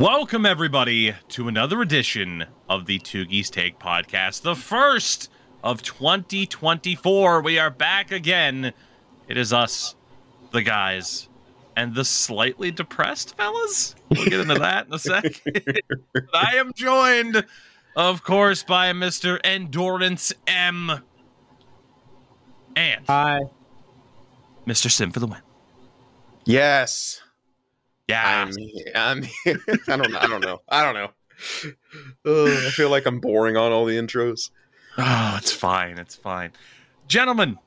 Welcome, 0.00 0.46
everybody, 0.46 1.14
to 1.28 1.48
another 1.48 1.82
edition 1.82 2.46
of 2.70 2.86
the 2.86 2.98
Tougie's 3.00 3.50
Take 3.50 3.78
podcast, 3.78 4.40
the 4.40 4.56
first 4.56 5.30
of 5.62 5.82
2024. 5.82 7.42
We 7.42 7.58
are 7.58 7.68
back 7.68 8.10
again. 8.10 8.72
It 9.28 9.36
is 9.36 9.52
us, 9.52 9.94
the 10.52 10.62
guys, 10.62 11.28
and 11.76 11.94
the 11.94 12.06
slightly 12.06 12.70
depressed 12.70 13.36
fellas. 13.36 13.94
We'll 14.08 14.24
get 14.24 14.40
into 14.40 14.54
that 14.54 14.86
in 14.86 14.94
a 14.94 14.98
sec. 14.98 15.42
I 16.32 16.56
am 16.56 16.72
joined, 16.72 17.44
of 17.94 18.24
course, 18.24 18.62
by 18.62 18.94
Mr. 18.94 19.38
Endurance 19.44 20.32
M. 20.46 21.02
And 22.74 23.04
Hi. 23.06 23.40
Mr. 24.66 24.90
Sim 24.90 25.10
for 25.10 25.20
the 25.20 25.26
win. 25.26 25.42
Yes. 26.46 27.20
Yeah. 28.10 28.48
I'm, 28.48 28.54
I'm 28.94 29.24
I 29.88 29.96
don't 29.96 30.10
know. 30.10 30.18
I 30.18 30.26
don't 30.26 30.40
know. 30.40 30.62
I 30.68 30.84
don't 30.84 30.94
know. 30.94 31.10
Ugh, 32.26 32.66
I 32.66 32.70
feel 32.70 32.90
like 32.90 33.06
I'm 33.06 33.20
boring 33.20 33.56
on 33.56 33.72
all 33.72 33.84
the 33.86 33.96
intros. 33.96 34.50
Oh, 34.98 35.34
it's 35.38 35.52
fine. 35.52 35.98
It's 35.98 36.14
fine. 36.14 36.52
Gentlemen, 37.08 37.58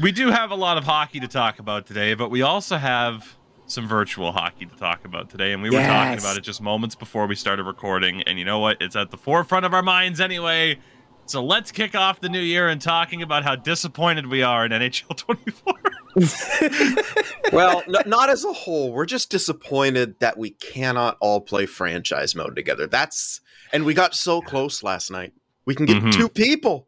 we 0.00 0.12
do 0.12 0.30
have 0.30 0.50
a 0.50 0.54
lot 0.54 0.78
of 0.78 0.84
hockey 0.84 1.20
to 1.20 1.28
talk 1.28 1.58
about 1.58 1.86
today, 1.86 2.14
but 2.14 2.30
we 2.30 2.42
also 2.42 2.76
have 2.76 3.36
some 3.66 3.86
virtual 3.86 4.32
hockey 4.32 4.66
to 4.66 4.76
talk 4.76 5.04
about 5.04 5.30
today. 5.30 5.52
And 5.52 5.62
we 5.62 5.70
were 5.70 5.82
talking 5.82 6.18
about 6.18 6.36
it 6.36 6.42
just 6.42 6.62
moments 6.62 6.94
before 6.94 7.26
we 7.26 7.34
started 7.34 7.64
recording. 7.64 8.22
And 8.22 8.38
you 8.38 8.44
know 8.44 8.58
what? 8.58 8.80
It's 8.80 8.96
at 8.96 9.10
the 9.10 9.18
forefront 9.18 9.66
of 9.66 9.74
our 9.74 9.82
minds 9.82 10.20
anyway. 10.20 10.78
So 11.26 11.44
let's 11.44 11.70
kick 11.70 11.94
off 11.94 12.20
the 12.20 12.30
new 12.30 12.40
year 12.40 12.68
and 12.68 12.80
talking 12.80 13.20
about 13.22 13.44
how 13.44 13.56
disappointed 13.56 14.26
we 14.26 14.42
are 14.42 14.64
in 14.64 14.72
NHL 14.72 15.14
24. 15.16 15.74
Well, 17.52 17.82
not 18.04 18.28
as 18.28 18.44
a 18.44 18.52
whole. 18.52 18.92
We're 18.92 19.06
just 19.06 19.30
disappointed 19.30 20.16
that 20.20 20.36
we 20.36 20.50
cannot 20.50 21.16
all 21.18 21.40
play 21.40 21.64
franchise 21.64 22.34
mode 22.34 22.54
together. 22.54 22.86
That's 22.86 23.40
and 23.72 23.86
we 23.86 23.94
got 23.94 24.14
so 24.14 24.42
close 24.42 24.82
last 24.82 25.10
night. 25.10 25.32
We 25.64 25.74
can 25.74 25.86
get 25.86 26.02
Mhm. 26.02 26.12
two 26.12 26.28
people, 26.28 26.86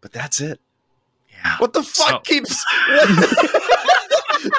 but 0.00 0.12
that's 0.12 0.40
it. 0.40 0.58
Yeah. 1.30 1.58
What 1.58 1.74
the 1.74 1.82
fuck 1.82 2.08
So- 2.08 2.18
keeps? 2.20 2.64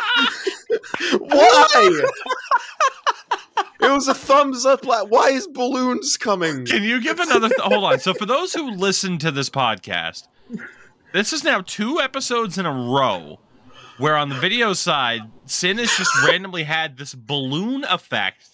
Why? 1.19 2.01
it 3.81 3.91
was 3.91 4.07
a 4.07 4.13
thumbs 4.13 4.65
up. 4.65 4.85
la- 4.85 5.05
Why 5.05 5.29
is 5.29 5.47
balloons 5.47 6.17
coming? 6.17 6.65
Can 6.65 6.83
you 6.83 7.01
give 7.01 7.19
another? 7.19 7.49
Th- 7.49 7.59
hold 7.61 7.83
on. 7.83 7.99
So, 7.99 8.13
for 8.13 8.25
those 8.25 8.53
who 8.53 8.71
listen 8.71 9.17
to 9.19 9.31
this 9.31 9.49
podcast, 9.49 10.27
this 11.13 11.33
is 11.33 11.43
now 11.43 11.61
two 11.61 11.99
episodes 11.99 12.57
in 12.57 12.65
a 12.65 12.71
row 12.71 13.39
where 13.97 14.15
on 14.15 14.29
the 14.29 14.35
video 14.35 14.73
side, 14.73 15.21
Sin 15.45 15.77
has 15.77 15.91
just 15.95 16.11
randomly 16.27 16.63
had 16.63 16.97
this 16.97 17.13
balloon 17.13 17.83
effect. 17.85 18.47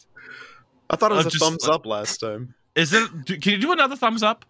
I 0.90 0.96
thought 0.96 1.12
it 1.12 1.16
was 1.16 1.26
a 1.28 1.30
just- 1.30 1.44
thumbs 1.44 1.68
up 1.68 1.86
last 1.86 2.18
time. 2.20 2.54
Is 2.76 2.94
it? 2.94 3.26
do- 3.26 3.38
Can 3.38 3.54
you 3.54 3.58
do 3.60 3.72
another 3.72 3.96
thumbs 3.96 4.24
up? 4.24 4.46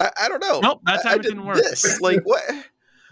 I, 0.00 0.10
I 0.22 0.28
don't 0.28 0.40
know. 0.40 0.60
Nope, 0.60 0.80
that 0.86 1.00
I- 1.00 1.02
time 1.02 1.12
I 1.12 1.14
it 1.14 1.22
did 1.22 1.28
didn't 1.28 1.44
work. 1.46 1.56
This. 1.56 2.00
Like 2.00 2.22
what? 2.24 2.42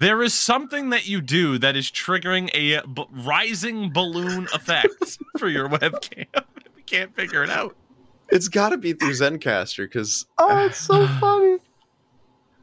There 0.00 0.22
is 0.22 0.34
something 0.34 0.90
that 0.90 1.06
you 1.06 1.20
do 1.20 1.58
that 1.58 1.76
is 1.76 1.88
triggering 1.90 2.50
a 2.54 2.84
b- 2.86 3.06
rising 3.12 3.92
balloon 3.92 4.48
effect 4.52 5.18
for 5.38 5.48
your 5.48 5.68
webcam. 5.68 6.26
we 6.76 6.82
can't 6.82 7.14
figure 7.14 7.44
it 7.44 7.50
out. 7.50 7.76
It's 8.30 8.48
got 8.48 8.70
to 8.70 8.78
be 8.78 8.94
through 8.94 9.12
Zencastr 9.12 9.84
because 9.84 10.26
Oh, 10.38 10.64
it's 10.66 10.78
so 10.78 11.06
funny. 11.20 11.58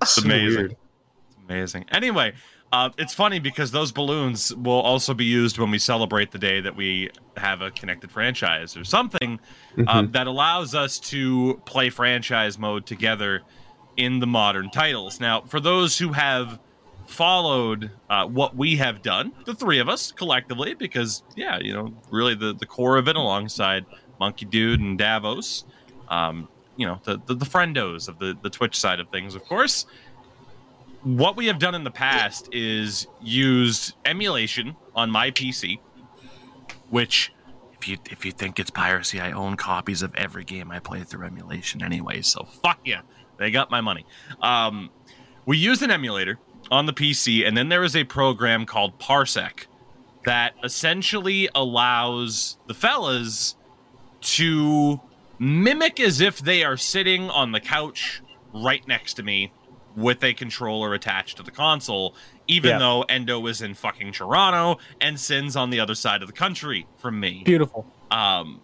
It's 0.02 0.18
amazing. 0.18 0.66
It's 0.72 1.38
amazing. 1.48 1.86
Anyway, 1.92 2.34
uh, 2.72 2.90
it's 2.98 3.14
funny 3.14 3.40
because 3.40 3.72
those 3.72 3.92
balloons 3.92 4.56
will 4.56 4.82
also 4.82 5.14
be 5.14 5.26
used 5.26 5.58
when 5.58 5.72
we 5.72 5.80
celebrate 5.80 6.32
the 6.32 6.38
day 6.38 6.62
that 6.62 6.76
we 6.76 7.10
have 7.36 7.62
a 7.62 7.72
connected 7.72 8.12
franchise 8.12 8.78
or 8.78 8.84
something 8.84 9.40
um, 9.88 10.12
that 10.12 10.28
allows 10.28 10.76
us 10.76 11.00
to 11.00 11.60
play 11.66 11.90
franchise 11.90 12.60
mode 12.60 12.86
together 12.86 13.42
in 13.98 14.20
the 14.20 14.28
modern 14.28 14.70
titles. 14.70 15.20
Now, 15.20 15.42
for 15.42 15.60
those 15.60 15.98
who 15.98 16.14
have 16.14 16.60
followed 17.08 17.90
uh, 18.08 18.28
what 18.28 18.56
we 18.56 18.76
have 18.76 19.02
done, 19.02 19.32
the 19.46 19.56
three 19.56 19.80
of 19.80 19.90
us 19.90 20.12
collectively, 20.12 20.76
because 20.76 21.24
yeah, 21.36 21.58
you 21.60 21.74
know, 21.74 21.92
really 22.12 22.36
the 22.36 22.54
the 22.54 22.68
core 22.68 22.98
of 22.98 23.08
it, 23.08 23.16
alongside 23.16 23.86
Monkey 24.20 24.46
Dude 24.46 24.80
and 24.80 24.96
Davos, 24.96 25.66
um, 26.08 26.48
you 26.78 26.86
know, 26.86 27.00
the, 27.04 27.20
the 27.26 27.34
the 27.34 27.46
friendos 27.46 28.08
of 28.08 28.20
the 28.20 28.38
the 28.44 28.50
Twitch 28.50 28.80
side 28.80 29.00
of 29.00 29.10
things, 29.10 29.34
of 29.34 29.44
course 29.46 29.88
what 31.04 31.38
we 31.38 31.48
have 31.48 31.60
done 31.60 31.76
in 31.76 31.84
the 31.84 31.92
past 31.92 32.50
is 32.52 33.08
used 33.22 33.96
emulation 34.06 34.76
on 34.96 35.10
my 35.10 35.32
PC, 35.32 35.80
which 36.90 37.32
if 37.74 37.88
you 37.88 37.98
if 38.10 38.26
you 38.26 38.32
think 38.32 38.60
it's 38.60 38.70
piracy, 38.70 39.20
I 39.20 39.32
own 39.32 39.56
copies 39.56 40.02
of 40.02 40.14
every 40.16 40.44
game 40.44 40.72
I 40.72 40.80
play 40.80 41.04
through 41.04 41.26
emulation 41.26 41.82
anyway. 41.82 42.22
So 42.22 42.44
fuck 42.44 42.80
yeah, 42.84 43.02
they 43.38 43.52
got 43.52 43.72
my 43.72 43.82
money. 43.82 44.06
Um, 44.42 44.90
we 45.46 45.58
used 45.58 45.82
an 45.82 45.92
emulator 45.92 46.38
on 46.70 46.86
the 46.86 46.94
PC, 46.94 47.48
and 47.48 47.56
then 47.56 47.70
there 47.70 47.84
is 47.84 47.96
a 47.96 48.04
program 48.04 48.66
called 48.66 49.00
Parsec 49.00 49.66
that 50.26 50.54
essentially 50.64 51.48
allows 51.56 52.58
the 52.68 52.74
fellas 52.74 53.56
to 54.22 55.00
mimic 55.40 56.00
as 56.02 56.20
if 56.20 56.40
they 56.40 56.64
are 56.64 56.76
sitting 56.76 57.30
on 57.30 57.54
the 57.54 57.60
couch 57.62 58.22
right 58.54 58.86
next 58.88 59.14
to 59.14 59.24
me 59.24 59.54
with 60.00 60.24
a 60.24 60.34
controller 60.34 60.94
attached 60.94 61.38
to 61.38 61.44
the 61.44 61.52
console, 61.52 62.16
even 62.48 62.72
Yeah. 62.72 62.80
though 62.80 63.02
Endo 63.04 63.46
is 63.48 63.62
in 63.62 63.74
fucking 63.74 64.14
Toronto 64.14 64.80
and 65.02 65.20
Sin's 65.20 65.56
on 65.56 65.70
the 65.70 65.80
other 65.80 65.96
side 65.96 66.22
of 66.22 66.28
the 66.28 66.34
country 66.34 66.88
from 66.98 67.20
me. 67.20 67.44
Beautiful. 67.46 67.86
Um, 68.12 68.62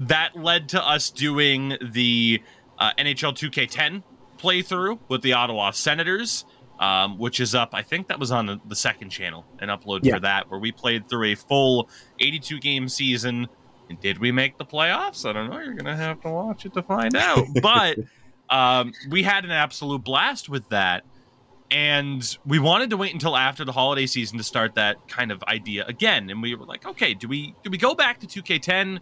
that 0.00 0.36
led 0.36 0.68
to 0.70 0.86
us 0.86 1.10
doing 1.10 1.76
the 1.82 2.42
uh, 2.78 2.92
NHL 2.98 3.32
2K10 3.34 4.02
playthrough 4.38 4.98
with 5.08 5.22
the 5.22 5.32
Ottawa 5.32 5.72
Senators, 5.72 6.44
um, 6.78 7.18
which 7.18 7.40
is 7.40 7.54
up. 7.54 7.70
I 7.72 7.82
think 7.82 8.06
that 8.08 8.20
was 8.20 8.30
on 8.30 8.46
the, 8.46 8.60
the 8.66 8.76
second 8.76 9.10
channel, 9.10 9.44
an 9.58 9.68
upload 9.68 10.00
Yeah. 10.04 10.14
for 10.14 10.20
that, 10.20 10.48
where 10.50 10.60
we 10.60 10.70
played 10.70 11.08
through 11.08 11.32
a 11.32 11.34
full 11.34 11.88
82 12.20 12.60
game 12.60 12.88
season. 12.88 13.48
And 13.90 13.98
did 14.00 14.18
we 14.18 14.30
make 14.30 14.58
the 14.58 14.64
playoffs? 14.64 15.28
I 15.28 15.32
don't 15.32 15.50
know. 15.50 15.58
You're 15.58 15.74
gonna 15.74 15.96
have 15.96 16.20
to 16.20 16.28
watch 16.28 16.64
it 16.66 16.74
to 16.74 16.82
find 16.82 17.16
out. 17.16 17.44
But 17.62 17.98
um, 18.50 18.92
we 19.10 19.22
had 19.22 19.44
an 19.44 19.50
absolute 19.50 20.04
blast 20.04 20.48
with 20.48 20.68
that. 20.70 21.04
And 21.70 22.38
we 22.46 22.58
wanted 22.58 22.88
to 22.90 22.96
wait 22.96 23.12
until 23.12 23.36
after 23.36 23.62
the 23.62 23.72
holiday 23.72 24.06
season 24.06 24.38
to 24.38 24.44
start 24.44 24.74
that 24.76 25.06
kind 25.06 25.30
of 25.30 25.42
idea 25.42 25.84
again. 25.86 26.30
And 26.30 26.40
we 26.40 26.54
were 26.54 26.64
like, 26.64 26.86
okay, 26.86 27.12
do 27.12 27.28
we 27.28 27.54
do 27.62 27.70
we 27.70 27.76
go 27.76 27.94
back 27.94 28.20
to 28.20 28.26
2K10 28.26 29.00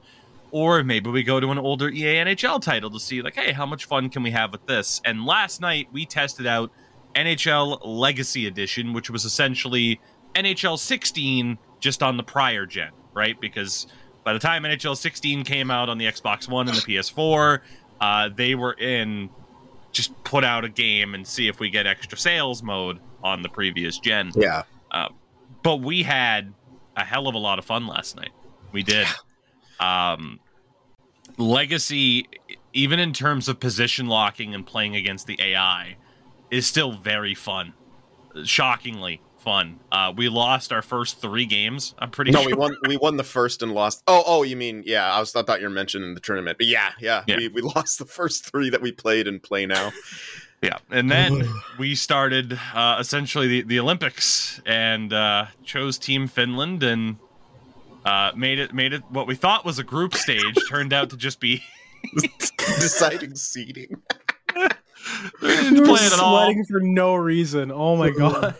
or 0.50 0.82
maybe 0.82 1.10
we 1.10 1.22
go 1.22 1.38
to 1.38 1.50
an 1.50 1.58
older 1.58 1.88
EA 1.88 2.16
NHL 2.16 2.60
title 2.60 2.90
to 2.90 2.98
see 2.98 3.22
like, 3.22 3.36
hey, 3.36 3.52
how 3.52 3.66
much 3.66 3.84
fun 3.84 4.08
can 4.08 4.22
we 4.22 4.32
have 4.32 4.50
with 4.50 4.66
this? 4.66 5.00
And 5.04 5.24
last 5.24 5.60
night 5.60 5.88
we 5.92 6.06
tested 6.06 6.46
out 6.46 6.72
NHL 7.14 7.80
Legacy 7.84 8.46
Edition, 8.46 8.92
which 8.92 9.10
was 9.10 9.24
essentially 9.24 10.00
NHL 10.34 10.78
16 10.78 11.58
just 11.78 12.02
on 12.02 12.16
the 12.16 12.22
prior 12.22 12.66
gen, 12.66 12.90
right? 13.14 13.40
Because 13.40 13.86
by 14.24 14.32
the 14.32 14.38
time 14.38 14.64
NHL 14.64 14.96
16 14.96 15.44
came 15.44 15.70
out 15.70 15.88
on 15.88 15.98
the 15.98 16.04
Xbox 16.04 16.48
One 16.48 16.68
and 16.68 16.76
the 16.76 16.82
PS4, 16.82 17.60
uh, 18.00 18.28
they 18.34 18.54
were 18.54 18.72
in 18.74 19.30
just 19.92 20.12
put 20.24 20.44
out 20.44 20.64
a 20.64 20.68
game 20.68 21.14
and 21.14 21.26
see 21.26 21.48
if 21.48 21.58
we 21.58 21.70
get 21.70 21.86
extra 21.86 22.18
sales 22.18 22.62
mode 22.62 23.00
on 23.22 23.42
the 23.42 23.48
previous 23.48 23.98
gen. 23.98 24.30
yeah. 24.34 24.62
But 25.62 25.80
we 25.80 26.02
had 26.02 26.52
a 26.96 27.04
hell 27.04 27.28
of 27.28 27.34
a 27.34 27.38
lot 27.38 27.58
of 27.58 27.64
fun 27.64 27.86
last 27.86 28.16
night. 28.16 28.30
We 28.72 28.82
did. 28.82 29.06
Um, 29.80 30.40
Legacy, 31.38 32.28
even 32.72 32.98
in 32.98 33.12
terms 33.12 33.48
of 33.48 33.60
position 33.60 34.06
locking 34.06 34.54
and 34.54 34.66
playing 34.66 34.96
against 34.96 35.26
the 35.26 35.38
AI, 35.40 35.96
is 36.50 36.66
still 36.66 36.92
very 36.92 37.34
fun. 37.34 37.74
Shockingly 38.44 39.20
fun. 39.46 39.78
Uh, 39.92 40.12
we 40.16 40.28
lost 40.28 40.72
our 40.72 40.82
first 40.82 41.20
three 41.20 41.46
games. 41.46 41.94
I'm 42.00 42.10
pretty 42.10 42.32
No, 42.32 42.40
sure. 42.40 42.48
we 42.48 42.54
won. 42.54 42.76
We 42.88 42.96
won 42.96 43.16
the 43.16 43.22
first 43.22 43.62
and 43.62 43.70
lost. 43.72 44.02
Oh, 44.08 44.24
oh, 44.26 44.42
you 44.42 44.56
mean 44.56 44.82
yeah? 44.84 45.14
I 45.14 45.20
was. 45.20 45.36
I 45.36 45.42
thought 45.44 45.60
you 45.60 45.68
were 45.68 45.72
mentioning 45.72 46.14
the 46.14 46.20
tournament, 46.20 46.58
but 46.58 46.66
yeah, 46.66 46.90
yeah. 46.98 47.22
Yeah. 47.28 47.36
We, 47.36 47.48
we 47.48 47.62
lost 47.76 48.00
the 48.00 48.04
first 48.06 48.44
three 48.44 48.70
that 48.70 48.82
we 48.82 48.90
played 48.90 49.28
and 49.28 49.40
play 49.40 49.64
now. 49.64 49.92
Yeah, 50.62 50.78
and 50.90 51.08
then 51.08 51.48
we 51.78 51.94
started 51.94 52.58
uh, 52.74 52.96
essentially 52.98 53.46
the, 53.46 53.62
the 53.62 53.78
Olympics 53.78 54.60
and 54.66 55.12
uh, 55.12 55.46
chose 55.64 55.96
Team 55.96 56.26
Finland 56.26 56.82
and 56.82 57.16
uh, 58.04 58.32
made 58.34 58.58
it 58.58 58.74
made 58.74 58.92
it 58.94 59.02
what 59.10 59.28
we 59.28 59.36
thought 59.36 59.64
was 59.64 59.78
a 59.78 59.84
group 59.84 60.14
stage 60.14 60.56
turned 60.68 60.92
out 60.92 61.10
to 61.10 61.16
just 61.16 61.38
be 61.38 61.62
Deciding 62.80 63.36
seeding. 63.36 64.02
we 65.40 65.48
didn't 65.48 65.76
You 65.76 65.80
were 65.82 65.86
play 65.88 66.02
it 66.04 66.12
at 66.12 66.18
all. 66.18 66.36
sweating 66.44 66.64
for 66.64 66.80
no 66.80 67.14
reason. 67.14 67.70
Oh 67.70 67.94
my 67.96 68.10
god. 68.10 68.56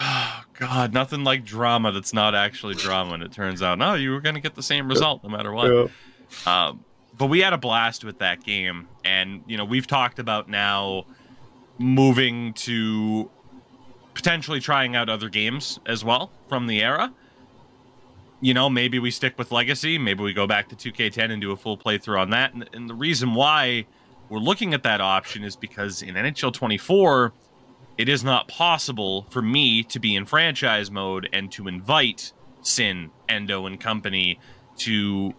Oh, 0.00 0.42
God, 0.58 0.92
nothing 0.92 1.24
like 1.24 1.44
drama 1.44 1.90
that's 1.92 2.12
not 2.12 2.34
actually 2.34 2.74
drama. 2.74 3.14
And 3.14 3.22
it 3.22 3.32
turns 3.32 3.62
out, 3.62 3.78
no, 3.78 3.94
you 3.94 4.10
were 4.12 4.20
going 4.20 4.36
to 4.36 4.40
get 4.40 4.54
the 4.54 4.62
same 4.62 4.88
result 4.88 5.22
no 5.24 5.30
matter 5.30 5.52
what. 5.52 5.72
Yeah. 5.72 5.86
Um, 6.68 6.84
but 7.18 7.26
we 7.26 7.40
had 7.40 7.52
a 7.52 7.58
blast 7.58 8.04
with 8.04 8.18
that 8.18 8.42
game, 8.44 8.88
and 9.04 9.42
you 9.46 9.56
know 9.56 9.64
we've 9.64 9.86
talked 9.86 10.18
about 10.18 10.48
now 10.48 11.04
moving 11.78 12.52
to 12.54 13.30
potentially 14.14 14.60
trying 14.60 14.94
out 14.96 15.08
other 15.08 15.28
games 15.28 15.78
as 15.86 16.04
well 16.04 16.30
from 16.48 16.66
the 16.68 16.82
era. 16.82 17.12
you 18.40 18.52
know, 18.52 18.68
maybe 18.68 18.98
we 18.98 19.10
stick 19.10 19.38
with 19.38 19.50
Legacy. 19.50 19.96
Maybe 19.98 20.22
we 20.22 20.32
go 20.34 20.46
back 20.46 20.68
to 20.68 20.76
2K10 20.76 21.30
and 21.30 21.40
do 21.40 21.50
a 21.52 21.56
full 21.56 21.78
playthrough 21.78 22.20
on 22.20 22.30
that. 22.30 22.52
And, 22.52 22.68
and 22.74 22.90
the 22.90 22.94
reason 22.94 23.34
why 23.34 23.86
we're 24.28 24.38
looking 24.38 24.74
at 24.74 24.82
that 24.82 25.00
option 25.00 25.44
is 25.44 25.56
because 25.56 26.02
in 26.02 26.14
NHL 26.14 26.52
24, 26.52 27.32
it 27.96 28.08
is 28.08 28.24
not 28.24 28.48
possible 28.48 29.26
for 29.30 29.42
me 29.42 29.82
to 29.84 29.98
be 29.98 30.16
in 30.16 30.24
franchise 30.24 30.90
mode 30.90 31.28
and 31.32 31.50
to 31.52 31.68
invite 31.68 32.32
Sin, 32.62 33.10
Endo, 33.28 33.66
and 33.66 33.78
company 33.78 34.38
to, 34.78 35.34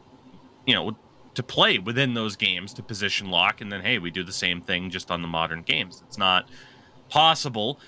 you 0.68 0.74
know, 0.76 0.96
to 1.34 1.44
play 1.44 1.80
within 1.80 2.14
those 2.14 2.36
games 2.36 2.74
to 2.74 2.84
position 2.84 3.32
lock. 3.32 3.62
And 3.62 3.72
then, 3.72 3.82
hey, 3.82 3.98
we 3.98 4.12
do 4.12 4.24
the 4.24 4.32
same 4.32 4.62
thing 4.62 4.92
just 4.92 5.10
on 5.10 5.22
the 5.24 5.28
modern 5.28 5.64
games. 5.64 6.04
It's 6.08 6.18
not 6.20 6.48
possible. 7.10 7.80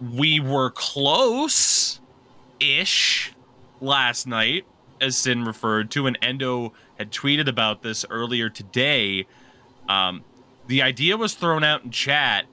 We 0.00 0.38
were 0.40 0.70
close 0.70 2.00
ish 2.60 3.32
last 3.80 4.26
night, 4.26 4.64
as 5.00 5.16
Sin 5.16 5.44
referred 5.44 5.90
to, 5.90 6.06
and 6.06 6.16
Endo 6.22 6.72
had 6.98 7.10
tweeted 7.10 7.48
about 7.48 7.82
this 7.82 8.04
earlier 8.08 8.48
today. 8.48 9.26
Um, 9.88 10.24
the 10.66 10.82
idea 10.82 11.16
was 11.16 11.34
thrown 11.34 11.64
out 11.64 11.84
in 11.84 11.90
chat. 11.90 12.46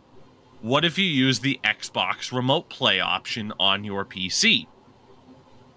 What 0.62 0.86
if 0.86 1.00
you 1.00 1.06
use 1.06 1.40
the 1.40 1.60
Xbox 1.63 2.31
remote 2.31 2.69
play 2.69 3.00
option 3.00 3.52
on 3.60 3.84
your 3.84 4.06
PC? 4.06 4.68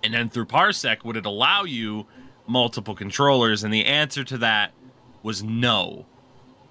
And 0.03 0.13
then 0.13 0.29
through 0.29 0.45
Parsec, 0.45 1.05
would 1.05 1.17
it 1.17 1.25
allow 1.25 1.65
you 1.65 2.07
multiple 2.47 2.95
controllers? 2.95 3.65
And 3.65 3.73
the 3.73 3.87
answer 3.87 4.25
to 4.25 4.39
that 4.39 4.75
was 5.23 5.43
no. 5.43 6.05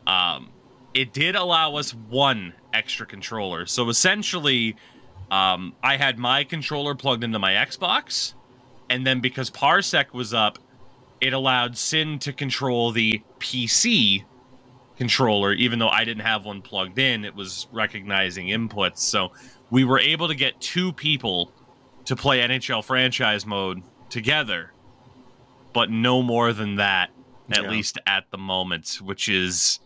Um, 0.06 0.52
it 0.94 1.12
did 1.12 1.36
allow 1.36 1.76
us 1.76 1.96
one 1.96 2.54
extra 2.72 3.08
controller. 3.08 3.66
So 3.66 3.90
essentially, 3.90 4.76
um, 5.32 5.74
I 5.82 5.98
had 5.98 6.20
my 6.20 6.44
controller 6.44 6.94
plugged 6.94 7.24
into 7.24 7.40
my 7.40 7.54
Xbox, 7.54 8.36
and 8.92 9.08
then 9.08 9.22
because 9.22 9.50
Parsec 9.50 10.14
was 10.14 10.36
up, 10.36 10.60
it 11.20 11.34
allowed 11.34 11.78
Sin 11.78 12.20
to 12.20 12.32
control 12.32 12.92
the 12.92 13.24
PC 13.40 14.24
controller, 15.08 15.52
even 15.54 15.80
though 15.80 15.90
I 15.90 16.06
didn't 16.06 16.24
have 16.24 16.46
one 16.46 16.62
plugged 16.62 16.98
in. 16.98 17.26
It 17.26 17.36
was 17.36 17.68
recognizing 17.74 18.48
inputs. 18.48 19.00
So 19.00 19.34
we 19.70 19.84
were 19.84 20.00
able 20.00 20.30
to 20.30 20.36
get 20.36 20.60
two 20.62 20.94
people 20.94 21.52
to 22.06 22.16
play 22.16 22.40
NHL 22.40 22.84
franchise 22.86 23.46
mode 23.46 23.82
together, 24.10 24.72
but 25.74 25.90
no 25.92 26.22
more 26.22 26.54
than 26.54 26.76
that, 26.76 27.10
at 27.52 27.64
Yeah. 27.64 27.70
least 27.70 27.98
at 28.06 28.26
the 28.32 28.38
moment, 28.38 29.00
which 29.04 29.28
is 29.28 29.80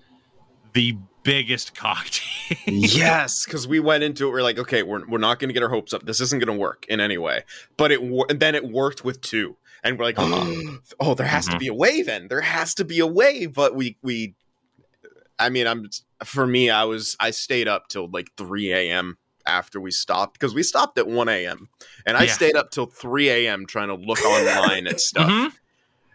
the 0.73 0.95
biggest 1.23 1.73
cocktail. 1.75 2.47
yes, 2.67 3.45
because 3.45 3.67
we 3.67 3.79
went 3.79 4.03
into 4.03 4.27
it. 4.27 4.31
We're 4.31 4.43
like, 4.43 4.59
okay, 4.59 4.83
we're, 4.83 5.05
we're 5.07 5.17
not 5.17 5.39
going 5.39 5.49
to 5.49 5.53
get 5.53 5.63
our 5.63 5.69
hopes 5.69 5.93
up. 5.93 6.05
This 6.05 6.21
isn't 6.21 6.39
going 6.43 6.55
to 6.55 6.61
work 6.61 6.85
in 6.87 6.99
any 6.99 7.17
way. 7.17 7.43
But 7.75 7.91
it 7.91 8.03
wor- 8.03 8.27
then 8.29 8.53
it 8.55 8.69
worked 8.69 9.03
with 9.03 9.19
two, 9.21 9.57
and 9.83 9.97
we're 9.97 10.05
like, 10.05 10.15
oh, 10.99 11.13
there 11.15 11.25
has 11.25 11.47
to 11.47 11.53
Mhm. 11.55 11.59
be 11.59 11.67
a 11.69 11.73
way. 11.73 12.01
Then 12.03 12.27
there 12.27 12.41
has 12.41 12.73
to 12.75 12.85
be 12.85 12.99
a 12.99 13.07
way. 13.07 13.47
But 13.47 13.73
we 13.75 13.97
we, 14.03 14.35
I 15.39 15.49
mean, 15.49 15.67
I'm 15.67 15.89
for 16.25 16.47
me, 16.47 16.69
I 16.69 16.83
was 16.85 17.15
I 17.19 17.31
stayed 17.31 17.67
up 17.67 17.87
till 17.89 18.09
like 18.09 18.29
three 18.37 18.71
a.m. 18.73 19.17
after 19.45 19.79
we 19.79 19.91
stopped 19.91 20.33
because 20.39 20.53
we 20.55 20.63
stopped 20.63 20.97
at 20.97 21.07
one 21.07 21.29
a.m. 21.29 21.69
and 22.05 22.17
I 22.17 22.23
Yeah. 22.25 22.33
stayed 22.33 22.55
up 22.55 22.71
till 22.71 22.87
three 22.87 23.29
a.m. 23.29 23.65
trying 23.65 23.89
to 23.89 23.95
look 23.95 24.23
online 24.25 24.87
at 24.87 24.99
stuff. 24.99 25.29
Mhm. 25.29 25.51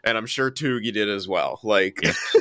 And 0.05 0.19
I'm 0.19 0.27
sure 0.27 0.51
Tougie 0.51 0.91
did 0.93 1.09
as 1.09 1.29
well. 1.29 1.61
Like, 1.63 2.01
Yes, 2.03 2.19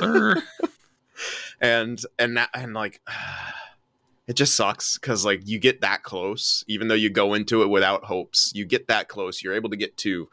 and 1.60 2.00
and 2.18 2.36
that 2.36 2.50
and 2.54 2.74
like 2.74 3.00
it 4.26 4.34
just 4.34 4.54
sucks 4.54 4.98
because 4.98 5.24
like 5.24 5.40
you 5.44 5.58
get 5.58 5.80
that 5.80 6.02
close 6.02 6.64
even 6.68 6.88
though 6.88 6.94
you 6.94 7.10
go 7.10 7.34
into 7.34 7.62
it 7.62 7.68
without 7.68 8.04
hopes 8.04 8.52
you 8.54 8.64
get 8.64 8.88
that 8.88 9.08
close 9.08 9.42
you're 9.42 9.54
able 9.54 9.70
to 9.70 9.76
get 9.76 9.96
to 9.96 10.28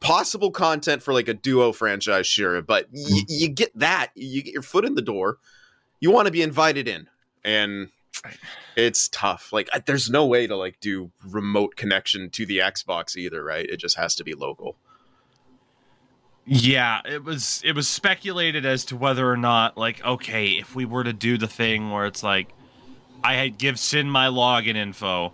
possible 0.00 0.50
content 0.50 1.02
for 1.02 1.12
like 1.12 1.28
a 1.28 1.34
duo 1.34 1.72
franchise 1.72 2.26
sure 2.26 2.60
but 2.62 2.86
y- 2.92 3.20
you 3.28 3.48
get 3.48 3.70
that 3.78 4.08
you 4.14 4.42
get 4.42 4.52
your 4.54 4.62
foot 4.62 4.84
in 4.84 4.94
the 4.94 5.02
door 5.02 5.38
you 6.00 6.10
want 6.10 6.26
to 6.26 6.32
be 6.32 6.42
invited 6.42 6.88
in. 6.88 7.08
And 7.44 7.90
it's 8.76 9.08
tough. 9.08 9.52
Like 9.52 9.68
there's 9.86 10.10
no 10.10 10.26
way 10.26 10.46
to 10.46 10.56
like 10.56 10.80
do 10.80 11.10
remote 11.28 11.76
connection 11.76 12.30
to 12.30 12.46
the 12.46 12.58
xbox 12.58 13.16
either 13.16 13.42
right? 13.44 13.66
It 13.66 13.78
just 13.78 13.96
has 13.96 14.14
to 14.16 14.24
be 14.24 14.34
local. 14.34 14.76
Yeah, 16.46 17.00
it 17.04 17.22
was 17.22 17.62
it 17.64 17.74
was 17.74 17.86
speculated 17.86 18.66
as 18.66 18.84
to 18.86 18.96
whether 18.96 19.30
or 19.30 19.36
not 19.36 19.76
like 19.76 20.04
okay, 20.04 20.46
if 20.46 20.74
we 20.74 20.84
were 20.84 21.04
to 21.04 21.12
do 21.12 21.38
the 21.38 21.46
thing 21.46 21.90
where 21.90 22.06
it's 22.06 22.22
like 22.22 22.52
I 23.22 23.34
had 23.34 23.58
give 23.58 23.78
Sin 23.78 24.10
my 24.10 24.26
login 24.26 24.76
info 24.76 25.32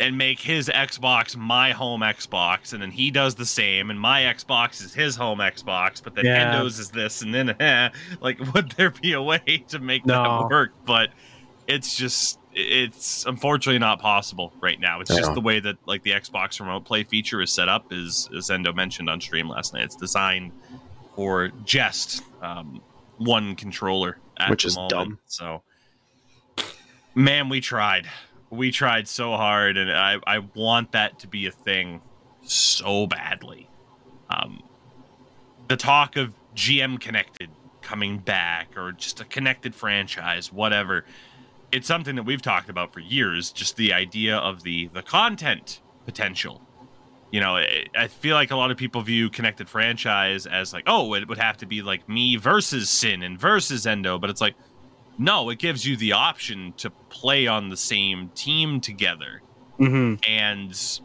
and 0.00 0.16
make 0.16 0.38
his 0.40 0.68
Xbox 0.68 1.36
my 1.36 1.72
home 1.72 2.02
Xbox 2.02 2.72
and 2.72 2.80
then 2.82 2.90
he 2.90 3.10
does 3.10 3.34
the 3.34 3.44
same 3.46 3.90
and 3.90 3.98
my 4.00 4.22
Xbox 4.22 4.82
is 4.84 4.94
his 4.94 5.16
home 5.16 5.38
Xbox, 5.40 6.02
but 6.02 6.14
then 6.14 6.24
Yeah. 6.24 6.52
Endo's 6.54 6.78
is 6.78 6.90
this 6.90 7.22
and 7.22 7.34
then 7.34 7.50
eh, 7.60 7.90
like 8.20 8.38
would 8.54 8.70
there 8.72 8.90
be 8.90 9.12
a 9.14 9.22
way 9.22 9.64
to 9.68 9.78
make 9.78 10.06
No. 10.06 10.22
that 10.22 10.50
work? 10.50 10.72
But 10.84 11.10
it's 11.66 11.96
just 11.96 12.38
it's 12.54 13.24
unfortunately 13.26 13.78
not 13.78 14.00
possible 14.00 14.52
right 14.60 14.80
now. 14.80 15.00
It's 15.00 15.14
just 15.14 15.34
the 15.34 15.40
way 15.40 15.60
that 15.60 15.76
like 15.86 16.02
the 16.02 16.10
Xbox 16.12 16.58
remote 16.60 16.84
play 16.84 17.04
feature 17.04 17.40
is 17.42 17.52
set 17.52 17.68
up 17.68 17.92
is 17.92 18.28
as 18.36 18.50
Endo 18.50 18.72
mentioned 18.72 19.08
on 19.10 19.20
stream 19.20 19.48
last 19.48 19.74
night. 19.74 19.84
It's 19.84 19.96
designed 19.96 20.52
for 21.14 21.48
just 21.64 22.22
um, 22.42 22.80
one 23.18 23.54
controller 23.56 24.18
at 24.36 24.50
Which 24.50 24.62
the 24.62 24.68
is 24.68 24.76
moment. 24.76 24.90
dumb. 24.90 25.18
So 25.26 25.62
man, 27.14 27.48
we 27.48 27.60
tried. 27.60 28.06
We 28.50 28.70
tried 28.70 29.08
so 29.08 29.32
hard 29.32 29.76
and 29.76 29.90
I, 29.90 30.18
I 30.26 30.38
want 30.54 30.92
that 30.92 31.18
to 31.20 31.26
be 31.26 31.46
a 31.46 31.50
thing 31.50 32.00
so 32.42 33.06
badly. 33.06 33.68
Um, 34.30 34.62
the 35.68 35.76
talk 35.76 36.16
of 36.16 36.34
GM 36.54 37.00
connected 37.00 37.50
coming 37.82 38.18
back 38.18 38.76
or 38.76 38.92
just 38.92 39.20
a 39.20 39.24
connected 39.24 39.74
franchise, 39.74 40.52
whatever. 40.52 41.04
It's 41.72 41.86
something 41.86 42.16
that 42.16 42.24
we've 42.24 42.42
talked 42.42 42.68
about 42.68 42.92
for 42.92 43.00
years. 43.00 43.50
Just 43.50 43.76
the 43.76 43.92
idea 43.92 44.36
of 44.36 44.62
the 44.62 44.88
the 44.88 45.02
content 45.02 45.80
potential. 46.04 46.62
You 47.30 47.40
know, 47.40 47.56
I 47.56 47.86
I 47.96 48.08
feel 48.08 48.34
like 48.34 48.50
a 48.50 48.56
lot 48.56 48.70
of 48.70 48.76
people 48.76 49.02
view 49.02 49.30
connected 49.30 49.68
franchise 49.68 50.46
as 50.46 50.72
like, 50.72 50.84
oh, 50.86 51.14
it 51.14 51.28
would 51.28 51.38
have 51.38 51.58
to 51.58 51.66
be 51.66 51.82
like 51.82 52.08
me 52.08 52.36
versus 52.36 52.88
Sin 52.90 53.22
and 53.22 53.38
versus 53.38 53.86
Endo, 53.86 54.18
but 54.18 54.30
it's 54.30 54.40
like, 54.40 54.54
no, 55.18 55.50
it 55.50 55.58
gives 55.58 55.84
you 55.84 55.96
the 55.96 56.12
option 56.12 56.72
to 56.78 56.90
play 57.10 57.46
on 57.46 57.68
the 57.68 57.76
same 57.76 58.30
team 58.30 58.80
together 58.80 59.42
hmm 59.76 60.14
and 60.28 61.00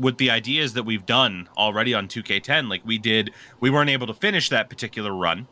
with 0.00 0.16
the 0.16 0.30
ideas 0.30 0.72
that 0.72 0.84
we've 0.84 1.04
done 1.04 1.48
already 1.58 1.92
on 1.92 2.08
2K10, 2.08 2.70
like 2.70 2.80
we 2.86 2.96
did, 2.96 3.32
we 3.60 3.68
weren't 3.68 3.90
able 3.90 4.06
to 4.06 4.14
finish 4.14 4.48
that 4.48 4.70
particular 4.70 5.12
run, 5.12 5.46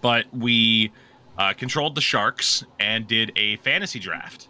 but 0.00 0.24
we 0.32 0.90
uh, 1.38 1.52
controlled 1.52 1.94
the 1.94 2.00
Sharks 2.00 2.64
and 2.80 3.06
did 3.06 3.30
a 3.36 3.56
fantasy 3.58 3.98
draft. 3.98 4.48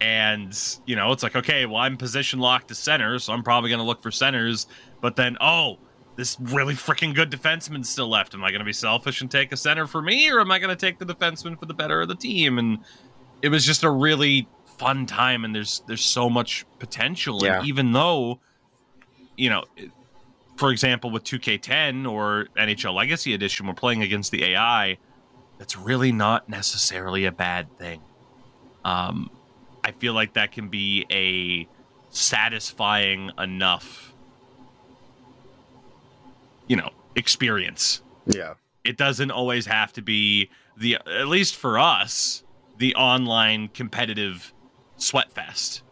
And, 0.00 0.56
you 0.86 0.94
know, 0.94 1.10
it's 1.10 1.24
like, 1.24 1.34
okay, 1.34 1.66
well, 1.66 1.78
I'm 1.78 1.96
position 1.96 2.38
locked 2.38 2.68
to 2.68 2.74
center, 2.76 3.18
so 3.18 3.32
I'm 3.32 3.42
probably 3.42 3.70
going 3.70 3.80
to 3.80 3.86
look 3.86 4.02
for 4.02 4.12
centers. 4.12 4.68
But 5.00 5.16
then, 5.16 5.36
oh, 5.40 5.78
this 6.16 6.36
really 6.40 6.74
freaking 6.74 7.14
good 7.14 7.30
defenseman's 7.30 7.88
still 7.88 8.08
left. 8.08 8.34
Am 8.34 8.42
I 8.42 8.50
going 8.50 8.60
to 8.60 8.64
be 8.64 8.72
selfish 8.72 9.20
and 9.20 9.30
take 9.30 9.52
a 9.52 9.56
center 9.56 9.86
for 9.86 10.02
me, 10.02 10.30
or 10.30 10.40
am 10.40 10.50
I 10.50 10.58
going 10.58 10.70
to 10.70 10.76
take 10.76 10.98
the 10.98 11.06
defenseman 11.06 11.58
for 11.58 11.66
the 11.66 11.74
better 11.74 12.00
of 12.00 12.08
the 12.08 12.14
team? 12.14 12.58
And 12.58 12.78
it 13.42 13.50
was 13.50 13.64
just 13.64 13.84
a 13.84 13.90
really 13.90 14.48
fun 14.78 15.06
time, 15.06 15.44
and 15.44 15.54
there's 15.54 15.82
there's 15.86 16.04
so 16.04 16.28
much 16.28 16.66
potential. 16.78 17.40
Yeah. 17.42 17.58
And 17.58 17.68
even 17.68 17.92
though, 17.92 18.40
you 19.36 19.50
know, 19.50 19.64
for 20.56 20.70
example, 20.70 21.10
with 21.10 21.24
2K10 21.24 22.10
or 22.10 22.48
NHL 22.58 22.94
Legacy 22.94 23.34
Edition, 23.34 23.66
we're 23.66 23.74
playing 23.74 24.02
against 24.02 24.32
the 24.32 24.44
AI. 24.44 24.98
That's 25.58 25.76
really 25.76 26.12
not 26.12 26.48
necessarily 26.48 27.24
a 27.24 27.32
bad 27.32 27.78
thing. 27.78 28.02
Um, 28.84 29.30
I 29.84 29.92
feel 29.92 30.12
like 30.12 30.34
that 30.34 30.52
can 30.52 30.68
be 30.68 31.06
a 31.10 31.68
satisfying 32.10 33.30
enough, 33.38 34.12
you 36.66 36.76
know, 36.76 36.90
experience. 37.14 38.02
Yeah. 38.26 38.54
It 38.84 38.96
doesn't 38.96 39.30
always 39.30 39.66
have 39.66 39.92
to 39.94 40.02
be 40.02 40.50
the 40.76 40.98
at 41.06 41.28
least 41.28 41.56
for 41.56 41.78
us 41.78 42.42
the 42.78 42.94
online 42.94 43.68
competitive 43.68 44.52
sweat 44.98 45.32
fest 45.32 45.82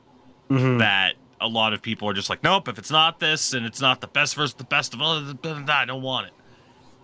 hmm 0.49 0.77
that 0.79 1.15
a 1.41 1.49
lot 1.49 1.73
of 1.73 1.81
people 1.81 2.07
are 2.09 2.13
just 2.13 2.29
like 2.29 2.43
nope 2.43 2.69
if 2.69 2.79
it's 2.79 2.91
not 2.91 3.19
this 3.19 3.55
and 3.55 3.65
it's 3.65 3.81
not 3.81 4.03
the 4.03 4.07
best 4.07 4.35
versus 4.35 4.55
the 4.55 4.65
best 4.65 4.93
of 4.93 5.01
all 5.01 5.17
i 5.17 5.85
don't 5.87 6.03
want 6.03 6.27
it. 6.27 6.33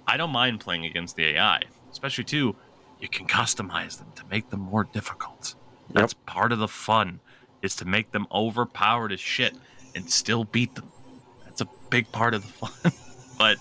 I 0.07 0.19
don't 0.19 0.31
mind 0.31 0.61
playing 0.61 0.85
against 0.85 1.17
the 1.17 1.25
ai 1.25 1.63
especially 1.91 2.25
too 2.25 2.55
you 3.01 3.09
can 3.09 3.27
customize 3.27 3.99
them 3.99 4.09
to 4.17 4.23
make 4.31 4.51
them 4.51 4.61
more 4.61 4.85
difficult. 4.85 5.55
That's 5.91 6.15
part 6.15 6.53
of 6.53 6.59
the 6.59 6.69
fun 6.69 7.21
is 7.63 7.75
to 7.77 7.85
make 7.85 8.13
them 8.13 8.27
overpowered 8.31 9.13
as 9.13 9.21
shit 9.21 9.55
and 9.95 10.11
still 10.11 10.45
beat 10.45 10.75
them. 10.75 10.93
That's 11.45 11.63
a 11.63 11.69
big 11.89 12.11
part 12.13 12.35
of 12.35 12.43
the 12.43 12.67
fun 12.67 12.93
but 13.41 13.57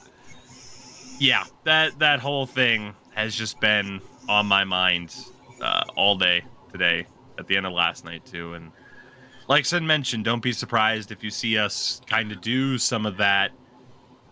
yeah, 1.20 1.46
that 1.64 1.98
that 2.00 2.20
whole 2.20 2.46
thing 2.46 2.94
has 3.16 3.34
just 3.34 3.60
been 3.62 4.02
on 4.28 4.46
my 4.46 4.64
mind 4.66 5.16
uh, 5.62 5.84
all 5.96 6.16
day 6.18 6.44
today. 6.72 7.08
At 7.40 7.48
the 7.48 7.56
end 7.56 7.66
of 7.66 7.72
last 7.72 8.04
night 8.04 8.26
too, 8.26 8.54
and 8.56 8.72
like 9.48 9.66
Sin 9.66 9.88
mentioned, 9.88 10.26
don't 10.26 10.44
be 10.44 10.52
surprised 10.52 11.10
if 11.10 11.24
you 11.24 11.30
see 11.30 11.58
us 11.58 12.02
kind 12.06 12.34
of 12.34 12.42
do 12.42 12.78
some 12.78 13.06
of 13.06 13.16
that 13.18 13.52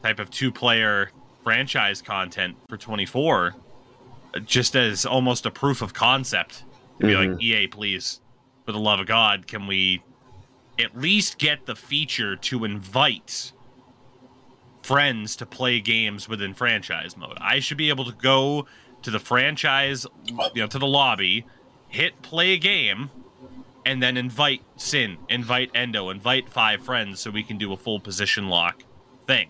type 0.03 0.19
of 0.19 0.29
two 0.29 0.51
player 0.51 1.09
franchise 1.45 2.01
content 2.01 2.57
for 2.67 2.75
24 2.75 3.55
just 4.43 4.75
as 4.75 5.05
almost 5.05 5.45
a 5.45 5.51
proof 5.51 5.81
of 5.81 5.93
concept 5.93 6.65
to 6.99 7.07
be 7.07 7.13
Mhm. 7.13 7.31
like 7.33 7.41
ea 7.41 7.67
please 7.67 8.19
for 8.65 8.73
the 8.73 8.77
love 8.79 8.99
of 8.99 9.07
god 9.07 9.47
can 9.47 9.65
we 9.65 10.03
at 10.77 10.95
least 10.97 11.37
get 11.37 11.65
the 11.65 11.75
feature 11.75 12.35
to 12.35 12.65
invite 12.65 13.53
friends 14.87 15.35
to 15.35 15.45
play 15.45 15.81
games 15.81 16.29
within 16.29 16.53
franchise 16.53 17.17
mode. 17.17 17.37
I 17.41 17.59
should 17.59 17.75
be 17.75 17.89
able 17.89 18.05
to 18.05 18.13
go 18.13 18.67
to 19.01 19.11
the 19.11 19.19
franchise 19.19 20.07
you 20.25 20.61
know 20.61 20.67
to 20.67 20.79
the 20.79 20.87
lobby 20.87 21.45
hit 21.89 22.21
play 22.21 22.53
a 22.53 22.57
game 22.57 23.11
and 23.85 24.01
then 24.01 24.15
invite 24.15 24.61
sin 24.77 25.17
invite 25.27 25.69
endo 25.75 26.09
invite 26.09 26.47
five 26.47 26.81
friends 26.81 27.19
so 27.19 27.29
we 27.29 27.43
can 27.43 27.57
do 27.57 27.73
a 27.73 27.77
full 27.77 27.99
position 27.99 28.47
lock 28.47 28.83
thing. 29.27 29.49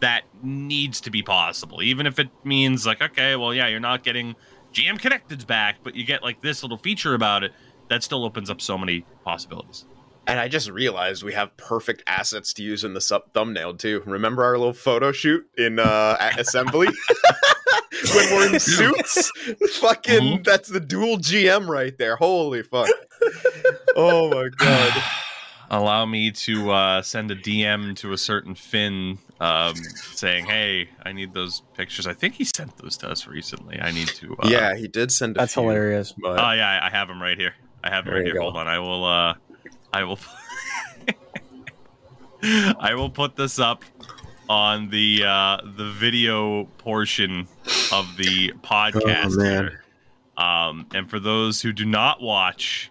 That 0.00 0.22
needs 0.42 1.02
to 1.02 1.10
be 1.10 1.22
possible 1.22 1.82
even 1.82 2.06
if 2.06 2.18
it 2.18 2.30
means 2.42 2.86
like 2.86 3.02
okay 3.02 3.36
well 3.36 3.52
yeah 3.52 3.68
you're 3.68 3.78
not 3.78 4.02
getting 4.02 4.34
gm 4.72 4.98
connected's 4.98 5.44
back 5.44 5.76
but 5.82 5.94
you 5.94 6.02
get 6.02 6.22
like 6.22 6.40
this 6.40 6.62
little 6.62 6.78
feature 6.78 7.12
about 7.14 7.44
it 7.44 7.52
that 7.88 8.02
still 8.02 8.24
opens 8.24 8.48
up 8.48 8.62
so 8.62 8.78
many 8.78 9.04
possibilities 9.22 9.84
And 10.26 10.38
I 10.38 10.46
just 10.48 10.70
realized 10.70 11.24
we 11.24 11.32
have 11.32 11.56
perfect 11.56 12.04
assets 12.06 12.52
to 12.54 12.62
use 12.62 12.84
in 12.84 12.94
the 12.94 13.00
sub- 13.00 13.32
thumbnail 13.34 13.74
too. 13.74 14.02
Remember 14.06 14.44
our 14.44 14.56
little 14.56 14.72
photo 14.72 15.10
shoot 15.12 15.44
in 15.58 15.78
uh, 15.80 16.16
at 16.20 16.38
assembly 16.40 16.86
when 18.14 18.30
we're 18.32 18.52
in 18.54 18.60
suits? 18.60 19.30
Fucking, 19.80 20.20
Mhm. 20.38 20.44
that's 20.44 20.68
the 20.68 20.78
dual 20.80 21.16
GM 21.18 21.66
right 21.68 21.96
there. 21.98 22.16
Holy 22.16 22.62
fuck! 22.62 22.88
oh 23.96 24.28
my 24.30 24.48
god. 24.56 25.02
allow 25.70 26.04
me 26.06 26.30
to 26.32 26.70
uh, 26.70 27.00
send 27.02 27.30
a 27.30 27.36
dm 27.36 27.94
to 27.96 28.12
a 28.12 28.18
certain 28.18 28.52
finn 28.54 29.16
um, 29.40 29.74
saying 30.14 30.44
hey 30.44 30.88
i 31.04 31.12
need 31.12 31.32
those 31.32 31.62
pictures 31.76 32.04
i 32.06 32.12
think 32.12 32.34
he 32.34 32.42
sent 32.44 32.76
those 32.78 32.96
to 32.96 33.08
us 33.08 33.26
recently 33.28 33.80
i 33.80 33.92
need 33.92 34.08
to 34.08 34.34
uh, 34.40 34.48
yeah, 34.48 34.74
he 34.74 34.88
did 34.88 35.12
send. 35.12 35.36
A 35.36 35.40
That's 35.40 35.54
few, 35.54 35.62
hilarious. 35.62 36.12
But 36.20 36.38
Oh 36.40 36.52
yeah, 36.52 36.80
I 36.82 36.90
have 36.90 37.06
them 37.08 37.22
right 37.22 37.38
here. 37.38 37.54
I 37.84 37.90
have 37.90 38.04
them 38.04 38.14
There 38.14 38.22
right 38.22 38.26
here. 38.26 38.34
go. 38.34 38.42
Hold 38.42 38.56
on. 38.56 38.66
I 38.68 38.78
will. 38.80 39.04
I 39.92 40.04
will. 40.04 40.18
I 42.42 42.94
will 42.94 43.10
put 43.10 43.36
this 43.36 43.58
up 43.58 43.84
on 44.48 44.88
the 44.90 45.22
uh 45.24 45.58
the 45.76 45.90
video 45.92 46.64
portion 46.78 47.46
of 47.92 48.16
the 48.16 48.52
podcast 48.64 49.34
Oh, 49.34 49.42
man. 49.42 49.78
Um, 50.36 50.86
and 50.94 51.08
for 51.08 51.20
those 51.20 51.62
who 51.62 51.72
do 51.72 51.84
not 51.84 52.20
watch 52.20 52.90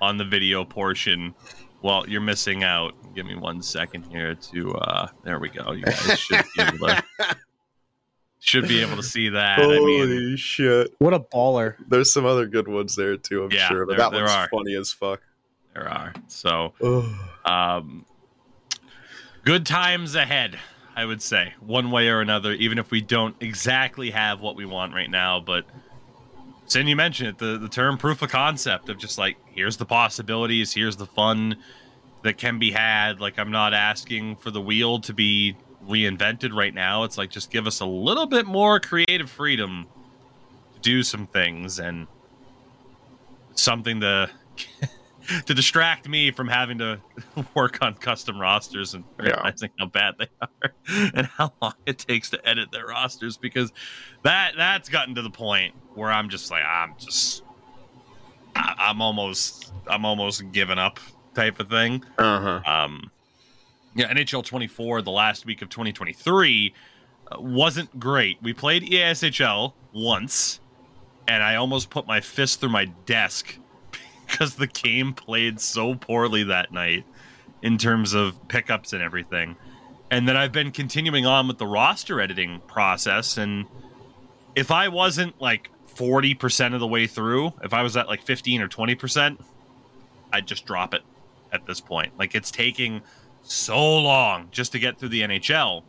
on 0.00 0.16
the 0.16 0.24
video 0.24 0.64
portion, 0.64 1.34
well, 1.82 2.08
you're 2.08 2.20
missing 2.20 2.62
out. 2.64 2.94
Give 3.14 3.26
me 3.26 3.34
one 3.34 3.60
second 3.62 4.04
here 4.04 4.34
to. 4.34 4.72
uh 4.76 5.08
There 5.24 5.38
we 5.38 5.48
go. 5.50 5.72
You 5.72 5.82
guys 5.84 6.18
should 6.18 6.44
be 6.56 6.62
able 6.62 6.86
to, 6.88 7.04
should 8.40 8.68
be 8.68 8.80
able 8.80 8.96
to 8.96 9.02
see 9.02 9.28
that. 9.30 9.58
I 9.58 9.66
mean, 9.66 9.78
Holy 9.78 10.36
shit! 10.36 10.94
What 10.98 11.12
a 11.12 11.20
baller. 11.20 11.74
There's 11.88 12.12
some 12.12 12.24
other 12.24 12.46
good 12.46 12.68
ones 12.68 12.94
there 12.96 13.16
too. 13.16 13.44
I'm 13.44 13.50
Yeah, 13.50 13.68
sure, 13.68 13.84
but 13.84 13.96
there- 13.96 13.98
that 14.06 14.12
there 14.12 14.22
one's 14.24 14.32
are. 14.32 14.48
funny 14.48 14.74
as 14.76 14.92
fuck. 14.92 15.20
There 15.76 15.88
are. 15.88 16.12
So. 16.28 16.74
Um, 17.44 18.04
good 19.44 19.64
times 19.64 20.16
ahead 20.16 20.58
i 20.96 21.04
would 21.04 21.22
say 21.22 21.54
one 21.60 21.92
way 21.92 22.08
or 22.08 22.20
another 22.20 22.50
even 22.54 22.78
if 22.78 22.90
we 22.90 23.00
don't 23.00 23.36
exactly 23.38 24.10
have 24.10 24.40
what 24.40 24.56
we 24.56 24.64
want 24.64 24.92
right 24.92 25.10
now. 25.10 25.38
But 25.38 25.64
Sin, 26.68 26.88
you 26.88 26.96
mentioned 26.96 27.28
it 27.28 27.38
the, 27.38 27.58
the 27.58 27.68
term 27.68 27.96
proof 27.96 28.22
of 28.22 28.30
concept 28.30 28.88
of 28.88 28.98
just 28.98 29.18
like 29.18 29.36
here's 29.54 29.76
the 29.76 29.84
possibilities 29.84 30.72
here's 30.72 30.96
the 30.96 31.06
fun 31.06 31.56
that 32.22 32.38
can 32.38 32.58
be 32.58 32.72
had. 32.72 33.20
Like 33.20 33.38
i'm 33.38 33.52
not 33.52 33.72
asking 33.72 34.36
for 34.36 34.50
the 34.50 34.60
wheel 34.60 34.98
to 35.00 35.12
be 35.12 35.54
reinvented 35.86 36.52
right 36.52 36.74
now. 36.74 37.04
It's 37.04 37.16
like 37.16 37.30
just 37.30 37.52
give 37.52 37.68
us 37.68 37.78
a 37.78 37.86
little 37.86 38.26
bit 38.26 38.46
more 38.46 38.80
creative 38.80 39.30
freedom 39.30 39.86
to 40.74 40.80
do 40.80 41.04
some 41.04 41.28
things 41.28 41.78
and 41.78 42.08
something 43.54 44.00
to 44.00 44.30
to 45.46 45.54
distract 45.54 46.08
me 46.08 46.30
from 46.30 46.48
having 46.48 46.78
to 46.78 47.00
work 47.54 47.78
on 47.82 47.94
custom 47.94 48.38
rosters 48.40 48.94
and 48.94 49.04
Yeah. 49.18 49.26
realizing 49.26 49.70
how 49.78 49.86
bad 49.86 50.14
they 50.18 50.28
are 50.40 50.72
and 51.14 51.26
how 51.26 51.52
long 51.60 51.74
it 51.86 51.98
takes 51.98 52.30
to 52.30 52.48
edit 52.48 52.70
their 52.72 52.86
rosters 52.86 53.36
because 53.36 53.72
that 54.22 54.52
that's 54.56 54.88
gotten 54.88 55.14
to 55.16 55.22
the 55.22 55.30
point 55.30 55.74
where 55.94 56.10
I'm 56.10 56.28
just 56.28 56.50
like 56.50 56.64
I'm 56.64 56.94
just 56.98 57.42
I, 58.54 58.74
I'm 58.78 59.00
almost 59.02 59.72
I'm 59.86 60.04
almost 60.04 60.42
giving 60.52 60.78
up 60.78 61.00
type 61.34 61.60
of 61.60 61.68
thing. 61.68 62.04
Uh 62.18 62.60
huh. 62.62 62.70
Um, 62.84 63.10
yeah, 63.94 64.12
NHL 64.12 64.44
24, 64.44 65.02
the 65.02 65.10
last 65.10 65.46
week 65.46 65.62
of 65.62 65.70
2023, 65.70 66.74
uh, 67.32 67.40
wasn't 67.40 67.98
great. 67.98 68.36
We 68.42 68.52
played 68.52 68.82
E 68.82 68.90
EASHL 68.96 69.72
once, 69.94 70.60
and 71.26 71.42
I 71.42 71.56
almost 71.56 71.88
put 71.88 72.06
my 72.06 72.20
fist 72.20 72.60
through 72.60 72.68
my 72.70 72.84
desk 73.06 73.58
because 74.26 74.56
the 74.56 74.66
game 74.66 75.12
played 75.12 75.60
so 75.60 75.94
poorly 75.94 76.44
that 76.44 76.72
night 76.72 77.04
in 77.62 77.78
terms 77.78 78.14
of 78.14 78.48
pickups 78.48 78.92
and 78.92 79.02
everything. 79.02 79.56
And 80.10 80.28
then 80.28 80.36
I've 80.36 80.52
been 80.52 80.70
continuing 80.70 81.26
on 81.26 81.48
with 81.48 81.58
the 81.58 81.66
roster 81.66 82.20
editing 82.20 82.60
process. 82.66 83.38
And 83.38 83.66
if 84.54 84.70
I 84.70 84.88
wasn't 84.88 85.40
like 85.40 85.70
40% 85.94 86.74
of 86.74 86.80
the 86.80 86.86
way 86.86 87.06
through, 87.06 87.52
if 87.62 87.72
I 87.72 87.82
was 87.82 87.96
at 87.96 88.06
like 88.06 88.22
15 88.22 88.60
or 88.60 88.68
20%, 88.68 89.38
I'd 90.32 90.46
just 90.46 90.66
drop 90.66 90.94
it 90.94 91.02
at 91.52 91.66
this 91.66 91.80
point. 91.80 92.12
Like 92.18 92.34
it's 92.34 92.50
taking 92.50 93.02
so 93.42 93.98
long 93.98 94.48
just 94.50 94.72
to 94.72 94.78
get 94.78 94.98
through 94.98 95.08
the 95.10 95.22
NHL. 95.22 95.82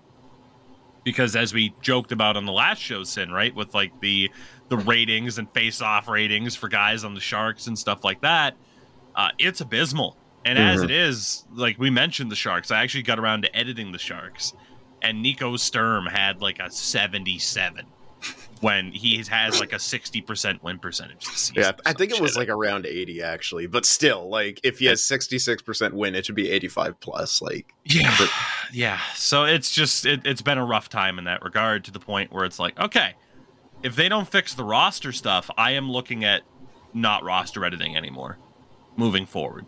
Because 1.03 1.35
as 1.35 1.53
we 1.53 1.73
joked 1.81 2.11
about 2.11 2.37
on 2.37 2.45
the 2.45 2.51
last 2.51 2.81
show, 2.81 3.03
Sin, 3.03 3.31
right? 3.31 3.53
With 3.53 3.73
like 3.73 3.99
the 4.01 4.29
the 4.69 4.77
ratings 4.77 5.37
and 5.37 5.49
face 5.51 5.81
off 5.81 6.07
ratings 6.07 6.55
for 6.55 6.67
guys 6.67 7.03
on 7.03 7.13
the 7.13 7.21
Sharks 7.21 7.67
and 7.67 7.77
stuff 7.77 8.03
like 8.03 8.21
that, 8.21 8.55
uh, 9.15 9.29
it's 9.39 9.61
abysmal. 9.61 10.17
And 10.45 10.57
as 10.59 10.81
Mhm. 10.81 10.85
it 10.85 10.91
is, 10.91 11.45
like 11.53 11.77
we 11.79 11.89
mentioned 11.89 12.31
the 12.31 12.35
Sharks, 12.35 12.71
I 12.71 12.81
actually 12.83 13.03
got 13.03 13.19
around 13.19 13.41
to 13.43 13.55
editing 13.55 13.91
the 13.91 13.97
Sharks. 13.99 14.53
And 15.01 15.21
Nico 15.21 15.57
Sturm 15.57 16.05
had 16.05 16.41
like 16.41 16.59
a 16.59 16.69
77 16.71 17.85
when 18.61 18.91
he 18.91 19.23
has 19.29 19.59
like 19.59 19.71
a 19.73 19.79
60% 19.79 20.63
win 20.63 20.79
percentage 20.79 21.25
this 21.25 21.35
season. 21.37 21.55
Yeah, 21.63 21.71
I 21.85 21.93
think 21.93 22.11
it 22.11 22.19
was 22.19 22.31
shit. 22.31 22.39
like 22.39 22.49
around 22.49 22.85
80 22.87 23.21
actually, 23.21 23.67
but 23.67 23.85
still, 23.85 24.29
like 24.29 24.59
if 24.63 24.79
he 24.79 24.85
has 24.85 25.03
66% 25.03 25.93
win, 25.93 26.15
it 26.15 26.25
should 26.25 26.33
be 26.35 26.49
85 26.49 26.99
plus. 26.99 27.41
Like, 27.41 27.73
Yeah, 27.85 28.13
But- 28.17 28.31
yeah. 28.73 28.99
So 29.15 29.43
it's 29.45 29.71
just 29.71 30.05
it, 30.05 30.21
it's 30.25 30.41
been 30.41 30.57
a 30.57 30.65
rough 30.65 30.89
time 30.89 31.19
in 31.19 31.25
that 31.25 31.43
regard 31.43 31.83
to 31.85 31.91
the 31.91 31.99
point 31.99 32.31
where 32.33 32.43
it's 32.45 32.57
like, 32.59 32.79
okay, 32.79 33.13
if 33.83 33.95
they 33.95 34.09
don't 34.09 34.27
fix 34.27 34.53
the 34.53 34.63
roster 34.63 35.11
stuff, 35.11 35.49
I 35.57 35.71
am 35.71 35.91
looking 35.91 36.23
at 36.23 36.41
not 36.93 37.23
roster 37.23 37.63
editing 37.63 37.95
anymore, 37.95 38.37
moving 38.95 39.25
forward. 39.25 39.65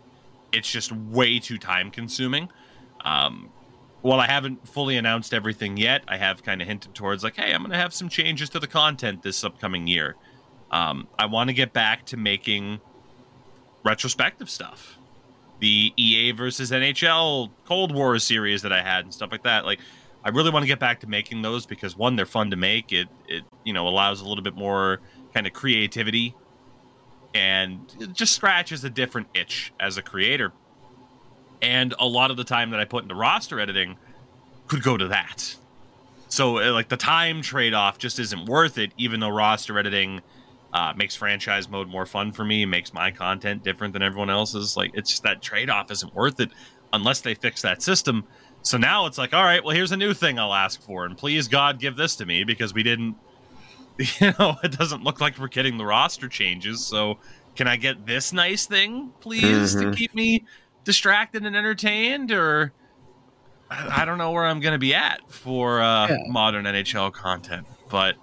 It's 0.52 0.70
just 0.70 0.92
way 0.92 1.38
too 1.38 1.58
time 1.58 1.90
consuming. 1.90 2.48
Um, 3.04 3.50
while 4.02 4.18
I 4.18 4.26
haven't 4.26 4.66
fully 4.66 4.96
announced 4.96 5.34
everything 5.34 5.76
yet, 5.76 6.02
I 6.08 6.16
have 6.16 6.42
kind 6.42 6.62
of 6.62 6.68
hinted 6.68 6.94
towards 6.94 7.22
like, 7.22 7.36
hey, 7.36 7.52
I'm 7.52 7.60
going 7.60 7.70
to 7.70 7.76
have 7.76 7.94
some 7.94 8.08
changes 8.08 8.48
to 8.50 8.58
the 8.58 8.66
content 8.66 9.22
this 9.22 9.44
upcoming 9.44 9.86
year. 9.86 10.16
Um, 10.70 11.06
I 11.18 11.26
want 11.26 11.48
to 11.48 11.54
get 11.54 11.72
back 11.72 12.06
to 12.06 12.16
making 12.16 12.80
retrospective 13.84 14.48
stuff 14.50 14.98
the 15.60 15.92
EA 15.96 16.32
versus 16.32 16.70
NHL 16.70 17.50
Cold 17.66 17.94
War 17.94 18.18
series 18.18 18.62
that 18.62 18.72
I 18.72 18.82
had 18.82 19.04
and 19.04 19.14
stuff 19.14 19.30
like 19.30 19.42
that. 19.44 19.64
Like, 19.64 19.80
I 20.24 20.30
really 20.30 20.50
want 20.50 20.62
to 20.64 20.66
get 20.66 20.78
back 20.78 21.00
to 21.00 21.06
making 21.06 21.42
those 21.42 21.66
because 21.66 21.96
one, 21.96 22.16
they're 22.16 22.26
fun 22.26 22.50
to 22.50 22.56
make. 22.56 22.92
It 22.92 23.08
it 23.28 23.44
you 23.64 23.72
know 23.72 23.88
allows 23.88 24.20
a 24.20 24.28
little 24.28 24.44
bit 24.44 24.54
more 24.54 25.00
kind 25.32 25.46
of 25.46 25.52
creativity, 25.52 26.34
and 27.34 27.80
it 27.98 28.12
just 28.12 28.34
scratches 28.34 28.84
a 28.84 28.90
different 28.90 29.28
itch 29.34 29.72
as 29.80 29.96
a 29.96 30.02
creator. 30.02 30.52
And 31.62 31.94
a 31.98 32.06
lot 32.06 32.30
of 32.30 32.36
the 32.36 32.44
time 32.44 32.70
that 32.70 32.80
I 32.80 32.84
put 32.84 33.02
into 33.02 33.14
roster 33.14 33.60
editing 33.60 33.96
could 34.66 34.82
go 34.82 34.96
to 34.96 35.08
that. 35.08 35.56
So 36.28 36.58
uh, 36.58 36.72
like 36.72 36.88
the 36.88 36.96
time 36.96 37.42
trade 37.42 37.74
off 37.74 37.98
just 37.98 38.18
isn't 38.18 38.46
worth 38.46 38.78
it, 38.78 38.92
even 38.96 39.20
though 39.20 39.28
roster 39.28 39.78
editing 39.78 40.22
uh, 40.72 40.92
makes 40.96 41.16
franchise 41.16 41.68
mode 41.68 41.88
more 41.88 42.06
fun 42.06 42.32
for 42.32 42.44
me, 42.44 42.64
makes 42.64 42.94
my 42.94 43.10
content 43.10 43.64
different 43.64 43.92
than 43.92 44.02
everyone 44.02 44.30
else's. 44.30 44.76
Like 44.76 44.92
it's 44.94 45.10
just 45.10 45.22
that 45.24 45.42
trade 45.42 45.68
off 45.68 45.90
isn't 45.90 46.14
worth 46.14 46.40
it 46.40 46.50
unless 46.92 47.20
they 47.20 47.34
fix 47.34 47.62
that 47.62 47.82
system. 47.82 48.24
So 48.62 48.76
now 48.78 49.06
it's 49.06 49.18
like, 49.18 49.32
all 49.32 49.42
right, 49.42 49.64
well 49.64 49.74
here's 49.74 49.92
a 49.92 49.96
new 49.96 50.14
thing 50.14 50.38
I'll 50.38 50.54
ask 50.54 50.80
for, 50.82 51.04
and 51.04 51.16
please 51.16 51.48
God 51.48 51.78
give 51.80 51.96
this 51.96 52.16
to 52.16 52.26
me 52.26 52.44
because 52.44 52.74
we 52.74 52.82
didn't, 52.82 53.16
you 54.20 54.32
know, 54.38 54.56
it 54.62 54.72
doesn't 54.72 55.02
look 55.02 55.20
like 55.20 55.38
we're 55.38 55.48
getting 55.48 55.78
the 55.78 55.86
roster 55.86 56.28
changes. 56.28 56.86
So 56.86 57.18
can 57.56 57.66
I 57.66 57.76
get 57.76 58.06
this 58.06 58.32
nice 58.32 58.66
thing, 58.66 59.12
please, 59.20 59.74
to 59.76 59.86
Mhm. 59.86 59.96
keep 59.96 60.14
me 60.14 60.44
distracted 60.84 61.44
and 61.44 61.56
entertained, 61.56 62.32
or 62.32 62.72
I 63.70 64.02
I 64.02 64.04
don't 64.04 64.18
know 64.18 64.30
where 64.32 64.44
I'm 64.44 64.60
going 64.60 64.72
to 64.72 64.78
be 64.78 64.94
at 64.94 65.20
for 65.30 65.80
uh, 65.80 66.08
Yeah. 66.08 66.16
modern 66.28 66.64
NHL 66.66 67.12
content, 67.12 67.66
but 67.88 68.16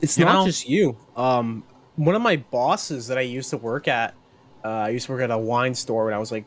It's 0.00 0.18
not 0.18 0.34
know? 0.34 0.44
just 0.46 0.68
you. 0.68 0.96
Um, 1.16 1.64
one 1.96 2.14
of 2.14 2.22
my 2.22 2.36
bosses 2.36 3.08
that 3.08 3.18
I 3.18 3.22
used 3.22 3.50
to 3.50 3.56
work 3.56 3.88
at, 3.88 4.14
uh, 4.64 4.68
I 4.68 4.88
used 4.90 5.06
to 5.06 5.12
work 5.12 5.22
at 5.22 5.30
a 5.30 5.38
wine 5.38 5.74
store 5.74 6.04
when 6.04 6.14
I 6.14 6.18
was 6.18 6.30
like 6.30 6.44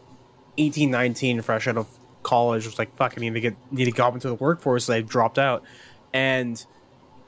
18, 0.57 0.91
19, 0.91 1.41
fresh 1.41 1.67
out 1.67 1.77
of 1.77 1.88
college. 2.23 2.65
Was 2.65 2.77
like, 2.79 2.95
fuck, 2.95 3.13
I 3.17 3.21
need 3.21 3.33
to 3.33 3.39
get 3.41 3.55
need 3.71 3.85
to 3.85 3.91
go 3.91 4.07
into 4.07 4.27
the 4.27 4.35
workforce. 4.35 4.85
So 4.85 4.93
I 4.93 5.01
dropped 5.01 5.39
out, 5.39 5.63
and 6.13 6.63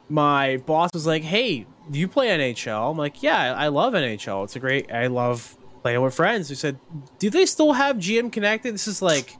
my 0.10 0.58
boss 0.66 0.90
was 0.94 1.08
like, 1.08 1.24
"Hey, 1.24 1.66
do 1.90 1.98
you 2.00 2.08
play 2.08 2.28
NHL?" 2.28 2.92
I'm 2.92 2.98
like, 2.98 3.24
"Yeah, 3.24 3.54
I 3.54 3.68
love 3.70 3.94
NHL. 3.94 4.44
It's 4.44 4.56
a 4.56 4.60
great. 4.60 4.92
I 4.92 5.08
love 5.08 5.58
playing 5.82 6.02
with 6.02 6.14
friends." 6.14 6.50
He 6.50 6.56
said, 6.56 6.78
"Do 7.20 7.30
they 7.30 7.46
still 7.46 7.74
have 7.74 7.98
GM 7.98 8.32
connected?" 8.32 8.74
This 8.74 8.88
is 8.88 9.02
like 9.02 9.38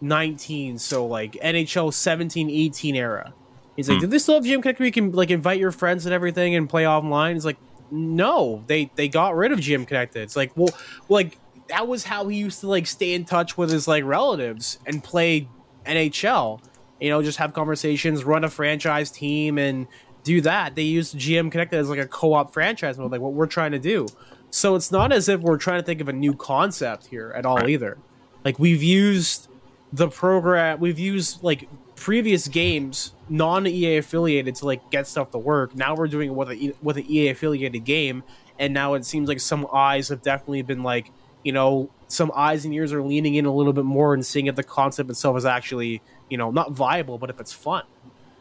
19, 0.00 0.78
so 0.78 1.06
like 1.06 1.32
NHL 1.42 1.92
17, 1.92 2.50
18 2.50 2.96
era. 2.96 3.32
He's 3.76 3.88
like, 3.88 3.96
Hmm. 3.96 4.02
"Do 4.02 4.06
they 4.08 4.18
still 4.18 4.34
have 4.34 4.44
GM 4.44 4.62
connected? 4.62 4.84
You 4.84 4.92
can 4.92 5.12
like 5.12 5.30
invite 5.30 5.58
your 5.58 5.72
friends 5.72 6.04
and 6.04 6.14
everything 6.14 6.54
and 6.54 6.68
play 6.68 6.86
online." 6.86 7.34
He's 7.36 7.46
like, 7.46 7.58
"No, 7.90 8.62
they 8.66 8.90
they 8.96 9.08
got 9.08 9.34
rid 9.34 9.52
of 9.52 9.58
GM 9.60 9.86
connected." 9.86 10.22
It's 10.22 10.36
like, 10.36 10.52
well, 10.56 10.70
like 11.08 11.38
that 11.70 11.88
was 11.88 12.04
how 12.04 12.28
he 12.28 12.36
used 12.36 12.60
to 12.60 12.68
like 12.68 12.86
stay 12.86 13.14
in 13.14 13.24
touch 13.24 13.56
with 13.56 13.70
his 13.70 13.88
like 13.88 14.04
relatives 14.04 14.78
and 14.86 15.02
play 15.02 15.48
NHL. 15.86 16.60
You 17.00 17.08
know, 17.08 17.22
just 17.22 17.38
have 17.38 17.54
conversations, 17.54 18.24
run 18.24 18.44
a 18.44 18.50
franchise 18.50 19.10
team, 19.10 19.56
and 19.58 19.86
do 20.22 20.40
that. 20.42 20.74
They 20.74 20.82
used 20.82 21.16
GM 21.16 21.50
Connected 21.50 21.78
as 21.78 21.88
like 21.88 21.98
a 21.98 22.06
co-op 22.06 22.52
franchise 22.52 22.98
mode, 22.98 23.10
like 23.10 23.20
what 23.20 23.32
we're 23.32 23.46
trying 23.46 23.72
to 23.72 23.78
do. 23.78 24.06
So 24.50 24.74
it's 24.74 24.92
not 24.92 25.12
as 25.12 25.28
if 25.28 25.40
we're 25.40 25.56
trying 25.56 25.80
to 25.80 25.86
think 25.86 26.00
of 26.00 26.08
a 26.08 26.12
new 26.12 26.34
concept 26.34 27.06
here 27.06 27.32
at 27.34 27.46
all 27.46 27.66
either. 27.68 27.98
Like 28.44 28.58
we've 28.58 28.82
used 28.82 29.48
the 29.92 30.08
program, 30.08 30.80
we've 30.80 30.98
used 30.98 31.42
like 31.42 31.68
previous 31.94 32.48
games 32.48 33.14
non 33.28 33.66
EA 33.66 33.98
affiliated 33.98 34.56
to 34.56 34.66
like 34.66 34.90
get 34.90 35.06
stuff 35.06 35.30
to 35.30 35.38
work. 35.38 35.74
Now 35.74 35.94
we're 35.94 36.08
doing 36.08 36.30
it 36.30 36.34
with 36.34 36.50
a 36.50 36.74
with 36.82 36.96
an 36.96 37.04
EA 37.08 37.28
affiliated 37.28 37.84
game, 37.84 38.24
and 38.58 38.74
now 38.74 38.94
it 38.94 39.04
seems 39.04 39.28
like 39.28 39.40
some 39.40 39.66
eyes 39.72 40.08
have 40.08 40.22
definitely 40.22 40.62
been 40.62 40.82
like 40.82 41.12
you 41.42 41.52
know 41.52 41.90
some 42.08 42.32
eyes 42.34 42.64
and 42.64 42.74
ears 42.74 42.92
are 42.92 43.02
leaning 43.02 43.36
in 43.36 43.46
a 43.46 43.54
little 43.54 43.72
bit 43.72 43.84
more 43.84 44.14
and 44.14 44.26
seeing 44.26 44.46
if 44.46 44.56
the 44.56 44.64
concept 44.64 45.08
itself 45.10 45.36
is 45.36 45.44
actually 45.44 46.02
you 46.28 46.36
know 46.36 46.50
not 46.50 46.72
viable, 46.72 47.18
but 47.18 47.30
if 47.30 47.40
it's 47.40 47.52
fun. 47.52 47.84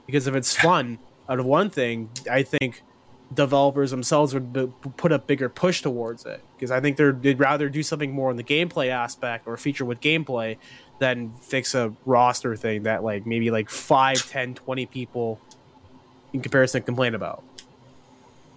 Because 0.06 0.26
if 0.26 0.34
it's 0.34 0.56
fun, 0.56 0.98
out 1.30 1.40
of 1.40 1.46
one 1.46 1.70
thing, 1.70 2.10
I 2.30 2.42
think 2.42 2.82
developers 3.34 3.92
themselves 3.92 4.34
would 4.34 4.52
b- 4.52 4.72
put 4.98 5.12
a 5.12 5.20
bigger 5.20 5.50
push 5.50 5.82
towards 5.82 6.26
it. 6.26 6.44
Because 6.56 6.72
I 6.72 6.80
think 6.80 6.98
they'd 6.98 7.40
rather 7.40 7.70
do 7.70 7.84
something 7.84 8.12
more 8.12 8.32
in 8.32 8.38
the 8.38 8.44
gameplay 8.44 8.88
aspect 8.90 9.48
or 9.48 9.56
feature 9.56 9.86
with 9.86 10.02
gameplay 10.02 10.58
than 10.98 11.32
fix 11.42 11.76
a 11.76 11.94
roster 12.06 12.56
thing 12.56 12.84
that 12.84 13.04
like 13.04 13.26
maybe 13.26 13.52
like 13.52 13.70
5, 13.70 14.30
10, 14.30 14.56
20 14.56 14.86
people 14.88 15.40
in 16.34 16.42
comparison 16.42 16.82
complain 16.82 17.14
about. 17.16 17.44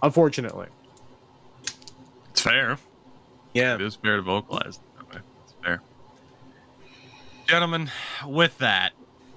Unfortunately. 0.03 0.69
It's 2.31 2.41
fair. 2.41 2.79
Yeah. 3.55 3.75
It 3.75 3.83
is 3.83 3.97
fair 3.97 4.17
to 4.17 4.23
vocalize. 4.23 4.81
That 4.97 5.15
way. 5.15 5.21
It's 5.45 5.55
fair. 5.63 5.83
Gentlemen, 7.47 7.91
with 8.27 8.57
that, 8.59 8.93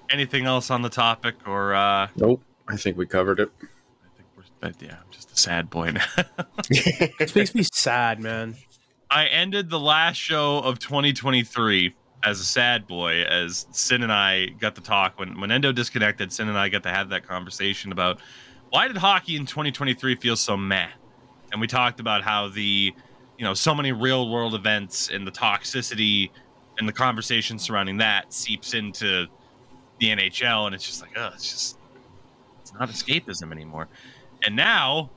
anything 0.09 0.45
else 0.45 0.69
on 0.69 0.81
the 0.81 0.89
topic, 0.89 1.35
or 1.45 1.73
uh, 1.73 2.07
Nope. 2.15 2.41
I 2.67 2.77
think 2.77 2.97
we 2.97 3.05
covered 3.05 3.39
it. 3.39 3.51
I 3.61 4.07
think 4.15 4.27
we're 4.35 4.87
yeah, 4.87 4.97
I'm 4.97 5.11
just 5.11 5.31
a 5.31 5.37
sad 5.37 5.69
boy 5.69 5.91
now. 5.91 6.05
This 7.19 7.35
makes 7.35 7.53
me 7.53 7.63
sad, 7.71 8.19
man. 8.19 8.55
I 9.09 9.25
ended 9.27 9.69
the 9.69 9.79
last 9.79 10.17
show 10.17 10.59
of 10.59 10.79
2023 10.79 11.95
as 12.23 12.39
a 12.39 12.43
sad 12.43 12.87
boy, 12.87 13.23
as 13.23 13.67
Sin 13.71 14.01
and 14.01 14.11
I 14.11 14.47
got 14.59 14.75
to 14.75 14.81
talk 14.81 15.19
when 15.19 15.39
when 15.39 15.51
Endo 15.51 15.71
disconnected. 15.71 16.33
Sin 16.33 16.49
and 16.49 16.57
I 16.57 16.69
got 16.69 16.83
to 16.83 16.89
have 16.89 17.09
that 17.09 17.27
conversation 17.27 17.91
about 17.91 18.19
why 18.69 18.87
did 18.87 18.97
hockey 18.97 19.35
in 19.35 19.45
2023 19.45 20.15
feel 20.15 20.35
so 20.35 20.57
meh, 20.57 20.87
and 21.51 21.61
we 21.61 21.67
talked 21.67 21.99
about 21.99 22.23
how 22.23 22.49
the 22.49 22.93
you 23.37 23.45
know 23.45 23.53
so 23.53 23.75
many 23.75 23.91
real 23.91 24.29
world 24.29 24.53
events 24.53 25.09
and 25.09 25.25
the 25.25 25.31
toxicity 25.31 26.29
and 26.77 26.87
the 26.87 26.93
conversation 26.93 27.57
surrounding 27.57 27.97
that 27.97 28.33
seeps 28.33 28.73
into 28.73 29.27
the 29.99 30.07
NHL, 30.07 30.65
and 30.65 30.75
it's 30.75 30.85
just 30.85 31.01
like, 31.01 31.11
oh, 31.15 31.31
it's 31.33 31.49
just 31.49 31.77
it's 32.61 32.73
not 32.73 32.89
escapism 32.89 33.51
anymore. 33.51 33.87
And 34.43 34.55
now 34.55 35.09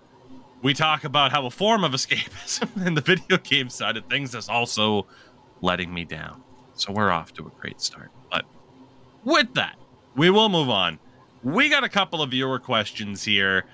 we 0.63 0.75
talk 0.75 1.05
about 1.05 1.33
how 1.33 1.47
a 1.47 1.51
form 1.51 1.85
of 1.85 1.93
escapism 1.93 2.87
in 2.87 2.95
the 2.95 3.01
video 3.01 3.39
game 3.39 3.69
side 3.69 3.97
of 3.97 4.05
things 4.07 4.35
is 4.35 4.49
also 4.49 5.07
letting 5.61 5.93
me 5.93 6.05
down. 6.05 6.43
So 6.75 6.93
we're 6.93 7.11
off 7.11 7.33
to 7.35 7.47
a 7.47 7.51
great 7.61 7.81
start. 7.81 8.11
But 8.31 8.45
with 9.25 9.55
that, 9.55 9.77
we 10.17 10.31
will 10.31 10.49
move 10.49 10.71
on. 10.71 10.99
We 11.43 11.69
got 11.69 11.85
a 11.85 11.89
couple 11.89 12.23
of 12.23 12.31
viewer 12.31 12.59
questions 12.59 13.25
here 13.25 13.65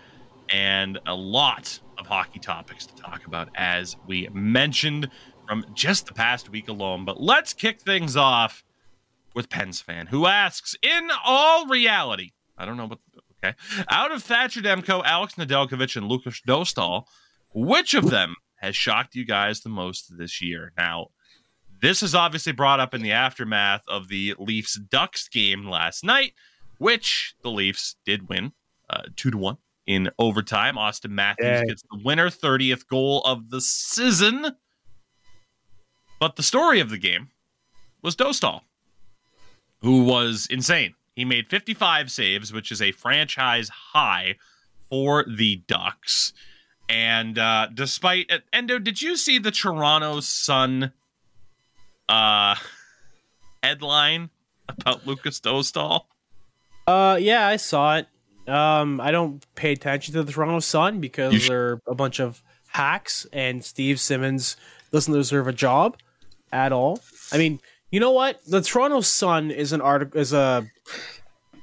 and 0.50 0.98
a 1.06 1.14
lot 1.14 1.78
of 2.04 2.08
hockey 2.08 2.38
topics 2.38 2.86
to 2.86 2.94
talk 2.94 3.26
about, 3.26 3.48
as 3.54 3.96
we 4.06 4.28
mentioned 4.32 5.08
from 5.48 5.64
just 5.74 6.06
the 6.06 6.12
past 6.12 6.50
week 6.50 6.68
alone. 6.68 7.04
But 7.04 7.20
let's 7.20 7.54
kick 7.54 7.80
things 7.80 8.16
off 8.16 8.62
with 9.34 9.48
Pens 9.48 9.80
fan, 9.80 10.06
who 10.06 10.26
asks, 10.26 10.76
in 10.82 11.08
all 11.24 11.66
reality, 11.66 12.32
I 12.56 12.66
don't 12.66 12.76
know 12.76 12.86
what, 12.86 12.98
okay, 13.42 13.56
out 13.88 14.12
of 14.12 14.22
Thatcher 14.22 14.60
Demko, 14.60 15.02
Alex 15.04 15.34
Nedeljkovic, 15.34 15.96
and 15.96 16.06
Lukas 16.06 16.40
Dostal, 16.46 17.04
which 17.54 17.94
of 17.94 18.10
them 18.10 18.36
has 18.56 18.76
shocked 18.76 19.14
you 19.14 19.24
guys 19.24 19.60
the 19.60 19.70
most 19.70 20.12
this 20.16 20.42
year? 20.42 20.72
Now, 20.76 21.08
this 21.80 22.02
is 22.02 22.14
obviously 22.14 22.52
brought 22.52 22.80
up 22.80 22.94
in 22.94 23.02
the 23.02 23.12
aftermath 23.12 23.82
of 23.88 24.08
the 24.08 24.34
Leafs 24.38 24.78
Ducks 24.78 25.28
game 25.28 25.66
last 25.66 26.04
night, 26.04 26.34
which 26.78 27.34
the 27.42 27.50
Leafs 27.50 27.96
did 28.04 28.28
win 28.28 28.52
uh, 28.90 29.02
two 29.16 29.30
to 29.30 29.38
one 29.38 29.56
in 29.86 30.10
overtime. 30.18 30.76
Auston 30.76 31.10
Matthews 31.10 31.60
Yay. 31.60 31.64
gets 31.66 31.82
the 31.90 32.00
winner, 32.04 32.30
30th 32.30 32.86
goal 32.86 33.22
of 33.22 33.50
the 33.50 33.60
season. 33.60 34.56
But 36.18 36.36
the 36.36 36.42
story 36.42 36.80
of 36.80 36.90
the 36.90 36.98
game 36.98 37.28
was 38.02 38.16
Dostal, 38.16 38.62
who 39.82 40.04
was 40.04 40.46
insane. 40.50 40.94
He 41.14 41.24
made 41.24 41.48
55 41.48 42.10
saves, 42.10 42.52
which 42.52 42.72
is 42.72 42.82
a 42.82 42.92
franchise 42.92 43.68
high 43.68 44.36
for 44.90 45.24
the 45.28 45.62
Ducks. 45.66 46.32
And 46.88 47.38
uh, 47.38 47.68
despite 47.72 48.30
Endo, 48.52 48.78
did 48.78 49.00
you 49.00 49.16
see 49.16 49.38
the 49.38 49.50
Toronto 49.50 50.20
Sun 50.20 50.92
uh, 52.08 52.56
headline 53.62 54.30
about 54.68 55.06
Lukas 55.06 55.40
Dostal? 55.40 56.02
Uh, 56.86 57.16
yeah, 57.20 57.46
I 57.46 57.56
saw 57.56 57.96
it. 57.96 58.08
Um, 58.46 59.00
I 59.00 59.10
don't 59.10 59.44
pay 59.54 59.72
attention 59.72 60.14
to 60.14 60.22
the 60.22 60.32
Toronto 60.32 60.60
Sun 60.60 61.00
because 61.00 61.34
sh- 61.34 61.48
they're 61.48 61.80
a 61.86 61.94
bunch 61.94 62.20
of 62.20 62.42
hacks, 62.68 63.26
and 63.32 63.64
Steve 63.64 63.98
Simmons 64.00 64.56
doesn't 64.92 65.12
deserve 65.12 65.48
a 65.48 65.52
job 65.52 65.96
at 66.52 66.72
all. 66.72 67.00
I 67.32 67.38
mean, 67.38 67.60
you 67.90 68.00
know 68.00 68.10
what? 68.10 68.40
The 68.46 68.60
Toronto 68.60 69.00
Sun 69.00 69.50
is 69.50 69.72
an 69.72 69.80
article 69.80 70.20
is 70.20 70.32
a 70.32 70.66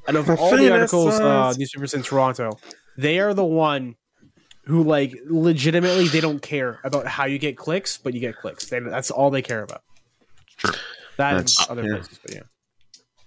out 0.08 0.16
of 0.16 0.30
all 0.30 0.58
the 0.58 0.72
articles, 0.72 1.14
uh, 1.16 1.18
Suns. 1.52 1.60
newspapers 1.60 1.94
in 1.94 2.02
Toronto, 2.04 2.58
they 2.98 3.20
are 3.20 3.34
the 3.34 3.46
one 3.46 3.96
who 4.66 4.84
like 4.84 5.14
legitimately 5.28 6.08
they 6.08 6.22
don't 6.22 6.42
care 6.42 6.80
about 6.84 7.06
how 7.08 7.26
you 7.26 7.38
get 7.38 7.58
clicks, 7.58 7.98
but 7.98 8.14
you 8.14 8.20
get 8.20 8.36
clicks. 8.38 8.68
They, 8.70 8.80
that's 8.80 9.12
all 9.12 9.30
they 9.30 9.42
care 9.42 9.62
about. 9.64 9.84
True. 10.58 10.74
That 11.18 11.32
and 11.32 11.40
That's- 11.40 11.70
other 11.70 11.84
yeah. 11.84 11.94
places, 11.96 12.20
but 12.24 12.34
yeah. 12.34 12.42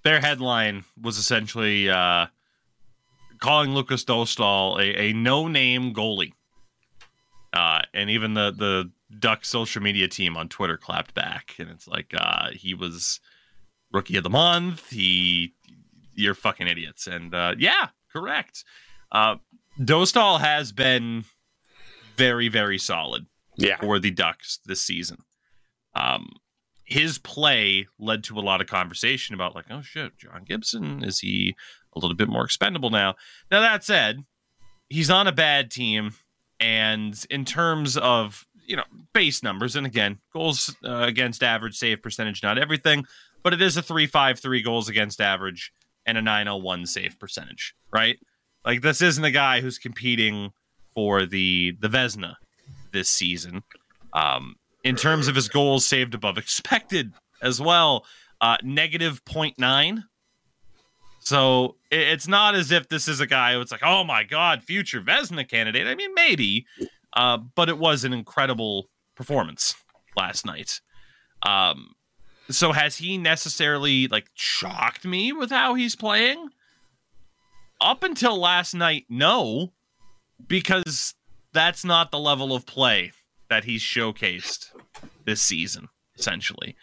Their 0.03 0.21
headline 0.21 0.85
was 1.01 1.17
essentially 1.17 1.89
uh, 1.89 2.27
calling 3.45 3.75
Lukas 3.75 4.05
Dostal 4.05 4.79
a, 4.81 5.01
a 5.01 5.13
no-name 5.13 5.93
goalie. 5.95 6.33
Uh, 7.53 7.83
and 7.93 8.11
even 8.11 8.35
the 8.35 8.51
the 8.51 8.91
Duck 9.21 9.45
social 9.45 9.81
media 9.81 10.09
team 10.09 10.37
on 10.37 10.49
Twitter 10.49 10.77
clapped 10.77 11.15
back, 11.15 11.55
and 11.61 11.71
it's 11.71 11.87
like 11.87 12.13
uh, 12.19 12.51
he 12.51 12.75
was 12.75 13.21
rookie 13.93 14.17
of 14.17 14.25
the 14.25 14.31
month. 14.31 14.91
He, 14.91 15.55
you're 16.15 16.35
fucking 16.35 16.67
idiots, 16.67 17.07
and 17.07 17.33
uh, 17.33 17.55
yeah, 17.57 17.89
correct. 18.13 18.65
Uh, 19.13 19.37
Dostal 19.79 20.41
has 20.41 20.73
been 20.73 21.25
very 22.17 22.49
very 22.49 22.79
solid 22.79 23.27
Yeah. 23.57 23.77
for 23.79 24.01
the 24.01 24.11
Ducks 24.11 24.59
this 24.67 24.81
season. 24.81 25.19
Um, 25.95 26.33
his 26.85 27.19
play 27.19 27.87
led 28.01 28.25
to 28.25 28.39
a 28.39 28.41
lot 28.43 28.61
of 28.61 28.67
conversation 28.67 29.35
about 29.35 29.55
like, 29.55 29.67
oh 29.71 29.83
shit, 29.83 30.19
John 30.19 30.43
Gibson 30.45 31.05
is 31.05 31.21
he 31.21 31.55
a 31.95 31.99
little 31.99 32.17
bit 32.17 32.29
more 32.29 32.45
expendable 32.45 32.91
now? 32.91 33.15
Now 33.51 33.61
that 33.61 33.85
said, 33.85 34.25
he's 34.89 35.11
on 35.11 35.27
a 35.27 35.33
bad 35.33 35.71
team, 35.71 36.13
and 36.61 37.23
in 37.31 37.45
terms 37.45 37.97
of 37.97 38.45
you 38.67 38.77
know 38.77 38.85
base 39.13 39.43
numbers, 39.43 39.77
and 39.77 39.87
again, 39.87 40.19
goals 40.33 40.75
uh, 40.85 41.03
against 41.03 41.43
average, 41.43 41.77
save 41.77 42.03
percentage, 42.03 42.43
not 42.43 42.59
everything, 42.59 43.07
but 43.43 43.53
it 43.53 43.63
is 43.63 43.77
a 43.77 43.83
three 43.83 44.07
five 44.07 44.39
three 44.39 44.63
goals 44.63 44.89
against 44.89 45.21
average 45.21 45.73
and 46.07 46.19
a 46.19 46.23
nine 46.23 46.49
oh 46.49 46.57
one 46.57 46.87
save 46.87 47.19
percentage, 47.19 47.75
right? 47.93 48.19
Like 48.65 48.83
this 48.83 49.03
isn't 49.03 49.25
a 49.25 49.31
guy 49.31 49.61
who's 49.61 49.79
competing 49.79 50.53
for 50.95 51.27
the 51.27 51.77
the 51.81 51.89
Vezina 51.89 52.37
this 52.93 53.11
season. 53.11 53.63
Um, 54.13 54.57
in 54.85 54.97
terms 54.97 55.29
of 55.29 55.35
his 55.35 55.49
goals 55.49 55.87
saved 55.87 56.15
above 56.15 56.39
expected 56.39 57.13
as 57.43 57.61
well, 57.61 58.07
uh, 58.41 58.57
negative 58.63 59.25
0.9. 59.25 60.05
So 61.25 61.77
it's 61.91 62.29
not 62.29 62.55
as 62.55 62.71
if 62.71 62.89
this 62.89 63.09
is 63.09 63.19
a 63.19 63.27
guy 63.27 63.55
who's 63.55 63.73
like, 63.73 63.83
oh 63.83 64.05
my 64.05 64.25
God, 64.25 64.63
future 64.63 65.01
Vezina 65.01 65.49
candidate. 65.49 65.87
I 65.87 65.95
mean, 65.95 66.13
maybe, 66.15 66.67
uh, 67.15 67.39
but 67.39 67.71
it 67.71 67.79
was 67.79 68.05
an 68.05 68.13
incredible 68.13 68.91
performance 69.15 69.75
last 70.17 70.45
night. 70.45 70.81
Um, 71.43 71.95
so 72.51 72.73
has 72.73 72.97
he 72.97 73.17
necessarily 73.17 74.07
like 74.07 74.27
shocked 74.35 75.07
me 75.07 75.33
with 75.33 75.51
how 75.51 75.75
he's 75.75 75.97
playing? 75.97 76.51
Up 77.81 78.03
until 78.03 78.39
last 78.39 78.75
night, 78.75 79.07
no, 79.09 79.73
because 80.47 81.15
that's 81.55 81.87
not 81.87 82.11
the 82.11 82.19
level 82.19 82.55
of 82.55 82.67
play 82.67 83.13
that 83.49 83.65
he's 83.65 83.83
showcased 83.83 84.73
this 85.25 85.41
season, 85.41 85.89
essentially. 86.19 86.77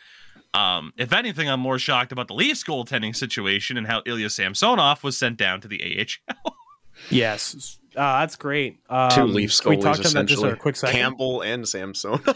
Um, 0.54 0.92
if 0.98 1.14
anything, 1.14 1.50
I'm 1.50 1.60
more 1.62 1.80
shocked 1.80 2.12
about 2.12 2.28
the 2.28 2.34
Leafs 2.34 2.64
goaltending 2.64 3.16
situation 3.16 3.78
and 3.78 3.88
how 3.88 4.02
Ilya 4.06 4.30
Samsonov 4.30 5.04
was 5.04 5.18
sent 5.18 5.38
down 5.38 5.62
to 5.62 5.68
the 5.68 5.82
AHL. 5.82 6.56
Yes, 7.10 7.78
uh, 7.96 8.20
that's 8.20 8.36
great. 8.36 8.80
Um, 8.90 9.10
Two 9.12 9.24
Leafs 9.26 9.60
can 9.60 9.70
we 9.72 9.78
goalies 9.78 9.82
talked 9.84 10.00
about 10.00 10.14
that 10.14 10.26
just 10.26 10.42
for 10.42 10.48
essentially. 10.48 10.52
a 10.52 10.56
quick 10.56 10.76
second. 10.76 11.00
Campbell 11.00 11.42
and 11.42 11.68
Samson. 11.68 12.20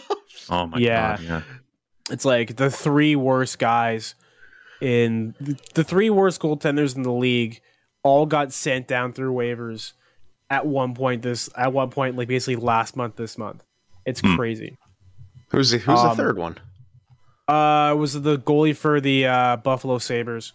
Oh 0.49 0.67
my 0.67 0.78
Yeah. 0.78 1.17
god! 1.17 1.23
Yeah. 1.23 1.41
It's 2.12 2.23
like 2.25 2.56
the 2.56 2.69
three 2.69 3.15
worst 3.15 3.58
guys 3.58 4.13
in 4.80 5.34
the 5.73 5.84
three 5.84 6.12
worst 6.12 6.39
goaltenders 6.39 6.95
in 6.95 7.01
the 7.01 7.12
league 7.12 7.62
all 8.04 8.28
got 8.28 8.54
sent 8.54 8.88
down 8.88 9.12
through 9.12 9.34
waivers 9.34 9.93
at 10.51 10.67
one 10.67 10.93
point 10.93 11.23
this 11.23 11.49
at 11.58 11.73
one 11.73 11.89
point 11.89 12.15
like 12.15 12.28
basically 12.28 12.58
last 12.58 12.95
month 12.95 13.15
this 13.15 13.38
month. 13.39 13.63
It's 14.06 14.19
Hmm. 14.21 14.36
crazy. 14.36 14.78
who's 15.49 15.71
the, 15.71 15.80
who's 15.80 15.99
Um, 15.99 16.10
the 16.10 16.15
third 16.23 16.38
one? 16.38 16.58
Uh 17.47 17.95
was 17.97 18.19
the 18.21 18.38
goalie 18.39 18.75
for 18.75 18.99
the 18.99 19.27
uh 19.27 19.58
Buffalo 19.58 19.97
Sabres. 19.99 20.53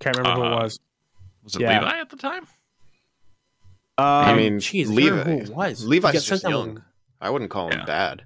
Can't 0.00 0.16
remember 0.16 0.40
who 0.40 0.46
Uh, 0.46 0.58
it 0.58 0.62
was. 0.62 0.80
Was 1.44 1.54
it 1.56 1.60
Yeah. 1.62 1.80
Levi 1.80 1.98
at 2.00 2.10
the 2.10 2.16
time? 2.16 2.46
Um, 3.98 4.06
I 4.06 4.34
mean, 4.34 4.58
geez, 4.58 4.90
I 4.90 4.94
Levi. 4.94 5.22
who 5.24 5.30
it 5.42 5.50
was. 5.50 5.82
He 5.88 6.00
just 6.00 6.26
sent 6.26 6.42
down- 6.42 6.50
young. 6.50 6.82
I 7.20 7.30
wouldn't 7.30 7.50
call 7.50 7.68
him 7.70 7.80
Yeah. 7.80 7.84
bad. 7.84 8.24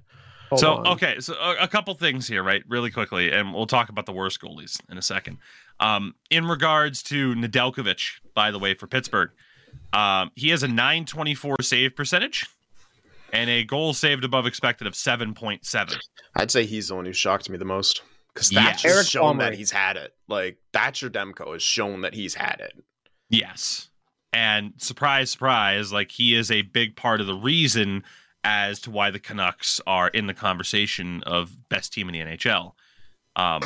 Hold 0.49 0.59
so 0.61 0.73
on. 0.77 0.87
okay, 0.87 1.19
so 1.19 1.33
a, 1.35 1.63
a 1.63 1.67
couple 1.67 1.93
things 1.93 2.27
here, 2.27 2.41
right? 2.41 2.63
Really 2.69 2.89
quickly, 2.89 3.31
and 3.33 3.53
we'll 3.53 3.67
talk 3.67 3.89
about 3.89 4.05
the 4.05 4.13
worst 4.13 4.39
goalies 4.39 4.79
in 4.89 4.97
a 4.97 5.01
second. 5.01 5.37
Um, 5.79 6.15
in 6.29 6.45
regards 6.47 7.03
to 7.03 7.35
Nedeljkovic, 7.35 8.21
by 8.33 8.49
the 8.49 8.57
way, 8.57 8.73
for 8.73 8.87
Pittsburgh, 8.87 9.29
um, 9.93 10.31
he 10.35 10.49
has 10.49 10.63
a 10.63 10.67
924 10.67 11.57
save 11.61 11.95
percentage 11.97 12.45
and 13.33 13.49
a 13.49 13.63
goal 13.63 13.93
saved 13.93 14.23
above 14.23 14.45
expected 14.47 14.87
of 14.87 14.93
7.7. 14.93 15.95
I'd 16.35 16.51
say 16.51 16.65
he's 16.65 16.87
the 16.89 16.95
one 16.95 17.05
who 17.05 17.13
shocked 17.13 17.49
me 17.49 17.57
the 17.57 17.65
most 17.65 18.01
because 18.33 18.51
Yeah. 18.51 18.63
Thatcher's 18.65 18.91
Eric 18.93 19.07
shown 19.07 19.21
Palmer. 19.21 19.43
that 19.43 19.53
he's 19.55 19.71
had 19.71 19.97
it. 19.97 20.13
Like 20.27 20.57
Thatcher 20.73 21.09
Demko 21.09 21.53
has 21.53 21.63
shown 21.63 22.01
that 22.01 22.13
he's 22.13 22.35
had 22.35 22.59
it. 22.59 22.73
Yes. 23.29 23.89
And 24.33 24.73
surprise, 24.77 25.31
surprise, 25.31 25.91
like 25.91 26.11
he 26.11 26.35
is 26.35 26.51
a 26.51 26.61
big 26.61 26.95
part 26.95 27.21
of 27.21 27.27
the 27.27 27.33
reason 27.35 28.03
as 28.43 28.79
to 28.81 28.91
why 28.91 29.09
the 29.11 29.19
Canucks 29.19 29.81
are 29.87 30.07
in 30.09 30.27
the 30.27 30.33
conversation 30.33 31.23
of 31.23 31.67
best 31.69 31.91
team 31.93 32.07
in 32.09 32.13
the 32.13 32.19
NHL. 32.37 32.73
Um, 33.35 33.61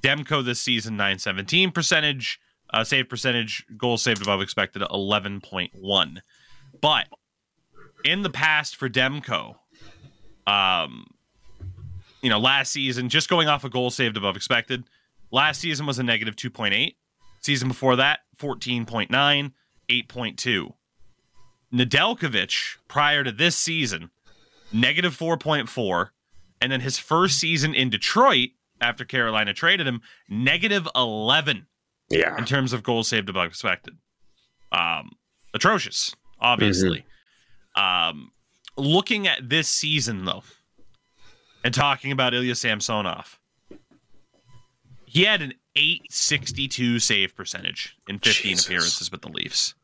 Demko 0.00 0.44
this 0.44 0.60
season, 0.60 0.96
917 0.96 1.70
percentage, 1.72 2.38
uh, 2.72 2.84
save 2.84 3.08
percentage, 3.08 3.64
goal 3.76 3.96
saved 3.96 4.22
above 4.22 4.40
expected, 4.42 4.82
11.1. 4.82 6.18
But 6.80 7.06
in 8.04 8.22
the 8.22 8.30
past 8.30 8.76
for 8.76 8.88
Demko, 8.88 9.56
um, 10.46 11.06
you 12.22 12.30
know, 12.30 12.38
last 12.38 12.72
season, 12.72 13.08
just 13.08 13.28
going 13.28 13.48
off 13.48 13.64
a 13.64 13.68
goal 13.70 13.90
saved 13.90 14.16
above 14.16 14.36
expected, 14.36 14.84
last 15.30 15.60
season 15.60 15.86
was 15.86 15.98
a 15.98 16.02
negative 16.02 16.36
2.8. 16.36 16.94
Season 17.40 17.68
before 17.68 17.96
that, 17.96 18.20
14.9, 18.38 19.08
8.2. 19.90 20.72
Nedeljkovic, 21.72 22.76
prior 22.88 23.24
to 23.24 23.32
this 23.32 23.56
season, 23.56 24.10
negative 24.72 25.16
4.4. 25.16 26.08
And 26.60 26.72
then 26.72 26.80
his 26.80 26.98
first 26.98 27.38
season 27.38 27.74
in 27.74 27.90
Detroit, 27.90 28.50
after 28.80 29.04
Carolina 29.04 29.52
traded 29.52 29.86
him, 29.86 30.00
negative 30.28 30.88
11 30.94 31.66
Yeah. 32.10 32.36
in 32.38 32.44
terms 32.44 32.72
of 32.72 32.82
goals 32.82 33.08
saved 33.08 33.28
above 33.28 33.46
expected. 33.48 33.98
Um, 34.72 35.12
atrocious, 35.52 36.14
obviously. 36.40 37.04
Um, 37.74 38.30
looking 38.76 39.26
at 39.26 39.48
this 39.48 39.68
season, 39.68 40.24
though, 40.24 40.42
and 41.64 41.74
talking 41.74 42.12
about 42.12 42.34
Ilya 42.34 42.54
Samsonov, 42.54 43.40
he 45.06 45.24
had 45.24 45.42
an 45.42 45.54
862 45.76 46.98
save 47.00 47.34
percentage 47.34 47.96
in 48.08 48.18
15 48.18 48.50
Jesus. 48.52 48.66
appearances 48.66 49.10
with 49.10 49.22
the 49.22 49.28
Leafs, 49.28 49.74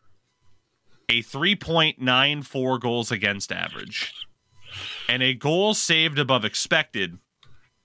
a 1.09 1.22
3.94 1.22 2.79
goals 2.81 3.11
against 3.11 3.50
average, 3.50 4.12
and 5.09 5.22
a 5.22 5.35
goal 5.35 5.74
saved 5.74 6.18
above 6.18 6.44
expected 6.44 7.18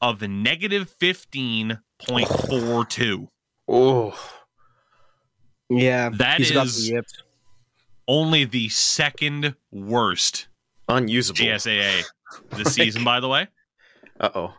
of 0.02 0.22
negative 0.22 0.94
15.42. 1.00 3.28
Oh, 3.68 4.32
Yeah, 5.70 6.10
That 6.10 6.38
he's 6.38 6.52
got 6.52 6.68
is- 6.68 6.88
the 6.88 6.94
yips. 6.96 7.13
Only 8.08 8.46
the 8.46 8.70
second 8.70 9.56
worst 9.72 10.48
unusable. 10.88 11.39
GSAA 11.39 12.04
this 12.52 12.74
season, 12.74 13.04
by 13.04 13.20
the 13.20 13.28
way. 13.28 13.48
Uh 14.18 14.30
oh. 14.34 14.54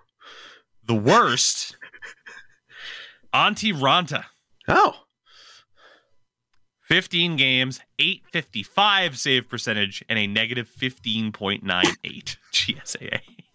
The 0.84 0.94
worst, 0.94 1.78
Antti 3.32 3.72
Raanta. 3.72 4.24
Oh. 4.68 4.92
15 6.82 7.36
games, 7.36 7.80
855 7.98 9.18
save 9.18 9.48
percentage, 9.48 10.04
and 10.10 10.18
a 10.18 10.26
negative 10.26 10.68
15.98 10.78 12.36
GSAA. 12.52 13.20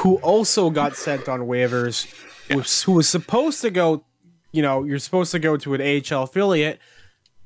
who 0.00 0.16
also 0.16 0.70
got 0.70 0.96
sent 0.96 1.28
on 1.28 1.40
waivers, 1.40 2.12
was, 2.54 2.82
who 2.82 2.92
was 2.92 3.08
supposed 3.08 3.60
to 3.62 3.70
go, 3.70 4.04
you 4.52 4.62
know, 4.62 4.84
you're 4.84 4.98
supposed 4.98 5.30
to 5.32 5.38
go 5.38 5.56
to 5.56 5.74
an 5.74 5.80
AHL 5.80 6.24
affiliate, 6.24 6.78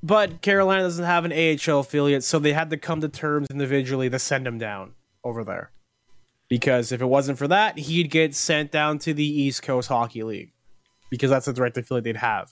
but 0.02 0.42
Carolina 0.42 0.82
doesn't 0.82 1.04
have 1.04 1.24
an 1.24 1.32
AHL 1.32 1.80
affiliate, 1.80 2.24
so 2.24 2.38
they 2.38 2.52
had 2.52 2.70
to 2.70 2.76
come 2.76 3.00
to 3.00 3.08
terms 3.08 3.48
individually 3.50 4.08
to 4.10 4.18
send 4.18 4.46
him 4.46 4.58
down 4.58 4.92
over 5.24 5.44
there. 5.44 5.70
Because 6.48 6.92
if 6.92 7.02
it 7.02 7.06
wasn't 7.06 7.38
for 7.38 7.48
that, 7.48 7.78
he'd 7.78 8.10
get 8.10 8.34
sent 8.34 8.72
down 8.72 8.98
to 9.00 9.12
the 9.12 9.24
East 9.24 9.62
Coast 9.62 9.88
Hockey 9.88 10.22
League, 10.22 10.52
because 11.10 11.30
that's 11.30 11.46
the 11.46 11.52
direct 11.52 11.76
affiliate 11.76 12.04
they'd 12.04 12.16
have, 12.16 12.50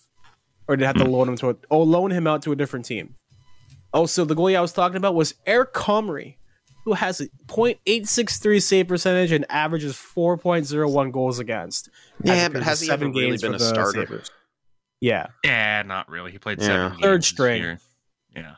or 0.68 0.76
they'd 0.76 0.84
have 0.84 0.96
to 0.96 1.04
loan 1.04 1.28
him 1.28 1.36
to 1.36 1.50
a, 1.50 1.56
or 1.70 1.86
loan 1.86 2.10
him 2.10 2.26
out 2.26 2.42
to 2.42 2.52
a 2.52 2.56
different 2.56 2.84
team. 2.84 3.14
Oh, 3.94 4.00
also, 4.00 4.24
the 4.26 4.34
goalie 4.34 4.56
I 4.56 4.60
was 4.60 4.72
talking 4.72 4.96
about 4.96 5.14
was 5.14 5.34
Eric 5.46 5.72
Comrie, 5.72 6.36
who 6.84 6.92
has 6.92 7.20
a 7.20 7.28
.863 7.48 8.62
save 8.62 8.88
percentage 8.88 9.32
and 9.32 9.46
averages 9.48 9.94
4.01 9.94 11.12
goals 11.12 11.38
against. 11.38 11.88
Yeah, 12.22 12.48
but 12.48 12.62
has 12.62 12.80
he 12.82 12.90
ever 12.90 13.08
really 13.08 13.38
been 13.38 13.54
a 13.54 13.58
starter? 13.58 14.02
Sabres. 14.02 14.30
Yeah, 15.00 15.26
Yeah, 15.44 15.82
not 15.82 16.08
really. 16.08 16.32
He 16.32 16.38
played 16.38 16.58
Yeah. 16.60 16.66
seven 16.66 16.90
games 16.92 17.02
Third 17.02 17.20
this 17.22 17.26
string. 17.28 17.62
year. 17.62 17.80
Yeah. 18.34 18.54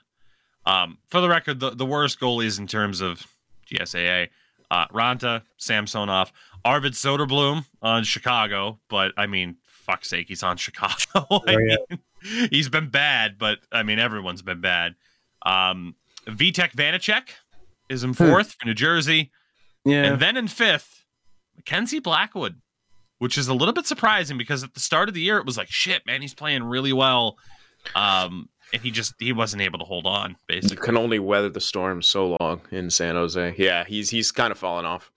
Um, 0.67 0.99
for 1.09 1.21
the 1.21 1.29
record, 1.29 1.61
the, 1.61 1.71
the 1.71 1.87
worst 1.87 2.21
goalies 2.21 2.59
in 2.59 2.67
terms 2.67 3.01
of 3.01 3.27
GSAA, 3.71 4.29
uh, 4.71 4.87
Raanta, 4.89 5.43
Samsonov, 5.57 6.31
Arvid 6.65 6.93
Soderblom 6.93 7.65
on 7.83 8.05
Chicago, 8.05 8.79
but 8.89 9.13
I 9.17 9.27
mean, 9.27 9.57
fuck's 9.67 10.09
sake, 10.11 10.29
he's 10.29 10.43
on 10.43 10.57
Chicago. 10.59 10.97
I 11.15 11.27
Oh, 11.31 11.43
yeah. 11.59 11.77
mean, 11.91 12.49
he's 12.51 12.69
been 12.69 12.89
bad, 12.91 13.39
but 13.39 13.59
I 13.73 13.83
mean, 13.83 13.99
everyone's 13.99 14.43
been 14.43 14.61
bad. 14.61 14.95
Um, 15.43 15.95
Vitek 16.27 16.73
Vanecek 16.73 17.31
is 17.89 18.05
in 18.05 18.13
fourth 18.13 18.53
for 18.59 18.67
New 18.67 18.75
Jersey. 18.75 19.31
yeah. 19.85 20.05
And 20.05 20.21
then 20.21 20.37
in 20.37 20.49
fifth, 20.49 21.05
Mackenzie 21.57 22.01
Blackwood, 22.01 22.61
which 23.19 23.37
is 23.39 23.49
a 23.49 23.55
little 23.55 23.75
bit 23.75 23.87
surprising 23.87 24.39
because 24.39 24.63
at 24.65 24.75
the 24.75 24.81
start 24.81 25.09
of 25.09 25.15
the 25.15 25.21
year 25.21 25.39
it 25.39 25.47
was 25.47 25.57
like, 25.57 25.69
shit, 25.71 26.05
man, 26.07 26.21
he's 26.23 26.35
playing 26.35 26.63
really 26.65 26.93
well. 26.93 27.37
Um, 27.95 28.49
and 28.73 28.83
he 28.83 28.91
just 28.91 29.15
he 29.19 29.33
wasn't 29.33 29.63
able 29.63 29.79
to 29.79 29.85
hold 29.85 30.07
on, 30.07 30.31
You 30.31 30.37
basically. 30.47 30.77
can 30.85 30.97
only 30.97 31.19
weather 31.19 31.49
the 31.49 31.61
storm 31.61 32.03
so 32.03 32.37
long 32.41 32.61
in 32.71 32.91
San 32.91 33.15
Jose. 33.15 33.55
Yeah, 33.57 33.85
he's 33.85 34.11
he's 34.11 34.31
kind 34.31 34.51
of 34.53 34.59
fallen 34.59 34.85
off. 34.85 35.11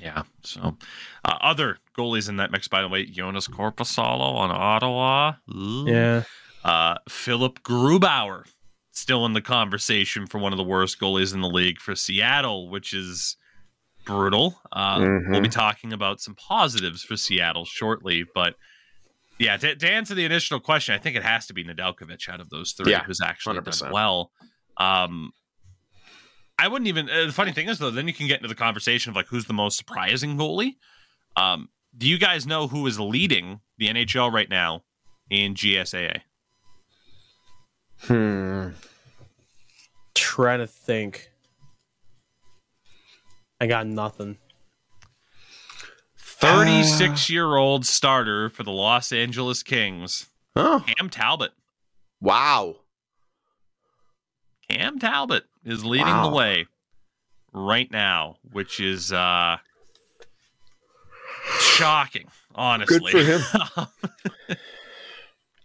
Yeah. 0.00 0.22
So 0.42 0.76
uh, 1.24 1.38
other 1.40 1.78
goalies 1.96 2.28
in 2.28 2.36
that 2.36 2.50
mix, 2.50 2.68
by 2.68 2.80
the 2.82 2.88
way, 2.88 3.04
Joonas 3.06 3.50
Korpisalo 3.50 4.20
on 4.36 4.50
Ottawa. 4.50 5.32
Ooh. 5.54 5.84
yeah. 5.86 6.22
Uh, 6.64 6.94
Philipp 7.08 7.62
Grubauer 7.62 8.44
still 8.92 9.26
in 9.26 9.32
the 9.32 9.40
conversation 9.42 10.26
for 10.26 10.38
one 10.38 10.52
of 10.52 10.56
the 10.56 10.64
worst 10.64 11.00
goalies 11.00 11.34
in 11.34 11.40
the 11.40 11.48
league 11.48 11.78
for 11.80 11.94
Seattle, 11.94 12.68
which 12.70 12.92
is 12.94 13.36
brutal. 14.08 14.60
Uh, 14.72 14.98
Mhm. 14.98 15.30
We'll 15.30 15.40
be 15.42 15.48
talking 15.48 15.92
about 15.92 16.20
some 16.20 16.34
positives 16.34 17.02
for 17.04 17.16
Seattle 17.16 17.64
shortly, 17.64 18.24
but 18.34 18.54
yeah, 19.38 19.56
to, 19.56 19.76
to 19.76 19.88
answer 19.88 20.14
the 20.16 20.24
initial 20.24 20.58
question, 20.58 20.94
I 20.94 20.98
think 20.98 21.14
it 21.14 21.22
has 21.22 21.46
to 21.46 21.54
be 21.54 21.62
Nedeljkovic 21.62 22.28
out 22.28 22.40
of 22.40 22.48
those 22.50 22.72
three 22.72 22.90
Yeah, 22.92 23.04
who's 23.04 23.20
actually 23.20 23.54
done 23.56 23.64
100%. 23.66 23.92
well. 23.92 24.32
Um, 24.78 25.32
I 26.58 26.66
wouldn't 26.66 26.88
even. 26.88 27.08
Uh, 27.08 27.26
the 27.26 27.32
funny 27.32 27.52
thing 27.52 27.68
is, 27.68 27.78
though, 27.78 27.90
then 27.92 28.08
you 28.08 28.14
can 28.14 28.26
get 28.26 28.38
into 28.38 28.48
the 28.48 28.54
conversation 28.56 29.10
of 29.10 29.16
like 29.16 29.26
who's 29.28 29.44
the 29.44 29.52
most 29.52 29.76
surprising 29.76 30.36
goalie. 30.36 30.74
Um, 31.36 31.68
do 31.96 32.08
you 32.08 32.18
guys 32.18 32.46
know 32.46 32.66
who 32.66 32.84
is 32.88 32.98
leading 32.98 33.60
the 33.76 33.86
NHL 33.88 34.32
right 34.32 34.48
now 34.48 34.82
in 35.30 35.54
GSAA? 35.54 36.22
Hmm. 38.02 38.70
Trying 40.14 40.58
to 40.60 40.66
think. 40.66 41.30
I 43.60 43.66
got 43.66 43.86
nothing. 43.86 44.38
36-year-old 46.40 47.84
starter 47.86 48.48
for 48.50 48.62
the 48.62 48.70
Los 48.70 49.12
Angeles 49.12 49.62
Kings, 49.62 50.26
Oh, 50.54 50.84
Cam 50.86 51.08
Talbot. 51.10 51.52
wow. 52.20 52.76
Cam 54.68 54.98
Talbot 54.98 55.44
is 55.64 55.84
leading 55.84 56.06
Wow. 56.06 56.28
the 56.30 56.36
way 56.36 56.66
right 57.52 57.90
now, 57.90 58.36
which 58.52 58.80
is 58.80 59.12
uh 59.12 59.56
shocking, 61.58 62.28
honestly. 62.54 63.10
for 63.10 63.18
him. 63.22 63.86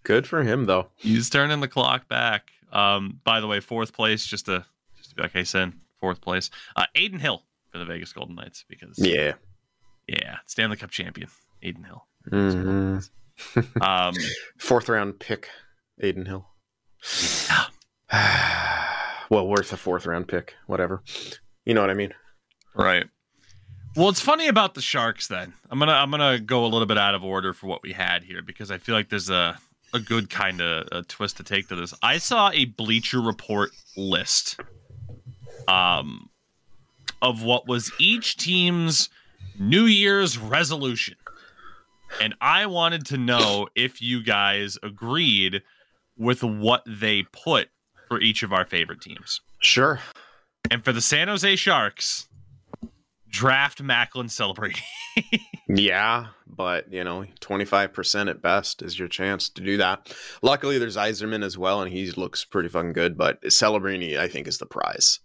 Good 0.03 0.25
for 0.27 0.43
him, 0.43 0.65
though. 0.65 0.87
He's 0.95 1.29
turning 1.29 1.59
the 1.59 1.67
clock 1.67 2.07
back. 2.07 2.49
Um, 2.71 3.19
by 3.23 3.39
the 3.41 3.47
way, 3.47 3.59
fourth 3.59 3.93
place, 3.93 4.25
just 4.25 4.45
to 4.45 4.65
just 4.97 5.09
to 5.11 5.15
be 5.15 5.21
like 5.21 5.35
I 5.35 5.43
said, 5.43 5.73
fourth 5.99 6.21
place. 6.21 6.49
Uh, 6.75 6.85
Adin 6.95 7.19
Hill 7.19 7.43
for 7.73 7.79
the 7.79 7.85
Vegas 7.85 8.13
Golden 8.13 8.35
Knights 8.35 8.63
because 8.69 8.97
Yeah. 8.99 9.33
yeah, 10.07 10.37
Stanley 10.45 10.77
Cup 10.77 10.91
champion 10.91 11.27
Adin 11.63 11.83
Hill. 11.83 12.05
Mhm. 12.29 13.09
Um, 13.81 14.13
Fourth 14.59 14.87
round 14.87 15.19
pick, 15.19 15.49
Adin 16.01 16.25
Hill. 16.27 16.47
well, 19.29 19.47
worth 19.47 19.73
a 19.73 19.77
fourth 19.77 20.05
round 20.05 20.27
pick, 20.27 20.53
whatever. 20.67 21.01
You 21.65 21.73
know 21.73 21.81
what 21.81 21.89
I 21.89 21.95
mean? 21.95 22.13
right. 22.75 23.05
Well, 23.95 24.09
it's 24.09 24.21
funny 24.21 24.47
about 24.47 24.73
the 24.73 24.81
Sharks. 24.81 25.27
Then 25.27 25.53
I'm 25.69 25.77
gonna 25.79 25.91
I'm 25.93 26.09
gonna 26.11 26.39
go 26.39 26.65
a 26.65 26.67
little 26.67 26.87
bit 26.87 26.97
out 26.97 27.13
of 27.15 27.23
order 27.23 27.53
for 27.53 27.67
what 27.67 27.83
we 27.83 27.91
had 27.93 28.23
here 28.23 28.41
because 28.41 28.71
I 28.71 28.77
feel 28.79 28.95
like 28.95 29.09
there's 29.09 29.29
a 29.29 29.57
a 29.93 29.99
good 29.99 30.29
kind 30.31 30.61
of 30.61 30.87
a 30.91 31.03
twist 31.03 31.37
to 31.37 31.43
take 31.43 31.67
to 31.69 31.75
this. 31.75 31.93
I 32.01 32.17
saw 32.17 32.49
a 32.51 32.65
Bleacher 32.65 33.21
Report 33.21 33.69
list, 33.95 34.59
um, 35.67 36.29
of 37.23 37.41
what 37.41 37.67
was 37.67 37.91
each 37.99 38.37
team's 38.37 39.09
New 39.59 39.85
Year's 39.85 40.37
resolution, 40.37 41.15
and 42.21 42.35
I 42.39 42.67
wanted 42.67 43.05
to 43.07 43.17
know 43.17 43.67
if 43.75 44.01
you 44.01 44.23
guys 44.23 44.77
agreed 44.83 45.63
with 46.17 46.43
what 46.43 46.83
they 46.85 47.23
put 47.23 47.69
for 48.07 48.19
each 48.19 48.43
of 48.43 48.53
our 48.53 48.65
favorite 48.65 49.01
teams. 49.01 49.41
Sure. 49.59 49.99
And 50.69 50.83
for 50.83 50.91
the 50.91 51.01
San 51.01 51.27
Jose 51.27 51.55
Sharks, 51.55 52.27
draft 53.29 53.81
Macklin 53.81 54.27
Celebrini. 54.27 54.81
Yeah, 55.69 56.27
but 56.45 56.91
you 56.91 57.03
know, 57.03 57.25
twenty 57.39 57.63
five 57.65 57.93
percent 57.93 58.27
at 58.29 58.41
best 58.41 58.81
is 58.81 58.99
your 58.99 59.07
chance 59.07 59.47
to 59.49 59.61
do 59.61 59.77
that. 59.77 60.13
Luckily, 60.41 60.77
there's 60.77 60.97
Iserman 60.97 61.43
as 61.43 61.57
well, 61.57 61.81
and 61.81 61.91
he 61.91 62.11
looks 62.11 62.43
pretty 62.43 62.67
fucking 62.67 62.93
good. 62.93 63.17
But 63.17 63.41
Celebrini, 63.43 64.17
I 64.17 64.27
think, 64.27 64.47
is 64.47 64.57
the 64.57 64.65
prize. 64.65 65.19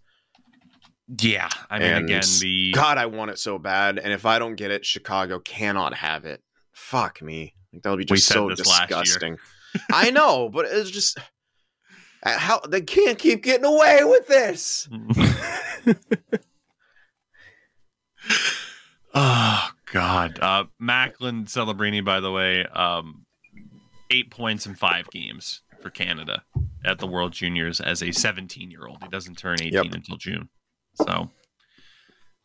Yeah, 1.17 1.49
I 1.69 1.79
mean, 1.79 1.87
And 1.89 2.05
again, 2.05 2.21
the 2.39 2.71
God, 2.73 2.97
I 2.97 3.05
want 3.07 3.31
it 3.31 3.39
so 3.39 3.57
bad, 3.57 3.97
and 3.97 4.13
if 4.13 4.25
I 4.25 4.37
don't 4.39 4.55
get 4.55 4.71
it, 4.71 4.85
Chicago 4.85 5.39
cannot 5.39 5.93
have 5.95 6.25
it. 6.25 6.41
Fuck 6.71 7.21
me, 7.21 7.55
like, 7.73 7.81
that 7.83 7.89
would 7.89 7.99
be 7.99 8.05
just 8.05 8.27
so 8.27 8.49
this 8.49 8.65
last 8.67 8.89
year. 8.89 8.99
disgusting. 9.01 9.37
I 9.91 10.11
know, 10.11 10.49
but 10.49 10.65
it's 10.65 10.89
just 10.91 11.17
uh, 12.23 12.37
how 12.37 12.59
they 12.59 12.81
can't 12.81 13.17
keep 13.19 13.43
getting 13.43 13.65
away 13.65 14.03
with 14.03 14.27
this. 14.27 14.87
oh 19.13 19.69
God, 19.91 20.39
uh, 20.41 20.65
Macklin 20.79 21.45
Celebrini, 21.45 22.03
by 22.03 22.19
the 22.19 22.31
way, 22.31 22.65
um, 22.65 23.25
eight 24.11 24.29
points 24.31 24.65
in 24.65 24.75
five 24.75 25.09
games 25.11 25.61
for 25.81 25.89
Canada 25.89 26.43
at 26.85 26.99
the 26.99 27.07
World 27.07 27.31
Juniors 27.33 27.79
as 27.81 28.01
a 28.03 28.11
17 28.11 28.69
year 28.71 28.85
old. 28.87 29.01
He 29.01 29.09
doesn't 29.09 29.37
turn 29.37 29.57
18 29.61 29.73
Yep. 29.73 29.85
until 29.93 30.17
June, 30.17 30.49
so 30.95 31.29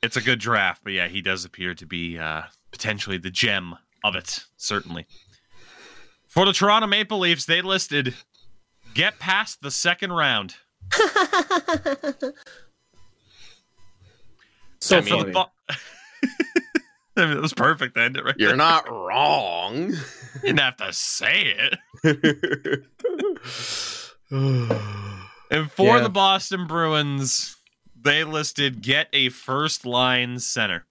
it's 0.03 0.17
a 0.17 0.21
good 0.23 0.39
draft. 0.39 0.83
But 0.85 0.93
yeah, 0.95 1.09
he 1.09 1.21
does 1.23 1.45
appear 1.45 1.75
to 1.75 1.87
be 1.87 2.19
uh, 2.19 2.43
potentially 2.73 3.19
the 3.19 3.31
gem 3.31 3.75
of 4.03 4.15
it, 4.15 4.45
certainly. 4.57 5.07
For 6.29 6.45
the 6.47 6.53
Toronto 6.53 6.87
Maple 6.87 7.19
Leafs, 7.21 7.47
they 7.47 7.63
listed 7.63 8.15
get 8.95 9.19
past 9.19 9.61
the 9.63 9.71
second 9.71 10.13
round. 10.13 10.57
so 14.81 14.99
I 14.99 15.01
mean, 15.01 15.09
funny. 15.21 15.33
Bo- 15.33 15.51
I 17.17 17.27
mean, 17.27 17.37
it 17.37 17.41
was 17.41 17.55
perfect 17.55 17.95
to 17.95 18.03
end 18.03 18.17
it 18.17 18.25
right 18.25 18.35
You're 18.39 18.49
there. 18.49 18.57
not 18.57 18.91
wrong. 18.91 19.95
You 20.35 20.41
didn't 20.49 20.59
have 20.61 20.77
to 20.79 20.93
say 20.93 21.55
it. 21.57 21.79
And 25.51 25.71
for 25.71 25.97
Yeah. 25.99 26.03
the 26.03 26.09
Boston 26.09 26.67
Bruins, 26.67 27.57
they 28.05 28.23
listed 28.25 28.83
get 28.83 29.09
a 29.13 29.31
first 29.31 29.85
line 29.85 30.39
center. 30.39 30.87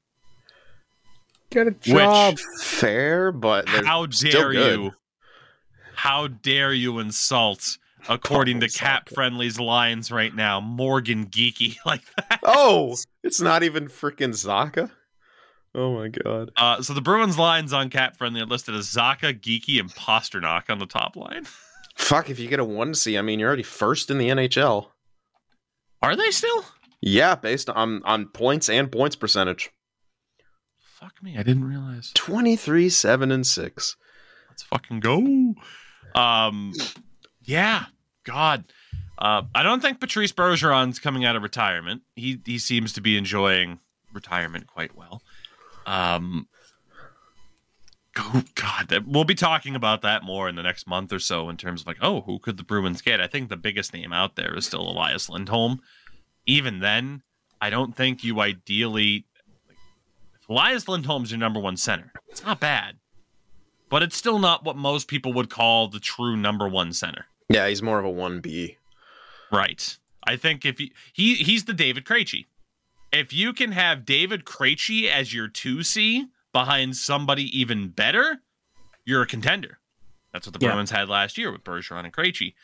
Get 1.52 1.68
a 1.68 1.72
job. 1.72 2.40
Fair, 2.62 3.32
but 3.32 3.68
they're 3.68 3.86
How 3.86 4.10
still 4.10 4.32
dare 4.32 4.52
good. 4.52 4.80
you? 4.80 4.92
How 5.96 6.28
dare 6.28 6.74
you 6.74 6.98
insult, 7.00 7.78
according 8.10 8.60
to 8.62 8.66
Insult 8.66 8.82
Cap. 8.82 9.10
Friendly's 9.10 9.60
lines 9.60 10.12
right 10.12 10.34
now, 10.36 10.60
Morgan 10.60 11.28
Geekie 11.28 11.78
like 11.86 12.02
that? 12.18 12.40
Oh, 12.44 12.98
it's 13.24 13.40
not 13.40 13.62
even 13.64 13.88
freaking 13.88 14.32
Zacha. 14.32 14.90
Oh 15.76 15.94
my 15.96 16.08
god. 16.08 16.52
Uh, 16.56 16.82
so 16.82 16.94
the 16.94 17.02
Bruins 17.02 17.38
lines 17.38 17.74
on 17.74 17.90
Cap 17.90 18.18
Friendly 18.18 18.42
are 18.42 18.46
listed 18.46 18.76
as 18.76 18.88
Zacha, 18.88 19.40
Geekie, 19.40 19.80
and 19.80 19.94
Pastrnak 19.94 20.70
on 20.70 20.80
the 20.80 20.86
top 20.86 21.16
line. 21.16 21.46
Fuck, 21.96 22.30
if 22.30 22.40
you 22.40 22.48
get 22.48 22.60
a 22.60 22.66
one 22.66 22.96
C, 22.96 23.18
I 23.18 23.22
mean 23.22 23.40
you're 23.40 23.48
already 23.48 23.64
first 23.64 24.10
in 24.10 24.18
the 24.18 24.30
NHL. 24.30 24.88
Are 26.02 26.16
they 26.16 26.32
still? 26.32 26.66
Yeah, 27.06 27.36
based 27.36 27.70
on 27.70 28.02
on 28.06 28.28
points 28.28 28.70
and 28.70 28.90
points 28.90 29.18
percentage. 29.18 29.72
Fuck 30.80 31.22
me, 31.22 31.38
I 31.38 31.44
didn't 31.44 31.66
realize. 31.66 32.12
23, 32.14 32.88
7, 32.88 33.30
and 33.30 33.46
6. 33.46 33.98
Let's 34.50 34.64
fucking 34.64 35.02
go. 35.02 35.54
Um, 36.16 36.74
yeah, 37.44 37.86
God. 38.24 38.64
Uh, 39.18 39.42
I 39.54 39.64
don't 39.64 39.82
think 39.82 40.00
Patrice 40.00 40.32
Bergeron's 40.32 41.00
coming 41.00 41.26
out 41.26 41.36
of 41.36 41.44
retirement. 41.44 42.04
He 42.16 42.40
he 42.46 42.58
seems 42.58 42.94
to 42.94 43.02
be 43.02 43.18
enjoying 43.18 43.80
retirement 44.14 44.68
quite 44.68 44.96
well. 44.96 45.22
Um, 45.86 46.48
oh 48.18 48.44
God, 48.56 49.04
we'll 49.06 49.26
be 49.26 49.36
talking 49.36 49.76
about 49.76 50.04
that 50.04 50.24
more 50.24 50.48
in 50.48 50.56
the 50.56 50.64
next 50.64 50.88
month 50.88 51.12
or 51.12 51.20
so 51.20 51.50
in 51.50 51.58
terms 51.58 51.82
of 51.82 51.88
like, 51.88 51.98
oh, 52.02 52.22
who 52.22 52.40
could 52.40 52.56
the 52.56 52.64
Bruins 52.64 53.02
get? 53.02 53.20
I 53.20 53.28
think 53.28 53.50
the 53.50 53.58
biggest 53.58 53.94
name 53.94 54.14
out 54.14 54.38
there 54.38 54.56
is 54.56 54.66
still 54.66 54.90
Elias 54.90 55.30
Lindholm. 55.30 55.82
Even 56.46 56.80
then, 56.80 57.24
I 57.62 57.70
don't 57.70 57.96
think 57.96 58.24
you 58.24 58.40
ideally. 58.40 59.26
If 60.42 60.50
Elias 60.50 60.88
Lindholm's 60.88 61.32
your 61.32 61.40
number 61.40 61.60
one 61.60 61.78
center, 61.78 62.12
it's 62.30 62.44
not 62.44 62.60
bad 62.60 62.98
but 63.94 64.02
it's 64.02 64.18
still 64.18 64.40
not 64.40 64.64
what 64.64 64.76
most 64.76 65.08
people 65.08 65.34
would 65.34 65.52
call 65.52 65.88
the 65.88 66.00
true 66.00 66.36
number 66.36 66.68
one 66.68 66.92
center. 66.94 67.28
Yeah, 67.48 67.68
he's 67.68 67.84
more 67.84 68.00
of 68.00 68.06
a 68.06 68.10
1B. 68.12 68.78
Right. 69.52 69.98
I 70.26 70.36
think 70.36 70.66
if 70.66 70.80
you, 70.80 70.90
he 71.14 71.36
he's 71.36 71.66
the 71.66 71.74
David 71.74 72.04
Krejci. 72.04 72.48
If 73.12 73.32
you 73.32 73.54
can 73.54 73.72
have 73.74 74.04
David 74.04 74.46
Krejci 74.46 75.08
as 75.08 75.32
your 75.32 75.48
2C 75.48 76.24
behind 76.52 76.96
somebody 76.96 77.44
even 77.56 77.90
better, 77.90 78.40
you're 79.06 79.22
a 79.22 79.28
contender. 79.28 79.78
That's 80.32 80.48
what 80.48 80.60
the 80.60 80.66
Yeah. 80.66 80.72
Bruins 80.72 80.90
had 80.90 81.08
last 81.08 81.38
year 81.38 81.52
with 81.52 81.64
Bergeron 81.64 82.06
and 82.06 82.12
Krejci. 82.12 82.56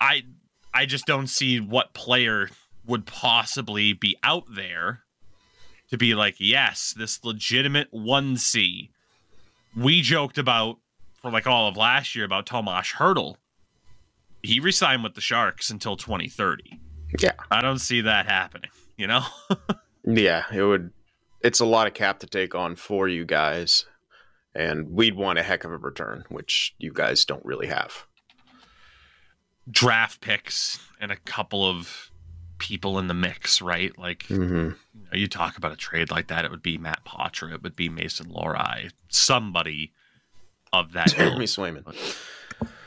I 0.00 0.24
I 0.74 0.86
just 0.86 1.06
don't 1.06 1.26
see 1.26 1.60
what 1.60 1.94
player 1.94 2.48
would 2.86 3.06
possibly 3.06 3.92
be 3.92 4.16
out 4.22 4.44
there 4.54 5.00
to 5.90 5.98
be 5.98 6.14
like, 6.14 6.36
yes, 6.38 6.94
this 6.96 7.22
legitimate 7.22 7.92
1C. 7.92 8.88
We 9.76 10.00
joked 10.00 10.38
about 10.38 10.78
for 11.20 11.30
like 11.30 11.46
all 11.46 11.68
of 11.68 11.76
last 11.76 12.14
year 12.14 12.24
about 12.24 12.46
Tomas 12.46 12.94
Hertl. 12.98 13.36
He 14.42 14.58
resigned 14.58 15.04
with 15.04 15.14
the 15.14 15.20
Sharks 15.20 15.70
until 15.70 15.96
2030. 15.96 16.80
Yeah. 17.18 17.32
I 17.50 17.60
don't 17.60 17.78
see 17.78 18.00
that 18.00 18.26
happening, 18.26 18.70
you 18.96 19.06
know? 19.06 19.24
Yeah, 20.04 20.44
it 20.52 20.62
would. 20.62 20.90
It's 21.42 21.60
a 21.60 21.64
lot 21.64 21.86
of 21.86 21.94
cap 21.94 22.20
to 22.20 22.26
take 22.26 22.54
on 22.54 22.76
for 22.76 23.08
you 23.08 23.24
guys, 23.24 23.86
and 24.54 24.90
we'd 24.90 25.14
want 25.14 25.38
a 25.38 25.42
heck 25.42 25.64
of 25.64 25.72
a 25.72 25.76
return, 25.76 26.24
which 26.28 26.74
you 26.78 26.92
guys 26.92 27.24
don't 27.24 27.44
really 27.44 27.68
have. 27.68 28.04
Draft 29.70 30.20
picks 30.20 30.78
and 31.00 31.12
a 31.12 31.16
couple 31.16 31.64
of 31.68 32.10
people 32.58 32.98
in 32.98 33.06
the 33.08 33.14
mix, 33.14 33.60
right? 33.62 33.96
Like 33.98 34.20
Mm-hmm. 34.24 34.54
you, 34.54 34.74
know, 34.94 35.12
you 35.14 35.28
talk 35.28 35.56
about 35.56 35.72
a 35.72 35.76
trade 35.76 36.10
like 36.10 36.28
that, 36.28 36.44
it 36.44 36.50
would 36.50 36.62
be 36.62 36.78
Matt 36.78 37.04
Poitras, 37.04 37.52
it 37.54 37.62
would 37.62 37.76
be 37.76 37.88
Mason 37.88 38.26
Lohrei, 38.30 38.90
somebody 39.08 39.92
of 40.72 40.92
that. 40.92 41.08
Jeremy. 41.08 41.44
Swayman. 41.46 41.84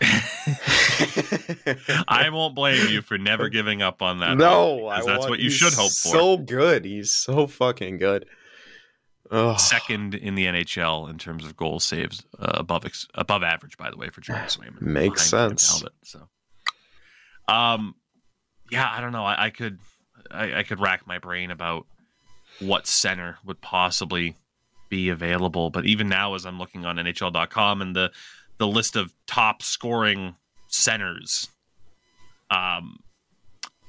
I 2.07 2.29
won't 2.29 2.55
blame 2.55 2.89
you 2.89 3.01
for 3.01 3.17
never 3.17 3.49
giving 3.49 3.81
up 3.81 4.01
on 4.01 4.19
that. 4.19 4.38
no, 4.38 4.89
that's 4.89 5.05
want- 5.07 5.29
what 5.29 5.39
you 5.39 5.49
should 5.49 5.73
hope 5.73 5.91
for. 5.91 6.09
So 6.09 6.38
good, 6.38 6.85
he's 6.85 7.11
so 7.11 7.47
fucking 7.47 7.97
good. 7.97 8.25
Oh, 9.31 9.57
Second 9.57 10.13
in 10.13 10.35
the 10.35 10.45
NHL 10.45 11.09
in 11.09 11.17
terms 11.17 11.45
of 11.45 11.57
goal 11.57 11.79
saves, 11.79 12.23
uh, 12.39 12.51
above 12.55 12.85
above 13.15 13.41
average, 13.43 13.75
by 13.75 13.89
the 13.89 13.97
way, 13.97 14.09
for 14.09 14.21
Jeremy 14.21 14.45
Swayman. 14.47 14.81
Makes 14.81 15.25
sense. 15.25 15.79
Talbot, 15.79 15.93
so, 16.03 16.27
um, 17.47 17.95
yeah, 18.71 18.89
I 18.91 19.01
don't 19.01 19.12
know. 19.12 19.25
I, 19.25 19.45
I 19.45 19.49
could, 19.49 19.79
I, 20.31 20.60
I 20.60 20.63
could 20.63 20.79
rack 20.79 21.05
my 21.08 21.19
brain 21.19 21.51
about 21.51 21.86
what 22.60 22.88
center 22.88 23.38
would 23.45 23.62
possibly 23.62 24.36
be 24.89 25.10
available. 25.10 25.69
But 25.69 25.86
even 25.86 26.08
now, 26.08 26.36
as 26.36 26.45
I'm 26.45 26.58
looking 26.58 26.86
on 26.86 26.97
NHL.com 26.97 27.81
and 27.81 27.95
the 27.95 28.12
the 28.58 28.67
list 28.67 28.95
of 28.95 29.13
top 29.27 29.62
scoring 29.62 30.36
centers, 30.67 31.49
um, 32.49 32.99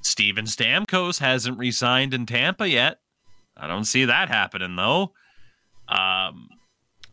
Steven 0.03 0.47
Stamkos 0.47 1.21
hasn't 1.21 1.59
resigned 1.59 2.13
in 2.13 2.27
Tampa 2.27 2.69
yet. 2.69 2.99
I 3.57 3.67
don't 3.69 3.85
see 3.85 4.05
that 4.05 4.29
happening 4.29 4.77
though. 4.77 5.13
Um, 5.89 6.49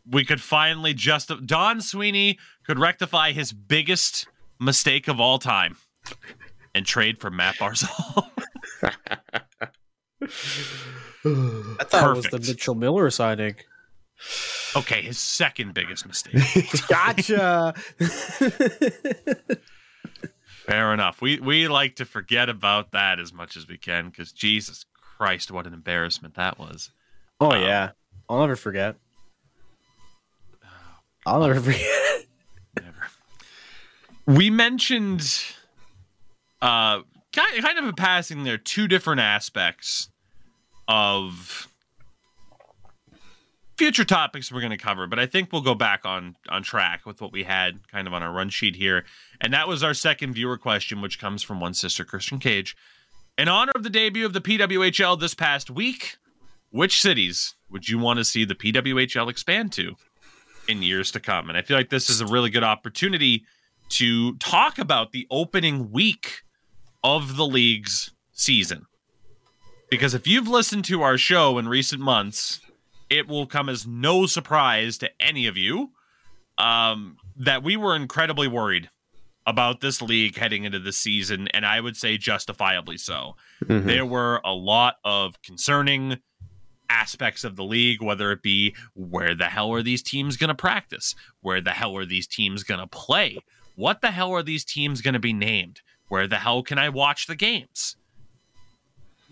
we 0.10 0.26
could 0.26 0.42
finally 0.42 0.94
just 0.94 1.32
Don 1.46 1.80
Sweeney 1.80 2.40
could 2.66 2.80
rectify 2.80 3.32
his 3.32 3.54
biggest 3.54 4.28
mistake 4.60 5.08
of 5.08 5.20
all 5.20 5.40
time 5.40 5.78
and 6.76 6.86
trade 6.86 7.20
for 7.20 7.30
Matt 7.30 7.56
Barzal. 7.56 8.30
I 10.22 11.84
thought 11.84 12.12
it 12.12 12.16
was 12.16 12.26
the 12.26 12.40
Mitchell 12.40 12.76
Miller 12.76 13.10
signing. 13.10 13.56
Okay, 14.76 15.02
his 15.02 15.18
second 15.18 15.74
biggest 15.74 16.06
mistake. 16.06 16.68
gotcha. 16.88 17.74
Fair 20.66 20.94
enough. 20.94 21.22
We 21.22 21.40
we 21.40 21.68
like 21.68 21.98
to 21.98 22.06
forget 22.06 22.50
about 22.50 22.92
that 22.92 23.20
as 23.20 23.34
much 23.34 23.58
as 23.58 23.68
we 23.68 23.78
can 23.78 24.10
because 24.10 24.32
Jesus 24.32 24.86
Christ, 25.18 25.52
what 25.52 25.68
an 25.68 25.74
embarrassment 25.74 26.36
that 26.36 26.58
was. 26.58 26.90
Oh 27.40 27.52
um, 27.52 27.62
yeah, 27.62 27.92
I'll 28.30 28.40
never 28.40 28.56
forget. 28.56 28.96
I'll 31.26 31.42
never 31.42 31.60
forget. 31.60 32.26
never. 32.82 33.08
We 34.26 34.50
mentioned, 34.50 35.44
uh, 36.64 37.02
kind 37.34 37.78
of 37.78 37.86
a 37.86 37.94
passing 37.94 38.46
there, 38.46 38.58
two 38.58 38.88
different 38.88 39.20
aspects 39.20 40.10
of 40.88 41.68
future 43.78 44.06
topics 44.06 44.50
we're 44.50 44.62
going 44.62 44.72
to 44.72 44.78
cover, 44.78 45.06
but 45.06 45.20
I 45.20 45.26
think 45.26 45.52
we'll 45.52 45.62
go 45.62 45.76
back 45.76 46.06
on 46.06 46.38
on 46.48 46.64
track 46.64 47.06
with 47.06 47.22
what 47.22 47.34
we 47.34 47.44
had 47.44 47.86
kind 47.92 48.08
of 48.08 48.14
on 48.14 48.24
our 48.24 48.32
run 48.32 48.50
sheet 48.50 48.78
here, 48.78 49.04
and 49.42 49.54
that 49.54 49.68
was 49.68 49.84
our 49.84 49.94
second 49.94 50.34
viewer 50.34 50.58
question, 50.58 51.02
which 51.02 51.20
comes 51.20 51.44
from 51.44 51.60
one 51.60 51.74
sister 51.74 52.06
Christian 52.06 52.40
Cage. 52.40 52.78
In 53.38 53.50
honor 53.50 53.74
of 53.76 53.84
the 53.84 53.90
debut 53.90 54.26
of 54.26 54.32
the 54.32 54.42
PWHL 54.42 55.20
this 55.20 55.34
past 55.34 55.70
week, 55.70 56.16
which 56.70 57.02
cities 57.02 57.56
would 57.70 57.90
you 57.90 58.00
want 58.00 58.20
to 58.20 58.24
see 58.24 58.46
the 58.46 58.56
PWHL 58.56 59.30
expand 59.30 59.74
to 59.74 59.96
in 60.70 60.82
years 60.82 61.12
to 61.12 61.20
come? 61.20 61.50
And 61.50 61.58
I 61.58 61.62
feel 61.62 61.76
like 61.76 61.90
this 61.90 62.10
is 62.10 62.22
a 62.22 62.26
really 62.26 62.50
good 62.50 62.64
opportunity 62.64 63.44
to 63.90 64.38
talk 64.38 64.80
about 64.80 65.12
the 65.12 65.28
opening 65.30 65.92
week 65.92 66.44
of 67.04 67.38
the 67.38 67.46
league's 67.46 68.12
season. 68.32 68.86
Because 69.90 70.14
if 70.14 70.28
you've 70.28 70.48
listened 70.48 70.86
to 70.86 71.02
our 71.04 71.18
show 71.18 71.58
in 71.58 71.68
recent 71.68 72.02
months, 72.02 72.60
it 73.10 73.28
will 73.28 73.46
come 73.46 73.70
as 73.70 73.86
no 73.86 74.26
surprise 74.26 74.98
to 75.00 75.10
any 75.20 75.46
of 75.46 75.56
you 75.56 75.92
um, 76.58 77.18
that 77.36 77.64
we 77.64 77.78
were 77.78 77.96
incredibly 77.96 78.48
worried 78.48 78.90
about 79.46 79.82
this 79.82 80.02
league 80.02 80.38
heading 80.38 80.64
into 80.64 80.80
the 80.80 80.94
season, 80.94 81.48
and 81.50 81.66
I 81.66 81.82
would 81.82 81.98
say 81.98 82.18
justifiably 82.18 82.98
so. 82.98 83.36
Mm-hmm. 83.66 83.88
There 83.88 84.06
were 84.06 84.42
a 84.46 84.54
lot 84.54 84.96
of 85.04 85.42
concerning 85.42 86.20
aspects 86.90 87.44
of 87.44 87.56
the 87.56 87.64
league, 87.64 88.02
whether 88.02 88.32
it 88.32 88.42
be 88.42 88.76
where 88.94 89.36
the 89.36 89.46
hell 89.46 89.72
are 89.74 89.84
these 89.84 90.02
teams 90.02 90.38
going 90.38 90.50
to 90.50 90.56
practice? 90.56 91.16
Where 91.42 91.60
the 91.60 91.72
hell 91.72 91.98
are 91.98 92.06
these 92.06 92.28
teams 92.28 92.64
going 92.64 92.80
to 92.80 92.88
play? 92.88 93.40
What 93.76 94.02
the 94.02 94.12
hell 94.12 94.32
are 94.32 94.44
these 94.44 94.64
teams 94.64 95.02
going 95.02 95.16
to 95.16 95.20
be 95.20 95.34
named? 95.34 95.82
Where 96.14 96.28
the 96.28 96.38
hell 96.38 96.62
can 96.62 96.78
I 96.78 96.90
watch 96.90 97.26
the 97.26 97.36
games? 97.36 97.96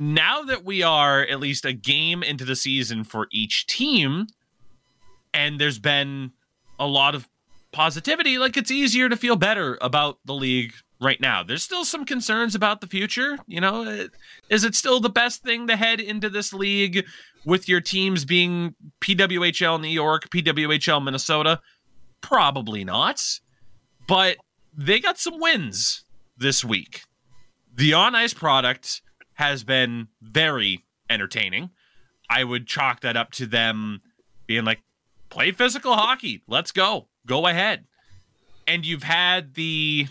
now 0.01 0.41
that 0.41 0.65
we 0.65 0.81
are 0.81 1.21
at 1.21 1.39
least 1.39 1.63
a 1.63 1.73
game 1.73 2.23
into 2.23 2.43
the 2.43 2.55
season 2.55 3.03
for 3.03 3.27
each 3.31 3.67
team, 3.67 4.25
and 5.31 5.61
there's 5.61 5.77
been 5.77 6.31
a 6.79 6.87
lot 6.87 7.13
of 7.13 7.29
positivity, 7.71 8.39
like 8.39 8.57
it's 8.57 8.71
easier 8.71 9.09
to 9.09 9.15
feel 9.15 9.35
better 9.35 9.77
about 9.79 10.17
the 10.25 10.33
league 10.33 10.73
right 10.99 11.21
now. 11.21 11.43
There's 11.43 11.61
still 11.61 11.85
some 11.85 12.03
concerns 12.03 12.55
about 12.55 12.81
the 12.81 12.87
future. 12.87 13.37
You 13.45 13.61
know, 13.61 14.07
is 14.49 14.63
it 14.63 14.73
still 14.73 14.99
the 14.99 15.09
best 15.09 15.43
thing 15.43 15.67
to 15.67 15.75
head 15.75 15.99
into 15.99 16.31
this 16.31 16.51
league 16.51 17.05
with 17.45 17.69
your 17.69 17.79
teams 17.79 18.25
being 18.25 18.73
PWHL 19.01 19.79
New 19.79 19.87
York, 19.87 20.31
PWHL 20.31 21.03
Minnesota? 21.03 21.61
Probably 22.21 22.83
not. 22.83 23.21
But 24.07 24.37
they 24.75 24.99
got 24.99 25.19
some 25.19 25.39
wins 25.39 26.05
this 26.41 26.65
week. 26.65 27.03
The 27.73 27.93
on 27.93 28.15
ice 28.15 28.33
product 28.33 29.01
has 29.35 29.63
been 29.63 30.07
very 30.21 30.83
entertaining. 31.09 31.69
I 32.29 32.43
would 32.43 32.67
chalk 32.67 33.01
that 33.01 33.15
up 33.15 33.31
to 33.33 33.45
them 33.45 34.01
being 34.47 34.65
like, 34.65 34.81
play 35.29 35.51
physical 35.51 35.93
hockey. 35.93 36.41
Let's 36.47 36.71
go. 36.71 37.07
Go 37.25 37.47
ahead. 37.47 37.85
And 38.67 38.85
you've 38.85 39.03
had 39.03 39.53
the 39.53 40.07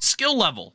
skill 0.00 0.36
level 0.36 0.74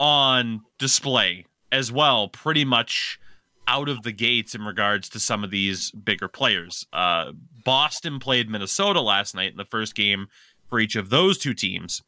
on 0.00 0.62
display 0.78 1.46
as 1.70 1.90
well, 1.90 2.28
pretty 2.28 2.64
much 2.64 3.18
out 3.66 3.88
of 3.88 4.02
the 4.02 4.12
gates 4.12 4.54
in 4.54 4.62
regards 4.62 5.08
to 5.10 5.20
some 5.20 5.42
of 5.42 5.50
these 5.50 5.90
bigger 5.90 6.28
players. 6.28 6.86
Uh, 6.92 7.32
Boston 7.64 8.18
played 8.18 8.48
Minnesota 8.48 9.00
last 9.00 9.34
night 9.34 9.50
in 9.50 9.56
the 9.56 9.64
first 9.64 9.94
game 9.94 10.28
for 10.68 10.78
each 10.78 10.96
of 10.96 11.10
those 11.10 11.38
two 11.38 11.54
teams 11.54 12.02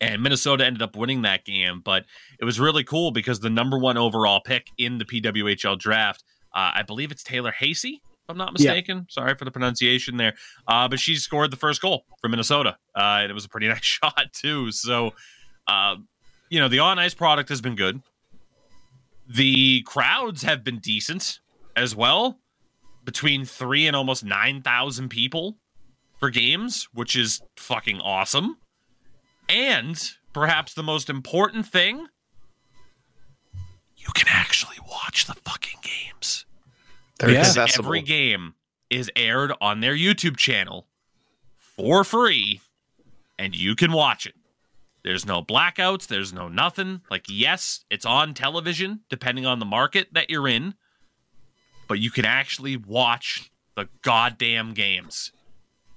and 0.00 0.22
Minnesota 0.22 0.64
ended 0.64 0.82
up 0.82 0.96
winning 0.96 1.22
that 1.22 1.44
game. 1.44 1.80
But 1.84 2.04
it 2.40 2.44
was 2.44 2.60
really 2.60 2.84
cool 2.84 3.10
because 3.10 3.40
the 3.40 3.50
number 3.50 3.78
one 3.78 3.96
overall 3.96 4.40
pick 4.40 4.68
in 4.78 4.98
the 4.98 5.04
PWHL 5.04 5.78
draft, 5.78 6.24
uh, 6.54 6.72
I 6.74 6.82
believe 6.82 7.10
it's 7.10 7.22
Taylor 7.22 7.52
Hasey, 7.52 7.94
if 7.94 8.30
I'm 8.30 8.36
not 8.36 8.52
mistaken. 8.52 8.98
Yeah. 8.98 9.04
Sorry 9.08 9.34
for 9.36 9.44
the 9.44 9.50
pronunciation 9.50 10.16
there, 10.16 10.34
uh, 10.66 10.88
but 10.88 10.98
she 10.98 11.16
scored 11.16 11.50
the 11.50 11.56
first 11.56 11.80
goal 11.80 12.04
for 12.20 12.28
Minnesota, 12.28 12.76
uh, 12.96 13.20
and 13.20 13.30
it 13.30 13.34
was 13.34 13.44
a 13.44 13.48
pretty 13.48 13.68
nice 13.68 13.84
shot 13.84 14.32
too. 14.32 14.70
So, 14.72 15.12
uh, 15.66 15.96
you 16.50 16.60
know, 16.60 16.68
the 16.68 16.80
on 16.80 16.98
ice 16.98 17.14
product 17.14 17.48
has 17.48 17.60
been 17.60 17.76
good. 17.76 18.02
The 19.28 19.82
crowds 19.82 20.42
have 20.42 20.62
been 20.62 20.78
decent 20.78 21.40
as 21.74 21.94
well, 21.96 22.38
between 23.04 23.44
three 23.44 23.86
and 23.86 23.96
almost 23.96 24.24
nine 24.24 24.62
thousand 24.62 25.08
people 25.08 25.58
for 26.18 26.30
games, 26.30 26.88
which 26.92 27.16
is 27.16 27.40
fucking 27.56 28.00
awesome. 28.00 28.56
And 29.48 30.12
perhaps 30.32 30.74
the 30.74 30.82
most 30.82 31.08
important 31.08 31.66
thing, 31.66 32.06
you 33.96 34.08
can 34.14 34.28
actually 34.28 34.76
watch 34.88 35.26
the 35.26 35.34
fucking 35.34 35.80
games. 35.82 36.46
They're 37.18 37.30
yeah. 37.30 37.40
accessible. 37.40 37.86
Every 37.86 38.02
game 38.02 38.54
is 38.90 39.10
aired 39.16 39.52
on 39.60 39.80
their 39.80 39.94
YouTube 39.94 40.36
channel 40.36 40.86
for 41.58 42.04
free, 42.04 42.60
and 43.38 43.54
you 43.54 43.74
can 43.74 43.92
watch 43.92 44.26
it. 44.26 44.34
There's 45.02 45.24
no 45.24 45.42
blackouts, 45.42 46.08
there's 46.08 46.32
no 46.32 46.48
nothing. 46.48 47.02
Like, 47.10 47.26
yes, 47.28 47.84
it's 47.90 48.04
on 48.04 48.34
television, 48.34 49.00
depending 49.08 49.46
on 49.46 49.60
the 49.60 49.64
market 49.64 50.08
that 50.12 50.30
you're 50.30 50.48
in, 50.48 50.74
but 51.86 52.00
you 52.00 52.10
can 52.10 52.24
actually 52.24 52.76
watch 52.76 53.50
the 53.76 53.88
goddamn 54.02 54.74
games. 54.74 55.30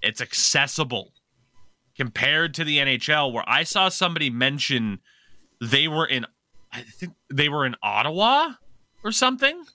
It's 0.01 0.21
accessible 0.21 1.13
compared 1.99 2.53
to 2.53 2.63
the 2.63 2.77
NHL, 2.77 3.33
where 3.33 3.43
I 3.45 3.63
saw 3.63 3.89
somebody 3.89 4.29
mention 4.29 4.99
they 5.59 5.85
were 5.89 6.05
in, 6.05 6.25
I 6.71 6.81
think 6.81 7.13
they 7.29 7.49
were 7.49 7.65
in 7.65 7.75
Ottawa 7.83 8.53
or 9.03 9.11
something, 9.11 9.65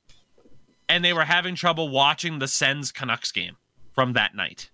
and 0.88 1.04
they 1.04 1.12
were 1.12 1.26
having 1.26 1.54
trouble 1.54 1.90
watching 1.90 2.38
the 2.38 2.48
Sens 2.48 2.90
Canucks 2.90 3.30
game 3.30 3.58
from 3.94 4.14
that 4.14 4.34
night. 4.34 4.70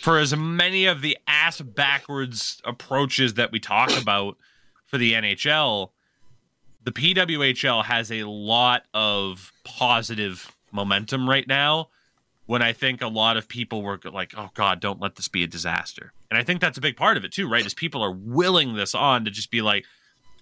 For 0.00 0.18
as 0.18 0.36
many 0.36 0.86
of 0.86 1.02
the 1.02 1.18
ass 1.26 1.60
backwards 1.60 2.62
approaches 2.64 3.34
that 3.34 3.50
we 3.50 3.58
talk 3.58 3.90
about 4.00 4.36
for 4.86 4.98
the 4.98 5.14
NHL, 5.14 5.90
the 6.84 6.92
PWHL 6.92 7.84
has 7.86 8.12
a 8.12 8.22
lot 8.22 8.84
of 8.94 9.52
positive 9.64 10.54
momentum 10.70 11.28
right 11.28 11.48
now 11.48 11.88
when 12.48 12.62
I 12.62 12.72
think 12.72 13.02
a 13.02 13.08
lot 13.08 13.36
of 13.36 13.46
people 13.46 13.82
were 13.82 14.00
like, 14.10 14.32
"Oh 14.34 14.48
God, 14.54 14.80
don't 14.80 15.00
let 15.00 15.16
this 15.16 15.28
be 15.28 15.44
a 15.44 15.46
disaster." 15.46 16.14
And 16.30 16.38
I 16.38 16.42
think 16.42 16.62
that's 16.62 16.78
a 16.78 16.80
big 16.80 16.96
part 16.96 17.18
of 17.18 17.24
it 17.24 17.30
too, 17.30 17.46
right? 17.46 17.64
Is 17.64 17.74
people 17.74 18.02
are 18.02 18.10
willing 18.10 18.74
this 18.74 18.94
on 18.94 19.26
to 19.26 19.30
just 19.30 19.50
be 19.50 19.60
like, 19.60 19.84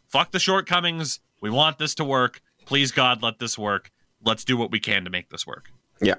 "Fuck 0.06 0.30
the 0.30 0.38
shortcomings. 0.38 1.18
We 1.40 1.50
want 1.50 1.78
this 1.78 1.96
to 1.96 2.04
work. 2.04 2.40
Please 2.64 2.92
God, 2.92 3.22
let 3.22 3.40
this 3.40 3.58
work. 3.58 3.90
Let's 4.24 4.44
do 4.44 4.56
what 4.56 4.70
we 4.70 4.78
can 4.78 5.02
to 5.04 5.10
make 5.10 5.30
this 5.30 5.46
work." 5.48 5.72
Yeah, 6.00 6.14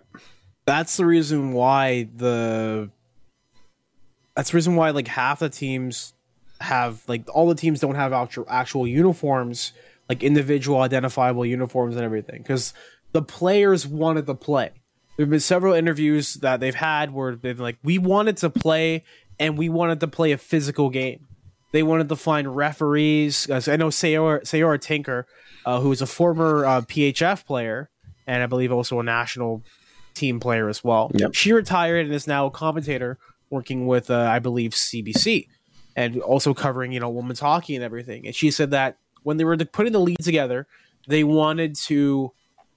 that's 0.66 0.98
the 0.98 1.06
reason 1.06 1.54
why 1.54 2.10
the 2.14 2.90
that's 4.36 4.52
the 4.52 4.56
reason 4.56 4.76
why 4.76 4.90
like 4.90 5.08
half 5.08 5.40
the 5.40 5.50
teams 5.50 6.14
have 6.60 7.02
like 7.08 7.24
all 7.34 7.48
the 7.48 7.56
teams 7.56 7.80
don't 7.80 7.96
have 7.96 8.12
actual 8.12 8.46
actual 8.50 8.86
uniforms, 8.86 9.72
like 10.10 10.22
individual 10.22 10.82
identifiable 10.82 11.46
uniforms 11.46 11.96
and 11.96 12.04
everything, 12.04 12.42
because 12.42 12.74
the 13.14 13.22
players 13.22 13.88
wanted 13.88 14.26
to 14.26 14.36
play 14.36 14.72
there 15.18 15.26
have 15.26 15.32
been 15.32 15.40
several 15.40 15.74
interviews 15.74 16.36
that 16.36 16.60
they've 16.60 16.76
had 16.76 17.12
where 17.12 17.36
they've 17.36 17.60
like, 17.60 17.78
we 17.84 17.98
wanted 17.98 18.38
to 18.38 18.50
play 18.50 19.04
and 19.40 19.58
we 19.58 19.68
wanted 19.68 20.00
to 20.00 20.08
play 20.08 20.32
a 20.32 20.38
physical 20.38 20.90
game. 20.90 21.28
They 21.74 21.84
wanted 21.84 22.08
to 22.10 22.16
find 22.16 22.56
referees. 22.56 23.50
I 23.50 23.76
know 23.76 23.90
Saroya, 23.90 24.42
Saroya 24.44 24.80
Tinker, 24.80 25.26
uh, 25.66 25.82
who 25.82 25.92
is 25.92 26.02
a 26.02 26.08
former 26.08 26.66
uh, 26.66 26.82
PHF 26.82 27.46
player 27.46 27.90
and 28.28 28.44
I 28.44 28.46
believe 28.46 28.72
also 28.72 29.00
a 29.00 29.04
national 29.04 29.64
team 30.14 30.40
player 30.40 30.70
as 30.70 30.84
well. 30.84 31.12
Yep. 31.16 31.34
She 31.34 31.52
retired 31.52 32.06
and 32.06 32.14
is 32.14 32.28
now 32.28 32.46
a 32.46 32.52
commentator 32.52 33.18
working 33.50 33.88
with, 33.88 34.10
uh, 34.10 34.20
I 34.20 34.40
believe, 34.40 34.72
CBC 34.72 35.48
and 35.96 36.22
also 36.22 36.54
covering, 36.54 36.92
you 36.92 37.00
know, 37.00 37.10
women's 37.10 37.40
hockey 37.40 37.76
and 37.76 37.84
everything. 37.84 38.28
And 38.28 38.36
she 38.36 38.52
said 38.52 38.72
that 38.72 38.98
when 39.24 39.38
they 39.38 39.44
were 39.44 39.58
putting 39.58 39.94
the 39.94 40.00
league 40.00 40.20
together, 40.22 40.68
they 41.08 41.24
wanted 41.24 41.76
to 41.76 42.34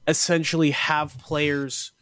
essentially 0.08 0.70
have 0.70 1.18
players 1.18 1.92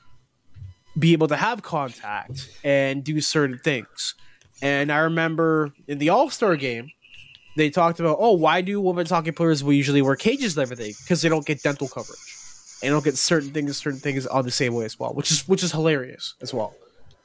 be 0.99 1.12
able 1.12 1.28
to 1.28 1.36
have 1.36 1.62
contact 1.62 2.51
and 2.64 3.05
do 3.05 3.20
certain 3.20 3.59
things. 3.59 4.14
And 4.61 4.90
I 4.90 4.99
remember 4.99 5.72
in 5.86 5.99
the 5.99 6.09
All 6.09 6.30
Star 6.30 6.57
game, 6.57 6.90
they 7.57 7.70
talked 7.70 8.01
about, 8.01 8.16
oh, 8.20 8.32
why 8.32 8.61
do 8.61 8.80
women's 8.80 9.11
hockey 9.11 9.32
players 9.32 9.62
will 9.62 9.72
usually 9.72 10.03
wear 10.03 10.16
cages 10.16 10.57
and 10.57 10.62
everything? 10.62 10.94
Because 11.03 11.22
they 11.22 11.28
don't 11.28 11.46
get 11.46 11.62
dental 11.62 11.88
coverage. 11.88 12.18
And 12.82 12.92
don't 12.92 13.05
get 13.05 13.16
certain 13.16 13.51
things, 13.51 13.76
certain 13.76 13.99
things 13.99 14.26
on 14.26 14.44
the 14.44 14.51
same 14.53 14.74
way 14.74 14.84
as 14.84 14.99
well, 14.99 15.12
which 15.12 15.32
is 15.32 15.49
which 15.49 15.64
is 15.64 15.72
hilarious 15.72 16.34
as 16.40 16.55
well. 16.55 16.74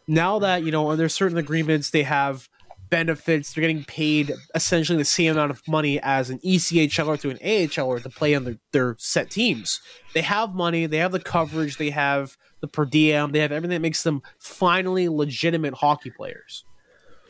Now 0.07 0.39
that 0.39 0.63
you 0.63 0.71
know 0.71 0.89
under 0.89 1.07
certain 1.07 1.37
agreements 1.37 1.91
they 1.91 2.03
have 2.03 2.49
benefits, 2.89 3.53
they're 3.53 3.61
getting 3.61 3.83
paid 3.83 4.33
essentially 4.55 4.97
the 4.97 5.05
same 5.05 5.31
amount 5.31 5.51
of 5.51 5.61
money 5.67 5.99
as 6.01 6.29
an 6.29 6.39
ECHLer 6.39 7.19
to 7.21 7.29
an 7.29 7.37
AHLer 7.37 7.85
or 7.85 7.99
to 7.99 8.09
play 8.09 8.35
on 8.35 8.43
their, 8.43 8.57
their 8.71 8.95
set 8.99 9.31
teams. 9.31 9.79
They 10.13 10.21
have 10.21 10.53
money, 10.53 10.85
they 10.85 10.97
have 10.97 11.11
the 11.11 11.19
coverage, 11.19 11.77
they 11.77 11.89
have 11.91 12.35
the 12.63 12.67
per 12.69 12.85
diem, 12.85 13.33
they 13.33 13.39
have 13.39 13.51
everything 13.51 13.75
that 13.75 13.81
makes 13.81 14.03
them 14.03 14.21
finally 14.39 15.09
legitimate 15.09 15.73
hockey 15.73 16.09
players. 16.09 16.63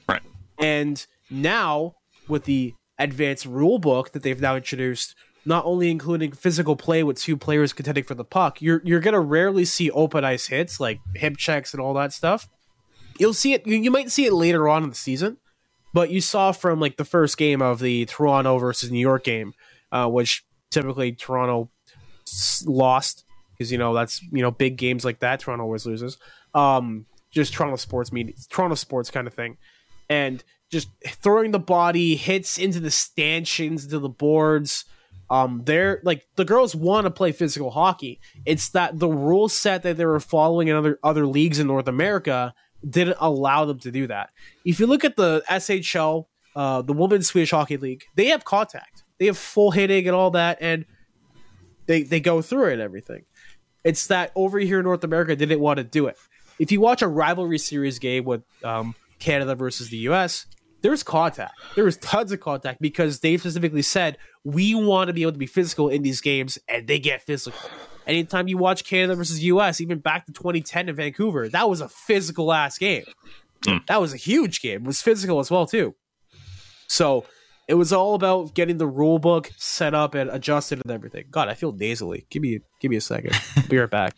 Right. 0.08 0.22
And 0.60 1.04
now 1.32 1.96
with 2.28 2.46
the 2.46 2.76
advanced 3.00 3.48
rule 3.48 3.80
book 3.80 4.12
that 4.12 4.22
they've 4.22 4.40
now 4.40 4.56
introduced, 4.56 5.16
not 5.44 5.66
only 5.66 5.90
including 5.90 6.34
physical 6.34 6.76
play 6.76 7.02
with 7.02 7.18
two 7.18 7.36
players 7.36 7.74
contending 7.74 8.04
for 8.04 8.14
the 8.14 8.24
puck, 8.24 8.62
you're 8.62 8.80
you're 8.86 9.00
gonna 9.00 9.20
rarely 9.20 9.66
see 9.66 9.90
open 9.90 10.24
ice 10.24 10.46
hits 10.46 10.80
like 10.80 11.00
hip 11.16 11.36
checks 11.38 11.74
and 11.74 11.82
all 11.82 11.96
that 11.96 12.14
stuff. 12.14 12.48
You'll 13.18 13.34
see 13.34 13.54
it. 13.54 13.66
You, 13.66 13.78
you 13.78 13.90
might 13.90 14.12
see 14.12 14.26
it 14.26 14.34
later 14.34 14.70
on 14.70 14.84
in 14.84 14.90
the 14.90 14.96
season, 14.96 15.38
but 15.96 16.12
you 16.12 16.22
saw 16.22 16.52
from 16.52 16.80
like 16.80 16.98
the 16.98 17.06
first 17.06 17.40
game 17.40 17.60
of 17.64 17.80
the 17.80 18.06
Toronto 18.06 18.60
versus 18.60 18.92
New 18.92 19.00
York 19.00 19.24
game, 19.24 19.56
uh, 19.92 20.08
which 20.08 20.46
typically 20.70 21.12
Toronto 21.12 21.72
s- 22.28 22.64
lost 22.68 23.26
because 23.64 23.72
you 23.72 23.78
know 23.78 23.94
that's 23.94 24.22
you 24.24 24.42
know 24.42 24.52
big 24.52 24.76
games 24.78 25.06
like 25.06 25.20
that 25.20 25.40
Toronto 25.40 25.64
always 25.64 25.86
loses. 25.86 26.18
Um, 26.54 27.06
just 27.32 27.54
Toronto 27.54 27.78
sports 27.78 28.12
media, 28.12 28.36
Toronto 28.50 28.76
sports 28.76 29.10
kind 29.10 29.26
of 29.26 29.34
thing, 29.34 29.58
and 30.10 30.44
just 30.70 30.90
throwing 31.06 31.52
the 31.52 31.60
body 31.60 32.16
hits 32.16 32.58
into 32.58 32.80
the 32.80 32.92
stanchions, 32.92 33.86
into 33.86 34.00
the 34.00 34.10
boards. 34.10 34.86
Um, 35.30 35.62
they're 35.64 36.02
like 36.04 36.28
the 36.36 36.46
girls 36.46 36.76
want 36.76 37.06
to 37.06 37.12
play 37.12 37.32
physical 37.32 37.72
hockey. 37.72 38.20
It's 38.46 38.70
that 38.70 39.00
the 39.00 39.08
rule 39.08 39.48
set 39.48 39.84
that 39.84 39.98
they 39.98 40.06
were 40.06 40.20
following 40.20 40.68
in 40.68 40.76
other 40.76 41.00
other 41.04 41.26
leagues 41.26 41.60
in 41.60 41.68
North 41.68 41.88
America 41.88 42.54
didn't 42.88 43.18
allow 43.20 43.64
them 43.64 43.80
to 43.80 43.92
do 43.92 44.08
that. 44.08 44.32
If 44.66 44.80
you 44.80 44.88
look 44.88 45.06
at 45.06 45.16
the 45.16 45.42
SHL, 45.50 46.26
uh, 46.56 46.82
the 46.82 46.92
Women's 46.92 47.28
Swedish 47.28 47.52
Hockey 47.52 47.78
League, 47.78 48.04
they 48.16 48.28
have 48.28 48.44
contact, 48.44 49.04
they 49.18 49.28
have 49.28 49.38
full 49.38 49.72
hitting 49.72 50.06
and 50.06 50.16
all 50.16 50.32
that, 50.32 50.58
and 50.60 50.86
they 51.86 52.04
they 52.04 52.20
go 52.20 52.42
through 52.42 52.70
it 52.70 52.74
and 52.74 52.82
everything. 52.82 53.24
It's 53.84 54.08
that 54.08 54.32
over 54.36 54.60
here 54.60 54.80
in 54.80 54.86
North 54.86 55.04
America 55.04 55.36
didn't 55.36 55.60
want 55.60 55.78
to 55.78 55.84
do 55.84 56.08
it. 56.08 56.18
If 56.60 56.72
you 56.72 56.80
watch 56.80 57.02
a 57.02 57.08
rivalry 57.08 57.58
series 57.58 58.00
game 58.00 58.24
with 58.26 58.44
um, 58.64 58.96
Canada 59.20 59.56
versus 59.56 59.90
the 59.90 59.98
US, 59.98 60.46
there's 60.82 61.02
contact. 61.02 61.54
There 61.76 61.84
was 61.86 61.98
tons 61.98 62.32
of 62.32 62.40
contact 62.40 62.82
because 62.82 63.22
they 63.22 63.38
specifically 63.38 63.82
said 63.82 64.18
we 64.44 64.76
want 64.76 65.08
to 65.08 65.14
be 65.14 65.24
able 65.24 65.32
to 65.32 65.38
be 65.38 65.48
physical 65.48 65.90
in 65.90 66.02
these 66.04 66.22
games, 66.22 66.60
and 66.68 66.88
they 66.88 67.00
get 67.00 67.22
physical. 67.22 67.60
Anytime 68.06 68.50
you 68.50 68.58
watch 68.58 68.84
Canada 68.84 69.16
versus 69.16 69.42
US, 69.44 69.80
even 69.80 70.00
back 70.00 70.26
to 70.26 70.34
2010 70.34 70.90
in 70.90 70.96
Vancouver, 70.96 71.48
that 71.50 71.70
was 71.70 71.80
a 71.80 71.88
physical 71.88 72.52
ass 72.52 72.78
game. 72.78 73.06
Mm. 73.66 73.86
That 73.88 74.02
was 74.02 74.14
a 74.14 74.18
huge 74.18 74.62
game. 74.62 74.82
It 74.82 74.88
was 74.88 75.02
physical 75.02 75.40
as 75.40 75.50
well 75.50 75.66
too. 75.66 75.96
So 76.88 77.26
it 77.68 77.76
was 77.76 77.94
all 77.94 78.16
about 78.16 78.54
getting 78.54 78.78
the 78.78 78.88
rule 78.88 79.20
book 79.20 79.52
set 79.58 79.94
up 79.94 80.16
and 80.16 80.30
adjusted 80.30 80.82
and 80.84 80.92
everything. 80.92 81.26
God, 81.32 81.48
I 81.48 81.54
feel 81.54 81.72
nasally. 81.72 82.26
Give 82.30 82.42
me 82.42 82.60
give 82.80 82.92
me 82.92 82.98
a 82.98 83.02
second. 83.02 83.40
I'll 83.56 83.64
be 83.70 83.78
right 83.78 83.90
back. 83.90 84.16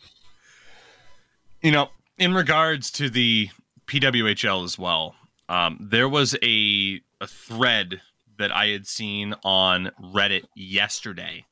you 1.62 1.70
know, 1.70 1.88
in 2.18 2.34
regards 2.34 2.90
to 2.92 3.08
the 3.08 3.48
PWHL 3.86 4.64
as 4.64 4.78
well, 4.78 5.14
um, 5.48 5.78
there 5.80 6.08
was 6.08 6.36
a 6.42 7.00
a 7.20 7.26
thread 7.26 8.00
that 8.38 8.54
I 8.54 8.66
had 8.68 8.86
seen 8.86 9.34
on 9.44 9.90
Reddit 10.02 10.44
yesterday, 10.54 11.46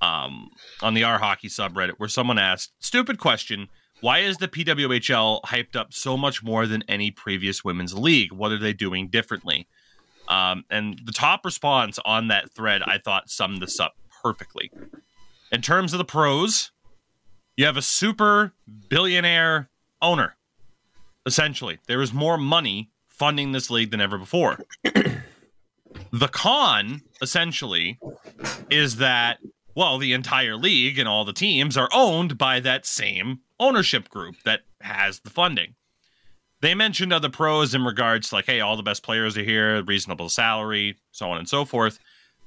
um, 0.00 0.48
on 0.82 0.94
the 0.94 1.04
R 1.04 1.18
Hockey 1.18 1.48
subreddit, 1.48 1.94
where 1.98 2.08
someone 2.08 2.38
asked, 2.38 2.72
"Stupid 2.78 3.18
question: 3.18 3.68
Why 4.00 4.20
is 4.20 4.36
the 4.36 4.48
PWHL 4.48 5.42
hyped 5.46 5.74
up 5.74 5.92
so 5.92 6.16
much 6.16 6.42
more 6.44 6.66
than 6.66 6.84
any 6.88 7.10
previous 7.10 7.64
women's 7.64 7.94
league? 7.94 8.32
What 8.32 8.52
are 8.52 8.58
they 8.58 8.72
doing 8.72 9.08
differently?" 9.08 9.66
Um, 10.28 10.64
and 10.70 11.00
the 11.04 11.12
top 11.12 11.44
response 11.44 11.98
on 12.04 12.28
that 12.28 12.50
thread, 12.50 12.82
I 12.82 12.98
thought, 12.98 13.30
summed 13.30 13.62
this 13.62 13.80
up 13.80 13.94
perfectly. 14.22 14.70
In 15.50 15.62
terms 15.62 15.94
of 15.94 15.98
the 15.98 16.04
pros, 16.04 16.70
you 17.56 17.64
have 17.64 17.76
a 17.76 17.82
super 17.82 18.52
billionaire 18.88 19.70
owner. 20.02 20.36
Essentially, 21.26 21.78
there 21.88 22.02
is 22.02 22.12
more 22.12 22.38
money 22.38 22.90
funding 23.08 23.52
this 23.52 23.70
league 23.70 23.90
than 23.90 24.00
ever 24.00 24.18
before. 24.18 24.58
the 24.84 26.28
con, 26.30 27.02
essentially, 27.20 27.98
is 28.70 28.96
that, 28.96 29.38
well, 29.74 29.98
the 29.98 30.12
entire 30.12 30.56
league 30.56 30.98
and 30.98 31.08
all 31.08 31.24
the 31.24 31.32
teams 31.32 31.76
are 31.76 31.88
owned 31.92 32.38
by 32.38 32.60
that 32.60 32.86
same 32.86 33.40
ownership 33.58 34.08
group 34.08 34.36
that 34.44 34.60
has 34.80 35.20
the 35.20 35.30
funding. 35.30 35.74
They 36.60 36.74
mentioned 36.74 37.12
other 37.12 37.28
pros 37.28 37.74
in 37.74 37.84
regards 37.84 38.28
to, 38.28 38.34
like, 38.34 38.46
hey, 38.46 38.60
all 38.60 38.76
the 38.76 38.82
best 38.82 39.02
players 39.02 39.38
are 39.38 39.44
here, 39.44 39.82
reasonable 39.82 40.28
salary, 40.28 40.96
so 41.12 41.30
on 41.30 41.38
and 41.38 41.48
so 41.48 41.64
forth. 41.64 41.98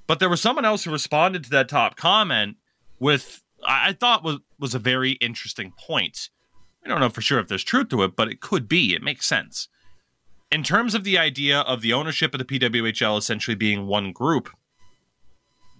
But 0.08 0.20
there 0.20 0.30
was 0.30 0.42
someone 0.42 0.66
else 0.66 0.84
who 0.84 0.92
responded 0.92 1.44
to 1.46 1.50
that 1.52 1.70
top 1.70 1.96
comment 1.96 2.58
with 3.00 3.42
I 3.66 3.94
thought 3.94 4.24
was 4.24 4.40
was 4.60 4.76
a 4.76 4.80
very 4.80 5.12
interesting 5.14 5.74
point. 5.78 6.30
I 6.84 6.90
don't 6.90 7.00
know 7.00 7.10
for 7.10 7.22
sure 7.22 7.40
if 7.40 7.48
there's 7.48 7.64
truth 7.64 7.90
to 7.90 8.04
it, 8.04 8.16
but 8.16 8.28
it 8.28 8.42
could 8.42 8.68
be. 8.68 8.94
It 8.94 9.04
makes 9.04 9.26
sense. 9.26 9.68
In 10.52 10.64
terms 10.64 10.96
of 10.96 11.04
the 11.04 11.18
idea 11.18 11.62
of 11.62 11.82
the 11.82 11.94
ownership 11.94 12.34
of 12.34 12.40
the 12.40 12.46
PWHL 12.46 13.18
essentially 13.18 13.56
being 13.56 13.88
one 13.88 14.12
group, 14.12 14.50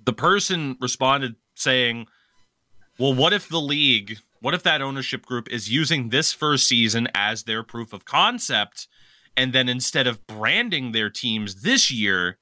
the 0.06 0.14
person 0.14 0.78
responded 0.80 1.36
saying, 1.56 2.08
Well, 2.98 3.14
what 3.14 3.34
if 3.34 3.50
the 3.50 3.60
league, 3.60 4.20
what 4.42 4.54
if 4.56 4.64
that 4.64 4.82
ownership 4.82 5.26
group 5.26 5.48
is 5.50 5.72
using 5.72 6.10
this 6.10 6.34
first 6.34 6.68
season 6.68 7.08
as 7.14 7.44
their 7.44 7.64
proof 7.64 7.94
of 7.94 8.06
concept? 8.06 8.88
And 9.38 9.54
then 9.54 9.70
instead 9.70 10.08
of 10.08 10.26
branding 10.28 10.92
their 10.92 11.10
teams 11.10 11.62
this 11.62 11.90
year, 11.92 12.40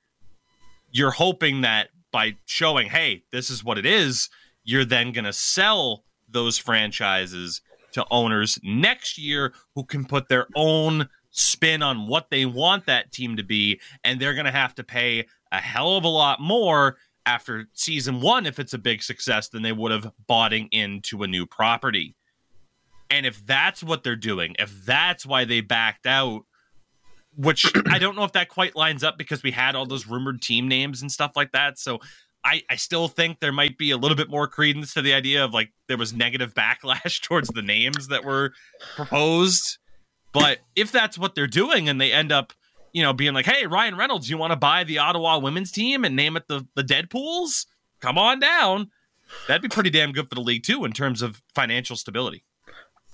you're 0.91 1.11
hoping 1.11 1.61
that 1.61 1.89
by 2.11 2.37
showing, 2.45 2.89
hey, 2.89 3.23
this 3.31 3.49
is 3.49 3.63
what 3.63 3.77
it 3.77 3.85
is, 3.85 4.29
you're 4.63 4.85
then 4.85 5.11
going 5.11 5.25
to 5.25 5.33
sell 5.33 6.03
those 6.27 6.57
franchises 6.57 7.61
to 7.91 8.05
owners 8.09 8.57
next 8.63 9.17
year 9.17 9.53
who 9.75 9.83
can 9.83 10.05
put 10.05 10.29
their 10.29 10.47
own 10.55 11.09
spin 11.31 11.83
on 11.83 12.07
what 12.07 12.29
they 12.29 12.45
want 12.45 12.85
that 12.85 13.11
team 13.11 13.35
to 13.35 13.43
be. 13.43 13.79
And 14.03 14.19
they're 14.19 14.33
going 14.33 14.45
to 14.45 14.51
have 14.51 14.73
to 14.75 14.83
pay 14.83 15.27
a 15.51 15.57
hell 15.57 15.97
of 15.97 16.03
a 16.03 16.09
lot 16.09 16.39
more 16.39 16.97
after 17.29 17.67
season 17.73 18.21
one 18.21 18.47
if 18.47 18.57
it's 18.57 18.73
a 18.73 18.79
big 18.79 19.03
success 19.03 19.49
than 19.49 19.61
they 19.61 19.71
would 19.71 19.91
have 19.91 20.11
boughting 20.27 20.67
into 20.71 21.21
a 21.21 21.27
new 21.27 21.45
property. 21.45 22.15
And 23.11 23.25
if 23.25 23.45
that's 23.45 23.83
what 23.83 24.03
they're 24.03 24.15
doing, 24.15 24.55
if 24.57 24.83
that's 24.83 25.27
why 25.27 25.45
they 25.45 25.61
backed 25.61 26.07
out, 26.07 26.45
which 27.35 27.71
I 27.87 27.99
don't 27.99 28.15
know 28.15 28.23
if 28.23 28.31
that 28.31 28.49
quite 28.49 28.75
lines 28.75 29.03
up 29.03 29.17
because 29.17 29.43
we 29.43 29.51
had 29.51 29.75
all 29.75 29.85
those 29.85 30.07
rumored 30.07 30.41
team 30.41 30.67
names 30.67 31.03
and 31.03 31.11
stuff 31.11 31.33
like 31.35 31.51
that. 31.51 31.77
So 31.77 31.99
I, 32.43 32.63
I 32.67 32.75
still 32.75 33.07
think 33.07 33.39
there 33.39 33.51
might 33.51 33.77
be 33.77 33.91
a 33.91 33.97
little 33.97 34.17
bit 34.17 34.29
more 34.29 34.47
credence 34.47 34.95
to 34.95 35.03
the 35.03 35.13
idea 35.13 35.45
of 35.45 35.53
like 35.53 35.71
there 35.87 35.97
was 35.97 36.13
negative 36.13 36.53
backlash 36.55 37.21
towards 37.21 37.49
the 37.49 37.61
names 37.61 38.07
that 38.07 38.25
were 38.25 38.53
proposed. 38.95 39.77
But 40.33 40.59
if 40.75 40.91
that's 40.91 41.17
what 41.17 41.35
they're 41.35 41.47
doing 41.47 41.89
and 41.89 42.01
they 42.01 42.11
end 42.11 42.31
up, 42.31 42.53
you 42.93 43.03
know, 43.03 43.13
being 43.13 43.33
like, 43.33 43.45
hey, 43.45 43.65
Ryan 43.67 43.95
Reynolds, 43.97 44.29
you 44.29 44.37
want 44.37 44.51
to 44.51 44.57
buy 44.57 44.83
the 44.83 44.97
Ottawa 44.99 45.37
women's 45.39 45.71
team 45.71 46.03
and 46.05 46.15
name 46.15 46.35
it 46.37 46.47
the, 46.47 46.67
the 46.75 46.83
Deadpools? 46.83 47.65
Come 48.01 48.17
on 48.17 48.39
down. 48.39 48.89
That'd 49.47 49.61
be 49.61 49.67
pretty 49.69 49.89
damn 49.89 50.11
good 50.11 50.27
for 50.29 50.35
the 50.35 50.41
league 50.41 50.63
too 50.63 50.85
in 50.85 50.91
terms 50.91 51.21
of 51.21 51.41
financial 51.53 51.95
stability. 51.95 52.43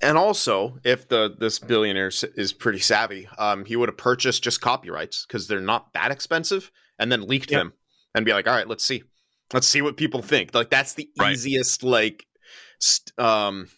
And 0.02 0.18
also, 0.18 0.78
if 0.84 1.08
the 1.08 1.34
this 1.38 1.58
billionaire 1.58 2.10
is 2.36 2.52
pretty 2.52 2.80
savvy, 2.80 3.28
um, 3.38 3.64
he 3.64 3.76
would 3.76 3.88
have 3.88 3.96
purchased 3.96 4.42
just 4.44 4.60
copyrights 4.60 5.24
because 5.26 5.48
they're 5.48 5.60
not 5.60 5.92
that 5.94 6.10
expensive, 6.10 6.70
and 6.98 7.10
then 7.10 7.22
leaked 7.26 7.50
Yep. 7.50 7.58
them 7.60 7.72
and 8.14 8.26
be 8.26 8.32
like, 8.34 8.46
"All 8.46 8.54
right, 8.54 8.68
let's 8.68 8.84
see, 8.84 9.02
let's 9.54 9.66
see 9.66 9.80
what 9.80 9.96
people 9.96 10.20
think." 10.20 10.54
Like 10.54 10.68
that's 10.68 10.92
the 10.94 11.08
Right. 11.18 11.32
easiest 11.32 11.82
like 11.82 12.26
st- 12.78 13.18
um, 13.18 13.68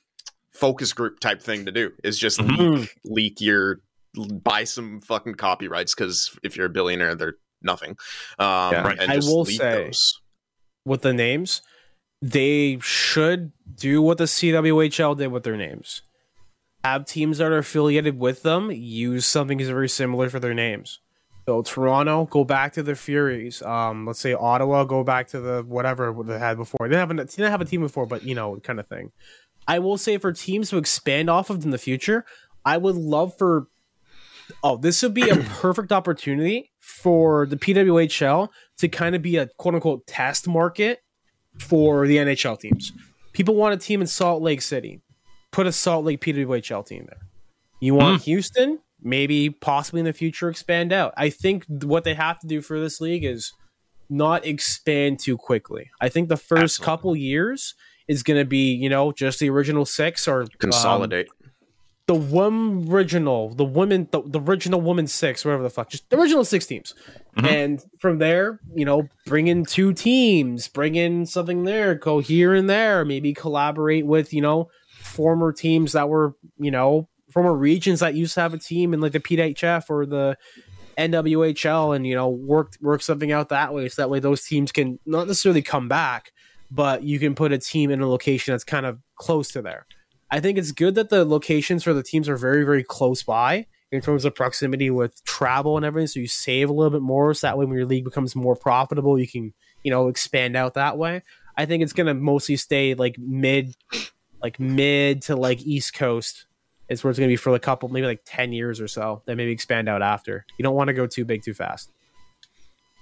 focus 0.51 0.93
group 0.93 1.21
type 1.21 1.41
thing 1.41 1.67
to 1.67 1.73
do 1.73 1.93
is 2.03 2.19
just 2.19 2.41
Mhm. 2.41 2.81
leak 2.81 2.91
leak 3.05 3.41
your 3.41 3.81
buy 4.15 4.65
some 4.65 5.01
fucking 5.01 5.35
copyrights 5.35 5.95
because 5.95 6.37
if 6.43 6.57
you're 6.57 6.67
a 6.67 6.71
billionaire, 6.71 7.15
they're 7.15 7.35
nothing. 7.63 7.91
Um, 8.39 8.73
Yeah. 8.73 8.95
and 9.01 9.11
I 9.13 9.17
will 9.17 9.45
say- 9.45 9.85
those. 9.87 10.21
with 10.85 11.03
the 11.03 11.13
names, 11.13 11.61
they 12.23 12.79
should 12.81 13.53
do 13.75 14.01
what 14.01 14.19
the 14.19 14.27
CWHL 14.27 15.15
did 15.17 15.29
with 15.29 15.43
their 15.45 15.57
names. 15.57 16.03
have 16.85 17.05
teams 17.05 17.39
that 17.39 17.51
are 17.51 17.59
affiliated 17.59 18.19
with 18.21 18.43
them 18.45 18.71
use 18.71 19.27
something 19.27 19.59
that's 19.59 19.69
very 19.69 19.89
similar 19.89 20.31
for 20.31 20.39
their 20.39 20.55
names. 20.55 21.01
So 21.47 21.61
Toronto, 21.63 22.27
go 22.27 22.45
back 22.45 22.73
to 22.75 22.83
the 22.85 22.95
Furies. 22.95 23.61
Um, 23.63 24.07
let's 24.07 24.21
say 24.21 24.33
Ottawa, 24.33 24.85
go 24.85 25.03
back 25.03 25.27
to 25.29 25.41
the 25.41 25.65
whatever 25.67 26.15
they 26.25 26.39
had 26.39 26.57
before. 26.57 26.79
They 26.89 26.95
didn't 26.95 27.09
have 27.09 27.11
a, 27.11 27.25
didn't 27.25 27.51
have 27.51 27.61
a 27.61 27.65
team 27.65 27.81
before, 27.81 28.07
but 28.07 28.23
you 28.23 28.35
know, 28.35 28.59
kind 28.61 28.79
of 28.79 28.87
thing. 28.87 29.11
I 29.67 29.81
will 29.81 29.99
say 29.99 30.19
for 30.19 30.33
teams 30.33 30.71
to 30.71 30.77
expand 30.79 31.29
off 31.29 31.51
of 31.51 31.65
in 31.65 31.71
the 31.71 31.79
future, 31.79 32.25
I 32.65 32.77
would 32.79 32.95
love 32.95 33.37
for. 33.37 33.67
Oh, 34.63 34.77
this 34.77 35.03
would 35.03 35.15
be 35.15 35.29
a 35.29 35.37
perfect 35.61 35.93
opportunity 35.93 36.71
for 36.81 37.47
the 37.47 37.57
PWHL 37.57 38.49
to 38.79 38.89
kind 38.89 39.15
of 39.15 39.23
be 39.23 39.37
a 39.37 39.47
quote 39.59 39.75
unquote 39.75 40.07
test 40.07 40.49
market 40.49 41.01
for 41.59 42.07
the 42.07 42.17
NHL 42.17 42.59
teams. 42.59 42.93
People 43.33 43.55
want 43.55 43.75
a 43.75 43.77
team 43.77 44.01
in 44.01 44.07
Salt 44.07 44.43
Lake 44.43 44.63
City. 44.63 45.01
Put 45.51 45.67
a 45.67 45.73
Salt 45.73 46.05
Lake 46.05 46.21
PWHL 46.21 46.87
team 46.87 47.07
there. 47.09 47.21
You 47.81 47.95
want 47.95 48.21
mm. 48.21 48.25
Houston? 48.25 48.79
maybe 49.03 49.51
possibly 49.51 50.01
in 50.01 50.07
the 50.07 50.13
future 50.13 50.49
expand 50.49 50.93
out. 50.93 51.15
I 51.17 51.31
think 51.31 51.65
what 51.83 52.05
they 52.05 52.15
have 52.15 52.39
to 52.41 52.47
do 52.47 52.61
for 52.61 52.81
this 52.81 53.01
league 53.01 53.25
is 53.25 53.53
not 54.11 54.47
expand 54.47 55.21
too 55.21 55.37
quickly. 55.37 55.91
I 56.01 56.09
think 56.09 56.29
the 56.29 56.37
first 56.37 56.81
Absolutely. 56.81 56.85
couple 56.85 57.17
years 57.17 57.75
is 58.09 58.23
going 58.23 58.41
to 58.41 58.45
be, 58.45 58.73
you 58.73 58.89
know, 58.89 59.13
just 59.13 59.39
the 59.39 59.51
original 59.51 59.85
six 59.85 60.27
or 60.27 60.47
consolidate. 60.59 61.29
Um, 61.29 61.38
the 62.09 62.15
one 62.15 62.89
original, 62.91 63.55
the 63.55 63.65
women, 63.65 64.09
the, 64.11 64.23
the, 64.23 64.41
original 64.41 64.81
woman 64.81 65.07
six, 65.07 65.45
whatever 65.45 65.63
the 65.63 65.71
fuck, 65.71 65.91
just 65.91 66.09
the 66.09 66.19
original 66.19 66.45
six 66.45 66.67
teams, 66.67 66.95
mm-hmm. 67.37 67.47
and 67.47 67.85
from 68.01 68.19
there, 68.19 68.61
you 68.75 68.85
know, 68.85 69.07
bring 69.27 69.47
in 69.47 69.65
two 69.65 69.93
teams, 69.93 70.69
bring 70.69 70.95
in 70.95 71.27
something 71.27 71.65
there, 71.65 71.95
go 71.95 72.19
here 72.19 72.55
and 72.55 72.69
there, 72.69 73.05
maybe 73.05 73.35
collaborate 73.35 74.07
with 74.07 74.33
you 74.33 74.41
know 74.41 74.71
former 74.99 75.53
teams 75.53 75.93
that 75.93 76.09
were 76.09 76.35
you 76.59 76.71
know 76.71 77.09
former 77.31 77.55
regions 77.55 78.01
that 78.01 78.15
used 78.15 78.35
to 78.35 78.41
have 78.41 78.55
a 78.55 78.59
team 78.59 78.95
in 78.95 79.01
like 79.01 79.13
the 79.13 79.21
PHF 79.21 79.85
or 79.91 80.07
the 80.07 80.37
NWHL 80.97 81.95
and 81.95 82.07
you 82.07 82.15
know 82.15 82.29
work 82.29 82.73
work 82.81 83.03
something 83.03 83.31
out 83.31 83.51
that 83.51 83.73
way 83.75 83.89
so 83.89 84.03
that 84.03 84.09
way 84.09 84.19
those 84.19 84.45
teams 84.45 84.73
can 84.73 84.99
not 85.05 85.27
necessarily 85.27 85.63
come 85.63 85.89
back 85.89 86.33
but 86.71 87.03
you 87.03 87.19
can 87.19 87.35
put 87.35 87.53
a 87.53 87.59
team 87.59 87.91
in 87.91 88.01
a 88.01 88.09
location 88.09 88.53
that's 88.53 88.65
kind 88.65 88.87
of 88.87 88.99
close 89.17 89.51
to 89.53 89.63
there. 89.63 89.87
I 90.31 90.41
think 90.41 90.59
it's 90.59 90.73
good 90.73 90.95
that 90.97 91.09
the 91.09 91.25
locations 91.25 91.85
for 91.85 91.93
the 91.95 92.03
teams 92.03 92.29
are 92.29 92.37
very 92.37 92.65
very 92.65 92.85
close 92.85 93.23
by 93.23 93.67
in 93.91 94.01
terms 94.01 94.25
of 94.25 94.35
proximity 94.35 94.91
with 94.91 95.25
travel 95.25 95.77
and 95.77 95.87
everything 95.87 96.07
so 96.07 96.21
you 96.21 96.27
save 96.27 96.69
a 96.69 96.73
little 96.73 96.91
bit 96.91 97.01
more 97.01 97.33
so 97.33 97.47
that 97.47 97.57
way 97.57 97.65
when 97.65 97.77
your 97.77 97.87
league 97.87 98.05
becomes 98.05 98.37
more 98.37 98.55
profitable 98.55 99.19
you 99.19 99.27
can 99.27 99.55
you 99.83 99.91
know 99.91 100.09
expand 100.09 100.57
out 100.57 100.75
that 100.75 100.99
way. 100.99 101.23
I 101.57 101.67
think 101.67 101.83
it's 101.83 101.93
going 101.93 102.07
to 102.07 102.15
mostly 102.15 102.57
stay 102.57 102.95
like 102.95 103.19
mid 103.19 103.75
like 104.43 104.61
mid 104.61 105.23
to 105.23 105.37
like 105.37 105.61
east 105.63 105.95
coast 105.95 106.47
is 106.89 107.03
where 107.03 107.11
it's 107.11 107.19
going 107.19 107.29
to 107.29 107.33
be 107.33 107.37
for 107.37 107.55
a 107.55 107.59
couple, 107.59 107.89
maybe 107.89 108.07
like 108.07 108.23
10 108.25 108.53
years 108.53 108.81
or 108.81 108.89
so, 108.89 109.23
then 109.27 109.37
maybe 109.37 109.51
expand 109.51 109.89
out 109.89 110.01
after. 110.01 110.47
You 110.57 110.63
don't 110.63 110.75
want 110.75 110.89
to 110.89 110.95
go 110.95 111.07
too 111.07 111.25
big 111.25 111.43
too 111.43 111.55
fast. 111.55 111.91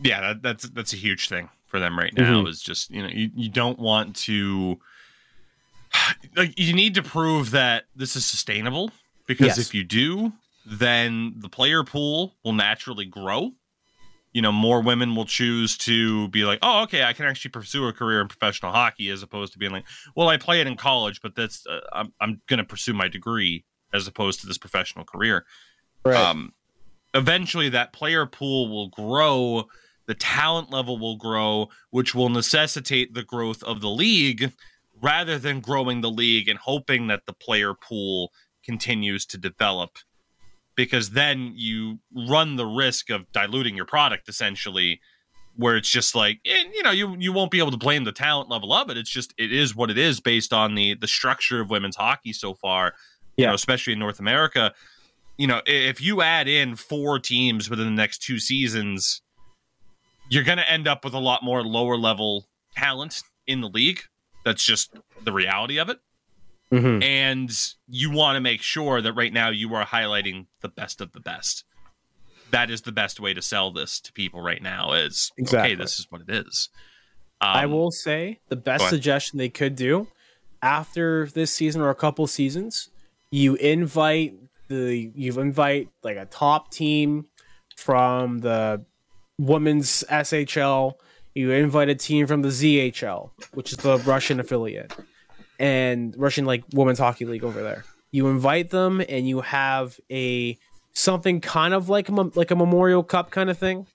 Yeah, 0.00 0.20
that, 0.20 0.42
that's 0.42 0.68
that's 0.70 0.92
a 0.92 0.96
huge 0.96 1.28
thing 1.28 1.48
for 1.66 1.80
them 1.80 1.98
right 1.98 2.12
now 2.14 2.40
mm-hmm. 2.40 2.48
is 2.48 2.60
just, 2.60 2.90
you 2.90 3.02
know, 3.02 3.08
you, 3.08 3.30
you 3.34 3.48
don't 3.48 3.78
want 3.78 4.16
to 4.16 4.78
you 6.56 6.72
need 6.72 6.94
to 6.94 7.02
prove 7.02 7.50
that 7.52 7.84
this 7.94 8.16
is 8.16 8.24
sustainable 8.26 8.90
because 9.26 9.46
yes. 9.46 9.58
if 9.58 9.74
you 9.74 9.84
do, 9.84 10.32
then 10.64 11.34
the 11.38 11.48
player 11.48 11.84
pool 11.84 12.34
will 12.44 12.52
naturally 12.52 13.04
grow. 13.04 13.52
You 14.32 14.42
know, 14.42 14.52
more 14.52 14.82
women 14.82 15.14
will 15.14 15.24
choose 15.24 15.78
to 15.78 16.28
be 16.28 16.44
like, 16.44 16.58
"Oh, 16.60 16.82
okay, 16.82 17.04
I 17.04 17.14
can 17.14 17.24
actually 17.24 17.52
pursue 17.52 17.86
a 17.86 17.92
career 17.92 18.20
in 18.20 18.28
professional 18.28 18.70
hockey," 18.70 19.08
as 19.08 19.22
opposed 19.22 19.54
to 19.54 19.58
being 19.58 19.72
like, 19.72 19.84
"Well, 20.14 20.28
I 20.28 20.36
play 20.36 20.60
it 20.60 20.66
in 20.66 20.76
college, 20.76 21.22
but 21.22 21.34
that's 21.34 21.66
uh, 21.66 21.80
I'm 21.92 22.12
I'm 22.20 22.42
going 22.46 22.58
to 22.58 22.64
pursue 22.64 22.92
my 22.92 23.08
degree." 23.08 23.64
as 23.92 24.06
opposed 24.06 24.40
to 24.40 24.46
this 24.46 24.58
professional 24.58 25.04
career. 25.04 25.44
Right. 26.04 26.16
Um, 26.16 26.52
eventually, 27.14 27.68
that 27.70 27.92
player 27.92 28.26
pool 28.26 28.68
will 28.68 28.88
grow, 28.88 29.64
the 30.06 30.14
talent 30.14 30.70
level 30.70 30.98
will 30.98 31.16
grow, 31.16 31.68
which 31.90 32.14
will 32.14 32.28
necessitate 32.28 33.14
the 33.14 33.24
growth 33.24 33.62
of 33.62 33.80
the 33.80 33.90
league 33.90 34.52
rather 35.02 35.38
than 35.38 35.60
growing 35.60 36.00
the 36.00 36.10
league 36.10 36.48
and 36.48 36.58
hoping 36.58 37.06
that 37.08 37.26
the 37.26 37.32
player 37.32 37.74
pool 37.74 38.32
continues 38.64 39.26
to 39.26 39.38
develop. 39.38 39.98
Because 40.74 41.10
then 41.10 41.52
you 41.54 42.00
run 42.14 42.56
the 42.56 42.66
risk 42.66 43.10
of 43.10 43.30
diluting 43.32 43.76
your 43.76 43.86
product 43.86 44.28
essentially 44.28 45.00
where 45.58 45.76
it's 45.76 45.88
just 45.88 46.14
like 46.14 46.38
and, 46.44 46.74
you 46.74 46.82
know 46.82 46.90
you 46.90 47.16
you 47.18 47.32
won't 47.32 47.50
be 47.50 47.58
able 47.58 47.70
to 47.70 47.78
blame 47.78 48.04
the 48.04 48.12
talent 48.12 48.50
level 48.50 48.74
of 48.74 48.90
it 48.90 48.98
it's 48.98 49.08
just 49.08 49.32
it 49.38 49.50
is 49.50 49.74
what 49.74 49.90
it 49.90 49.96
is 49.96 50.20
based 50.20 50.52
on 50.52 50.74
the 50.74 50.92
the 50.92 51.06
structure 51.06 51.62
of 51.62 51.70
women's 51.70 51.96
hockey 51.96 52.30
so 52.30 52.52
far 52.52 52.92
yeah. 53.36 53.44
you 53.44 53.48
know, 53.48 53.54
especially 53.54 53.92
in 53.92 53.98
North 53.98 54.18
America. 54.18 54.74
You 55.36 55.46
know, 55.46 55.60
if 55.66 56.00
you 56.00 56.22
add 56.22 56.48
in 56.48 56.76
four 56.76 57.18
teams 57.18 57.68
within 57.68 57.86
the 57.86 57.92
next 57.92 58.18
two 58.18 58.38
seasons, 58.38 59.20
you're 60.28 60.44
going 60.44 60.58
to 60.58 60.70
end 60.70 60.88
up 60.88 61.04
with 61.04 61.14
a 61.14 61.18
lot 61.18 61.42
more 61.42 61.62
lower 61.62 61.96
level 61.96 62.46
talent 62.74 63.22
in 63.46 63.60
the 63.60 63.68
league. 63.68 64.02
That's 64.46 64.64
just 64.64 64.94
the 65.22 65.32
reality 65.32 65.78
of 65.78 65.90
it. 65.90 65.98
Mm-hmm. 66.72 67.02
And 67.02 67.50
you 67.88 68.10
want 68.10 68.36
to 68.36 68.40
make 68.40 68.62
sure 68.62 69.02
that 69.02 69.12
right 69.12 69.32
now 69.32 69.50
you 69.50 69.74
are 69.74 69.84
highlighting 69.84 70.46
the 70.60 70.68
best 70.68 71.00
of 71.00 71.12
the 71.12 71.20
best. 71.20 71.64
That 72.52 72.70
is 72.70 72.82
the 72.82 72.92
best 72.92 73.20
way 73.20 73.34
to 73.34 73.42
sell 73.42 73.72
this 73.72 74.00
to 74.00 74.12
people 74.12 74.40
right 74.40 74.62
now. 74.62 74.92
Is 74.92 75.32
exactly. 75.36 75.72
okay. 75.72 75.82
This 75.82 75.98
is 75.98 76.06
what 76.10 76.22
it 76.22 76.30
is. 76.30 76.68
Um, 77.40 77.50
I 77.50 77.66
will 77.66 77.90
say 77.90 78.38
the 78.48 78.56
best 78.56 78.88
suggestion 78.88 79.38
they 79.38 79.48
could 79.48 79.74
do 79.74 80.06
after 80.62 81.26
this 81.26 81.52
season 81.52 81.82
or 81.82 81.90
a 81.90 81.94
couple 81.94 82.26
seasons 82.26 82.88
you 83.30 83.56
invite 83.56 84.34
the 84.68 85.10
you 85.14 85.38
invite 85.40 85.88
like 86.02 86.16
a 86.16 86.26
top 86.26 86.70
team 86.70 87.26
from 87.76 88.38
the 88.38 88.84
women's 89.38 90.04
SHL. 90.08 90.94
You 91.36 91.50
invite 91.50 91.90
a 91.90 91.94
team 91.94 92.26
from 92.26 92.40
the 92.40 92.48
ZHL, 92.48 93.28
which 93.52 93.70
is 93.70 93.76
the 93.76 93.98
Russian 93.98 94.40
affiliate, 94.40 94.96
and 95.58 96.14
Russian 96.16 96.46
like 96.46 96.64
women's 96.72 96.98
hockey 96.98 97.26
league 97.26 97.44
over 97.44 97.62
there. 97.62 97.84
You 98.10 98.28
invite 98.28 98.70
them, 98.70 99.02
and 99.06 99.28
you 99.28 99.42
have 99.42 100.00
a 100.10 100.56
something 100.94 101.42
kind 101.42 101.74
of 101.74 101.90
like 101.90 102.08
a, 102.08 102.12
like 102.12 102.50
a 102.50 102.56
Memorial 102.56 103.02
Cup 103.02 103.30
kind 103.30 103.50
of 103.50 103.58
thing, 103.58 103.86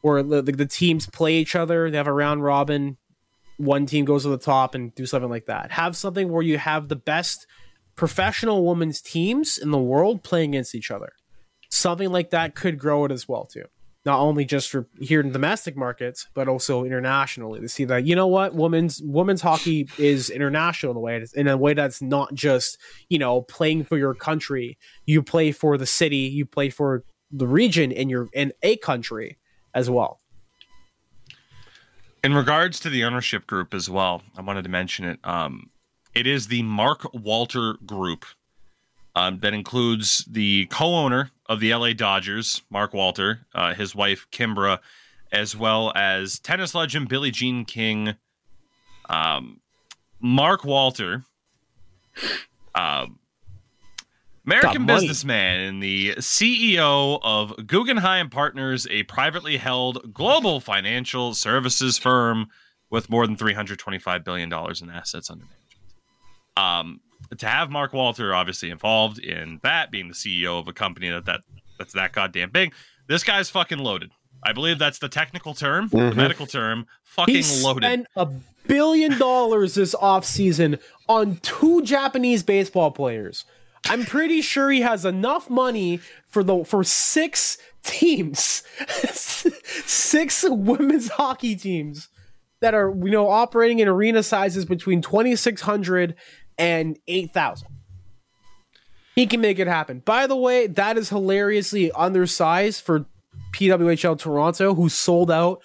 where 0.00 0.22
the, 0.22 0.40
the, 0.40 0.52
the 0.52 0.64
teams 0.64 1.06
play 1.06 1.34
each 1.34 1.54
other. 1.54 1.90
They 1.90 1.98
have 1.98 2.06
a 2.06 2.12
round 2.12 2.42
robin. 2.42 2.96
One 3.58 3.84
team 3.84 4.06
goes 4.06 4.22
to 4.22 4.30
the 4.30 4.38
top 4.38 4.74
and 4.74 4.94
do 4.94 5.04
something 5.04 5.28
like 5.28 5.44
that. 5.44 5.72
Have 5.72 5.94
something 5.94 6.32
where 6.32 6.42
you 6.42 6.56
have 6.56 6.88
the 6.88 6.96
best 6.96 7.46
professional 7.96 8.64
women's 8.64 9.02
teams 9.02 9.58
in 9.58 9.72
the 9.72 9.78
world 9.78 10.22
playing 10.22 10.54
against 10.54 10.74
each 10.74 10.90
other. 10.90 11.12
Something 11.68 12.10
like 12.10 12.30
that 12.30 12.54
could 12.54 12.78
grow 12.78 13.04
it 13.04 13.12
as 13.12 13.28
well 13.28 13.44
too. 13.44 13.66
Not 14.04 14.18
only 14.18 14.44
just 14.44 14.68
for 14.68 14.88
here 15.00 15.20
in 15.20 15.30
domestic 15.30 15.76
markets, 15.76 16.26
but 16.34 16.48
also 16.48 16.84
internationally 16.84 17.60
to 17.60 17.68
see 17.68 17.84
that 17.84 18.04
you 18.04 18.16
know 18.16 18.26
what 18.26 18.54
women's 18.54 19.00
women's 19.04 19.42
hockey 19.42 19.88
is 19.96 20.28
international 20.28 20.90
in 20.92 20.96
a 20.96 21.00
way 21.00 21.26
in 21.34 21.48
a 21.48 21.56
way 21.56 21.74
that's 21.74 22.02
not 22.02 22.34
just 22.34 22.78
you 23.08 23.18
know 23.18 23.42
playing 23.42 23.84
for 23.84 23.96
your 23.96 24.14
country. 24.14 24.76
You 25.06 25.22
play 25.22 25.52
for 25.52 25.78
the 25.78 25.86
city, 25.86 26.16
you 26.16 26.46
play 26.46 26.68
for 26.68 27.04
the 27.30 27.46
region 27.46 27.92
in 27.92 28.08
your 28.08 28.28
in 28.32 28.52
a 28.62 28.76
country 28.76 29.38
as 29.74 29.88
well. 29.88 30.18
In 32.24 32.34
regards 32.34 32.78
to 32.80 32.90
the 32.90 33.04
ownership 33.04 33.46
group 33.46 33.74
as 33.74 33.90
well, 33.90 34.22
I 34.36 34.42
wanted 34.42 34.62
to 34.62 34.68
mention 34.68 35.04
it. 35.04 35.18
Um, 35.24 35.70
it 36.14 36.26
is 36.26 36.48
the 36.48 36.62
Mark 36.62 37.06
Walter 37.14 37.74
Group 37.84 38.26
um, 39.14 39.38
that 39.40 39.54
includes 39.54 40.24
the 40.30 40.66
co-owner 40.66 41.30
of 41.46 41.60
the 41.60 41.74
LA 41.74 41.92
Dodgers, 41.92 42.62
Mark 42.70 42.94
Walter, 42.94 43.40
uh, 43.54 43.74
his 43.74 43.94
wife 43.94 44.26
Kimbra, 44.32 44.78
as 45.30 45.56
well 45.56 45.92
as 45.94 46.38
tennis 46.38 46.74
legend 46.74 47.08
Billie 47.08 47.30
Jean 47.30 47.64
King. 47.64 48.14
Um, 49.08 49.60
Mark 50.20 50.64
Walter, 50.64 51.24
uh, 52.74 53.06
American 54.46 54.86
businessman 54.86 55.60
and 55.60 55.82
the 55.82 56.14
CEO 56.16 57.20
of 57.22 57.66
Guggenheim 57.66 58.28
Partners, 58.30 58.86
a 58.90 59.02
privately 59.04 59.56
held 59.56 60.12
global 60.12 60.60
financial 60.60 61.34
services 61.34 61.98
firm 61.98 62.48
with 62.90 63.08
more 63.08 63.26
than 63.26 63.36
$325 63.36 64.24
billion 64.24 64.52
in 64.52 64.90
assets 64.90 65.30
under 65.30 65.44
management. 65.44 65.58
Um, 66.56 67.00
to 67.36 67.46
have 67.46 67.70
Mark 67.70 67.92
Walter 67.92 68.34
obviously 68.34 68.70
involved 68.70 69.18
in 69.18 69.60
that, 69.62 69.90
being 69.90 70.08
the 70.08 70.14
CEO 70.14 70.58
of 70.58 70.68
a 70.68 70.72
company 70.72 71.08
that, 71.10 71.24
that 71.26 71.40
that's 71.78 71.92
that 71.94 72.12
goddamn 72.12 72.50
big, 72.50 72.74
this 73.08 73.24
guy's 73.24 73.50
fucking 73.50 73.78
loaded. 73.78 74.10
I 74.42 74.52
believe 74.52 74.78
that's 74.78 74.98
the 74.98 75.08
technical 75.08 75.54
term, 75.54 75.88
mm-hmm. 75.88 76.10
the 76.10 76.14
medical 76.14 76.46
term. 76.46 76.86
Fucking 77.04 77.34
he 77.34 77.62
loaded. 77.62 77.84
Spent 77.84 78.06
a 78.16 78.26
billion 78.66 79.18
dollars 79.18 79.74
this 79.74 79.94
offseason 79.94 80.80
on 81.08 81.36
two 81.38 81.82
Japanese 81.82 82.42
baseball 82.42 82.90
players. 82.90 83.44
I'm 83.88 84.04
pretty 84.04 84.42
sure 84.42 84.70
he 84.70 84.80
has 84.82 85.04
enough 85.04 85.50
money 85.50 86.00
for 86.28 86.44
the 86.44 86.64
for 86.64 86.84
six 86.84 87.58
teams, 87.82 88.62
six 89.12 90.44
women's 90.48 91.08
hockey 91.08 91.56
teams 91.56 92.08
that 92.60 92.74
are 92.74 92.90
you 92.90 93.10
know 93.10 93.28
operating 93.28 93.80
in 93.80 93.88
arena 93.88 94.22
sizes 94.22 94.64
between 94.64 95.02
2600 95.02 96.14
and 96.62 96.96
8,000. 97.08 97.66
He 99.16 99.26
can 99.26 99.40
make 99.40 99.58
it 99.58 99.66
happen. 99.66 99.98
By 99.98 100.28
the 100.28 100.36
way, 100.36 100.68
that 100.68 100.96
is 100.96 101.08
hilariously 101.08 101.90
undersized 101.92 102.82
for 102.82 103.04
PWHL 103.52 104.18
Toronto, 104.18 104.74
who 104.74 104.88
sold 104.88 105.30
out, 105.30 105.60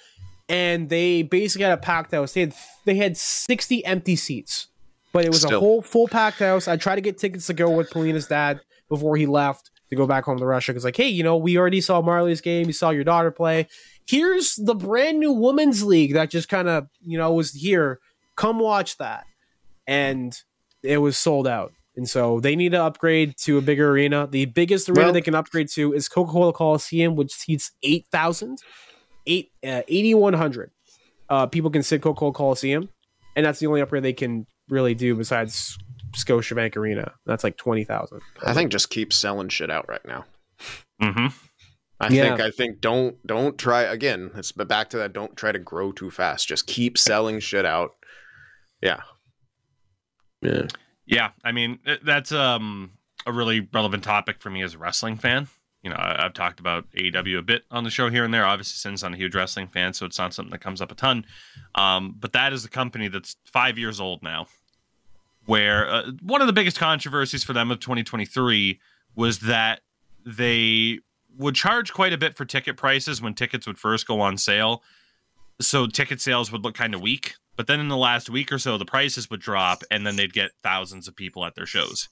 and 0.50 0.90
they 0.90 1.22
basically 1.22 1.64
had 1.64 1.74
a 1.74 1.78
packed 1.82 2.12
house. 2.12 2.34
They 2.34 2.42
had 2.42 2.56
they 2.86 2.96
had 2.96 3.16
sixty 3.16 3.86
empty 3.86 4.16
seats, 4.16 4.68
but 5.14 5.24
it 5.24 5.30
was 5.30 5.42
Still. 5.42 5.58
a 5.58 5.60
whole 5.62 5.82
full 5.82 6.08
packed 6.08 6.40
house. 6.40 6.68
I 6.68 6.76
tried 6.76 6.96
to 6.96 7.02
get 7.02 7.18
tickets 7.18 7.48
to 7.48 7.54
go 7.54 7.70
with 7.70 7.90
Polina's 7.92 8.28
dad 8.28 8.60
before 8.90 9.16
he 9.16 9.26
left 9.26 9.72
to 9.90 9.96
go 9.96 10.08
back 10.08 10.26
home 10.26 10.40
to 10.40 10.46
Russia. 10.46 10.74
Because 10.74 10.84
like, 10.84 10.98
hey, 10.98 11.08
you 11.08 11.24
know, 11.24 11.38
we 11.38 11.58
already 11.58 11.80
saw 11.80 12.02
Marley's 12.02 12.42
game. 12.42 12.68
You 12.68 12.74
saw 12.74 12.90
your 12.90 13.06
daughter 13.06 13.32
play. 13.32 13.68
Here's 14.06 14.56
the 14.56 14.76
brand 14.76 15.20
new 15.20 15.32
women's 15.32 15.84
league 15.84 16.14
that 16.16 16.30
just 16.32 16.50
kind 16.50 16.68
of 16.68 16.88
you 17.02 17.18
know 17.18 17.32
was 17.32 17.54
here. 17.54 18.00
Come 18.36 18.60
watch 18.60 18.98
that, 18.98 19.26
and 19.86 20.38
it 20.84 20.98
was 21.00 21.18
sold 21.18 21.48
out. 21.48 21.74
And 21.96 22.08
so 22.08 22.40
they 22.40 22.56
need 22.56 22.74
to 22.74 22.84
upgrade 22.84 23.36
to 23.46 23.58
a 23.58 23.62
bigger 23.62 23.90
arena. 23.90 24.28
The 24.30 24.46
biggest 24.46 24.88
arena 24.90 25.06
Well- 25.06 25.14
they 25.14 25.22
can 25.22 25.34
upgrade 25.36 25.68
to 25.70 25.94
is 25.94 26.08
Coca 26.08 26.32
Cola 26.32 26.54
Coliseum, 26.54 27.16
which 27.16 27.32
seats 27.34 27.72
8,000, 27.84 28.60
eight, 29.26 29.52
uh, 29.66 29.82
8,100 29.88 30.72
uh, 31.30 31.46
people 31.48 31.70
can 31.72 31.84
sit 31.84 32.02
Coca 32.02 32.20
Cola 32.20 32.34
Coliseum. 32.34 32.90
And 33.36 33.46
that's 33.46 33.60
the 33.60 33.68
only 33.68 33.82
upgrade 33.82 34.04
they 34.04 34.14
can 34.14 34.46
really 34.70 34.94
do 34.96 35.16
besides 35.16 35.78
Scotiabank 36.16 36.76
Arena. 36.78 37.14
That's 37.26 37.44
like 37.44 37.58
20,000. 37.58 38.22
I 38.46 38.54
think 38.54 38.72
just 38.72 38.90
keep 38.90 39.12
selling 39.12 39.50
shit 39.50 39.70
out 39.72 39.88
right 39.90 40.06
now. 40.06 40.26
Mm-hmm. 41.02 41.28
I 42.00 42.08
Yeah. 42.10 42.24
think 42.30 42.42
I 42.42 42.52
think 42.52 42.80
don't 42.80 43.16
don't 43.26 43.58
try 43.58 43.82
again. 43.82 44.30
It's 44.36 44.52
but 44.52 44.68
back 44.68 44.90
to 44.92 44.98
that. 44.98 45.14
Don't 45.14 45.36
try 45.36 45.52
to 45.52 45.58
grow 45.60 45.92
too 45.92 46.12
fast. 46.12 46.48
Just 46.48 46.68
keep 46.68 46.96
selling 46.98 47.40
shit 47.40 47.66
out. 47.66 47.92
Yeah. 48.82 49.02
Yeah. 50.42 50.68
Yeah, 51.06 51.30
I 51.44 51.52
mean 51.52 51.80
that's 52.04 52.32
um 52.32 52.92
a 53.26 53.32
really 53.32 53.68
relevant 53.74 54.04
topic 54.04 54.42
for 54.42 54.50
me 54.50 54.62
as 54.62 54.74
a 54.74 54.78
wrestling 54.78 55.18
fan. 55.18 55.48
You 55.84 55.92
know, 55.92 55.96
I, 55.98 56.26
I've 56.26 56.34
talked 56.34 56.60
about 56.60 56.90
AEW 56.92 57.38
a 57.38 57.42
bit 57.42 57.64
on 57.72 57.84
the 57.84 57.90
show 57.90 58.10
here 58.10 58.24
and 58.24 58.34
there. 58.34 58.46
Obviously, 58.46 58.78
since 58.78 59.04
I'm 59.04 59.14
a 59.14 59.18
huge 59.18 59.36
wrestling 59.36 59.68
fan, 59.68 59.94
so 59.94 60.06
it's 60.06 60.18
not 60.18 60.34
something 60.34 60.52
that 60.52 60.60
comes 60.60 60.82
up 60.82 60.92
a 60.92 60.96
ton. 60.96 61.26
Um, 61.76 62.16
but 62.20 62.34
that 62.34 62.52
is 62.52 62.66
a 62.66 62.70
company 62.70 63.08
that's 63.08 63.36
five 63.46 63.78
years 63.78 64.00
old 64.00 64.24
now. 64.24 64.48
Where 65.46 65.90
uh, 65.90 66.12
one 66.22 66.42
of 66.42 66.48
the 66.48 66.54
biggest 66.54 66.78
controversies 66.78 67.44
for 67.44 67.54
them 67.54 67.72
of 67.72 67.80
2023 67.80 68.80
was 69.16 69.40
that 69.40 69.82
they 70.26 71.00
would 71.38 71.56
charge 71.56 71.94
quite 71.94 72.12
a 72.12 72.18
bit 72.18 72.36
for 72.36 72.44
ticket 72.44 72.76
prices 72.76 73.22
when 73.22 73.34
tickets 73.34 73.66
would 73.66 73.78
first 73.78 74.08
go 74.08 74.20
on 74.20 74.38
sale. 74.38 74.84
So 75.62 75.88
ticket 75.88 76.20
sales 76.20 76.52
would 76.52 76.64
look 76.64 76.76
kind 76.76 76.94
of 76.94 77.02
weak. 77.02 77.36
But 77.58 77.68
then 77.68 77.80
in 77.82 77.90
the 77.90 77.98
last 77.98 78.30
week 78.30 78.52
or 78.52 78.60
so, 78.60 78.78
the 78.78 78.86
prices 78.86 79.30
would 79.30 79.42
drop, 79.42 79.84
and 79.92 80.06
then 80.08 80.16
they'd 80.16 80.32
get 80.32 80.52
thousands 80.64 81.08
of 81.08 81.16
people 81.16 81.44
at 81.44 81.56
their 81.56 81.66
shows. 81.66 82.08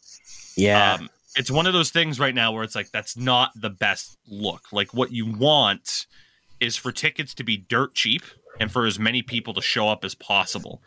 Yeah. 0.58 0.96
Um, 0.96 1.10
it's 1.38 1.52
one 1.52 1.68
of 1.68 1.74
those 1.74 1.92
things 1.92 2.20
right 2.20 2.34
now 2.36 2.52
where 2.52 2.64
it's 2.64 2.76
like 2.76 2.92
that's 2.92 3.16
not 3.16 3.52
the 3.56 3.70
best 3.70 4.18
look. 4.28 4.64
Like 4.74 4.94
what 4.94 5.12
you 5.12 5.26
want 5.26 6.08
is 6.60 6.76
for 6.76 6.92
tickets 6.92 7.34
to 7.36 7.44
be 7.44 7.58
dirt 7.58 7.94
cheap 7.94 8.24
and 8.60 8.72
for 8.72 8.86
as 8.86 8.98
many 8.98 9.22
people 9.22 9.54
to 9.54 9.62
show 9.62 9.88
up 9.90 10.04
as 10.06 10.16
possible. 10.16 10.82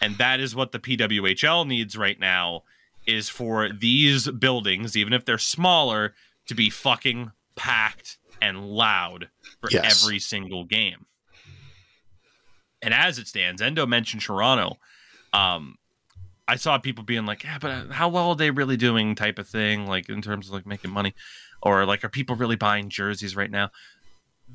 And 0.00 0.16
that 0.18 0.38
is 0.40 0.54
what 0.54 0.70
the 0.72 0.78
PWHL 0.78 1.66
needs 1.66 1.96
right 1.96 2.18
now 2.18 2.62
is 3.06 3.28
for 3.28 3.70
these 3.72 4.30
buildings, 4.30 4.96
even 4.96 5.12
if 5.12 5.24
they're 5.24 5.36
smaller, 5.38 6.14
to 6.46 6.54
be 6.54 6.70
fucking 6.70 7.32
packed 7.56 8.18
and 8.40 8.68
loud 8.70 9.28
for 9.60 9.68
Yes. 9.70 10.04
every 10.04 10.20
single 10.20 10.64
game. 10.64 11.06
And 12.82 12.94
as 12.94 13.18
it 13.18 13.26
stands, 13.26 13.60
Endo 13.60 13.86
mentioned 13.86 14.22
Toronto. 14.22 14.78
Um, 15.32 15.76
I 16.46 16.56
saw 16.56 16.78
people 16.78 17.04
being 17.04 17.26
like, 17.26 17.44
"Yeah, 17.44 17.58
but 17.58 17.90
how 17.90 18.08
well 18.08 18.30
are 18.30 18.36
they 18.36 18.50
really 18.50 18.76
doing?" 18.76 19.14
Type 19.14 19.38
of 19.38 19.48
thing, 19.48 19.86
like 19.86 20.08
in 20.08 20.22
terms 20.22 20.48
of 20.48 20.54
like 20.54 20.66
making 20.66 20.90
money, 20.90 21.14
or 21.62 21.84
like, 21.84 22.04
are 22.04 22.08
people 22.08 22.36
really 22.36 22.56
buying 22.56 22.88
jerseys 22.88 23.36
right 23.36 23.50
now? 23.50 23.70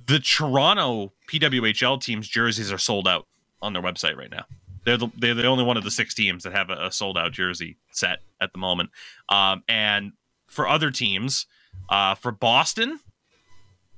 The 0.07 0.19
Toronto 0.19 1.13
PWHL 1.29 2.01
team's 2.01 2.27
jerseys 2.27 2.71
are 2.71 2.77
sold 2.77 3.07
out 3.07 3.27
on 3.61 3.73
their 3.73 3.81
website 3.81 4.17
right 4.17 4.31
now. 4.31 4.45
They're 4.85 4.97
the, 4.97 5.09
they're 5.15 5.33
the 5.35 5.45
only 5.45 5.63
one 5.63 5.77
of 5.77 5.83
the 5.83 5.91
six 5.91 6.13
teams 6.13 6.43
that 6.43 6.53
have 6.53 6.69
a, 6.69 6.87
a 6.87 6.91
sold 6.91 7.17
out 7.17 7.31
jersey 7.31 7.77
set 7.91 8.19
at 8.41 8.51
the 8.51 8.59
moment. 8.59 8.89
Um, 9.29 9.63
and 9.69 10.13
for 10.47 10.67
other 10.67 10.91
teams, 10.91 11.45
uh, 11.89 12.15
for 12.15 12.31
Boston, 12.31 12.99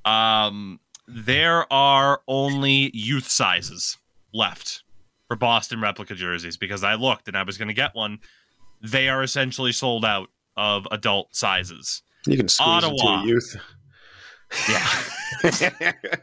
um, 0.04 0.80
there 1.08 1.72
are 1.72 2.22
only 2.28 2.92
youth 2.94 3.28
sizes 3.28 3.98
left 4.36 4.84
for 5.28 5.36
Boston 5.36 5.82
replica 5.82 6.16
jerseys 6.16 6.58
because 6.58 6.84
I 6.84 6.96
looked 6.96 7.28
and 7.28 7.38
I 7.38 7.44
was 7.44 7.58
going 7.58 7.70
to 7.70 7.74
get 7.74 7.96
one. 7.96 8.20
They 8.82 9.10
are 9.10 9.24
essentially 9.24 9.72
sold 9.72 10.06
out 10.06 10.30
of 10.58 10.88
adult 10.92 11.36
sizes. 11.36 12.04
You 12.28 12.38
can 12.38 12.48
squeeze 12.48 12.84
Ottawa. 12.84 13.22
into 13.22 13.28
youth. 13.30 13.56
Yeah, 14.70 14.88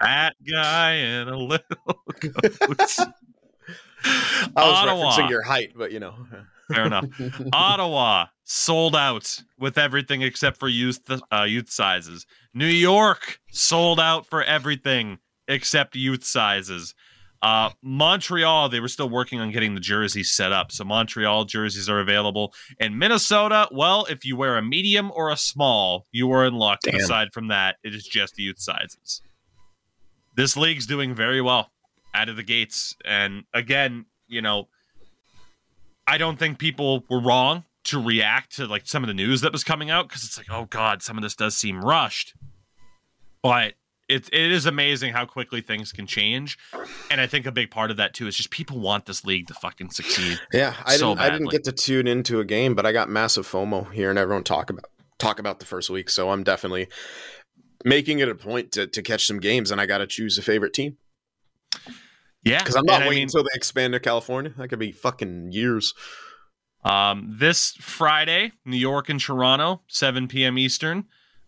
that 0.01 0.35
guy 0.49 0.93
in 0.93 1.29
a 1.29 1.37
little. 1.37 1.63
I 4.05 4.57
was 4.57 4.57
Ottawa. 4.57 5.13
referencing 5.13 5.31
your 5.31 5.43
height, 5.43 5.73
but 5.77 5.93
you 5.93 6.01
know. 6.01 6.15
Fair 6.73 6.87
enough. 6.87 7.07
Ottawa 7.53 8.27
sold 8.45 8.97
out 8.97 9.43
with 9.59 9.77
everything 9.79 10.23
except 10.23 10.59
for 10.59 10.69
youth 10.69 11.01
uh, 11.33 11.43
youth 11.43 11.71
sizes. 11.71 12.27
New 12.55 12.67
York 12.67 13.41
sold 13.51 14.01
out 14.01 14.27
for 14.27 14.43
everything 14.43 15.19
except 15.49 15.97
youth 15.97 16.25
sizes. 16.25 16.95
Uh, 17.43 17.71
Montreal, 17.83 18.69
they 18.69 18.79
were 18.79 18.89
still 18.89 19.09
working 19.09 19.41
on 19.41 19.51
getting 19.51 19.75
the 19.75 19.81
jerseys 19.81 20.31
set 20.31 20.53
up, 20.53 20.71
so 20.71 20.85
Montreal 20.85 21.45
jerseys 21.45 21.89
are 21.89 21.99
available. 21.99 22.55
In 22.79 22.97
Minnesota, 22.97 23.69
well, 23.73 24.07
if 24.09 24.25
you 24.25 24.37
wear 24.37 24.57
a 24.57 24.63
medium 24.63 25.11
or 25.13 25.31
a 25.31 25.37
small, 25.37 26.07
you 26.13 26.31
are 26.31 26.47
in 26.47 26.55
luck. 26.55 26.81
Damn. 26.83 26.95
Aside 26.95 27.33
from 27.33 27.49
that, 27.49 27.77
it 27.83 27.95
is 27.95 28.05
just 28.05 28.39
youth 28.39 28.61
sizes. 28.61 29.23
This 30.37 30.57
league's 30.57 30.87
doing 30.87 31.15
very 31.17 31.41
well 31.41 31.73
out 32.15 32.29
of 32.29 32.37
the 32.37 32.45
gates, 32.45 32.95
and 33.05 33.43
again, 33.53 34.07
you 34.29 34.41
know, 34.41 34.69
I 36.07 36.19
don't 36.19 36.39
think 36.39 36.59
people 36.59 37.05
were 37.11 37.21
wrong 37.21 37.65
to 37.85 38.01
react 38.01 38.57
to 38.57 38.67
like 38.67 38.87
some 38.87 39.03
of 39.03 39.09
the 39.09 39.15
news 39.15 39.41
that 39.41 39.51
was 39.51 39.65
coming 39.65 39.91
out 39.91 40.09
because 40.09 40.25
it's 40.25 40.39
like, 40.39 40.51
oh 40.51 40.67
god, 40.67 41.03
some 41.03 41.19
of 41.19 41.23
this 41.23 41.35
does 41.35 41.57
seem 41.57 41.85
rushed. 41.85 42.35
But 43.43 43.75
it 44.15 44.29
it 44.33 44.53
is 44.53 44.67
amazing 44.67 45.13
how 45.13 45.27
quickly 45.27 45.61
things 45.61 45.93
can 45.93 46.07
change, 46.07 46.59
and 47.11 47.21
I 47.21 47.27
think 47.27 47.47
a 47.47 47.53
big 47.53 47.71
part 47.71 47.91
of 47.91 47.97
that 47.99 48.15
too 48.15 48.27
is 48.27 48.37
just 48.37 48.51
people 48.51 48.79
want 48.81 49.07
this 49.07 49.25
league 49.25 49.47
to 49.49 49.55
fucking 49.55 49.91
succeed. 49.91 50.41
Yeah, 50.53 50.75
I 50.85 50.97
So 50.97 51.15
didn't. 51.15 51.21
I 51.21 51.31
didn't 51.31 51.51
get 51.51 51.65
to 51.65 51.73
tune 51.73 52.07
into 52.07 52.41
a 52.41 52.45
game, 52.45 52.75
but 52.75 52.87
I 52.87 52.93
got 52.93 53.09
massive 53.09 53.47
FOMO 53.47 53.91
hearing 53.93 54.19
everyone 54.19 54.45
talk 54.45 54.71
about 54.71 54.87
talk 55.19 55.39
about 55.39 55.61
the 55.61 55.67
first 55.67 55.91
week. 55.91 56.11
So 56.11 56.31
I'm 56.31 56.43
definitely 56.45 56.89
making 57.85 58.19
it 58.21 58.29
a 58.29 58.35
point 58.35 58.73
to 58.73 58.87
to 58.87 59.03
catch 59.03 59.27
some 59.27 59.41
games, 59.41 59.71
and 59.71 59.81
I 59.81 59.87
got 59.87 59.99
to 59.99 60.07
choose 60.07 60.39
a 60.39 60.43
favorite 60.43 60.73
team 60.73 60.97
Yeah, 62.45 62.59
because 62.59 62.75
I'm 62.77 62.85
not 62.85 62.97
and 62.97 63.05
I 63.05 63.09
waiting 63.09 63.21
mean, 63.23 63.29
until 63.29 63.45
they 63.45 63.55
expand 63.55 63.93
to 63.95 64.01
California. 64.01 64.53
That 64.57 64.69
could 64.69 64.79
be 64.79 64.93
fucking 64.93 65.53
years. 65.53 65.95
Um, 66.85 67.37
this 67.39 67.73
Friday, 67.81 68.53
New 68.65 68.77
York 68.77 69.09
and 69.09 69.21
Toronto, 69.21 69.83
7 69.87 70.27
p.m. 70.27 70.59
Eastern. 70.59 71.05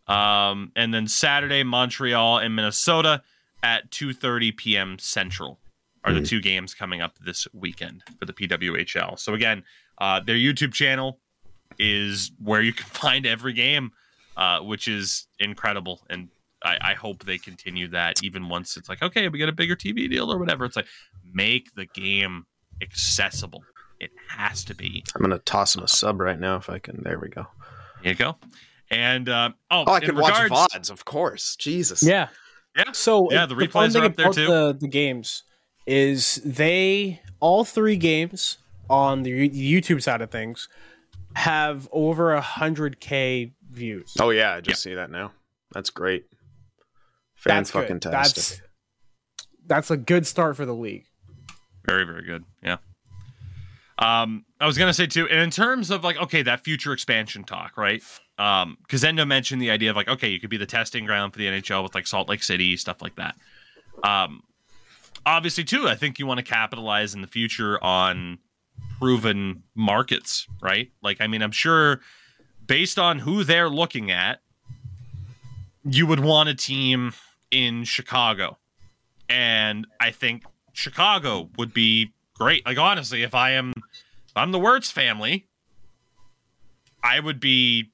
Um, 0.07 0.73
and 0.77 0.93
then 0.93 1.07
Saturday, 1.09 1.63
Montreal 1.63 2.39
and 2.39 2.55
Minnesota 2.55 3.23
at 3.63 3.91
2:30 3.91 4.57
p.m. 4.57 4.99
Central 4.99 5.59
are 6.05 6.13
the 6.13 6.21
Mhm. 6.21 6.29
two 6.29 6.41
games 6.41 6.75
coming 6.75 7.01
up 7.01 7.19
this 7.19 7.49
weekend 7.55 8.03
for 8.19 8.27
the 8.27 8.33
PWHL. 8.35 9.17
So 9.19 9.33
again, 9.33 9.65
uh, 9.99 10.21
their 10.21 10.37
YouTube 10.37 10.75
channel 10.75 11.19
is 11.79 12.31
where 12.39 12.61
you 12.61 12.73
can 12.75 12.87
find 12.91 13.25
every 13.27 13.55
game, 13.55 13.93
uh, 14.37 14.61
which 14.61 14.87
is 14.87 15.27
incredible. 15.39 16.05
And 16.11 16.29
I, 16.63 16.79
I 16.91 16.95
hope 16.95 17.25
they 17.25 17.39
continue 17.39 17.89
that 17.89 18.23
even 18.23 18.49
once 18.51 18.77
it's 18.77 18.89
like, 18.89 19.03
okay, 19.03 19.29
we 19.29 19.39
get 19.39 19.49
a 19.49 19.53
bigger 19.53 19.77
TV 19.77 20.09
deal 20.09 20.31
or 20.31 20.39
whatever. 20.39 20.65
It's 20.67 20.77
like 20.77 20.87
make 21.33 21.75
the 21.75 21.87
game 21.87 22.45
accessible. 22.83 23.65
It 24.01 24.11
has 24.29 24.65
to 24.65 24.75
be. 24.75 25.05
I'm 25.15 25.23
gonna 25.23 25.39
toss 25.39 25.73
them 25.75 25.85
a 25.85 25.89
sub 25.89 26.21
right 26.21 26.39
now 26.39 26.57
if 26.57 26.69
I 26.69 26.79
can. 26.79 27.03
There 27.03 27.19
we 27.19 27.29
go. 27.29 27.47
There 28.03 28.13
you 28.13 28.19
go. 28.19 28.37
And 28.95 29.29
uh, 29.29 29.51
oh, 29.71 29.85
Oh, 29.87 29.93
I 29.93 29.99
in 29.99 30.03
can 30.05 30.17
regards, 30.17 30.51
watch 30.51 30.73
VODs, 30.73 30.91
of 30.91 31.05
course. 31.05 31.57
Jesus. 31.57 32.03
Yeah. 32.03 32.29
Yeah. 32.77 32.93
So 32.93 33.31
Yeah, 33.31 33.47
the 33.47 33.55
fun 33.55 33.91
replays 33.91 33.93
thing 33.93 34.03
are 34.03 34.07
up 34.07 34.17
there, 34.17 34.33
too. 34.33 34.47
The, 34.47 34.77
the 34.81 34.89
games 34.89 35.43
is 35.87 36.37
they 36.45 37.21
all 37.41 37.65
three 37.65 37.97
games 37.97 38.59
on 38.89 39.23
the 39.23 39.49
YouTube 39.49 40.03
side 40.03 40.21
of 40.23 40.31
things 40.31 40.69
have 41.37 41.89
over 41.93 42.33
a 42.33 42.41
hundred 42.41 43.01
k 43.01 43.53
views. 43.71 44.15
Oh 44.21 44.31
yeah, 44.31 44.55
I 44.55 44.61
just 44.61 44.83
see 44.83 44.95
that 44.95 45.11
now. 45.11 45.33
That's 45.73 45.91
great. 45.91 46.27
Fan 47.35 47.57
That's 47.59 47.71
fucking 47.71 47.99
good. 47.99 48.13
That's 48.13 48.61
that's 49.67 49.91
a 49.91 49.97
good 49.97 50.27
start 50.27 50.57
for 50.57 50.65
the 50.65 50.75
league. 50.75 51.07
Very, 51.87 52.05
very 52.05 52.25
good. 52.25 52.45
Yeah. 52.63 52.77
Um, 53.99 54.45
I 54.61 54.67
was 54.67 54.79
gonna 54.79 54.95
say 54.95 55.07
too, 55.07 55.29
and 55.29 55.41
in 55.41 55.51
terms 55.51 55.91
of 55.91 56.03
like, 56.05 56.17
okay, 56.17 56.43
that 56.43 56.65
future 56.65 56.93
expansion 56.93 57.45
talk, 57.45 57.77
right? 57.77 58.03
Um, 58.39 58.79
Endo 59.05 59.25
mentioned 59.25 59.63
the 59.63 59.71
idea 59.71 59.91
of 59.91 59.97
like, 59.97 60.09
okay, 60.09 60.29
you 60.29 60.41
could 60.41 60.51
be 60.51 60.57
the 60.57 60.67
testing 60.67 61.05
ground 61.05 61.33
for 61.33 61.39
the 61.39 61.47
NHL 61.47 61.83
with 61.83 61.95
like 61.95 62.07
Salt 62.07 62.29
Lake 62.29 62.43
City 62.43 62.77
stuff 62.77 63.01
like 63.01 63.15
that. 63.17 63.37
Um, 64.03 64.43
obviously 65.25 65.65
too, 65.65 65.89
I 65.89 65.95
think 65.95 66.19
you 66.19 66.27
want 66.27 66.39
to 66.39 66.45
capitalize 66.45 67.15
in 67.15 67.21
the 67.21 67.27
future 67.27 67.83
on 67.83 68.39
proven 68.99 69.63
markets, 69.75 70.47
right? 70.61 70.91
Like, 71.03 71.21
I 71.21 71.27
mean, 71.27 71.43
I'm 71.43 71.53
sure 71.53 72.01
based 72.67 72.99
on 72.99 73.21
who 73.21 73.45
they're 73.45 73.69
looking 73.69 74.11
at, 74.11 74.41
you 75.85 76.07
would 76.07 76.21
want 76.21 76.49
a 76.49 76.55
team 76.55 77.13
in 77.51 77.85
Chicago. 77.85 78.59
And 79.29 79.87
I 80.01 80.11
think 80.11 80.45
Chicago 80.73 81.51
would 81.57 81.73
be 81.73 82.13
great. 82.35 82.67
Like 82.67 82.79
honestly, 82.79 83.23
if 83.23 83.35
I 83.35 83.53
am 83.53 83.73
if 83.77 84.37
I'm 84.37 84.53
the 84.53 84.59
Wirtz 84.59 84.91
family, 84.91 85.47
I 87.03 87.21
would 87.21 87.41
be 87.41 87.93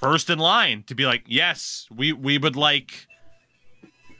first 0.00 0.30
in 0.30 0.38
line 0.38 0.84
to 0.86 0.94
be 0.94 1.06
like, 1.06 1.24
yes, 1.26 1.86
we 1.94 2.12
we 2.12 2.38
would 2.38 2.56
like 2.56 3.06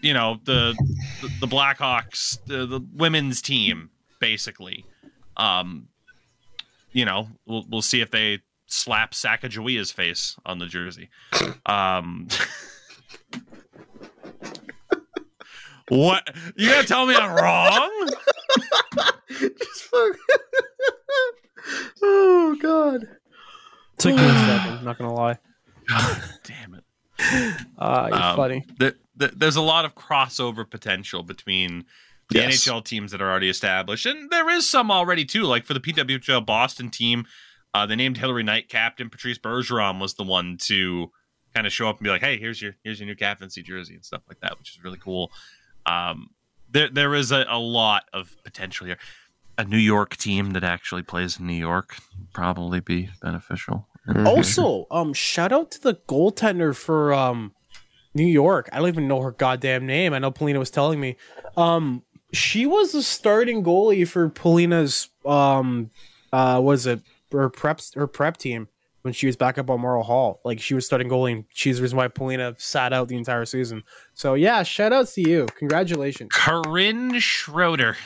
you 0.03 0.15
know 0.15 0.39
the 0.45 0.75
the, 1.21 1.29
the 1.41 1.47
Blackhawks, 1.47 2.39
the, 2.47 2.67
the 2.67 2.81
women's 2.95 3.43
team, 3.43 3.91
basically. 4.21 4.85
Um, 5.37 5.89
you 6.93 7.05
know, 7.05 7.29
we'll 7.47 7.65
we'll 7.69 7.83
see 7.83 8.01
if 8.01 8.11
they 8.11 8.41
slap 8.67 9.13
Sacagawea's 9.13 9.93
face 9.93 10.37
on 10.45 10.59
the 10.59 10.67
jersey. 10.67 11.11
Um, 11.67 12.29
what 15.89 16.29
you 16.57 16.71
gonna 16.71 16.87
tell 16.87 17.07
me 17.07 17.15
I'm 17.15 17.35
wrong? 17.35 18.11
Just 19.29 19.85
fuck. 19.85 20.17
oh 22.03 22.57
god. 22.61 23.09
Took 23.99 24.17
me 24.17 24.25
a 24.25 24.29
second. 24.29 24.85
Not 24.85 24.99
gonna 24.99 25.15
lie. 25.15 25.39
God 25.91 26.23
damn 26.45 26.75
it. 26.75 26.85
Uh, 27.79 28.09
you're 28.11 28.23
Um, 28.23 28.37
funny. 28.37 28.65
the, 28.79 28.97
the, 29.17 29.29
there's 29.29 29.57
a 29.57 29.61
lot 29.61 29.85
of 29.85 29.95
crossover 29.95 30.69
potential 30.69 31.23
between 31.23 31.85
the 32.31 32.39
Yes. 32.39 32.65
NHL 32.67 32.85
teams 32.85 33.11
that 33.13 33.21
are 33.21 33.29
already 33.31 33.49
established, 33.51 34.07
and 34.07 34.31
there 34.31 34.49
is 34.49 34.69
some 34.69 34.91
already 34.91 35.25
too. 35.25 35.43
Like 35.45 35.65
for 35.65 35.75
the 35.75 35.81
PWHL 35.81 36.47
Boston 36.47 36.89
team, 36.91 37.27
uh, 37.75 37.87
they 37.87 37.97
named 37.97 38.19
Hilary 38.19 38.43
Knight 38.45 38.69
captain. 38.69 39.11
Patrice 39.11 39.39
Bergeron 39.39 40.01
was 40.01 40.15
the 40.15 40.23
one 40.23 40.57
to 40.63 41.11
kind 41.55 41.67
of 41.67 41.73
show 41.73 41.89
up 41.89 41.99
and 41.99 42.05
be 42.05 42.11
like, 42.11 42.21
"Hey, 42.21 42.39
here's 42.39 42.63
your 42.63 42.77
here's 42.85 43.01
your 43.01 43.07
new 43.09 43.17
captaincy 43.17 43.63
jersey 43.63 43.95
and 43.95 44.05
stuff 44.05 44.23
like 44.29 44.39
that," 44.41 44.59
which 44.59 44.71
is 44.71 44.83
really 44.83 44.99
cool. 44.99 45.31
Um, 45.87 46.31
there 46.71 46.89
there 46.89 47.15
is 47.17 47.33
a, 47.33 47.45
a 47.49 47.59
lot 47.59 48.05
of 48.13 48.37
potential 48.45 48.87
here. 48.87 48.99
A 49.59 49.65
New 49.65 49.77
York 49.79 50.17
team 50.17 50.53
that 50.53 50.63
actually 50.65 51.03
plays 51.03 51.39
in 51.41 51.47
New 51.49 51.53
York 51.53 51.97
probably 52.33 52.79
be 52.81 53.11
beneficial. 53.21 53.89
Mm-hmm. 54.09 54.27
Also, 54.27 54.87
um, 54.91 55.13
shout 55.13 55.53
out 55.53 55.71
to 55.73 55.81
the 55.81 55.95
goaltender 56.09 56.75
for 56.75 57.13
um 57.13 57.53
New 58.15 58.27
York. 58.27 58.69
I 58.73 58.79
don't 58.79 58.89
even 58.89 59.09
know 59.09 59.21
her 59.21 59.33
goddamn 59.33 59.87
name. 59.87 60.13
I 60.13 60.19
know 60.19 60.31
Polina 60.31 60.59
was 60.59 60.71
telling 60.71 61.01
me. 61.01 61.17
Um, 61.57 62.03
she 62.33 62.67
was 62.67 62.93
the 62.93 63.03
starting 63.03 63.63
goalie 63.63 64.07
for 64.07 64.29
Polina's 64.29 65.09
um 65.25 65.91
uh 66.33 66.61
was 66.63 66.87
it 66.87 67.01
her 67.33 67.49
prep 67.49 67.81
her 67.95 68.07
prep 68.07 68.37
team 68.37 68.69
when 69.03 69.15
she 69.15 69.27
was 69.27 69.37
back 69.37 69.59
up 69.59 69.71
on 69.71 69.81
Morrow 69.81 70.03
Hall. 70.03 70.41
Like 70.45 70.61
she 70.61 70.75
was 70.75 70.87
starting 70.87 71.09
goalie 71.09 71.33
and 71.33 71.45
she's 71.53 71.77
the 71.77 71.83
reason 71.83 71.97
why 71.97 72.09
Polina 72.09 72.55
sat 72.59 72.93
out 72.93 73.09
the 73.09 73.17
entire 73.17 73.45
season. 73.45 73.83
So 74.15 74.35
yeah, 74.35 74.63
shout 74.63 74.93
out 74.93 75.09
to 75.09 75.29
you. 75.29 75.47
Congratulations. 75.57 76.31
Corinne 76.33 77.19
Schroeder. 77.19 77.97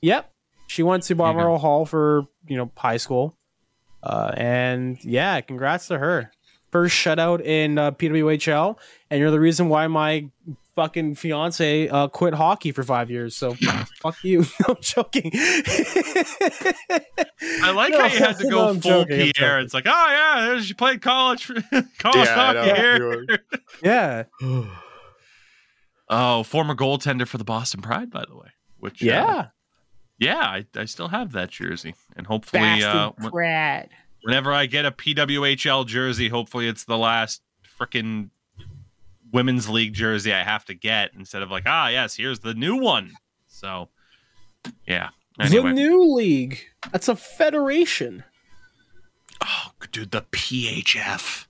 Yep. 0.00 0.30
She 0.66 0.82
went 0.82 1.02
to. 1.04 1.14
Balmoral 1.14 1.58
Hall 1.58 1.84
for, 1.84 2.26
you 2.46 2.56
know, 2.56 2.70
high 2.76 2.96
school. 2.96 3.36
Uh, 4.02 4.32
and 4.36 5.02
yeah, 5.04 5.40
congrats 5.40 5.88
to 5.88 5.98
her. 5.98 6.30
First 6.70 6.94
shutout 6.96 7.42
in 7.42 7.78
uh, 7.78 7.92
PWHL. 7.92 8.78
And 9.10 9.20
you're 9.20 9.30
the 9.30 9.40
reason 9.40 9.68
why 9.68 9.86
my 9.88 10.30
fucking 10.74 11.14
fiance 11.16 11.86
uh, 11.88 12.08
quit 12.08 12.32
hockey 12.32 12.72
for 12.72 12.82
five 12.82 13.10
years. 13.10 13.36
So 13.36 13.54
fuck 14.00 14.16
you. 14.24 14.44
No, 14.60 14.74
I'm 14.74 14.76
joking. 14.80 15.30
I 15.34 16.62
like 17.74 17.92
how 17.94 18.06
you 18.06 18.18
had 18.18 18.38
to 18.38 18.44
go 18.50 18.68
I'm 18.70 18.80
full 18.80 19.04
joking, 19.04 19.32
Pierre. 19.34 19.60
It's 19.60 19.74
like, 19.74 19.84
oh 19.86 20.06
yeah, 20.08 20.46
there's 20.46 20.68
you 20.68 20.74
played 20.74 21.02
college, 21.02 21.46
college 21.98 22.26
Yeah, 22.28 22.34
hockey 22.34 22.80
here. 22.80 23.26
yeah. 23.82 24.24
Oh, 26.14 26.42
former 26.42 26.74
goaltender 26.74 27.26
for 27.26 27.38
the 27.38 27.44
Boston 27.44 27.80
Pride, 27.80 28.10
by 28.10 28.22
the 28.28 28.36
way. 28.36 28.48
Which 28.78 29.02
uh, 29.02 29.06
Yeah. 29.06 29.46
Yeah, 30.22 30.38
I, 30.40 30.64
I 30.76 30.84
still 30.86 31.08
have 31.08 31.32
that 31.32 31.50
jersey, 31.50 31.94
and 32.16 32.26
hopefully, 32.26 32.62
uh, 32.82 33.10
when- 33.18 33.32
whenever 34.22 34.52
I 34.52 34.66
get 34.66 34.84
a 34.86 34.90
PWHL 34.92 35.86
jersey, 35.86 36.28
hopefully 36.28 36.68
it's 36.68 36.84
the 36.84 36.96
last 36.98 37.42
freaking 37.78 38.30
women's 39.32 39.68
league 39.68 39.94
jersey 39.94 40.32
I 40.32 40.44
have 40.44 40.64
to 40.66 40.74
get 40.74 41.10
instead 41.18 41.42
of 41.42 41.50
like, 41.50 41.64
ah, 41.66 41.88
yes, 41.88 42.16
here's 42.16 42.40
the 42.40 42.54
new 42.54 42.76
one. 42.76 43.12
So, 43.48 43.88
yeah. 44.86 45.08
Anyway, 45.40 45.70
The 45.70 45.74
new 45.74 46.14
league. 46.14 46.60
That's 46.92 47.08
a 47.08 47.16
federation. 47.16 48.24
Oh, 49.40 49.72
dude, 49.90 50.10
the 50.10 50.22
PHF. 50.30 51.46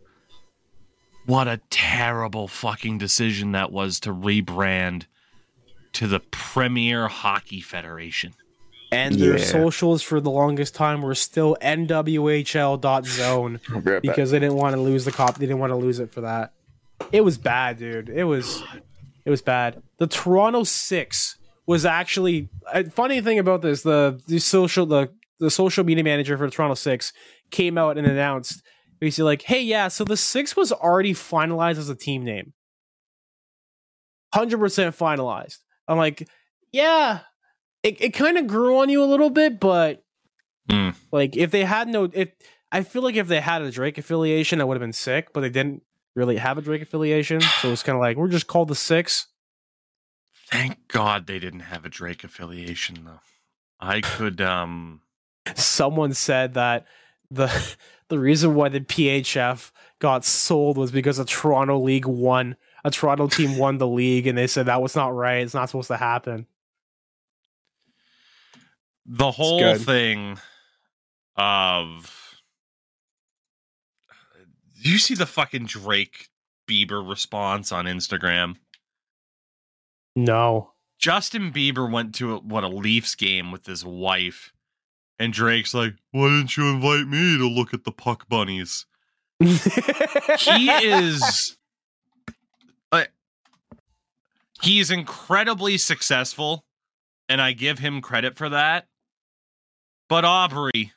What 1.27 1.47
a 1.49 1.61
terrible 1.71 2.49
fucking 2.49 2.99
decision 2.99 3.53
that 3.53 3.71
was 3.71 4.01
to 4.01 4.13
rebrand 4.15 5.05
to 5.95 6.07
the 6.07 6.21
Premier 6.21 7.09
Hockey 7.09 7.61
Federation. 7.61 8.35
And 8.93 9.15
their 9.19 9.39
Yeah. 9.39 9.45
socials 9.45 10.03
for 10.03 10.21
the 10.21 10.31
longest 10.31 10.75
time 10.75 11.01
were 11.03 11.15
still 11.15 11.57
nwhl.zone. 11.63 13.61
Right 13.71 14.03
because 14.03 14.31
they 14.31 14.39
didn't 14.39 14.57
want 14.57 14.75
to 14.77 14.81
lose 14.81 15.05
the 15.05 15.13
cop. 15.13 15.37
They 15.37 15.47
didn't 15.47 15.59
want 15.61 15.71
to 15.73 15.77
lose 15.77 15.99
it 15.99 16.11
for 16.13 16.21
that. 16.21 16.53
It 17.11 17.23
was 17.25 17.39
bad, 17.39 17.79
dude. 17.79 18.09
It 18.09 18.25
was, 18.25 18.63
it 19.25 19.31
was 19.31 19.43
bad. 19.43 19.83
The 19.99 20.07
Toronto 20.07 20.63
Six 20.65 21.37
was 21.67 21.85
actually 21.87 22.49
a 22.73 22.85
funny 22.91 23.21
thing 23.21 23.39
about 23.39 23.63
this. 23.63 23.83
The 23.83 24.21
the 24.27 24.39
social 24.39 24.85
the 24.87 25.11
the 25.41 25.51
social 25.51 25.85
media 25.85 26.05
manager 26.05 26.37
for 26.37 26.47
the 26.47 26.51
Toronto 26.53 26.75
Six 26.75 27.13
came 27.51 27.77
out 27.79 27.99
and 27.99 28.07
announced 28.07 28.63
basically 29.01 29.25
like, 29.25 29.43
hey, 29.43 29.61
yeah, 29.63 29.89
so 29.89 30.05
the 30.05 30.17
Six 30.17 30.55
was 30.57 30.71
already 30.71 31.13
finalized 31.15 31.79
as 31.79 31.89
a 31.89 31.95
team 31.97 32.25
name, 32.25 32.53
hundred 34.35 34.59
percent 34.59 34.97
finalized. 34.97 35.59
I'm 35.89 35.99
like, 35.99 36.29
yeah, 36.73 37.21
it 37.83 38.01
it 38.01 38.11
kind 38.11 38.39
of 38.39 38.47
grew 38.47 38.79
on 38.79 38.89
you 38.89 39.03
a 39.03 39.07
little 39.07 39.31
bit, 39.31 39.61
but 39.61 40.05
Hmm. 40.71 40.91
like 41.11 41.37
if 41.37 41.51
they 41.51 41.65
had 41.65 41.89
no 41.89 42.09
if 42.13 42.31
I 42.71 42.83
feel 42.83 43.03
like 43.03 43.17
if 43.17 43.29
they 43.29 43.41
had 43.41 43.63
a 43.63 43.71
Drake 43.71 43.99
affiliation, 43.99 44.59
that 44.59 44.67
would 44.67 44.77
have 44.77 44.81
been 44.81 44.93
sick, 44.93 45.33
but 45.33 45.41
they 45.41 45.51
didn't 45.51 45.83
really 46.15 46.37
have 46.37 46.59
a 46.59 46.63
Drake 46.63 46.83
affiliation. 46.83 47.41
So 47.61 47.73
it's 47.73 47.83
kind 47.83 47.97
of 47.97 48.01
like 48.01 48.17
we're 48.17 48.29
just 48.29 48.47
called 48.47 48.69
the 48.69 48.75
six. 48.75 49.27
Thank 50.51 50.89
God 50.89 51.27
they 51.27 51.39
didn't 51.39 51.61
have 51.61 51.85
a 51.85 51.89
Drake 51.89 52.25
affiliation, 52.25 53.05
though. 53.05 53.21
I 53.81 54.01
could, 54.01 54.41
um, 54.41 55.01
Someone 55.55 56.13
said 56.15 56.55
that 56.55 56.87
the 57.31 57.51
the 58.09 58.19
reason 58.19 58.55
why 58.55 58.69
the 58.69 58.81
PHF 58.81 59.73
got 59.99 60.25
sold 60.25 60.77
was 60.79 60.91
because 60.93 61.19
a 61.19 61.25
Toronto 61.25 61.79
League 61.81 62.07
won. 62.07 62.57
A 62.85 62.91
Toronto 62.91 63.29
team 63.29 63.57
won 63.59 63.79
the 63.79 63.87
league, 63.89 64.27
and 64.27 64.37
they 64.37 64.47
said 64.47 64.67
that 64.67 64.83
was 64.83 64.95
not 64.97 65.15
right. 65.15 65.43
It's 65.43 65.55
not 65.55 65.69
supposed 65.69 65.89
to 65.89 65.97
happen. 65.97 66.47
The 69.07 69.31
whole 69.31 69.77
thing 69.77 70.39
of. 71.37 72.41
Do 74.83 74.91
you 74.91 74.99
see 74.99 75.15
the 75.15 75.27
fucking 75.27 75.67
Drake 75.67 76.29
Bieber 76.69 77.09
response 77.09 77.71
on 77.71 77.85
Instagram? 77.85 78.57
No. 80.17 80.73
Justin 80.99 81.53
Bieber 81.53 81.91
went 81.91 82.15
to 82.17 82.35
a, 82.35 82.39
what 82.39 82.65
a 82.65 82.69
Leafs 82.69 83.15
game 83.15 83.51
with 83.51 83.67
his 83.67 83.85
wife, 83.85 84.53
and 85.19 85.33
Drake's 85.33 85.75
like, 85.75 85.95
"Why 86.11 86.29
didn't 86.29 86.57
you 86.57 86.69
invite 86.69 87.09
me 87.09 87.37
to 87.39 87.49
look 87.49 87.75
at 87.75 87.85
the 87.85 87.93
puck 87.93 88.29
bunnies?" 88.29 88.87
He 89.41 90.71
is, 90.71 91.57
uh, 92.93 93.05
he's 94.63 94.91
incredibly 94.91 95.79
successful, 95.79 96.65
and 97.29 97.41
I 97.41 97.53
give 97.53 97.81
him 97.81 98.01
credit 98.01 98.37
for 98.37 98.49
that. 98.51 98.87
But 100.13 100.27
Aubrey, 100.27 100.93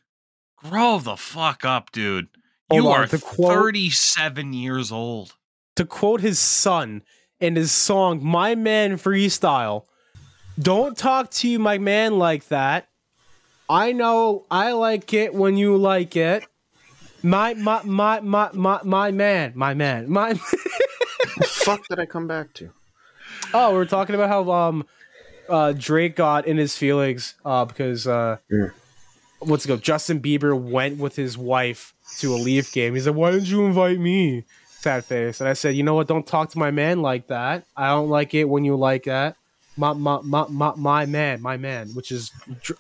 grow 0.58 1.00
the 1.00 1.16
fuck 1.16 1.64
up, 1.64 1.94
dude. 1.94 2.28
Hold 2.70 2.84
you 2.84 2.90
on, 2.90 3.00
are 3.00 3.08
to 3.08 3.18
quote- 3.18 3.54
thirty-seven 3.54 4.52
years 4.52 4.92
old. 4.92 5.36
to 5.78 5.86
quote 5.86 6.20
his 6.20 6.38
son 6.38 7.02
in 7.40 7.56
his 7.56 7.72
song 7.72 8.22
"My 8.22 8.56
Man 8.56 8.98
Freestyle." 8.98 9.86
Don't 10.60 10.98
talk 10.98 11.32
to 11.32 11.58
my 11.60 11.78
man 11.78 12.20
like 12.20 12.50
that. 12.50 12.90
I 13.70 13.94
know 13.94 14.44
I 14.52 14.74
like 14.74 15.14
it 15.14 15.34
when 15.34 15.56
you 15.56 15.78
like 15.78 16.18
it. 16.18 16.46
My 17.24 17.54
my 17.54 17.84
my 17.86 18.20
my 18.20 18.50
my, 18.52 18.82
my 18.84 19.12
man, 19.12 19.54
my 19.56 19.74
man, 19.74 20.12
my. 20.12 20.34
fuck 21.64 21.88
did 21.88 22.00
I 22.02 22.06
come 22.06 22.28
back 22.28 22.54
to? 22.56 22.70
oh, 23.54 23.72
we 23.72 23.78
are 23.78 23.86
talking 23.86 24.14
about 24.16 24.28
how 24.28 24.52
um, 24.52 24.86
uh, 25.48 25.72
Drake 25.72 26.18
got 26.18 26.46
in 26.48 26.58
his 26.58 26.76
feelings 26.76 27.36
uh, 27.46 27.64
because 27.64 28.08
uh, 28.08 28.40
Yeah. 28.52 28.72
What's 29.46 29.66
it 29.66 29.68
go? 29.68 29.78
Justin 29.78 30.20
Bieber 30.20 30.60
went 30.60 30.98
with 31.00 31.16
his 31.16 31.38
wife 31.38 31.94
to 32.20 32.34
a 32.34 32.38
Leaf 32.38 32.72
game. 32.72 32.94
He 32.96 33.02
said, 33.02 33.16
"Why 33.16 33.32
didn't 33.32 33.48
you 33.48 33.66
invite 33.66 34.00
me?" 34.00 34.44
Sad 34.80 35.06
face. 35.06 35.40
And 35.42 35.50
I 35.50 35.54
said, 35.54 35.76
"You 35.76 35.84
know 35.84 35.96
what? 35.96 36.08
Don't 36.08 36.26
talk 36.28 36.50
to 36.52 36.60
my 36.60 36.72
man 36.72 37.02
like 37.02 37.28
that. 37.28 37.66
I 37.76 37.88
don't 37.90 38.10
like 38.10 38.34
it 38.34 38.46
when 38.46 38.64
you 38.66 38.76
like 38.76 39.04
that." 39.06 39.36
My 39.78 39.94
my 39.94 40.20
my 40.22 40.46
my, 40.50 40.74
my 40.76 41.06
man, 41.06 41.42
my 41.42 41.58
man, 41.58 41.90
which 41.90 42.12
is 42.12 42.32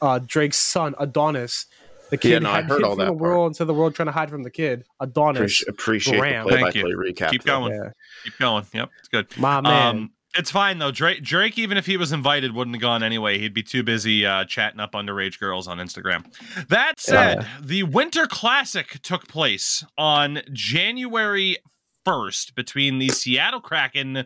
uh, 0.02 0.20
Drake's 0.26 0.58
son, 0.58 0.96
Adonis, 0.98 1.66
the 2.10 2.12
The 2.12 2.18
kid 2.18 2.30
Yeah, 2.30 2.40
no, 2.40 2.52
I 2.52 2.62
heard 2.62 2.78
hid 2.78 2.84
all 2.84 2.92
from 2.92 3.00
that 3.00 3.06
the 3.08 3.14
world 3.14 3.50
instead 3.50 3.64
of 3.64 3.68
the 3.68 3.74
world 3.74 3.96
trying 3.96 4.06
to 4.06 4.12
hide 4.14 4.30
from 4.30 4.44
the 4.44 4.50
kid. 4.52 4.86
Adonis, 5.02 5.42
Appreci- 5.66 5.68
appreciate 5.68 6.20
Graham. 6.20 6.44
the 6.46 6.50
play 6.52 6.62
by 6.62 6.72
Thank 6.72 6.84
play 6.86 6.92
you. 6.92 6.98
recap. 6.98 7.32
Keep 7.32 7.44
going. 7.44 7.74
yeah, 7.74 7.90
Keep 8.24 8.38
going. 8.40 8.66
Yep, 8.74 8.90
it's 9.00 9.08
good. 9.10 9.28
my 9.38 9.60
man. 9.62 9.96
Um, 9.96 10.12
it's 10.38 10.52
fine 10.52 10.78
though. 10.80 10.92
Drake, 10.92 11.24
Drake, 11.24 11.58
even 11.58 11.78
if 11.78 11.86
he 11.86 11.98
was 11.98 12.12
invited, 12.12 12.54
wouldn't 12.54 12.76
have 12.76 12.82
gone 12.82 13.04
anyway. 13.04 13.38
He'd 13.40 13.54
be 13.54 13.64
too 13.64 13.84
busy 13.84 14.26
uh, 14.26 14.46
chatting 14.46 14.80
up 14.80 14.94
underage 14.94 15.40
girls 15.40 15.68
on 15.68 15.78
Instagram. 15.78 16.26
That 16.70 17.00
said, 17.00 17.40
Yeah. 17.42 17.48
the 17.62 17.84
Winter 17.84 18.26
Classic 18.28 19.00
took 19.02 19.28
place 19.28 19.84
on 19.98 20.42
January 20.52 21.58
first 22.04 22.56
between 22.56 23.00
the 23.00 23.10
Seattle 23.10 23.62
Kraken 23.62 24.26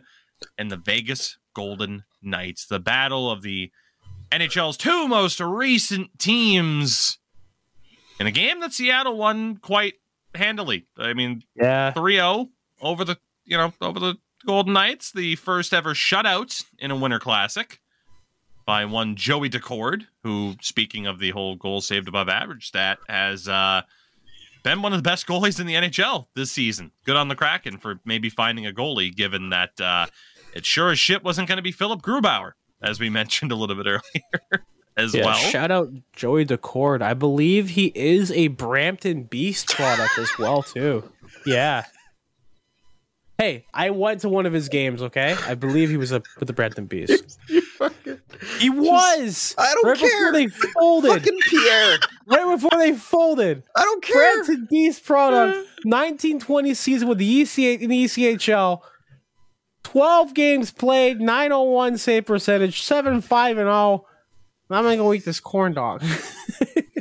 and 0.58 0.70
the 0.70 0.76
Vegas 0.76 1.38
Golden 1.54 2.04
Knights. 2.22 2.66
The 2.66 2.78
battle 2.80 3.30
of 3.30 3.42
the 3.42 3.70
NHL's 4.30 4.76
two 4.76 5.08
most 5.08 5.40
recent 5.40 6.18
teams 6.18 7.18
in 8.18 8.26
a 8.26 8.30
game 8.30 8.60
that 8.60 8.72
Seattle 8.72 9.16
won 9.16 9.56
quite 9.56 9.94
handily. 10.34 10.86
I 10.96 11.14
mean, 11.14 11.42
yeah, 11.56 11.92
3-0 11.92 12.48
over 12.80 13.04
the 13.04 13.16
you 13.44 13.56
know 13.56 13.72
over 13.80 13.98
the 13.98 14.16
Golden 14.46 14.72
Knights, 14.72 15.12
the 15.12 15.36
first 15.36 15.74
ever 15.74 15.94
shutout 15.94 16.64
in 16.78 16.90
a 16.90 16.96
Winter 16.96 17.18
Classic 17.18 17.80
by 18.64 18.84
one 18.84 19.16
Joey 19.16 19.50
Daccord, 19.50 20.06
who, 20.22 20.54
speaking 20.60 21.06
of 21.06 21.18
the 21.18 21.30
whole 21.30 21.56
goal 21.56 21.80
saved 21.80 22.08
above 22.08 22.28
average 22.28 22.68
stat, 22.68 22.98
has 23.08 23.48
uh, 23.48 23.82
been 24.62 24.82
one 24.82 24.92
of 24.92 24.98
the 24.98 25.08
best 25.08 25.26
goalies 25.26 25.60
in 25.60 25.66
the 25.66 25.74
NHL 25.74 26.26
this 26.34 26.52
season. 26.52 26.92
Good 27.04 27.16
on 27.16 27.28
the 27.28 27.34
Kraken 27.34 27.78
for 27.78 28.00
maybe 28.04 28.30
finding 28.30 28.66
a 28.66 28.72
goalie, 28.72 29.14
given 29.14 29.50
that 29.50 29.80
uh, 29.80 30.06
it 30.54 30.64
sure 30.64 30.90
as 30.90 30.98
shit 30.98 31.24
wasn't 31.24 31.48
going 31.48 31.56
to 31.56 31.62
be 31.62 31.72
Philipp 31.72 32.00
Grubauer, 32.00 32.52
as 32.82 33.00
we 33.00 33.10
mentioned 33.10 33.52
a 33.52 33.56
little 33.56 33.76
bit 33.76 33.86
earlier 33.86 34.64
as 34.96 35.14
yeah. 35.14 35.24
well. 35.24 35.34
Shout 35.36 35.70
out 35.70 35.90
Joey 36.12 36.44
Daccord. 36.44 37.02
I 37.02 37.14
believe 37.14 37.70
he 37.70 37.92
is 37.94 38.30
a 38.32 38.48
Brampton 38.48 39.24
Beast 39.24 39.68
product 39.68 40.18
as 40.18 40.30
well 40.38 40.62
too. 40.62 41.10
Yeah. 41.46 41.84
Hey, 43.40 43.64
I 43.72 43.88
went 43.88 44.20
to 44.20 44.28
one 44.28 44.44
of 44.44 44.52
his 44.52 44.68
games. 44.68 45.00
Okay, 45.00 45.34
I 45.46 45.54
believe 45.54 45.88
he 45.88 45.96
was 45.96 46.12
a 46.12 46.22
with 46.38 46.46
the 46.46 46.52
Brampton 46.52 46.84
Beast. 46.84 47.38
You 47.48 47.62
fucking, 47.62 48.20
He 48.58 48.68
was. 48.68 49.54
I 49.56 49.72
don't 49.72 49.86
right 49.86 49.96
care. 49.96 50.30
before 50.30 50.32
they 50.32 50.48
folded. 50.48 51.08
fucking 51.22 51.38
Pierre. 51.48 51.98
Right 52.26 52.54
before 52.54 52.78
they 52.78 52.92
folded. 52.92 53.62
I 53.74 53.82
don't 53.82 54.02
care. 54.02 54.34
Brampton 54.44 54.68
Beast 54.70 55.02
product. 55.06 55.56
1920 55.84 56.74
season 56.74 57.08
with 57.08 57.16
the 57.16 57.42
ECA 57.42 57.80
in 57.80 57.88
the 57.88 58.04
ECHL. 58.04 58.82
12 59.84 60.34
games 60.34 60.70
played, 60.70 61.18
901 61.22 61.96
save 61.96 62.26
percentage, 62.26 62.82
7 62.82 63.22
5 63.22 63.56
and 63.56 63.66
0. 63.66 64.04
I'm 64.68 64.84
gonna 64.84 64.96
go 64.98 65.14
eat 65.14 65.24
this 65.24 65.40
corn 65.40 65.72
dog. 65.72 66.04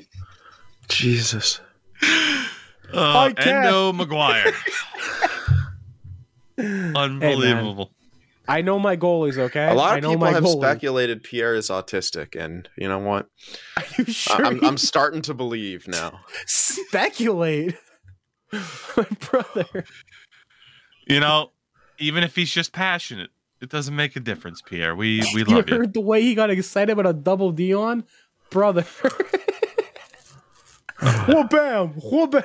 Jesus. 0.87 1.59
Uh, 2.01 3.17
I 3.19 3.33
can't. 3.33 3.65
Endo 3.65 3.91
McGuire. 3.91 4.53
Unbelievable. 6.95 7.91
I 8.47 8.61
know 8.61 8.79
my 8.79 8.97
goalies, 8.97 9.37
okay? 9.37 9.67
A 9.69 9.73
lot 9.75 9.93
I 9.93 9.97
of 9.97 10.03
know 10.03 10.09
people 10.09 10.25
my 10.25 10.31
have 10.31 10.43
goalies. 10.43 10.59
speculated 10.59 11.21
Pierre 11.23 11.53
is 11.55 11.69
autistic, 11.69 12.35
and 12.39 12.67
you 12.77 12.87
know 12.87 12.97
what? 12.99 13.27
Are 13.77 13.83
you 13.97 14.05
I- 14.07 14.11
sure? 14.11 14.45
I'm, 14.45 14.63
I'm 14.63 14.77
starting 14.77 15.21
to 15.23 15.33
believe 15.35 15.87
now. 15.87 16.21
speculate. 16.47 17.75
my 18.51 19.05
brother. 19.29 19.85
You 21.07 21.19
know, 21.19 21.51
even 21.99 22.23
if 22.23 22.35
he's 22.35 22.51
just 22.51 22.71
passionate, 22.73 23.29
it 23.61 23.69
doesn't 23.69 23.95
make 23.95 24.15
a 24.15 24.19
difference, 24.19 24.61
Pierre. 24.63 24.95
We 24.95 25.21
we 25.35 25.43
love 25.43 25.69
you. 25.69 25.75
heard 25.77 25.93
the 25.93 26.01
way 26.01 26.21
he 26.23 26.33
got 26.33 26.49
excited 26.49 26.91
about 26.91 27.05
a 27.05 27.13
double 27.13 27.51
D 27.51 27.73
on? 27.73 28.03
Brother. 28.49 28.85
Whoa 31.01 31.43
bam! 31.45 31.89
Whoa 31.89 32.27
bam! 32.27 32.43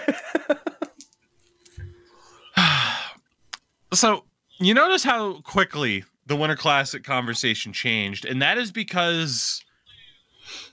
So 3.95 4.25
you 4.59 4.75
notice 4.75 5.05
how 5.05 5.41
quickly 5.43 6.05
the 6.27 6.37
Winter 6.37 6.57
Classic 6.57 7.05
conversation 7.05 7.73
changed, 7.73 8.25
and 8.25 8.43
that 8.43 8.59
is 8.59 8.73
because 8.73 9.63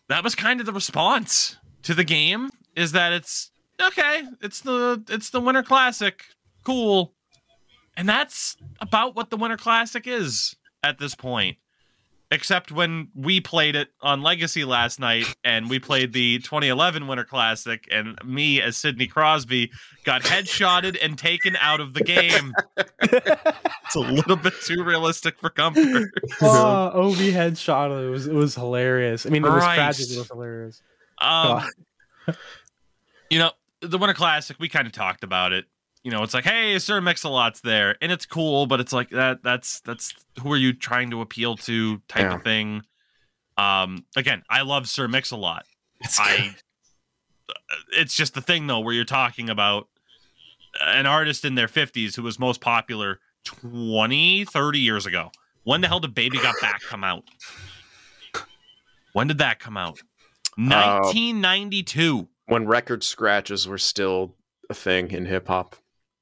that 0.08 0.24
was 0.24 0.34
kind 0.36 0.60
of 0.60 0.66
the 0.66 0.74
response 0.74 1.58
to 1.84 1.94
the 1.94 2.04
game. 2.04 2.50
Is 2.76 2.94
that 2.94 3.14
it's 3.14 3.52
okay? 3.82 4.24
It's 4.42 4.62
the 4.62 5.04
it's 5.10 5.30
the 5.30 5.40
Winter 5.40 5.64
Classic, 5.64 6.24
cool, 6.64 7.14
and 7.96 8.10
that's 8.10 8.58
about 8.80 9.16
what 9.16 9.30
the 9.30 9.38
Winter 9.38 9.58
Classic 9.58 10.08
is 10.08 10.56
at 10.84 10.98
this 10.98 11.14
point. 11.14 11.58
Except 12.34 12.72
when 12.72 13.10
we 13.14 13.42
played 13.42 13.76
it 13.76 13.90
on 14.02 14.22
Legacy 14.22 14.64
last 14.64 15.02
night, 15.02 15.26
and 15.44 15.70
we 15.70 15.80
played 15.80 16.14
the 16.14 16.38
2011 16.40 17.06
Winter 17.08 17.26
Classic, 17.26 17.86
and 17.92 18.18
me 18.24 18.62
as 18.62 18.78
Sidney 18.78 19.06
Crosby 19.06 19.70
got 20.06 20.22
headshotted 20.22 20.98
and 21.04 21.18
taken 21.18 21.58
out 21.58 21.82
of 21.82 21.94
the 21.94 22.02
game. 22.06 22.54
it's 23.02 23.96
a 23.96 24.00
little 24.00 24.38
bit 24.38 24.54
too 24.64 24.82
realistic 24.82 25.38
for 25.40 25.50
comfort. 25.50 26.10
Oh, 26.42 26.92
OV 27.10 27.18
headshot. 27.18 28.08
It 28.08 28.10
was 28.10 28.28
it 28.28 28.34
was 28.34 28.56
hilarious. 28.56 29.26
I 29.26 29.30
mean, 29.30 29.44
it 29.44 29.50
was 29.50 29.62
Right. 29.64 29.76
tragic. 29.76 30.10
It 30.12 30.18
was 30.18 30.28
hilarious. 30.30 30.82
Um, 31.22 31.64
you 33.30 33.40
know, 33.40 33.52
the 33.82 33.98
Winter 33.98 34.14
Classic, 34.14 34.56
we 34.60 34.70
kind 34.70 34.88
of 34.88 34.94
talked 34.94 35.24
about 35.24 35.52
it. 35.54 35.66
You 36.04 36.10
know, 36.12 36.24
it's 36.24 36.34
like, 36.34 36.46
hey, 36.46 36.80
Sir 36.80 37.00
Mix-a-Lot's 37.00 37.62
there, 37.62 37.96
and 38.02 38.12
it's 38.12 38.26
cool, 38.26 38.66
but 38.66 38.80
it's 38.80 38.92
like 38.92 39.10
that. 39.12 39.44
That's 39.44 39.82
that's 39.82 40.14
who 40.42 40.52
are 40.52 40.58
you 40.58 40.74
trying 40.74 41.12
to 41.12 41.22
appeal 41.22 41.56
to, 41.58 42.00
type 42.08 42.22
Yeah. 42.24 42.36
of 42.36 42.44
thing. 42.44 42.82
Um, 43.58 44.06
again, 44.16 44.42
I 44.50 44.62
love 44.64 44.88
Sir 44.90 45.08
Mix-a-Lot. 45.08 45.66
I. 46.18 46.56
It's 47.92 48.16
just 48.16 48.34
the 48.34 48.42
thing 48.42 48.66
though, 48.68 48.80
where 48.80 48.94
you're 48.96 49.06
talking 49.06 49.50
about 49.50 49.88
an 50.82 51.06
artist 51.06 51.46
in 51.46 51.54
their 51.56 51.68
50s 51.68 52.16
who 52.16 52.24
was 52.24 52.40
most 52.40 52.62
popular 52.62 53.20
20, 53.44 54.46
30 54.46 54.80
years 54.80 55.06
ago. 55.06 55.32
When 55.64 55.82
the 55.82 55.88
hell 55.88 56.00
did 56.00 56.16
Baby 56.16 56.38
Got 56.40 56.56
Back 56.62 56.82
come 56.82 57.04
out? 57.04 57.26
When 59.14 59.28
did 59.28 59.38
that 59.40 59.60
come 59.60 59.78
out? 59.78 60.00
1992. 60.58 62.28
When 62.48 62.66
record 62.66 63.04
scratches 63.04 63.68
were 63.68 63.78
still 63.78 64.36
a 64.70 64.74
thing 64.74 65.12
in 65.12 65.26
hip 65.26 65.48
hop. 65.48 65.76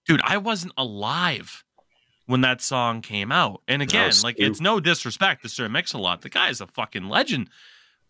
Dude, 0.10 0.22
I 0.24 0.38
wasn't 0.38 0.74
alive 0.76 1.64
when 2.26 2.41
that 2.41 2.64
song 2.64 3.03
came 3.03 3.32
out. 3.32 3.62
And 3.68 3.84
again, 3.84 4.12
like 4.24 4.39
it's 4.39 4.60
no 4.60 4.80
disrespect 4.80 5.43
to 5.43 5.49
Sir 5.49 5.70
Mix-a-Lot. 5.70 6.24
The 6.24 6.30
guy 6.30 6.49
is 6.49 6.60
a 6.60 6.66
fucking 6.66 7.07
legend. 7.07 7.47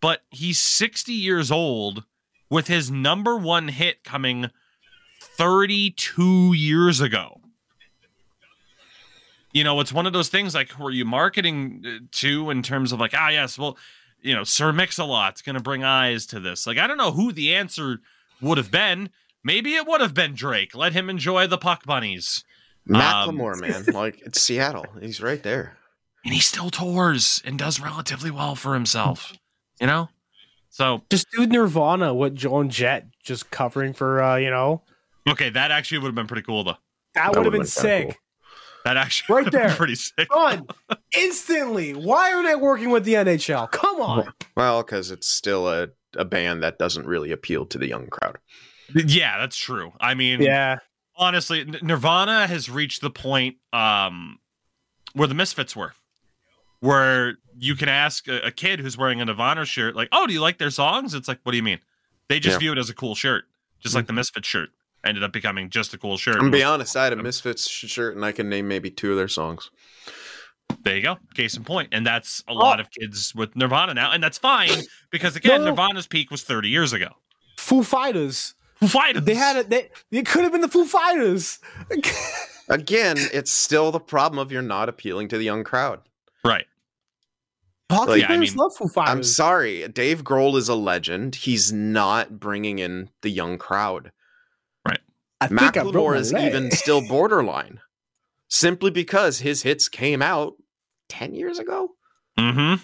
But 0.00 0.22
he's 0.30 0.58
60 0.58 1.12
years 1.12 1.50
old 1.50 2.04
with 2.48 2.68
his 2.68 2.90
number 2.90 3.36
one 3.36 3.68
hit 3.68 4.02
coming 4.02 4.48
32 5.20 6.54
years 6.54 7.02
ago. 7.02 7.42
You 9.52 9.62
know, 9.62 9.78
it's 9.80 9.92
one 9.92 10.06
of 10.06 10.14
those 10.14 10.30
things 10.30 10.54
like 10.54 10.70
who 10.70 10.86
are 10.86 10.90
you 10.90 11.04
marketing 11.04 11.84
uh, 11.84 12.06
to 12.12 12.48
in 12.48 12.62
terms 12.62 12.92
of 12.92 13.00
like, 13.00 13.12
ah, 13.14 13.28
yes, 13.28 13.58
well, 13.58 13.76
you 14.22 14.34
know, 14.34 14.44
Sir 14.44 14.72
Mix-a-Lot's 14.72 15.42
going 15.42 15.56
to 15.56 15.62
bring 15.62 15.84
eyes 15.84 16.24
to 16.28 16.40
this. 16.40 16.66
Like, 16.66 16.78
I 16.78 16.86
don't 16.86 16.96
know 16.96 17.12
who 17.12 17.30
the 17.30 17.54
answer 17.54 17.98
would 18.40 18.56
have 18.56 18.70
been. 18.70 19.10
Maybe 19.42 19.74
it 19.74 19.86
would 19.86 20.00
have 20.00 20.14
been 20.14 20.34
Drake. 20.34 20.74
Let 20.74 20.92
him 20.92 21.08
enjoy 21.10 21.46
the 21.46 21.58
puck 21.58 21.84
bunnies. 21.86 22.44
Macklemore, 22.88 23.60
man. 23.60 23.84
Like 23.94 24.20
it's 24.24 24.40
Seattle. 24.40 24.86
He's 25.00 25.20
right 25.22 25.42
there. 25.42 25.76
And 26.24 26.34
he 26.34 26.40
still 26.40 26.70
tours 26.70 27.40
and 27.44 27.58
does 27.58 27.80
relatively 27.80 28.30
well 28.30 28.54
for 28.54 28.74
himself. 28.74 29.32
You 29.80 29.86
know? 29.86 30.08
So, 30.68 31.02
Just 31.10 31.26
do 31.36 31.46
Nirvana 31.46 32.14
with 32.14 32.36
Joan 32.36 32.68
Jett 32.70 33.06
just 33.24 33.50
covering 33.50 33.92
for 33.92 34.22
uh, 34.22 34.36
you 34.36 34.50
know. 34.50 34.82
okay, 35.28 35.50
that 35.50 35.70
actually 35.70 35.98
would 35.98 36.08
have 36.08 36.14
been 36.14 36.26
pretty 36.26 36.42
cool, 36.42 36.62
though. 36.64 36.76
That, 37.14 37.32
That 37.32 37.36
would 37.38 37.46
have 37.46 37.52
been 37.52 37.62
been 37.62 37.68
kinda 37.68 38.08
sick. 38.10 38.18
That 38.84 38.96
actually 38.96 39.34
Right 39.34 39.44
would 39.44 39.52
been 39.52 39.62
there. 39.66 39.76
pretty 39.76 39.94
sick. 39.96 40.28
Done. 40.28 40.66
Instantly. 41.16 41.92
Why 41.94 42.32
are 42.32 42.42
they 42.42 42.54
working 42.54 42.90
with 42.90 43.04
the 43.04 43.14
NHL? 43.14 43.70
Come 43.72 44.00
on. 44.00 44.32
Well, 44.56 44.82
because 44.82 45.10
it's 45.10 45.26
still 45.28 45.68
a, 45.68 45.88
a 46.16 46.24
band 46.24 46.62
that 46.62 46.78
doesn't 46.78 47.06
really 47.06 47.30
appeal 47.32 47.66
to 47.66 47.78
the 47.78 47.88
young 47.88 48.06
crowd. 48.06 48.38
Yeah, 48.94 49.38
that's 49.38 49.56
true. 49.56 49.92
I 50.00 50.14
mean, 50.14 50.40
Yeah. 50.42 50.78
honestly, 51.16 51.64
Nirvana 51.82 52.46
has 52.46 52.68
reached 52.70 53.00
the 53.02 53.10
point 53.10 53.56
um, 53.72 54.38
where 55.14 55.28
the 55.28 55.34
Misfits 55.34 55.74
were, 55.76 55.94
where 56.80 57.34
you 57.58 57.74
can 57.76 57.88
ask 57.88 58.26
a, 58.28 58.40
a 58.46 58.50
kid 58.50 58.80
who's 58.80 58.96
wearing 58.96 59.20
a 59.20 59.24
Nirvana 59.24 59.64
shirt, 59.64 59.94
like, 59.96 60.08
"Oh, 60.12 60.26
do 60.26 60.32
you 60.32 60.40
like 60.40 60.58
their 60.58 60.70
songs?" 60.70 61.14
It's 61.14 61.28
like, 61.28 61.40
"What 61.42 61.52
do 61.52 61.56
you 61.56 61.62
mean?" 61.62 61.80
They 62.28 62.40
just 62.40 62.54
Yeah. 62.54 62.58
view 62.58 62.72
it 62.72 62.78
as 62.78 62.88
a 62.90 62.94
cool 62.94 63.14
shirt, 63.14 63.44
just 63.80 63.94
like 63.94 64.06
the 64.06 64.12
Misfits 64.12 64.46
shirt 64.48 64.70
ended 65.04 65.22
up 65.24 65.32
becoming 65.32 65.70
just 65.70 65.94
a 65.94 65.98
cool 65.98 66.16
shirt. 66.16 66.34
I'm 66.36 66.40
gonna 66.42 66.52
be 66.52 66.62
honest, 66.62 66.96
I 66.96 67.04
had 67.04 67.12
a 67.12 67.16
Misfits 67.16 67.68
shirt 67.68 68.14
and 68.16 68.24
I 68.24 68.32
can 68.32 68.48
name 68.48 68.68
maybe 68.68 68.90
two 68.90 69.10
of 69.10 69.16
their 69.16 69.28
songs. 69.28 69.70
There 70.82 70.94
you 70.96 71.02
go. 71.02 71.16
Case 71.34 71.56
in 71.56 71.64
point. 71.64 71.88
And 71.92 72.06
that's 72.06 72.44
a 72.46 72.54
lot 72.54 72.78
of 72.80 72.90
kids 72.92 73.34
with 73.34 73.56
Nirvana 73.56 73.92
now. 73.94 74.12
And 74.12 74.22
that's 74.22 74.38
fine 74.38 74.70
because, 75.10 75.34
again, 75.34 75.62
No. 75.64 75.70
Nirvana's 75.70 76.06
peak 76.06 76.30
was 76.30 76.42
30 76.44 76.68
years 76.68 76.92
ago. 76.92 77.08
Foo 77.58 77.82
Fighters. 77.82 78.54
Foo 78.80 78.88
Fighters. 78.88 79.24
They 79.24 79.34
had 79.34 79.56
it. 79.56 79.70
They, 79.70 79.90
it 80.10 80.26
could 80.26 80.42
have 80.42 80.52
been 80.52 80.60
the 80.62 80.68
Foo 80.68 80.86
Fighters. 80.86 81.58
Again, 82.68 83.16
it's 83.32 83.50
still 83.50 83.90
the 83.90 84.00
problem 84.00 84.38
of 84.38 84.50
you're 84.52 84.62
not 84.62 84.88
appealing 84.88 85.28
to 85.28 85.38
the 85.38 85.44
young 85.44 85.64
crowd. 85.64 86.00
Right. 86.44 86.66
Hockey 87.90 88.22
Like, 88.22 88.30
I 88.30 88.36
mean, 88.36 88.54
love 88.54 88.72
Foo 88.76 88.88
Fighters. 88.88 89.10
I'm 89.10 89.22
sorry, 89.24 89.86
Dave 89.88 90.22
Grohl 90.22 90.56
is 90.56 90.68
a 90.68 90.74
legend. 90.76 91.34
He's 91.34 91.72
not 91.72 92.38
bringing 92.38 92.78
in 92.78 93.10
the 93.22 93.30
young 93.30 93.58
crowd. 93.58 94.12
Right. 94.86 95.00
I 95.40 95.48
think 95.48 95.60
I 95.60 95.70
Macklemore 95.70 96.16
is 96.16 96.32
even 96.32 96.70
still 96.70 97.00
borderline, 97.08 97.80
simply 98.48 98.90
because 98.92 99.40
his 99.40 99.62
hits 99.62 99.88
came 99.88 100.22
out 100.22 100.54
ten 101.08 101.34
years 101.34 101.58
ago. 101.58 101.90
Mm-hmm. 102.38 102.74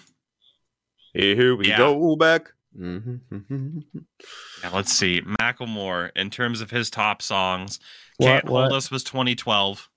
Here 1.13 1.55
we 1.55 1.69
Yeah. 1.69 1.77
go 1.77 2.15
back. 2.17 2.51
Mhm. 2.77 3.83
Now 4.63 4.73
let's 4.75 4.93
see. 4.93 5.21
Macklemore, 5.21 6.11
in 6.15 6.29
terms 6.29 6.61
of 6.61 6.69
his 6.71 6.89
top 6.89 7.21
songs, 7.21 7.79
What- 8.17 8.27
Can't 8.27 8.45
what? 8.45 8.61
Hold 8.69 8.73
Us 8.73 8.91
was 8.91 9.03
2012. 9.03 9.89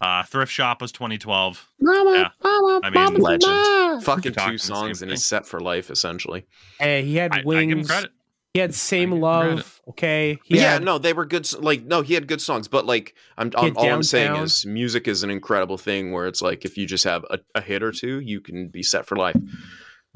Uh, 0.00 0.22
Thrift 0.24 0.52
Shop 0.52 0.82
was 0.82 0.92
2012. 0.92 1.66
Mama, 1.80 2.12
Yeah. 2.12 2.28
mama, 2.44 2.80
I 2.84 2.90
mean, 2.90 3.02
mama, 3.04 3.18
legend. 3.18 3.50
mama. 3.52 4.00
Fucking 4.02 4.34
two 4.34 4.58
songs 4.58 5.00
and 5.00 5.10
he's 5.10 5.24
set 5.24 5.46
for 5.46 5.58
life, 5.60 5.90
essentially. 5.90 6.44
Hey, 6.78 7.02
he 7.04 7.16
had 7.16 7.32
I, 7.32 7.40
I 7.40 7.42
wings. 7.44 7.70
give 7.70 7.78
him 7.78 7.84
credit. 7.86 8.10
He 8.52 8.60
had 8.60 8.74
same 8.74 9.10
love. 9.12 9.46
credit. 9.46 9.66
Okay. 9.88 10.38
He 10.44 10.56
yeah, 10.56 10.74
had, 10.74 10.82
no, 10.84 10.98
they 10.98 11.12
were 11.14 11.24
good. 11.24 11.50
Like, 11.62 11.84
no, 11.84 12.02
he 12.02 12.12
had 12.14 12.26
good 12.26 12.40
songs, 12.42 12.68
but 12.68 12.84
like, 12.84 13.14
I'm, 13.38 13.50
I'm 13.56 13.64
had 13.68 13.76
all 13.76 13.90
I'm 13.90 14.02
saying 14.02 14.36
is, 14.36 14.64
music 14.66 15.08
is 15.08 15.22
an 15.22 15.30
incredible 15.30 15.78
thing. 15.78 16.12
Where 16.12 16.26
it's 16.26 16.42
like, 16.42 16.64
if 16.66 16.76
you 16.76 16.86
just 16.86 17.04
have 17.04 17.24
a, 17.30 17.38
a 17.54 17.60
hit 17.62 17.82
or 17.82 17.92
two, 17.92 18.20
you 18.20 18.40
can 18.42 18.68
be 18.68 18.82
set 18.82 19.06
for 19.06 19.16
life. 19.16 19.36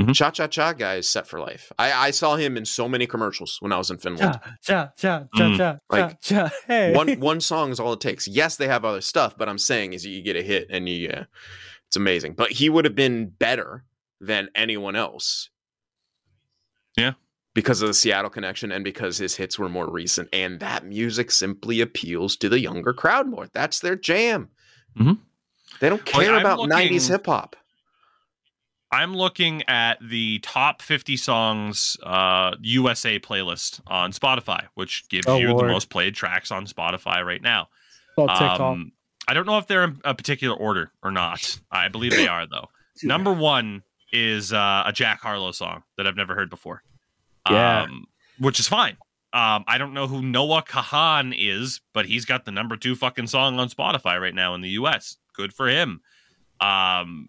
Mhm. 0.01 0.15
Cha 0.15 0.31
Cha 0.31 0.47
Cha 0.47 0.73
guy 0.73 0.95
is 0.97 1.09
set 1.09 1.27
for 1.27 1.39
life. 1.41 1.71
I, 1.79 2.09
I 2.09 2.11
saw 2.11 2.37
him 2.37 2.57
in 2.57 2.65
so 2.65 2.89
many 2.89 3.07
commercials 3.07 3.59
when 3.61 3.71
I 3.73 3.77
was 3.77 3.91
in 3.91 3.99
Finland. 3.99 4.41
Cha, 4.43 4.57
cha, 4.63 4.93
cha, 4.97 5.25
cha, 5.37 5.45
Mm. 5.45 5.57
cha, 5.59 5.79
Like, 5.91 6.21
cha. 6.23 6.51
Hey. 6.67 6.95
one 6.95 7.21
one 7.21 7.41
song 7.41 7.71
is 7.71 7.79
all 7.79 7.93
it 7.93 8.01
takes. 8.01 8.27
Yes, 8.27 8.57
they 8.57 8.67
have 8.69 8.85
other 8.85 9.01
stuff, 9.03 9.37
but 9.37 9.49
I'm 9.49 9.59
saying 9.59 9.93
is 9.93 10.07
you 10.07 10.23
get 10.23 10.37
a 10.37 10.43
hit 10.43 10.69
and 10.71 10.89
you, 10.89 11.11
uh, 11.11 11.25
it's 11.87 11.97
amazing. 11.97 12.33
But 12.35 12.53
he 12.53 12.71
would 12.71 12.85
have 12.87 12.95
been 12.95 13.29
better 13.29 13.85
than 14.21 14.49
anyone 14.55 14.97
else. 14.97 15.51
Yeah. 16.97 17.13
Because 17.55 17.83
of 17.83 17.89
the 17.89 17.95
Seattle 17.95 18.31
connection 18.31 18.71
and 18.73 18.85
because 18.85 19.19
his 19.19 19.35
hits 19.37 19.59
were 19.59 19.69
more 19.69 19.91
recent, 19.91 20.29
and 20.33 20.61
that 20.61 20.85
music 20.87 21.31
simply 21.31 21.81
appeals 21.81 22.37
to 22.37 22.49
the 22.49 22.61
younger 22.61 22.93
crowd 22.93 23.27
more. 23.29 23.49
That's 23.53 23.81
their 23.81 23.97
jam. 23.97 24.51
Mhm. 24.99 25.19
They 25.81 25.89
don't 25.89 26.05
care 26.05 26.33
I'm 26.35 26.41
about 26.41 26.59
looking- 26.61 26.71
'90s 26.71 27.09
hip 27.09 27.27
hop. 27.27 27.57
I'm 28.93 29.15
looking 29.15 29.63
at 29.69 29.99
the 30.03 30.41
top 30.41 30.83
50 30.83 31.17
songs 31.17 31.97
uh, 32.03 32.57
USA 32.61 33.19
playlist 33.21 33.81
on 33.87 34.13
Spotify, 34.13 34.67
which 34.75 35.09
gives 35.09 35.27
Oh, 35.29 35.37
you 35.39 35.51
Lord. 35.53 35.69
the 35.69 35.73
most 35.73 35.91
played 35.91 36.15
tracks 36.15 36.51
on 36.51 36.67
Spotify 36.67 37.25
right 37.25 37.41
now. 37.43 37.69
Oh, 38.19 38.27
Um, 38.29 38.93
I 39.29 39.35
don't 39.35 39.47
know 39.47 39.59
if 39.59 39.67
they're 39.69 39.85
in 39.85 40.01
a 40.05 40.15
particular 40.15 40.57
order 40.57 40.91
or 41.05 41.13
not. 41.13 41.61
I 41.71 41.89
believe 41.89 42.11
they 42.13 42.27
are 42.27 42.47
though. 42.47 42.69
Number 43.05 43.33
one 43.33 43.83
is 44.13 44.53
uh, 44.53 44.83
a 44.87 44.93
Jack 44.93 45.21
Harlow 45.21 45.53
song 45.53 45.85
that 45.97 46.07
I've 46.09 46.17
never 46.17 46.35
heard 46.35 46.51
before. 46.51 46.83
Yeah. 47.49 47.83
Um, 47.83 48.07
which 48.41 48.59
is 48.59 48.67
fine. 48.67 48.97
Um, 49.33 49.65
I 49.69 49.79
don't 49.79 49.95
know 49.95 50.09
who 50.09 50.21
Noah 50.23 50.65
Kahan 50.65 51.33
is, 51.39 51.81
but 51.95 52.07
he's 52.07 52.25
got 52.25 52.45
the 52.45 52.51
number 52.51 52.77
two 52.77 52.97
fucking 52.97 53.29
song 53.29 53.61
on 53.61 53.69
Spotify 53.69 54.21
right 54.21 54.35
now 54.35 54.55
in 54.55 54.61
the 54.63 54.71
US. 54.71 55.17
Good 55.35 55.53
for 55.53 55.69
him. 55.69 56.01
Um, 56.61 57.29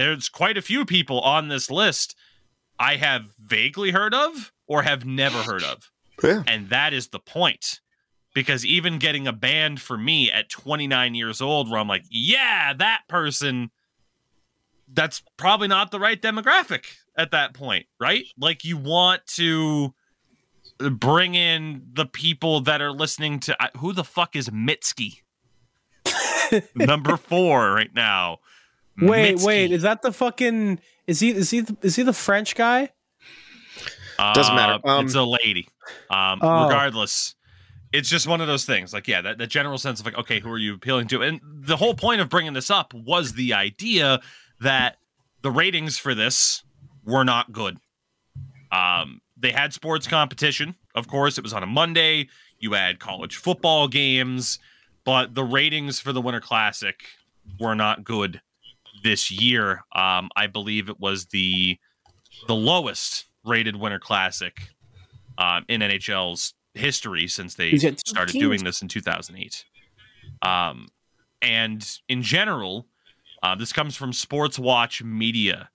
there's 0.00 0.28
quite 0.28 0.56
a 0.56 0.62
few 0.62 0.84
people 0.84 1.20
on 1.20 1.48
this 1.48 1.70
list 1.70 2.16
I 2.78 2.96
have 2.96 3.34
vaguely 3.38 3.90
heard 3.90 4.14
of 4.14 4.52
or 4.66 4.82
have 4.82 5.04
never 5.04 5.42
heard 5.42 5.62
of. 5.62 5.90
Yeah. 6.24 6.42
And 6.46 6.70
that 6.70 6.94
is 6.94 7.08
the 7.08 7.18
point. 7.18 7.80
Because 8.32 8.64
even 8.64 8.98
getting 8.98 9.26
a 9.26 9.32
band 9.32 9.80
for 9.80 9.98
me 9.98 10.30
at 10.30 10.48
29 10.48 11.14
years 11.14 11.40
old, 11.40 11.68
where 11.68 11.80
I'm 11.80 11.88
like, 11.88 12.04
yeah, 12.08 12.72
that 12.74 13.02
person, 13.08 13.70
that's 14.90 15.20
probably 15.36 15.66
not 15.66 15.90
the 15.90 15.98
right 15.98 16.20
demographic 16.20 16.84
at 17.16 17.32
that 17.32 17.54
point, 17.54 17.86
right? 17.98 18.24
Like, 18.38 18.64
you 18.64 18.76
want 18.76 19.26
to 19.34 19.92
bring 20.78 21.34
in 21.34 21.82
the 21.92 22.06
people 22.06 22.60
that 22.62 22.80
are 22.80 22.92
listening 22.92 23.40
to 23.40 23.56
who 23.78 23.92
the 23.92 24.04
fuck 24.04 24.36
is 24.36 24.48
Mitski? 24.48 25.22
Number 26.74 27.16
four 27.16 27.72
right 27.72 27.92
now. 27.92 28.38
Wait, 28.98 29.36
Mitski. 29.36 29.44
wait. 29.46 29.72
Is 29.72 29.82
that 29.82 30.02
the 30.02 30.12
fucking? 30.12 30.80
Is 31.06 31.20
he? 31.20 31.30
Is 31.30 31.50
he? 31.50 31.64
Is 31.82 31.96
he 31.96 32.02
the 32.02 32.12
French 32.12 32.54
guy? 32.54 32.90
Doesn't 34.34 34.54
matter. 34.54 34.78
Uh, 34.84 34.98
Um, 34.98 35.06
it's 35.06 35.14
a 35.14 35.22
lady. 35.24 35.68
Um, 36.10 36.40
Oh. 36.42 36.64
Regardless, 36.64 37.34
it's 37.92 38.08
just 38.08 38.26
one 38.26 38.40
of 38.40 38.46
those 38.46 38.64
things. 38.66 38.92
Like, 38.92 39.08
yeah, 39.08 39.22
that, 39.22 39.38
that 39.38 39.48
general 39.48 39.78
sense 39.78 39.98
of 39.98 40.06
like, 40.06 40.18
okay, 40.18 40.40
who 40.40 40.50
are 40.50 40.58
you 40.58 40.74
appealing 40.74 41.08
to? 41.08 41.22
And 41.22 41.40
the 41.42 41.76
whole 41.76 41.94
point 41.94 42.20
of 42.20 42.28
bringing 42.28 42.52
this 42.52 42.70
up 42.70 42.92
was 42.92 43.32
the 43.32 43.54
idea 43.54 44.20
that 44.60 44.98
the 45.42 45.50
ratings 45.50 45.96
for 45.98 46.14
this 46.14 46.62
were 47.04 47.24
not 47.24 47.50
good. 47.50 47.78
Um, 48.70 49.20
they 49.36 49.52
had 49.52 49.72
sports 49.72 50.06
competition, 50.06 50.74
of 50.94 51.08
course. 51.08 51.38
It 51.38 51.42
was 51.42 51.54
on 51.54 51.62
a 51.62 51.66
Monday. 51.66 52.28
You 52.58 52.72
had 52.74 53.00
college 53.00 53.36
football 53.36 53.88
games, 53.88 54.58
but 55.04 55.34
the 55.34 55.44
ratings 55.44 55.98
for 55.98 56.12
the 56.12 56.20
Winter 56.20 56.40
Classic 56.40 57.02
were 57.58 57.74
not 57.74 58.04
good 58.04 58.42
this 59.02 59.30
year. 59.30 59.84
Um, 59.94 60.30
I 60.36 60.46
believe 60.46 60.88
it 60.88 61.00
was 61.00 61.26
the 61.26 61.78
the 62.46 62.54
lowest 62.54 63.26
rated 63.44 63.76
Winter 63.76 63.98
Classic 63.98 64.70
um, 65.38 65.64
in 65.68 65.80
NHL's 65.80 66.54
history 66.74 67.26
since 67.26 67.54
they 67.54 67.70
He's 67.70 67.84
at 67.84 67.98
two 67.98 68.10
started 68.10 68.38
doing 68.38 68.64
this 68.64 68.82
in 68.82 68.88
2008. 68.88 69.64
Um, 70.42 70.88
and 71.42 71.98
in 72.08 72.22
general, 72.22 72.86
uh, 73.42 73.54
this 73.54 73.72
comes 73.72 73.96
from 73.96 74.12
Sports 74.12 74.58
Watch 74.58 75.02
Media. 75.02 75.70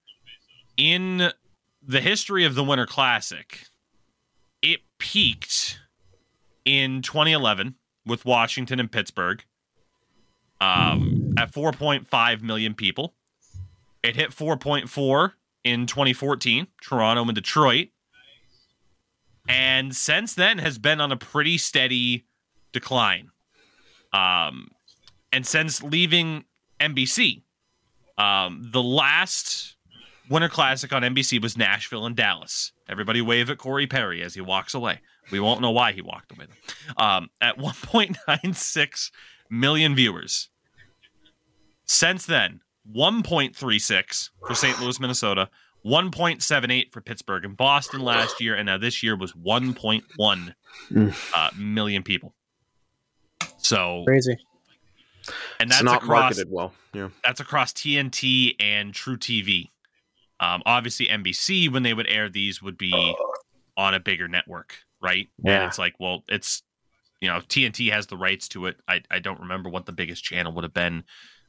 In 0.78 1.32
the 1.82 2.01
history 2.01 2.45
of 2.45 2.55
the 2.55 2.63
Winter 2.63 2.86
Classic, 2.86 3.65
it 4.61 4.82
peaked 4.97 5.80
in 6.63 7.01
2011 7.01 7.76
with 8.05 8.26
Washington 8.26 8.80
and 8.80 8.91
Pittsburgh 8.91 9.43
um, 10.61 11.14
at 11.46 11.54
4.5 11.54 12.41
million 12.41 12.74
people. 12.74 13.14
It 14.04 14.16
hit 14.16 14.32
4.4 14.32 15.32
in 15.64 15.88
2014, 15.88 16.68
Toronto 16.82 17.24
and 17.24 17.36
Detroit. 17.36 17.89
And 19.48 19.96
since 19.96 20.34
then 20.34 20.58
has 20.58 20.78
been 20.78 21.00
on 21.00 21.12
a 21.12 21.18
pretty 21.18 21.58
steady 21.58 22.26
decline. 22.72 23.30
Um, 24.12 24.72
and 25.32 25.46
since 25.46 25.84
leaving 25.84 26.46
NBC, 26.80 27.43
um, 28.18 28.70
the 28.72 28.82
last 28.82 29.76
Winter 30.30 30.50
Classic 30.50 30.91
on 30.91 31.04
NBC 31.04 31.41
was 31.41 31.58
Nashville 31.58 32.06
and 32.06 32.16
Dallas. 32.16 32.72
Everybody 32.88 33.22
wave 33.22 33.50
at 33.50 33.58
Corey 33.58 33.88
Perry 33.88 34.22
as 34.24 34.34
he 34.34 34.41
walks 34.41 34.74
away. 34.74 35.02
We 35.32 35.39
won't 35.39 35.62
know 35.62 35.72
why 35.72 35.91
he 35.91 36.02
walked 36.02 36.32
away. 36.32 36.46
Um, 36.98 37.30
at 37.41 37.58
1.96 37.58 39.12
million 39.50 39.96
viewers. 39.96 40.50
Since 41.86 42.25
then, 42.25 42.61
1.36 42.93 44.29
for 44.47 44.53
St. 44.55 44.79
Louis, 44.79 44.99
Minnesota, 44.99 45.49
1.78 45.86 46.91
for 46.91 47.01
Pittsburgh 47.01 47.45
and 47.45 47.55
Boston 47.55 48.01
last 48.01 48.41
year, 48.41 48.55
and 48.55 48.65
now 48.65 48.77
this 48.77 49.03
year 49.03 49.15
was 49.15 49.33
1.1 49.33 50.55
uh, 51.36 51.49
million 51.57 52.03
people. 52.03 52.33
So, 53.57 54.03
Crazy. 54.05 54.38
and 55.59 55.69
It's 55.69 55.75
that's 55.77 55.83
not 55.83 56.03
across 56.03 56.21
marketed 56.21 56.47
well. 56.51 56.73
Yeah. 56.93 57.09
that's 57.23 57.39
across 57.39 57.71
TNT 57.73 58.55
and 58.59 58.93
truTV. 58.93 59.69
Um, 60.39 60.61
obviously, 60.65 61.07
NBC 61.07 61.71
when 61.71 61.83
they 61.83 61.93
would 61.93 62.07
air 62.07 62.29
these 62.29 62.61
would 62.61 62.77
be 62.77 63.15
on 63.77 63.93
a 63.93 63.99
bigger 63.99 64.27
network, 64.27 64.75
right? 65.01 65.27
And 65.39 65.47
Yeah. 65.47 65.67
it's 65.67 65.79
like, 65.79 65.95
well, 65.99 66.23
it's 66.27 66.61
you 67.21 67.29
know 67.29 67.39
TNT 67.39 67.91
has 67.91 68.07
the 68.07 68.17
rights 68.17 68.47
to 68.49 68.65
it. 68.67 68.77
I 68.88 69.01
I 69.09 69.19
don't 69.19 69.39
remember 69.39 69.69
what 69.69 69.86
the 69.86 69.91
biggest 69.93 70.23
channel 70.23 70.51
would 70.53 70.63
have 70.63 70.73
been 70.73 71.03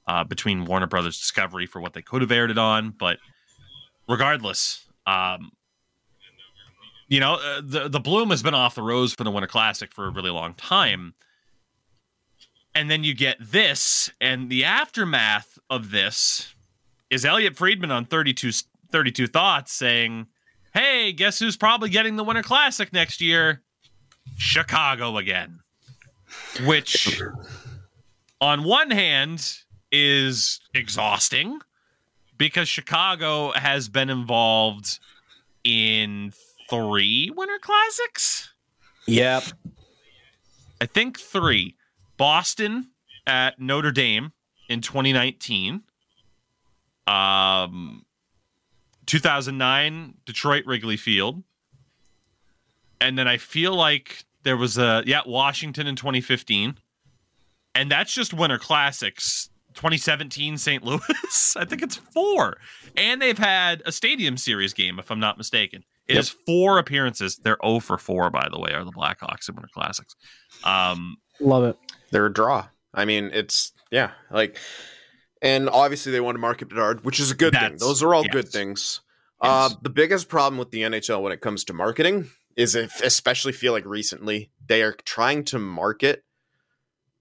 uh, 0.07 0.25
between 0.25 0.65
Warner 0.65 0.87
Brothers 0.87 1.19
Discovery 1.19 1.67
for 1.67 1.81
what 1.81 1.93
they 1.93 2.03
could 2.03 2.23
have 2.23 2.31
aired 2.31 2.51
it 2.51 2.59
on, 2.59 2.91
but 2.91 3.19
regardless, 4.09 4.85
um, 5.07 5.53
you 7.09 7.21
know 7.21 7.35
uh, 7.35 7.61
the 7.63 7.89
the 7.89 8.01
bloom 8.01 8.31
has 8.31 8.43
been 8.43 8.55
off 8.55 8.75
the 8.75 8.83
rose 8.83 9.15
for 9.15 9.25
the 9.25 9.31
Winter 9.31 9.47
Classic 9.47 9.93
for 9.93 10.07
a 10.07 10.11
really 10.11 10.31
long 10.31 10.55
time. 10.55 11.15
And 12.75 12.91
then 12.91 13.05
you 13.05 13.15
get 13.15 13.39
this, 13.41 14.11
and 14.21 14.51
the 14.51 14.65
aftermath 14.65 15.59
of 15.71 15.91
this 15.91 16.55
is 17.09 17.25
Elliotte 17.25 17.57
Friedman 17.57 17.91
on 17.91 18.05
32, 18.05 18.51
32 18.91 19.27
Thoughts 19.27 19.73
saying, 19.73 20.27
Hey, 20.75 21.13
guess 21.13 21.39
who's 21.39 21.57
probably 21.57 21.89
getting 21.89 22.17
the 22.17 22.25
Winter 22.25 22.43
Classic 22.43 22.93
next 22.93 23.23
year? 23.23 23.63
Chicago 24.37 25.17
again. 25.17 25.61
Which, 26.67 27.23
on 28.43 28.65
one 28.65 28.91
hand, 28.91 29.57
is 29.93 30.61
exhausting 30.74 31.61
because 32.39 32.68
Chicago 32.68 33.53
has 33.53 33.89
been 33.89 34.11
involved 34.11 34.99
in 35.64 36.32
three 36.68 37.30
Winter 37.34 37.59
Classics. 37.61 38.53
Yep. 39.07 39.45
I 40.80 40.87
think 40.87 41.18
three. 41.18 41.76
Boston 42.16 42.89
at 43.26 43.59
Notre 43.61 43.93
Dame 43.93 44.32
in 44.68 44.80
2019. 44.80 45.82
Um, 47.07 48.05
2009 49.07 50.14
Detroit 50.24 50.64
Wrigley 50.66 50.97
Field, 50.97 51.43
and 53.01 53.16
then 53.16 53.28
I 53.28 53.37
feel 53.37 53.74
like 53.74 54.24
there 54.43 54.57
was 54.57 54.76
a 54.76 55.05
yeah 55.07 55.22
Washington 55.24 55.87
in 55.87 55.95
2015, 55.95 56.78
and 57.74 57.91
that's 57.91 58.12
just 58.12 58.34
Winter 58.34 58.59
Classics. 58.59 59.51
2017 59.77 60.59
St. 60.59 60.83
Louis. 60.85 61.01
I 61.57 61.64
think 61.64 61.83
it's 61.83 61.97
four, 61.97 62.57
and 62.97 63.22
they've 63.22 63.39
had 63.39 63.83
a 63.87 63.93
Stadium 63.93 64.37
Series 64.37 64.74
game, 64.74 64.99
if 64.99 65.11
I'm 65.11 65.20
not 65.20 65.39
mistaken. 65.39 65.85
It 66.09 66.14
Yep. 66.14 66.20
is 66.20 66.29
four 66.47 66.79
appearances. 66.79 67.37
They're 67.37 67.59
0 67.64 67.81
for 67.81 67.99
four, 67.99 68.31
by 68.31 68.49
the 68.51 68.59
way, 68.59 68.72
are 68.72 68.85
the 68.85 68.93
Blackhawks 68.93 69.49
in 69.49 69.57
Winter 69.57 69.68
Classics. 69.72 70.14
Um, 70.64 71.16
Love 71.41 71.64
it. 71.64 71.77
They're 72.11 72.27
a 72.27 72.33
draw. 72.33 72.68
I 72.95 73.05
mean, 73.05 73.31
it's 73.33 73.72
yeah, 73.91 74.12
like, 74.31 74.57
and 75.43 75.68
obviously 75.68 76.12
they 76.12 76.20
want 76.20 76.37
to 76.37 76.41
market 76.41 76.68
Bedard, 76.68 77.05
which 77.05 77.20
is 77.20 77.31
a 77.31 77.35
good 77.35 77.53
thing. 77.55 77.77
Those 77.79 78.03
are 78.03 78.14
all 78.14 78.22
yes. 78.24 78.33
good 78.33 78.49
things. 78.49 79.01
Uh, 79.41 79.70
the 79.83 79.91
biggest 79.91 80.29
problem 80.29 80.59
with 80.59 80.70
the 80.70 80.83
NHL 80.83 81.20
when 81.22 81.33
it 81.33 81.41
comes 81.41 81.64
to 81.64 81.74
marketing 81.74 82.31
is, 82.57 82.74
if, 82.74 83.03
especially 83.03 83.53
feel 83.53 83.72
like 83.72 83.85
recently, 83.85 84.51
they 84.66 84.83
are 84.83 84.93
trying 85.05 85.45
to 85.45 85.59
market 85.59 86.24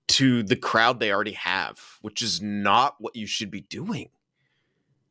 to 0.07 0.43
the 0.43 0.55
crowd 0.55 0.99
they 0.99 1.11
already 1.11 1.33
have, 1.33 1.79
which 2.01 2.21
is 2.21 2.41
not 2.41 2.95
what 2.99 3.15
you 3.15 3.27
should 3.27 3.51
be 3.51 3.61
doing. 3.61 4.09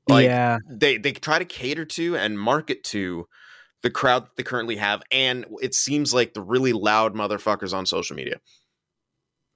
Like, 0.08 0.24
yeah. 0.24 0.58
they 0.68 0.98
they 0.98 1.12
try 1.12 1.38
to 1.38 1.44
cater 1.44 1.84
to 1.84 2.16
and 2.16 2.38
market 2.38 2.84
to 2.84 3.26
the 3.82 3.90
crowd 3.90 4.24
that 4.24 4.36
they 4.36 4.42
currently 4.42 4.76
have, 4.76 5.02
and 5.10 5.46
it 5.60 5.74
seems 5.74 6.12
like 6.12 6.34
the 6.34 6.42
really 6.42 6.72
loud 6.72 7.14
motherfuckers 7.14 7.74
on 7.74 7.86
social 7.86 8.16
media. 8.16 8.40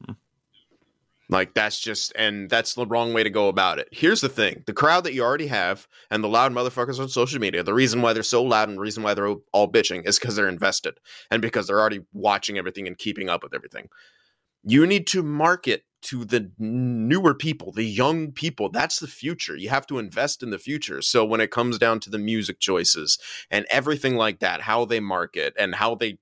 Hmm. 0.05 0.12
Like 1.28 1.55
that's 1.55 1.78
just 1.78 2.12
and 2.16 2.49
that's 2.49 2.74
the 2.74 2.86
wrong 2.86 3.12
way 3.12 3.22
to 3.22 3.30
go 3.30 3.49
about 3.49 3.78
it. 3.78 3.89
Here's 3.93 4.22
the 4.22 4.28
thing: 4.28 4.64
the 4.66 4.72
crowd 4.72 5.05
that 5.05 5.12
you 5.12 5.22
already 5.22 5.49
have 5.49 5.86
and 6.11 6.24
the 6.24 6.28
loud 6.28 6.53
motherfuckers 6.53 6.99
on 6.99 7.09
social 7.09 7.41
media. 7.41 7.62
The 7.62 7.74
reason 7.74 8.01
why 8.01 8.14
they're 8.14 8.22
so 8.22 8.43
loud 8.43 8.68
and 8.68 8.78
the 8.78 8.82
reason 8.82 9.03
why 9.03 9.12
they're 9.14 9.34
all 9.53 9.70
bitching 9.70 10.07
is 10.07 10.18
because 10.18 10.36
they're 10.36 10.49
invested 10.49 10.99
and 11.30 11.43
because 11.43 11.66
they're 11.66 11.80
already 11.80 12.01
watching 12.12 12.57
everything 12.57 12.86
and 12.86 12.97
keeping 12.97 13.28
up 13.28 13.43
with 13.43 13.55
everything. 13.55 13.89
You 14.69 14.87
need 14.87 15.07
to 15.09 15.23
market 15.23 15.85
to 16.03 16.25
the 16.25 16.53
newer 16.59 17.35
people, 17.35 17.73
the 17.73 17.85
young 17.85 18.31
people. 18.33 18.71
That's 18.71 19.01
the 19.01 19.09
future. 19.09 19.57
You 19.57 19.69
have 19.71 19.87
to 19.89 19.99
invest 19.99 20.43
in 20.43 20.51
the 20.51 20.59
future. 20.59 21.03
So 21.03 21.25
when 21.25 21.41
it 21.41 21.51
comes 21.51 21.79
down 21.79 22.01
to 22.01 22.11
the 22.11 22.19
music 22.19 22.61
choices 22.61 23.19
and 23.51 23.66
everything 23.71 24.14
like 24.16 24.39
that, 24.41 24.62
how 24.62 24.85
they 24.85 25.01
market 25.01 25.55
and 25.59 25.75
how 25.75 25.95
they 25.97 26.19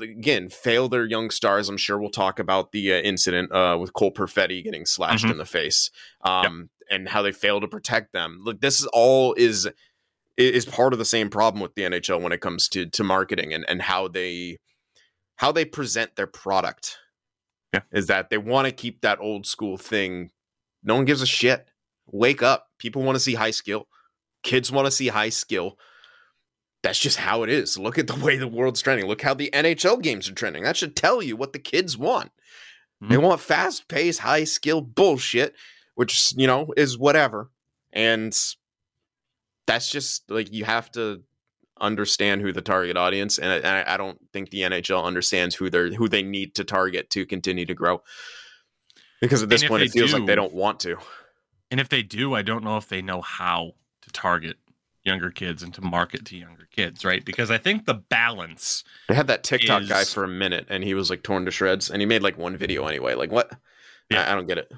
again 0.00 0.48
fail 0.48 0.88
their 0.88 1.04
young 1.04 1.30
stars. 1.30 1.68
I'm 1.68 1.76
sure 1.76 1.98
we'll 1.98 2.10
talk 2.10 2.38
about 2.38 2.72
the 2.72 2.92
uh, 2.92 2.96
incident 2.98 3.52
uh, 3.52 3.76
with 3.80 3.92
Cole 3.92 4.12
Perfetti 4.12 4.62
getting 4.62 4.86
slashed 4.86 5.24
Mhm. 5.24 5.32
in 5.32 5.38
the 5.38 5.44
face 5.44 5.90
um, 6.22 6.70
and 6.90 7.08
how 7.08 7.22
they 7.22 7.32
fail 7.32 7.60
to 7.60 7.66
protect 7.68 8.12
them. 8.12 8.40
Look, 8.42 8.60
this 8.60 8.80
is 8.80 8.86
all 8.92 9.34
is 9.34 9.68
is 10.36 10.64
part 10.64 10.92
of 10.92 10.98
the 10.98 11.04
same 11.04 11.30
problem 11.30 11.60
with 11.60 11.74
the 11.74 11.82
NHL 11.82 12.20
when 12.20 12.32
it 12.32 12.40
comes 12.40 12.68
to 12.68 12.86
to 12.86 13.04
marketing 13.04 13.52
and 13.52 13.64
and 13.68 13.82
how 13.82 14.08
they 14.08 14.58
how 15.36 15.50
they 15.50 15.64
present 15.64 16.14
their 16.16 16.26
product. 16.28 16.98
Yeah. 17.74 17.80
Is 17.92 18.06
that 18.06 18.30
they 18.30 18.38
want 18.38 18.66
to 18.66 18.72
keep 18.72 19.00
that 19.00 19.18
old 19.20 19.46
school 19.46 19.76
thing. 19.76 20.30
No 20.82 20.94
one 20.94 21.04
gives 21.04 21.22
a 21.22 21.26
shit. 21.26 21.66
Wake 22.06 22.42
up. 22.42 22.68
People 22.78 23.02
want 23.02 23.16
to 23.16 23.20
see 23.20 23.34
high 23.34 23.50
skill. 23.50 23.88
Kids 24.42 24.70
want 24.70 24.86
to 24.86 24.90
see 24.90 25.08
high 25.08 25.30
skill. 25.30 25.76
That's 26.82 26.98
just 26.98 27.16
how 27.16 27.42
it 27.42 27.50
is. 27.50 27.78
Look 27.78 27.98
at 27.98 28.06
the 28.06 28.14
way 28.14 28.36
the 28.36 28.46
world's 28.46 28.82
trending. 28.82 29.06
Look 29.06 29.22
how 29.22 29.34
the 29.34 29.50
NHL 29.52 30.02
games 30.02 30.28
are 30.28 30.34
trending. 30.34 30.62
That 30.62 30.76
should 30.76 30.94
tell 30.94 31.22
you 31.22 31.36
what 31.36 31.52
the 31.52 31.58
kids 31.58 31.96
want. 31.96 32.30
They 33.00 33.16
Mhm. 33.16 33.22
want 33.22 33.40
fast 33.40 33.88
paced, 33.88 34.20
high 34.20 34.44
skill 34.44 34.80
bullshit, 34.80 35.54
which, 35.94 36.32
you 36.36 36.46
know, 36.46 36.68
is 36.76 36.96
whatever. 36.96 37.50
And 37.92 38.36
that's 39.66 39.90
just 39.90 40.30
like 40.30 40.52
you 40.52 40.64
have 40.64 40.92
to 40.92 41.22
understand 41.84 42.40
who 42.42 42.52
the 42.52 42.62
target 42.62 42.96
audience 42.96 43.38
and 43.38 43.52
I, 43.52 43.56
and 43.56 43.88
I- 43.88 43.96
don't 43.96 44.18
think 44.32 44.50
the 44.50 44.62
NHL 44.62 45.04
understands 45.04 45.54
who 45.54 45.70
they're 45.70 45.92
who 45.92 46.08
they 46.08 46.22
need 46.22 46.54
to 46.56 46.64
target 46.64 47.10
to 47.10 47.24
continue 47.26 47.66
to 47.66 47.74
grow. 47.74 48.02
Because 49.20 49.42
at 49.42 49.48
this 49.48 49.62
And 49.62 49.68
point 49.70 49.82
it 49.84 49.92
feels 49.92 50.12
like 50.12 50.22
do- 50.22 50.26
they 50.26 50.34
don't 50.34 50.52
want 50.52 50.80
to. 50.80 50.96
And 51.70 51.80
if 51.80 51.88
they 51.88 52.02
do, 52.02 52.34
I 52.34 52.42
don't 52.42 52.62
know 52.64 52.76
if 52.76 52.88
they 52.88 53.00
know 53.02 53.20
how 53.22 53.72
to 54.02 54.10
target 54.10 54.58
younger 55.04 55.30
kids 55.30 55.62
and 55.62 55.72
to 55.74 55.80
market 55.82 56.24
to 56.26 56.36
younger 56.36 56.66
kids, 56.70 57.04
right? 57.04 57.24
Because 57.24 57.50
I 57.50 57.58
think 57.58 57.84
the 57.86 57.94
balance 57.94 58.84
They 59.08 59.14
had 59.14 59.26
that 59.28 59.44
TikTok 59.44 59.86
guy 59.88 60.04
for 60.04 60.24
a 60.24 60.28
minute 60.28 60.66
and 60.70 60.82
he 60.84 60.94
was 60.94 61.10
like 61.10 61.22
torn 61.22 61.44
to 61.44 61.50
shreds 61.50 61.90
and 61.90 62.00
he 62.00 62.06
made 62.06 62.22
like 62.22 62.38
one 62.38 62.56
video 62.56 62.86
anyway. 62.86 63.14
Like 63.14 63.30
what? 63.30 63.50
Yeah. 64.10 64.22
I, 64.28 64.32
I 64.32 64.34
don't 64.34 64.46
get 64.46 64.58
it. 64.58 64.72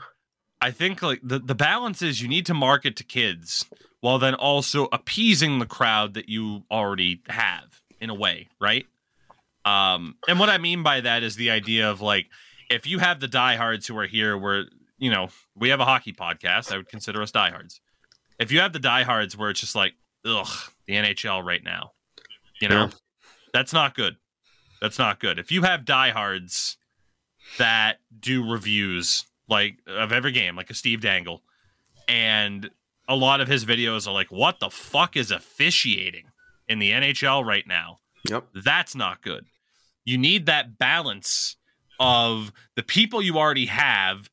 I 0.61 0.71
think 0.71 1.03
like 1.03 1.21
the, 1.23 1.39
the 1.39 1.55
balance 1.55 2.03
is 2.03 2.21
you 2.23 2.29
need 2.29 2.47
to 2.47 2.55
market 2.55 2.97
to 2.97 3.05
kids 3.05 3.67
while 4.01 4.19
then 4.19 4.35
also 4.35 4.89
appeasing 4.93 5.59
the 5.59 5.67
crowd 5.67 6.15
that 6.15 6.29
you 6.29 6.65
already 6.71 7.23
have 7.29 7.83
in 8.01 8.11
a 8.11 8.15
way, 8.15 8.49
right? 8.61 8.87
Um, 9.65 10.17
and 10.29 10.39
what 10.39 10.49
I 10.49 10.59
mean 10.59 10.83
by 10.83 11.01
that 11.01 11.23
is 11.23 11.37
the 11.37 11.51
idea 11.51 11.91
of 11.91 12.01
like 12.01 12.27
if 12.71 12.87
you 12.87 12.99
have 12.99 13.21
the 13.21 13.29
diehards 13.29 13.87
who 13.87 13.97
are 13.99 14.07
here 14.07 14.37
where 14.39 14.65
you 14.99 15.11
know 15.11 15.29
we 15.55 15.69
have 15.71 15.81
a 15.81 15.85
hockey 15.85 16.13
podcast, 16.13 16.73
I 16.73 16.77
would 16.79 16.89
consider 16.89 17.21
us 17.23 17.31
diehards. 17.33 17.81
If 18.39 18.53
you 18.53 18.61
have 18.61 18.73
the 18.73 18.79
diehards 18.79 19.37
where 19.37 19.51
it's 19.51 19.61
just 19.61 19.75
like, 19.75 19.95
ugh, 20.25 20.49
the 20.87 20.95
NHL 20.95 21.45
right 21.45 21.63
now, 21.65 21.93
you 22.61 22.69
know, 22.69 22.85
Yeah. 22.87 22.91
that's 23.53 23.73
not 23.73 23.95
good. 23.95 24.17
That's 24.81 24.99
not 24.99 25.21
good. 25.21 25.39
If 25.39 25.51
you 25.51 25.63
have 25.63 25.85
diehards 25.85 26.77
that 27.59 28.01
do 28.19 28.49
reviews 28.51 29.25
like 29.49 29.79
of 29.87 30.13
every 30.13 30.33
game, 30.33 30.57
like 30.57 30.71
a 30.71 30.75
Steve 30.75 31.01
Dangle, 31.01 31.43
and 32.09 32.71
a 33.09 33.17
lot 33.17 33.41
of 33.41 33.49
his 33.49 33.65
videos 33.65 34.07
are 34.07 34.13
like, 34.13 34.31
"What 34.31 34.61
the 34.61 34.71
fuck 34.71 35.17
is 35.17 35.31
officiating 35.31 36.27
in 36.69 36.79
the 36.79 36.91
NHL 36.91 37.45
right 37.45 37.67
now?" 37.67 37.99
Yep. 38.29 38.49
That's 38.55 38.95
not 38.95 39.23
good. 39.23 39.47
You 40.05 40.19
need 40.19 40.47
that 40.47 40.79
balance 40.79 41.57
of 41.99 42.53
the 42.75 42.83
people 42.83 43.23
you 43.23 43.39
already 43.39 43.67
have 43.67 44.31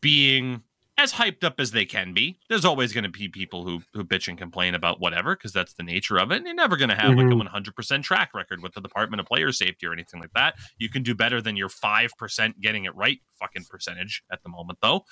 being 0.00 0.62
as 0.96 1.12
hyped 1.12 1.42
up 1.42 1.58
as 1.58 1.72
they 1.72 1.84
can 1.84 2.12
be. 2.12 2.38
There's 2.48 2.64
always 2.64 2.92
going 2.92 3.04
to 3.04 3.10
be 3.10 3.28
people 3.28 3.64
who 3.64 3.82
who 3.92 4.04
bitch 4.04 4.28
and 4.28 4.38
complain 4.38 4.74
about 4.74 5.00
whatever 5.00 5.34
because 5.34 5.52
that's 5.52 5.74
the 5.74 5.82
nature 5.82 6.18
of 6.18 6.30
it. 6.30 6.36
And 6.36 6.46
you're 6.46 6.54
never 6.54 6.76
going 6.76 6.90
to 6.90 6.94
have 6.94 7.16
like 7.16 7.26
a 7.26 7.30
100% 7.30 8.02
track 8.02 8.30
record 8.34 8.62
with 8.62 8.74
the 8.74 8.80
Department 8.80 9.20
of 9.20 9.26
Player 9.26 9.50
Safety 9.52 9.86
or 9.86 9.92
anything 9.92 10.20
like 10.20 10.32
that. 10.34 10.54
You 10.78 10.88
can 10.88 11.02
do 11.02 11.14
better 11.14 11.40
than 11.40 11.56
your 11.56 11.68
5% 11.68 12.60
getting 12.60 12.84
it 12.84 12.94
right 12.94 13.20
fucking 13.38 13.64
percentage 13.68 14.22
at 14.30 14.42
the 14.42 14.48
moment 14.48 14.78
though. 14.82 15.04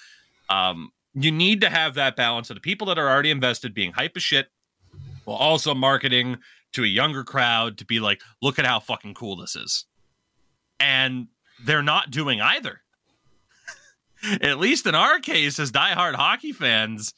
Um 0.48 0.90
you 1.14 1.30
need 1.30 1.60
to 1.60 1.68
have 1.68 1.94
that 1.94 2.16
balance 2.16 2.48
of 2.48 2.56
the 2.56 2.60
people 2.60 2.86
that 2.86 2.98
are 2.98 3.08
already 3.08 3.30
invested 3.30 3.74
being 3.74 3.92
hype 3.92 4.12
as 4.16 4.22
shit 4.22 4.48
while 5.24 5.36
also 5.36 5.74
marketing 5.74 6.38
to 6.72 6.84
a 6.84 6.86
younger 6.86 7.22
crowd 7.22 7.78
to 7.78 7.84
be 7.84 8.00
like, 8.00 8.22
look 8.40 8.58
at 8.58 8.64
how 8.64 8.80
fucking 8.80 9.14
cool 9.14 9.36
this 9.36 9.56
is. 9.56 9.84
And 10.80 11.28
they're 11.64 11.82
not 11.82 12.10
doing 12.10 12.40
either. 12.40 12.80
at 14.40 14.59
least 14.59 14.86
in 14.86 14.94
our 14.94 15.19
case, 15.20 15.59
as 15.59 15.73
diehard 15.73 16.15
hockey 16.15 16.53
fans, 16.53 17.15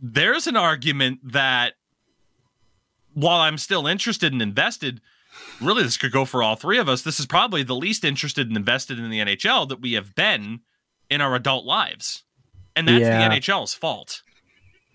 there's 0.00 0.46
an 0.46 0.56
argument 0.56 1.20
that 1.32 1.74
while 3.14 3.40
I'm 3.40 3.58
still 3.58 3.86
interested 3.86 4.32
and 4.32 4.42
invested, 4.42 5.00
really 5.60 5.82
this 5.82 5.96
could 5.96 6.12
go 6.12 6.24
for 6.24 6.42
all 6.42 6.56
three 6.56 6.78
of 6.78 6.88
us. 6.88 7.02
This 7.02 7.20
is 7.20 7.26
probably 7.26 7.62
the 7.62 7.76
least 7.76 8.04
interested 8.04 8.48
and 8.48 8.56
invested 8.56 8.98
in 8.98 9.10
the 9.10 9.20
NHL 9.20 9.68
that 9.68 9.80
we 9.80 9.92
have 9.92 10.14
been 10.14 10.60
in 11.10 11.20
our 11.20 11.34
adult 11.34 11.64
lives. 11.64 12.24
And 12.74 12.88
that's 12.88 13.00
Yeah. 13.00 13.28
the 13.28 13.34
NHL's 13.34 13.74
fault 13.74 14.22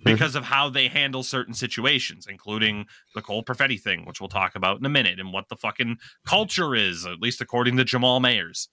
because 0.03 0.35
of 0.35 0.45
how 0.45 0.69
they 0.69 0.87
handle 0.87 1.21
certain 1.23 1.53
situations, 1.53 2.27
including 2.27 2.87
the 3.13 3.21
Cole 3.21 3.43
Perfetti 3.43 3.79
thing, 3.79 4.05
which 4.05 4.19
we'll 4.19 4.29
talk 4.29 4.55
about 4.55 4.79
in 4.79 4.85
a 4.85 4.89
minute, 4.89 5.19
and 5.19 5.31
what 5.33 5.49
the 5.49 5.55
fucking 5.55 5.97
culture 6.25 6.75
is, 6.75 7.05
at 7.05 7.19
least 7.19 7.41
according 7.41 7.77
to 7.77 7.83
Jamal 7.83 8.19
Mayers. 8.19 8.67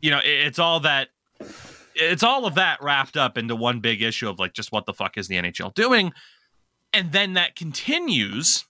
You 0.00 0.10
know, 0.10 0.20
it's 0.24 0.58
all 0.58 0.80
that 0.80 1.08
it's 1.94 2.22
all 2.22 2.46
of 2.46 2.54
that 2.54 2.82
wrapped 2.82 3.16
up 3.16 3.36
into 3.36 3.56
one 3.56 3.80
big 3.80 4.02
issue 4.02 4.28
of 4.28 4.38
like 4.38 4.52
just 4.52 4.72
what 4.72 4.86
the 4.86 4.92
fuck 4.92 5.18
is 5.18 5.28
the 5.28 5.36
NHL 5.36 5.74
doing? 5.74 6.12
And 6.92 7.12
then 7.12 7.34
that 7.34 7.54
continues 7.56 8.64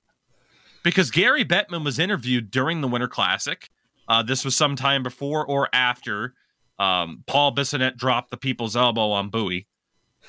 because 0.83 1.11
Gary 1.11 1.45
Bettman 1.45 1.85
was 1.85 1.99
interviewed 1.99 2.51
during 2.51 2.81
the 2.81 2.89
Winter 2.89 3.09
Classic. 3.09 3.69
Uh, 4.09 4.23
this 4.23 4.45
was 4.45 4.57
sometime 4.57 5.03
before 5.03 5.47
or 5.47 5.69
after 5.73 6.35
um, 6.79 7.25
Paul 7.27 7.55
Bissonnette 7.55 7.97
dropped 7.97 8.31
the 8.31 8.37
people's 8.37 8.75
elbow 8.77 9.11
on 9.11 9.29
Bowie, 9.29 9.67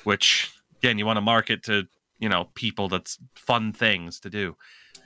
which 0.04 0.52
again 0.78 0.98
you 0.98 1.06
want 1.06 1.16
to 1.16 1.22
market 1.22 1.62
to 1.64 1.84
you 2.18 2.28
know 2.28 2.48
people 2.54 2.88
that's 2.88 3.18
fun 3.34 3.72
things 3.72 4.20
to 4.20 4.30
do. 4.30 4.56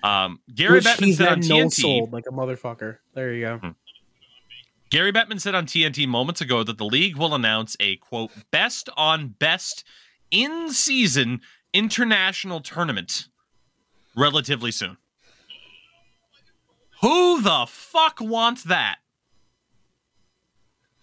Um, 0.03 0.41
Gary 0.55 0.75
Which 0.75 0.85
Bettman 0.85 1.15
said 1.15 1.29
on 1.29 1.41
no 1.41 1.57
TNT. 1.67 1.73
sold 1.73 2.13
like 2.13 2.25
a 2.29 2.33
motherfucker. 2.33 2.99
There 3.15 3.33
you 3.33 3.41
go. 3.43 3.75
Gary 4.91 5.13
Bettman 5.13 5.41
said 5.41 5.55
on 5.55 5.67
TNT 5.67 6.07
moments 6.07 6.41
ago 6.41 6.63
that 6.63 6.79
the 6.79 6.85
league 6.85 7.17
will 7.17 7.35
announce 7.35 7.77
a 7.81 7.97
quote 7.97 8.31
best 8.51 8.89
on 8.97 9.29
best 9.29 9.85
in 10.31 10.73
season 10.73 11.41
international 11.73 12.61
tournament 12.61 13.29
relatively 14.17 14.71
soon. 14.71 14.97
Who 17.01 17.43
the 17.43 17.67
fuck 17.69 18.19
wants 18.21 18.63
that? 18.65 18.97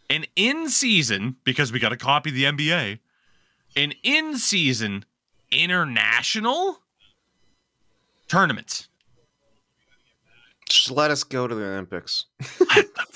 An 0.10 0.26
in 0.36 0.70
season, 0.70 1.38
because 1.44 1.72
we 1.72 1.80
got 1.80 1.90
to 1.90 1.98
copy 1.98 2.32
the 2.32 2.44
NBA, 2.46 3.00
an 3.76 3.94
in 4.04 4.38
season 4.38 5.06
international 5.52 6.80
tournament. 8.28 8.88
Just 10.72 10.92
let 10.92 11.12
us 11.12 11.24
go 11.24 11.48
to 11.48 11.54
the 11.54 11.66
Olympics. 11.66 12.26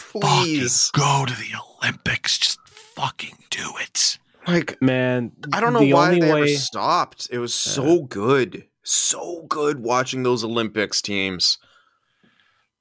Please. 0.09 0.91
go 0.91 1.25
to 1.25 1.33
the 1.33 1.53
Olympics. 1.81 2.37
Just 2.37 2.59
fucking 2.67 3.37
do 3.49 3.71
it. 3.79 4.19
Like 4.47 4.81
Man, 4.81 5.31
I 5.53 5.59
don't 5.59 5.73
know 5.73 5.79
the 5.79 5.93
why 5.93 6.09
only 6.09 6.19
they 6.19 6.31
ever 6.31 6.47
stopped. 6.47 7.27
It 7.31 7.39
was 7.39 7.53
so 7.53 8.03
good. 8.03 8.65
So 8.83 9.45
good 9.49 9.79
watching 9.79 10.23
those 10.23 10.43
Olympics 10.43 11.01
teams. 11.01 11.57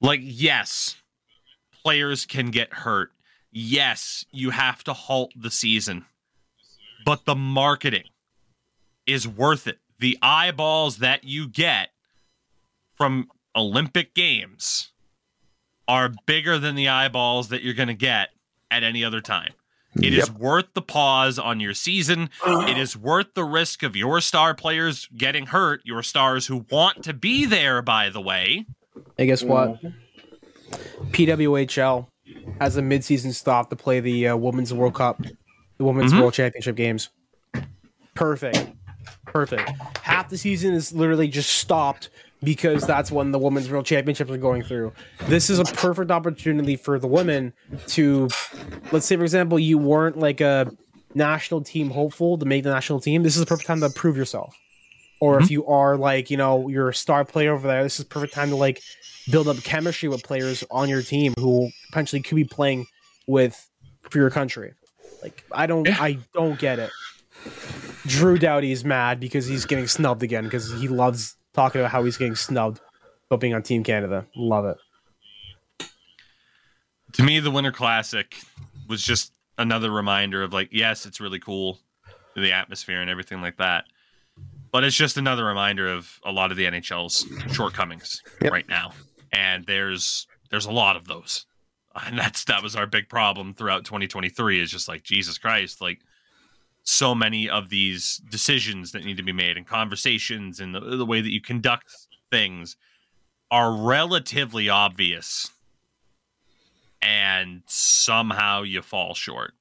Like, 0.01 0.19
yes, 0.21 0.97
players 1.83 2.25
can 2.25 2.51
get 2.51 2.71
hurt. 2.71 3.11
Yes, 3.51 4.25
you 4.31 4.49
have 4.49 4.83
to 4.83 4.93
halt 4.93 5.31
the 5.35 5.49
season. 5.49 6.05
But 7.05 7.25
the 7.25 7.35
marketing 7.35 8.09
is 9.07 9.27
worth 9.27 9.67
it. 9.67 9.79
The 9.99 10.17
eyeballs 10.21 10.97
that 10.97 11.23
you 11.23 11.47
get 11.47 11.89
from 12.97 13.29
Olympic 13.55 14.13
Games 14.13 14.91
are 15.87 16.11
bigger 16.25 16.57
than 16.57 16.75
the 16.75 16.87
eyeballs 16.89 17.49
that 17.49 17.61
you're 17.63 17.73
going 17.73 17.87
to 17.87 17.93
get 17.93 18.29
at 18.71 18.83
any 18.83 19.03
other 19.03 19.21
time. 19.21 19.53
It 19.95 20.13
is 20.13 20.29
worth 20.29 20.73
the 20.73 20.81
pause 20.81 21.39
on 21.39 21.61
your 21.61 21.73
season. 21.73 22.29
It 22.45 22.77
is 22.77 22.97
worth 22.97 23.33
the 23.33 23.45
risk 23.45 23.81
of 23.83 23.95
your 23.95 24.19
star 24.19 24.53
players 24.53 25.07
getting 25.15 25.45
hurt, 25.47 25.81
your 25.85 26.03
stars 26.03 26.47
who 26.47 26.65
want 26.69 27.03
to 27.05 27.13
be 27.13 27.45
there, 27.45 27.81
by 27.81 28.09
the 28.09 28.19
way. 28.19 28.65
Hey, 29.17 29.25
guess 29.27 29.41
what? 29.43 29.79
PWHL 31.11 32.07
has 32.59 32.75
a 32.77 32.81
midseason 32.81 33.33
stop 33.33 33.69
to 33.69 33.75
play 33.75 33.99
the 34.01 34.29
uh, 34.29 34.35
Women's 34.35 34.73
World 34.73 34.95
Cup, 34.95 35.21
the 35.77 35.83
Women's 35.85 36.11
Mhm. 36.11 36.19
World 36.19 36.33
Championship 36.33 36.75
games. 36.75 37.09
Perfect. 38.15 38.71
Perfect. 39.25 39.69
Half 40.01 40.29
the 40.29 40.37
season 40.37 40.73
is 40.73 40.91
literally 40.91 41.27
just 41.27 41.49
stopped 41.53 42.09
because 42.45 42.85
that's 42.85 43.11
when 43.11 43.31
the 43.31 43.39
Women's 43.39 43.69
World 43.69 43.85
Championships 43.85 44.31
are 44.31 44.37
going 44.37 44.63
through. 44.63 44.93
This 45.23 45.49
is 45.49 45.59
a 45.59 45.65
perfect 45.65 46.11
opportunity 46.11 46.75
for 46.75 46.99
the 46.99 47.07
women 47.07 47.53
to, 47.87 48.29
let's 48.91 49.05
say, 49.05 49.17
for 49.17 49.23
example, 49.23 49.59
you 49.59 49.77
weren't 49.77 50.17
like 50.17 50.39
a 50.39 50.71
national 51.13 51.61
team 51.61 51.89
hopeful 51.89 52.37
to 52.37 52.45
make 52.45 52.63
the 52.63 52.71
national 52.71 52.99
team. 52.99 53.23
This 53.23 53.35
is 53.35 53.41
a 53.41 53.45
perfect 53.45 53.67
time 53.67 53.81
to 53.81 53.89
prove 53.89 54.15
yourself. 54.15 54.55
Or 55.19 55.37
if 55.37 55.45
mm-hmm. 55.45 55.53
you 55.53 55.67
are 55.67 55.97
like, 55.97 56.29
you 56.29 56.37
know, 56.37 56.67
you're 56.67 56.89
a 56.89 56.93
star 56.93 57.25
player 57.25 57.53
over 57.53 57.67
there, 57.67 57.83
this 57.83 57.99
is 57.99 58.05
a 58.05 58.07
perfect 58.07 58.33
time 58.33 58.49
to 58.49 58.55
like 58.55 58.81
build 59.31 59.47
up 59.47 59.57
chemistry 59.63 60.09
with 60.09 60.23
players 60.23 60.63
on 60.69 60.89
your 60.89 61.01
team 61.01 61.33
who 61.39 61.69
potentially 61.87 62.21
could 62.21 62.35
be 62.35 62.43
playing 62.43 62.85
with 63.27 63.69
for 64.09 64.19
your 64.19 64.29
country. 64.29 64.73
Like 65.23 65.43
I 65.51 65.65
don't 65.65 65.87
Yeah. 65.87 65.97
I 65.99 66.19
don't 66.33 66.59
get 66.59 66.79
it. 66.79 66.91
Drew 68.05 68.37
Doughty 68.37 68.71
is 68.71 68.85
mad 68.85 69.19
because 69.19 69.47
he's 69.47 69.65
getting 69.65 69.87
snubbed 69.87 70.21
again 70.21 70.43
because 70.43 70.71
he 70.73 70.87
loves 70.87 71.35
talking 71.55 71.81
about 71.81 71.91
how 71.91 72.03
he's 72.03 72.17
getting 72.17 72.35
snubbed 72.35 72.79
about 73.29 73.39
being 73.39 73.53
on 73.53 73.63
Team 73.63 73.83
Canada. 73.83 74.25
Love 74.35 74.65
it. 74.65 74.77
to 77.13 77.23
me 77.23 77.39
the 77.39 77.51
winter 77.51 77.71
classic 77.71 78.35
was 78.87 79.01
just 79.01 79.31
another 79.57 79.89
reminder 79.89 80.43
of 80.43 80.51
like 80.53 80.69
yes 80.71 81.05
it's 81.05 81.19
really 81.21 81.39
cool 81.39 81.79
the 82.35 82.51
atmosphere 82.51 83.01
and 83.01 83.09
everything 83.09 83.41
like 83.41 83.57
that 83.57 83.85
but 84.71 84.83
it's 84.83 84.95
just 84.97 85.15
another 85.17 85.45
reminder 85.45 85.87
of 85.87 86.19
a 86.25 86.31
lot 86.31 86.51
of 86.51 86.57
the 86.57 86.65
nhl's 86.65 87.25
shortcomings 87.53 88.21
Yep. 88.41 88.51
right 88.51 88.67
now 88.67 88.91
and 89.31 89.65
there's 89.65 90.27
there's 90.51 90.65
a 90.65 90.71
lot 90.71 90.97
of 90.97 91.07
those 91.07 91.45
and 92.05 92.17
that's 92.19 92.43
that 92.45 92.61
was 92.61 92.75
our 92.75 92.85
big 92.85 93.07
problem 93.07 93.53
throughout 93.53 93.85
2023 93.85 94.61
is 94.61 94.69
just 94.69 94.87
like 94.89 95.03
jesus 95.03 95.37
christ 95.37 95.79
like 95.79 95.99
so 96.85 97.15
many 97.15 97.49
of 97.49 97.69
these 97.69 98.21
decisions 98.29 98.91
that 98.91 99.03
need 99.03 99.17
to 99.17 99.23
be 99.23 99.33
made 99.33 99.57
and 99.57 99.65
conversations 99.65 100.59
and 100.59 100.73
the, 100.73 100.79
the 100.79 101.05
way 101.05 101.19
that 101.19 101.31
you 101.31 101.41
conduct 101.41 101.91
things 102.31 102.77
are 103.49 103.73
relatively 103.73 104.69
obvious. 104.69 105.51
And 107.01 107.63
somehow 107.65 108.61
you 108.61 108.81
fall 108.81 109.15
short. 109.15 109.53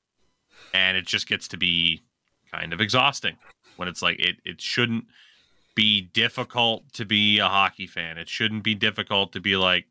And 0.72 0.96
it 0.96 1.06
just 1.06 1.26
gets 1.26 1.48
to 1.48 1.56
be 1.56 2.02
kind 2.52 2.72
of 2.72 2.80
exhausting 2.80 3.36
when 3.76 3.88
it's 3.88 4.02
like 4.02 4.18
it, 4.20 4.36
it 4.44 4.60
shouldn't 4.60 5.06
be 5.74 6.02
difficult 6.02 6.92
to 6.92 7.05
be 7.05 7.38
a 7.38 7.48
hockey 7.48 7.86
fan. 7.86 8.18
It 8.18 8.28
shouldn't 8.28 8.62
be 8.62 8.74
difficult 8.74 9.32
to 9.32 9.40
be 9.40 9.56
like 9.56 9.86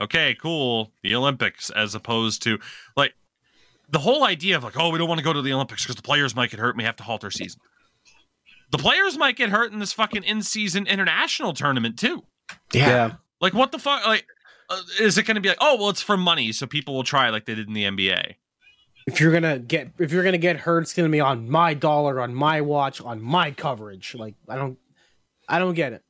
okay 0.00 0.34
cool 0.34 0.90
the 1.02 1.14
olympics 1.14 1.68
as 1.70 1.94
opposed 1.94 2.42
to 2.42 2.58
like 2.96 3.12
the 3.92 3.98
whole 3.98 4.24
idea 4.24 4.56
of 4.56 4.64
like 4.64 4.78
oh 4.78 4.90
we 4.90 4.98
don't 4.98 5.08
want 5.08 5.18
to 5.18 5.24
go 5.24 5.32
to 5.32 5.42
the 5.42 5.52
olympics 5.52 5.82
because 5.84 5.96
the 5.96 6.02
players 6.02 6.34
might 6.36 6.50
get 6.50 6.60
hurt 6.60 6.70
and 6.70 6.78
we 6.78 6.84
have 6.84 6.96
to 6.96 7.02
halt 7.02 7.24
our 7.24 7.30
season 7.30 7.60
the 8.70 8.78
players 8.78 9.18
might 9.18 9.36
get 9.36 9.50
hurt 9.50 9.72
in 9.72 9.78
this 9.80 9.92
fucking 9.92 10.22
in-season 10.22 10.86
international 10.86 11.52
tournament 11.52 11.98
too 11.98 12.22
Yeah. 12.72 13.14
like 13.40 13.52
what 13.54 13.72
the 13.72 13.78
fuck? 13.78 14.06
Like, 14.06 14.24
uh, 14.68 14.80
is 15.00 15.18
it 15.18 15.24
going 15.24 15.34
to 15.34 15.40
be 15.40 15.48
like, 15.48 15.58
oh 15.60 15.76
well, 15.76 15.88
it's 15.90 16.02
for 16.02 16.16
money, 16.16 16.52
so 16.52 16.66
people 16.66 16.94
will 16.94 17.02
try 17.02 17.30
like 17.30 17.44
they 17.46 17.56
did 17.56 17.66
in 17.66 17.74
the 17.74 17.82
NBA? 17.84 18.34
If 19.08 19.20
you're 19.20 19.32
gonna 19.32 19.58
get 19.58 19.90
if 19.98 20.12
you're 20.12 20.22
gonna 20.22 20.38
get 20.38 20.58
hurt, 20.58 20.82
it's 20.82 20.94
gonna 20.94 21.08
be 21.08 21.18
on 21.20 21.50
my 21.50 21.74
dollar, 21.74 22.20
on 22.20 22.32
my 22.32 22.60
watch, 22.60 23.00
on 23.00 23.20
my 23.20 23.50
coverage. 23.50 24.14
Like 24.14 24.36
I 24.48 24.54
don't 24.54 24.78
I 25.48 25.58
don't 25.58 25.74
get 25.74 25.92
it. 25.94 26.04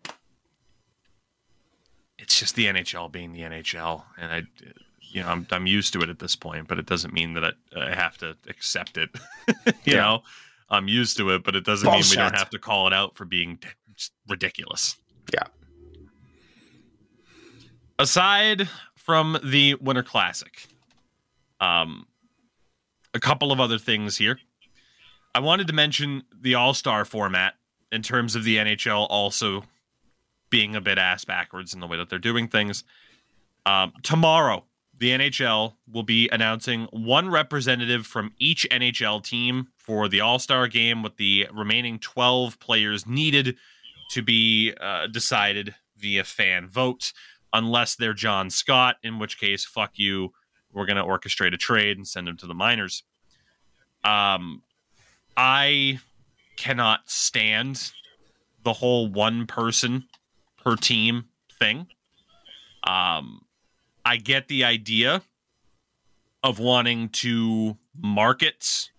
It's 2.19 2.39
just 2.39 2.55
the 2.57 2.67
NHL 2.67 3.11
being 3.11 3.33
the 3.33 3.41
NHL, 3.41 4.03
and 4.19 4.31
I, 4.33 4.43
you 5.11 5.23
know, 5.23 5.29
I'm 5.29 5.47
I'm 5.51 5.67
used 5.67 5.93
to 5.95 6.01
it 6.03 6.09
at 6.09 6.19
this 6.19 6.37
point, 6.37 6.69
but 6.69 6.79
it 6.79 6.87
doesn't 6.87 7.13
mean 7.13 7.35
that 7.35 7.45
I, 7.45 7.53
I 7.77 7.95
have 7.95 8.17
to 8.19 8.37
accept 8.49 8.97
it. 8.97 9.11
you 9.67 9.73
Yeah. 9.85 9.97
know, 9.97 10.23
I'm 10.69 10.87
used 10.89 11.17
to 11.19 11.31
it, 11.31 11.43
but 11.45 11.57
it 11.57 11.65
doesn't 11.65 11.91
mean 11.91 12.03
we 12.11 12.17
don't 12.17 12.37
have 12.37 12.51
to 12.51 12.59
call 12.59 12.87
it 12.87 12.93
out 12.93 13.17
for 13.17 13.25
being 13.25 13.59
ridiculous. 14.29 14.97
Yeah. 15.35 15.45
Aside 17.99 18.69
from 18.97 19.39
the 19.45 19.75
Winter 19.75 20.03
Classic, 20.03 20.67
um, 21.61 22.07
a 23.13 23.21
couple 23.21 23.53
of 23.53 23.61
other 23.61 23.79
things 23.79 24.17
here. 24.17 24.39
I 25.35 25.41
wanted 25.41 25.67
to 25.67 25.73
mention 25.73 26.23
the 26.41 26.55
All 26.55 26.73
Star 26.75 27.05
format 27.05 27.55
in 27.93 28.03
terms 28.03 28.35
of 28.37 28.45
the 28.45 28.57
NHL 28.57 29.07
also 29.11 29.65
being 30.49 30.75
a 30.75 30.81
bit 30.81 30.99
ass 30.99 31.25
backwards 31.25 31.75
in 31.75 31.81
the 31.81 31.87
way 31.87 31.97
that 31.97 32.09
they're 32.09 32.19
doing 32.19 32.49
things. 32.49 32.85
Um, 33.67 33.93
tomorrow, 34.03 34.65
the 35.01 35.11
NHL 35.11 35.75
will 35.91 36.03
be 36.03 36.29
announcing 36.29 36.87
one 36.93 37.31
representative 37.31 38.07
from 38.07 38.33
each 38.39 38.67
NHL 38.71 39.25
team 39.25 39.69
for 39.79 40.09
the 40.09 40.21
All 40.21 40.39
Star 40.39 40.69
game, 40.69 41.03
with 41.03 41.17
the 41.17 41.49
remaining 41.53 41.99
12 41.99 42.61
players 42.61 43.07
needed 43.07 43.57
to 44.11 44.23
be 44.23 44.75
uh, 44.79 45.07
decided 45.07 45.75
via 45.97 46.23
fan 46.23 46.69
vote, 46.69 47.15
unless 47.55 47.97
they're 47.97 48.13
John 48.13 48.51
Scott, 48.51 48.97
in 49.03 49.19
which 49.19 49.41
case, 49.41 49.65
fuck 49.65 49.93
you. 49.95 50.33
We're 50.71 50.87
going 50.87 50.97
to 50.99 51.05
orchestrate 51.05 51.55
a 51.55 51.59
trade 51.59 51.97
and 51.97 52.07
send 52.07 52.29
him 52.29 52.37
to 52.37 52.47
the 52.47 52.55
minors. 52.55 53.03
Um, 54.05 54.63
I 55.35 55.99
cannot 56.59 57.01
stand 57.07 57.91
the 58.65 58.75
whole 58.75 59.09
one 59.09 59.47
person 59.47 60.05
per 60.63 60.77
team 60.77 61.25
thing. 61.59 61.87
Um, 62.87 63.41
I 64.11 64.17
get 64.17 64.49
the 64.49 64.65
idea 64.65 65.23
of 66.43 66.59
wanting 66.59 67.11
to 67.11 67.77
market 67.97 68.91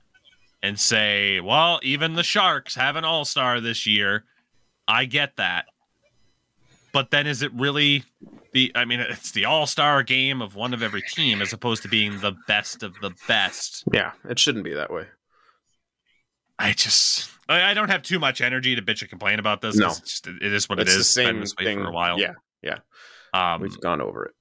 and 0.64 0.80
say, 0.80 1.42
well, 1.42 1.82
even 1.84 2.14
the 2.14 2.24
Sharks 2.24 2.76
have 2.76 2.96
an 2.96 3.04
all 3.04 3.26
star 3.26 3.60
this 3.60 3.86
year. 3.86 4.24
I 4.88 5.04
get 5.04 5.36
that. 5.36 5.66
But 6.94 7.12
then 7.12 7.28
is 7.28 7.42
it 7.42 7.52
really 7.52 8.06
the 8.54 8.72
I 8.74 8.86
mean 8.86 9.02
it's 9.02 9.34
the 9.34 9.44
all-star 9.44 10.02
game 10.04 10.42
of 10.42 10.56
one 10.56 10.74
of 10.74 10.82
every 10.82 11.02
team 11.02 11.42
as 11.42 11.52
opposed 11.52 11.84
to 11.84 11.90
being 11.90 12.22
the 12.22 12.32
best 12.48 12.82
of 12.82 12.94
the 13.02 13.14
best. 13.28 13.84
Yeah. 13.92 14.14
It 14.30 14.40
shouldn't 14.40 14.64
be 14.64 14.76
that 14.76 14.94
way. 14.94 15.08
I 16.58 16.72
just 16.72 17.30
I 17.50 17.72
I 17.72 17.74
don't 17.74 17.90
have 17.90 18.02
too 18.02 18.18
much 18.18 18.40
energy 18.40 18.78
to 18.78 18.82
bitch 18.82 19.02
and 19.02 19.10
complain 19.10 19.40
about 19.40 19.60
this. 19.60 19.76
No. 19.76 19.88
It's 19.88 20.00
just, 20.00 20.28
it 20.28 20.42
is 20.54 20.70
what 20.70 20.80
it's 20.80 20.90
it 20.90 20.94
the 20.94 21.00
is. 21.02 21.08
It's 21.08 21.16
been 21.18 21.26
same 21.26 21.40
this 21.42 21.54
way 21.58 21.66
thing 21.66 21.80
for 21.80 21.90
a 21.90 21.92
while. 21.92 22.18
Yeah. 22.18 22.78
Um, 23.34 23.62
We've 23.62 23.78
gone 23.82 24.00
over 24.00 24.26
it. 24.26 24.36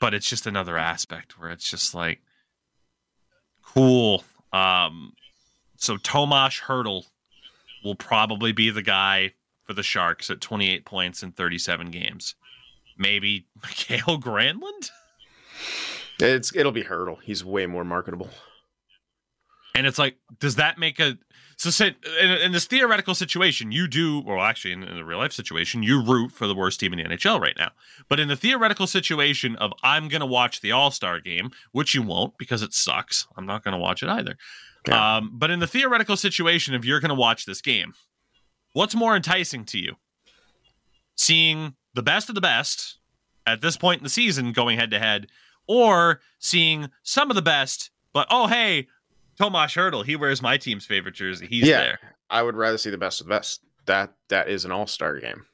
But 0.00 0.14
it's 0.14 0.28
just 0.28 0.46
another 0.46 0.76
aspect 0.76 1.38
where 1.38 1.50
it's 1.50 1.68
just 1.68 1.94
like 1.94 2.20
cool. 3.62 4.24
Um, 4.52 5.14
so 5.76 5.96
Tomas 5.96 6.60
Hertl 6.66 7.06
will 7.84 7.94
probably 7.94 8.52
be 8.52 8.70
the 8.70 8.82
guy 8.82 9.32
for 9.64 9.74
the 9.74 9.82
Sharks 9.82 10.30
at 10.30 10.40
28 10.40 10.84
points 10.84 11.22
in 11.22 11.32
37 11.32 11.90
games. 11.90 12.34
Maybe 12.96 13.46
Mikael 13.62 14.20
Granlund? 14.20 14.90
It's 16.18 16.54
it'll 16.54 16.72
be 16.72 16.82
Hurdle. 16.82 17.16
He's 17.22 17.44
way 17.44 17.66
more 17.66 17.84
marketable. 17.84 18.30
And 19.74 19.86
it's 19.86 19.98
like, 19.98 20.16
does 20.40 20.56
that 20.56 20.78
make 20.78 20.98
a 20.98 21.18
so 21.56 21.86
in, 21.86 22.30
in 22.30 22.52
this 22.52 22.66
theoretical 22.66 23.14
situation, 23.14 23.72
you 23.72 23.88
do, 23.88 24.20
well, 24.20 24.42
actually, 24.42 24.72
in, 24.72 24.82
in 24.82 24.94
the 24.94 25.04
real 25.04 25.18
life 25.18 25.32
situation, 25.32 25.82
you 25.82 26.02
root 26.02 26.30
for 26.30 26.46
the 26.46 26.54
worst 26.54 26.78
team 26.78 26.92
in 26.92 26.98
the 26.98 27.16
NHL 27.16 27.40
right 27.40 27.56
now. 27.58 27.70
But 28.08 28.20
in 28.20 28.28
the 28.28 28.36
theoretical 28.36 28.86
situation 28.86 29.56
of 29.56 29.72
I'm 29.82 30.08
going 30.08 30.20
to 30.20 30.26
watch 30.26 30.60
the 30.60 30.72
All 30.72 30.90
Star 30.90 31.18
game, 31.18 31.50
which 31.72 31.94
you 31.94 32.02
won't 32.02 32.36
because 32.36 32.62
it 32.62 32.74
sucks. 32.74 33.26
I'm 33.36 33.46
not 33.46 33.64
going 33.64 33.72
to 33.72 33.78
watch 33.78 34.02
it 34.02 34.10
either. 34.10 34.36
Um, 34.92 35.32
but 35.32 35.50
in 35.50 35.58
the 35.58 35.66
theoretical 35.66 36.16
situation 36.16 36.74
of 36.74 36.84
you're 36.84 37.00
going 37.00 37.08
to 37.08 37.14
watch 37.14 37.46
this 37.46 37.60
game, 37.60 37.94
what's 38.72 38.94
more 38.94 39.16
enticing 39.16 39.64
to 39.64 39.78
you? 39.78 39.94
Seeing 41.16 41.74
the 41.94 42.02
best 42.02 42.28
of 42.28 42.34
the 42.34 42.40
best 42.40 42.98
at 43.46 43.62
this 43.62 43.76
point 43.76 44.00
in 44.00 44.04
the 44.04 44.10
season 44.10 44.52
going 44.52 44.78
head 44.78 44.90
to 44.90 44.98
head, 44.98 45.28
or 45.66 46.20
seeing 46.38 46.90
some 47.02 47.30
of 47.30 47.34
the 47.34 47.42
best, 47.42 47.90
but 48.12 48.26
oh 48.30 48.46
hey, 48.46 48.86
Tomas 49.38 49.74
Hertl, 49.74 50.04
he 50.04 50.16
wears 50.16 50.40
my 50.42 50.56
team's 50.56 50.86
favorite 50.86 51.14
jersey. 51.14 51.46
He's 51.46 51.66
Yeah. 51.66 51.80
there. 51.80 51.98
I 52.30 52.42
would 52.42 52.56
rather 52.56 52.78
see 52.78 52.90
the 52.90 52.98
best 52.98 53.20
of 53.20 53.26
the 53.26 53.30
best. 53.34 53.60
That 53.86 54.12
that 54.28 54.48
is 54.48 54.64
an 54.64 54.72
all 54.72 54.86
star 54.86 55.18
game. 55.20 55.44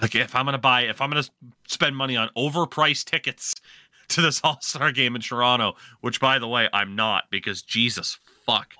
Like 0.00 0.14
if 0.14 0.34
I'm 0.34 0.44
gonna 0.44 0.58
buy, 0.58 0.82
if 0.82 1.00
I'm 1.00 1.10
gonna 1.10 1.24
spend 1.68 1.96
money 1.96 2.16
on 2.16 2.30
overpriced 2.36 3.04
tickets 3.04 3.54
to 4.08 4.20
this 4.20 4.40
All 4.42 4.58
Star 4.60 4.90
game 4.92 5.14
in 5.14 5.22
Toronto, 5.22 5.74
which 6.00 6.20
by 6.20 6.38
the 6.38 6.48
way 6.48 6.68
I'm 6.72 6.96
not 6.96 7.24
because 7.30 7.62
Jesus 7.62 8.18
fuck. 8.46 8.74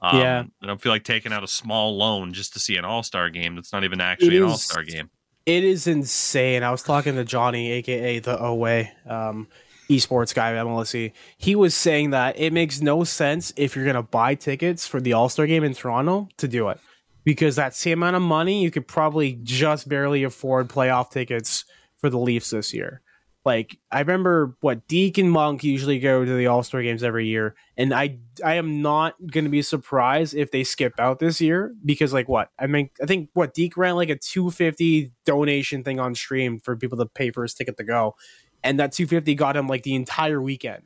Um, 0.00 0.18
Yeah. 0.18 0.44
I 0.62 0.66
don't 0.66 0.80
feel 0.80 0.92
like 0.92 1.04
taking 1.04 1.32
out 1.32 1.42
a 1.44 1.48
small 1.48 1.96
loan 1.96 2.32
just 2.32 2.52
to 2.54 2.58
see 2.60 2.76
an 2.76 2.84
All 2.84 3.02
Star 3.02 3.30
game. 3.30 3.54
That's 3.54 3.72
not 3.72 3.84
even 3.84 4.00
actually 4.00 4.36
It 4.36 4.42
an 4.42 4.48
All 4.50 4.56
Star 4.56 4.82
game. 4.82 5.10
It 5.46 5.64
is 5.64 5.86
insane. 5.86 6.62
I 6.62 6.70
was 6.70 6.82
talking 6.82 7.14
to 7.14 7.24
Johnny, 7.24 7.70
aka 7.72 8.18
the 8.18 8.38
Away. 8.42 8.92
um, 9.06 9.48
esports 9.88 10.34
guy 10.34 10.54
at 10.54 10.66
MLSE. 10.66 11.12
He 11.36 11.54
was 11.54 11.74
saying 11.74 12.10
that 12.10 12.38
it 12.38 12.52
makes 12.52 12.80
no 12.80 13.04
sense 13.04 13.52
if 13.56 13.74
you're 13.74 13.86
gonna 13.86 14.02
buy 14.02 14.34
tickets 14.34 14.86
for 14.86 15.00
the 15.00 15.12
All 15.12 15.28
Star 15.28 15.46
game 15.46 15.64
in 15.64 15.74
Toronto 15.74 16.28
to 16.36 16.48
do 16.48 16.68
it. 16.68 16.78
Because 17.24 17.56
that 17.56 17.74
same 17.74 17.98
amount 17.98 18.16
of 18.16 18.22
money 18.22 18.62
you 18.62 18.70
could 18.70 18.86
probably 18.86 19.38
just 19.42 19.88
barely 19.88 20.24
afford 20.24 20.68
playoff 20.68 21.10
tickets 21.10 21.64
for 21.98 22.08
the 22.08 22.18
Leafs 22.18 22.50
this 22.50 22.72
year. 22.72 23.02
Like 23.48 23.78
I 23.90 24.00
remember 24.00 24.56
what 24.60 24.86
Deke 24.88 25.16
and 25.18 25.30
Monk 25.30 25.64
usually 25.64 26.00
go 26.00 26.22
to 26.22 26.36
the 26.36 26.48
All 26.48 26.62
Star 26.62 26.82
games 26.82 27.02
every 27.02 27.28
year, 27.28 27.54
and 27.78 27.94
I 27.94 28.18
I 28.44 28.54
am 28.56 28.82
not 28.82 29.14
gonna 29.26 29.48
be 29.48 29.62
surprised 29.62 30.34
if 30.34 30.50
they 30.50 30.64
skip 30.64 31.00
out 31.00 31.18
this 31.18 31.40
year 31.40 31.74
because 31.82 32.12
like 32.12 32.28
what 32.28 32.50
I 32.58 32.66
mean 32.66 32.90
I 33.02 33.06
think 33.06 33.30
what 33.32 33.54
Deke 33.54 33.78
ran 33.78 33.96
like 33.96 34.10
a 34.10 34.16
two 34.16 34.50
fifty 34.50 35.12
donation 35.24 35.82
thing 35.82 35.98
on 35.98 36.14
stream 36.14 36.60
for 36.60 36.76
people 36.76 36.98
to 36.98 37.06
pay 37.06 37.30
for 37.30 37.42
his 37.42 37.54
ticket 37.54 37.78
to 37.78 37.84
go, 37.84 38.16
and 38.62 38.78
that 38.80 38.92
two 38.92 39.06
fifty 39.06 39.34
got 39.34 39.56
him 39.56 39.66
like 39.66 39.82
the 39.82 39.94
entire 39.94 40.40
weekend. 40.40 40.82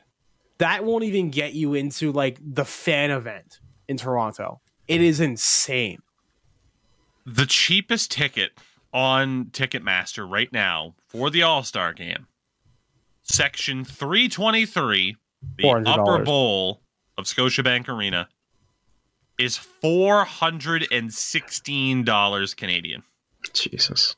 That 0.58 0.84
won't 0.84 1.04
even 1.04 1.30
get 1.30 1.54
you 1.54 1.74
into 1.74 2.12
like 2.12 2.38
the 2.40 2.64
fan 2.64 3.10
event 3.10 3.60
in 3.88 3.96
Toronto. 3.96 4.60
It 4.88 5.00
is 5.00 5.20
insane. 5.20 6.00
The 7.24 7.46
cheapest 7.46 8.10
ticket 8.10 8.52
on 8.92 9.46
Ticketmaster 9.46 10.28
right 10.28 10.52
now 10.52 10.94
for 11.08 11.30
the 11.30 11.42
All 11.42 11.62
Star 11.62 11.92
game, 11.92 12.26
section 13.22 13.84
323, 13.84 15.16
the 15.56 15.62
$400. 15.62 15.86
upper 15.86 16.24
bowl 16.24 16.82
of 17.16 17.24
Scotiabank 17.24 17.88
Arena, 17.88 18.28
is 19.38 19.58
$416 19.82 22.56
Canadian. 22.56 23.02
Jesus. 23.52 24.14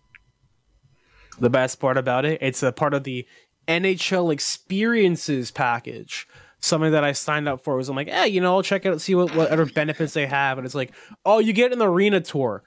the 1.41 1.49
best 1.49 1.81
part 1.81 1.97
about 1.97 2.27
it 2.27 2.37
it's 2.43 2.63
a 2.63 2.71
part 2.71 2.93
of 2.95 3.03
the 3.05 3.27
nhl 3.69 4.33
experiences 4.33 5.51
package. 5.51 6.27
Something 6.61 6.93
that 6.93 7.05
i 7.05 7.13
signed 7.13 7.49
up 7.49 7.63
for 7.63 7.77
was 7.77 7.89
i'm 7.89 7.97
like 7.97 8.09
hey 8.09 8.29
you 8.29 8.41
know 8.41 8.55
i'll 8.55 8.63
check 8.63 8.87
out 8.87 9.01
see 9.01 9.15
what, 9.15 9.35
what 9.35 9.51
other 9.51 9.67
benefits 9.67 10.15
they 10.15 10.27
have. 10.27 10.59
And 10.59 10.65
it's 10.65 10.75
like 10.75 10.93
oh 11.25 11.39
you 11.39 11.53
get 11.53 11.73
an 11.73 11.83
arena 11.83 12.21
tour. 12.21 12.63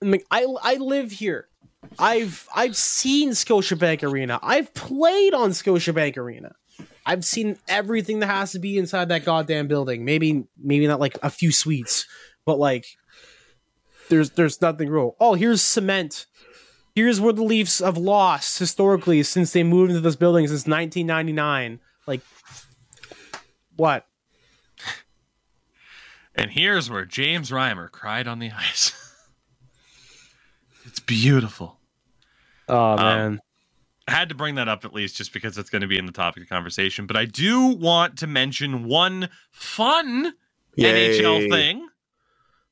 I'm 0.00 0.12
like, 0.12 0.26
I, 0.30 0.46
I 0.62 0.74
live 0.76 1.10
here. 1.10 1.48
I've 1.98 2.46
i've 2.54 2.76
seen 2.76 3.30
scotiabank 3.30 4.02
arena. 4.02 4.38
I've 4.42 4.74
played 4.74 5.34
on 5.34 5.50
scotiabank 5.50 6.16
arena. 6.16 6.54
I've 7.06 7.24
seen 7.24 7.56
everything 7.68 8.18
that 8.18 8.26
has 8.26 8.52
to 8.52 8.58
be 8.58 8.76
inside 8.76 9.08
that 9.08 9.24
goddamn 9.24 9.66
building. 9.66 10.04
Maybe 10.04 10.44
maybe 10.62 10.86
not 10.86 11.00
like 11.00 11.16
a 11.22 11.30
few 11.30 11.52
suites 11.52 12.06
but 12.48 12.58
like 12.58 12.86
there's 14.08 14.30
there's 14.30 14.62
nothing 14.62 14.88
real. 14.88 15.14
oh 15.20 15.34
here's 15.34 15.60
cement 15.60 16.24
here's 16.98 17.20
where 17.20 17.32
the 17.32 17.44
Leafs 17.44 17.78
have 17.78 17.96
lost 17.96 18.58
historically 18.58 19.22
since 19.22 19.52
they 19.52 19.62
moved 19.62 19.90
into 19.90 20.00
this 20.00 20.16
building 20.16 20.48
since 20.48 20.66
1999. 20.66 21.78
Like, 22.08 22.22
what? 23.76 24.04
And 26.34 26.50
here's 26.50 26.90
where 26.90 27.04
James 27.04 27.50
Reimer 27.50 27.88
cried 27.88 28.26
on 28.26 28.40
the 28.40 28.50
ice. 28.50 28.92
it's 30.86 30.98
beautiful. 30.98 31.78
Oh 32.68 32.92
um, 32.92 32.96
man. 32.96 33.40
I 34.08 34.10
had 34.10 34.30
to 34.30 34.34
bring 34.34 34.56
that 34.56 34.66
up 34.66 34.84
at 34.84 34.92
least 34.92 35.14
just 35.14 35.32
because 35.32 35.56
it's 35.56 35.70
going 35.70 35.82
to 35.82 35.88
be 35.88 35.98
in 35.98 36.06
the 36.06 36.12
topic 36.12 36.42
of 36.42 36.48
conversation. 36.48 37.06
But 37.06 37.16
I 37.16 37.26
do 37.26 37.66
want 37.66 38.18
to 38.18 38.26
mention 38.26 38.84
one 38.84 39.28
fun 39.52 40.34
NHL 40.76 41.48
thing, 41.48 41.86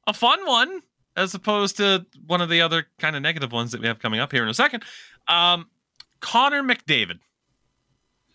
a 0.05 0.13
fun 0.13 0.45
one, 0.47 0.83
as 1.17 1.35
opposed 1.35 1.77
to 1.79 2.05
one 2.27 2.41
of 2.41 2.49
the 2.49 2.61
other 2.61 2.87
kind 2.99 3.17
of 3.17 3.23
negative 3.23 3.53
ones 3.53 3.73
that 3.73 3.81
we 3.81 3.87
have 3.87 3.99
coming 3.99 4.21
up 4.21 4.33
here 4.33 4.43
in 4.43 4.49
a 4.49 4.55
second. 4.55 4.85
Um, 5.29 5.69
Connor 6.21 6.63
McDavid. 6.63 7.19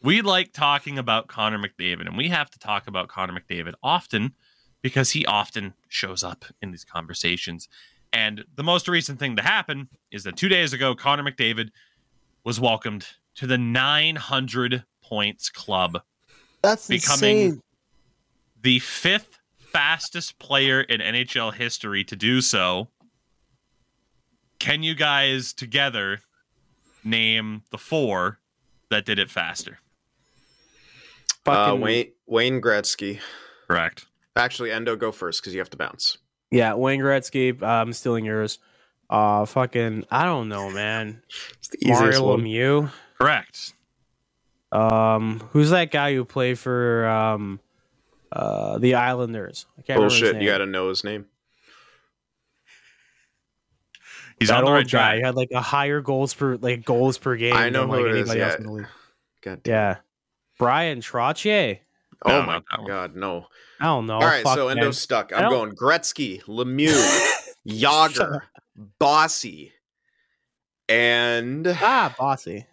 We 0.04 0.22
like 0.24 0.52
talking 0.52 0.98
about 0.98 1.28
Connor 1.28 1.60
McDavid, 1.60 2.08
and 2.08 2.18
we 2.18 2.30
have 2.30 2.50
to 2.52 2.60
talk 2.60 2.88
about 2.88 3.08
Connor 3.08 3.40
McDavid 3.40 3.74
often 3.84 4.34
because 4.82 5.12
he 5.12 5.26
often 5.28 5.74
shows 5.90 6.24
up 6.24 6.44
in 6.62 6.72
these 6.72 6.84
conversations. 6.84 7.68
And 8.12 8.44
the 8.56 8.64
most 8.64 8.88
recent 8.88 9.20
thing 9.20 9.36
to 9.36 9.44
happen 9.44 9.90
is 10.12 10.24
that 10.24 10.36
two 10.36 10.50
days 10.50 10.74
ago, 10.74 10.96
Connor 10.96 11.24
McDavid 11.24 11.70
was 12.44 12.60
welcomed 12.60 13.06
to 13.36 13.46
the 13.46 13.60
900 13.60 14.84
points 15.04 15.50
club 15.50 16.02
That's 16.64 16.88
Becoming- 16.88 17.38
insane. 17.40 17.62
the 18.62 18.80
fifth 18.80 19.38
fastest 19.72 20.40
player 20.40 20.82
in 20.82 21.02
NHL 21.02 21.54
history 21.54 22.04
to 22.06 22.16
do 22.16 22.42
so. 22.42 22.90
Can 24.60 24.84
you 24.84 24.94
guys 24.96 25.54
together 25.54 26.20
name 27.04 27.64
the 27.72 27.78
four 27.78 28.40
that 28.90 29.06
did 29.06 29.18
it 29.18 29.30
faster? 29.30 29.80
Uh, 31.46 31.76
Wayne 31.80 32.12
Wayne 32.28 32.62
Gretzky. 32.62 33.20
Correct. 33.68 34.06
Actually, 34.36 34.72
Endo, 34.72 34.96
go 34.96 35.12
first 35.12 35.42
because 35.42 35.54
you 35.54 35.60
have 35.60 35.70
to 35.72 35.78
bounce. 35.78 36.18
Yeah, 36.52 36.76
Wayne 36.76 37.02
Gretzky. 37.02 37.62
I'm 37.64 37.94
stealing 37.94 38.26
yours. 38.26 38.60
Uh, 39.10 39.46
fucking, 39.46 40.06
I 40.10 40.24
don't 40.24 40.48
know, 40.48 40.70
man. 40.70 41.22
It's 41.58 41.70
the 41.70 41.78
easiest 41.82 42.02
Mario 42.02 42.28
one. 42.28 42.42
Lemieux. 42.42 42.92
Correct. 43.18 43.74
Um, 44.72 45.42
who's 45.52 45.72
that 45.72 45.92
guy 45.92 46.14
who 46.14 46.24
played 46.24 46.58
for 46.58 47.08
um, 47.08 47.60
uh, 48.32 48.78
the 48.78 48.96
Islanders? 48.96 49.66
I 49.78 49.82
can't 49.82 49.98
remember 49.98 50.14
his 50.14 50.22
Bullshit. 50.22 50.36
name. 50.36 50.44
You 50.44 50.50
got 50.50 50.58
to 50.60 50.66
know 50.66 50.90
his 50.90 51.04
name. 51.04 51.26
He's 54.40 54.50
that 54.50 54.58
on 54.60 54.64
the 54.66 54.70
old 54.72 54.76
right 54.78 54.86
guy. 54.86 54.90
track. 54.90 55.16
He 55.18 55.22
had 55.22 55.36
like 55.36 55.52
a 55.52 55.62
higher 55.62 56.02
goals 56.02 56.34
per 56.34 56.56
like 56.58 56.84
goals 56.84 57.18
per 57.20 57.36
game. 57.36 57.54
I 57.54 57.70
know 57.70 57.82
than, 57.82 57.90
who 57.90 57.96
like 57.98 58.06
it 58.06 58.12
is, 58.12 58.30
anybody 58.30 58.42
else 58.42 58.56
yeah. 58.60 58.68
in 58.68 58.74
the. 58.78 58.88
God 59.42 59.64
damn. 59.64 59.74
Yeah, 59.74 59.96
Bryan 60.58 61.00
Trottier. 61.02 61.80
Oh 62.24 62.30
No, 62.30 62.42
my 62.42 62.54
not 62.54 62.64
that 62.72 62.80
one. 62.80 62.88
god, 62.88 63.16
no. 63.16 63.46
I 63.80 63.86
don't 63.86 64.06
know. 64.08 64.16
All 64.16 64.22
right, 64.22 64.44
Fuck, 64.44 64.56
so 64.58 64.68
man. 64.68 64.78
Endo's 64.78 65.00
stuck. 65.00 65.32
I 65.34 65.44
I'm 65.44 65.50
going 65.52 65.76
Gretzky, 65.76 66.42
Lemieux, 66.44 67.32
Jagr, 67.68 68.42
Bossy, 69.00 69.74
and 70.90 71.68
ah, 71.68 72.16
bossy. 72.18 72.66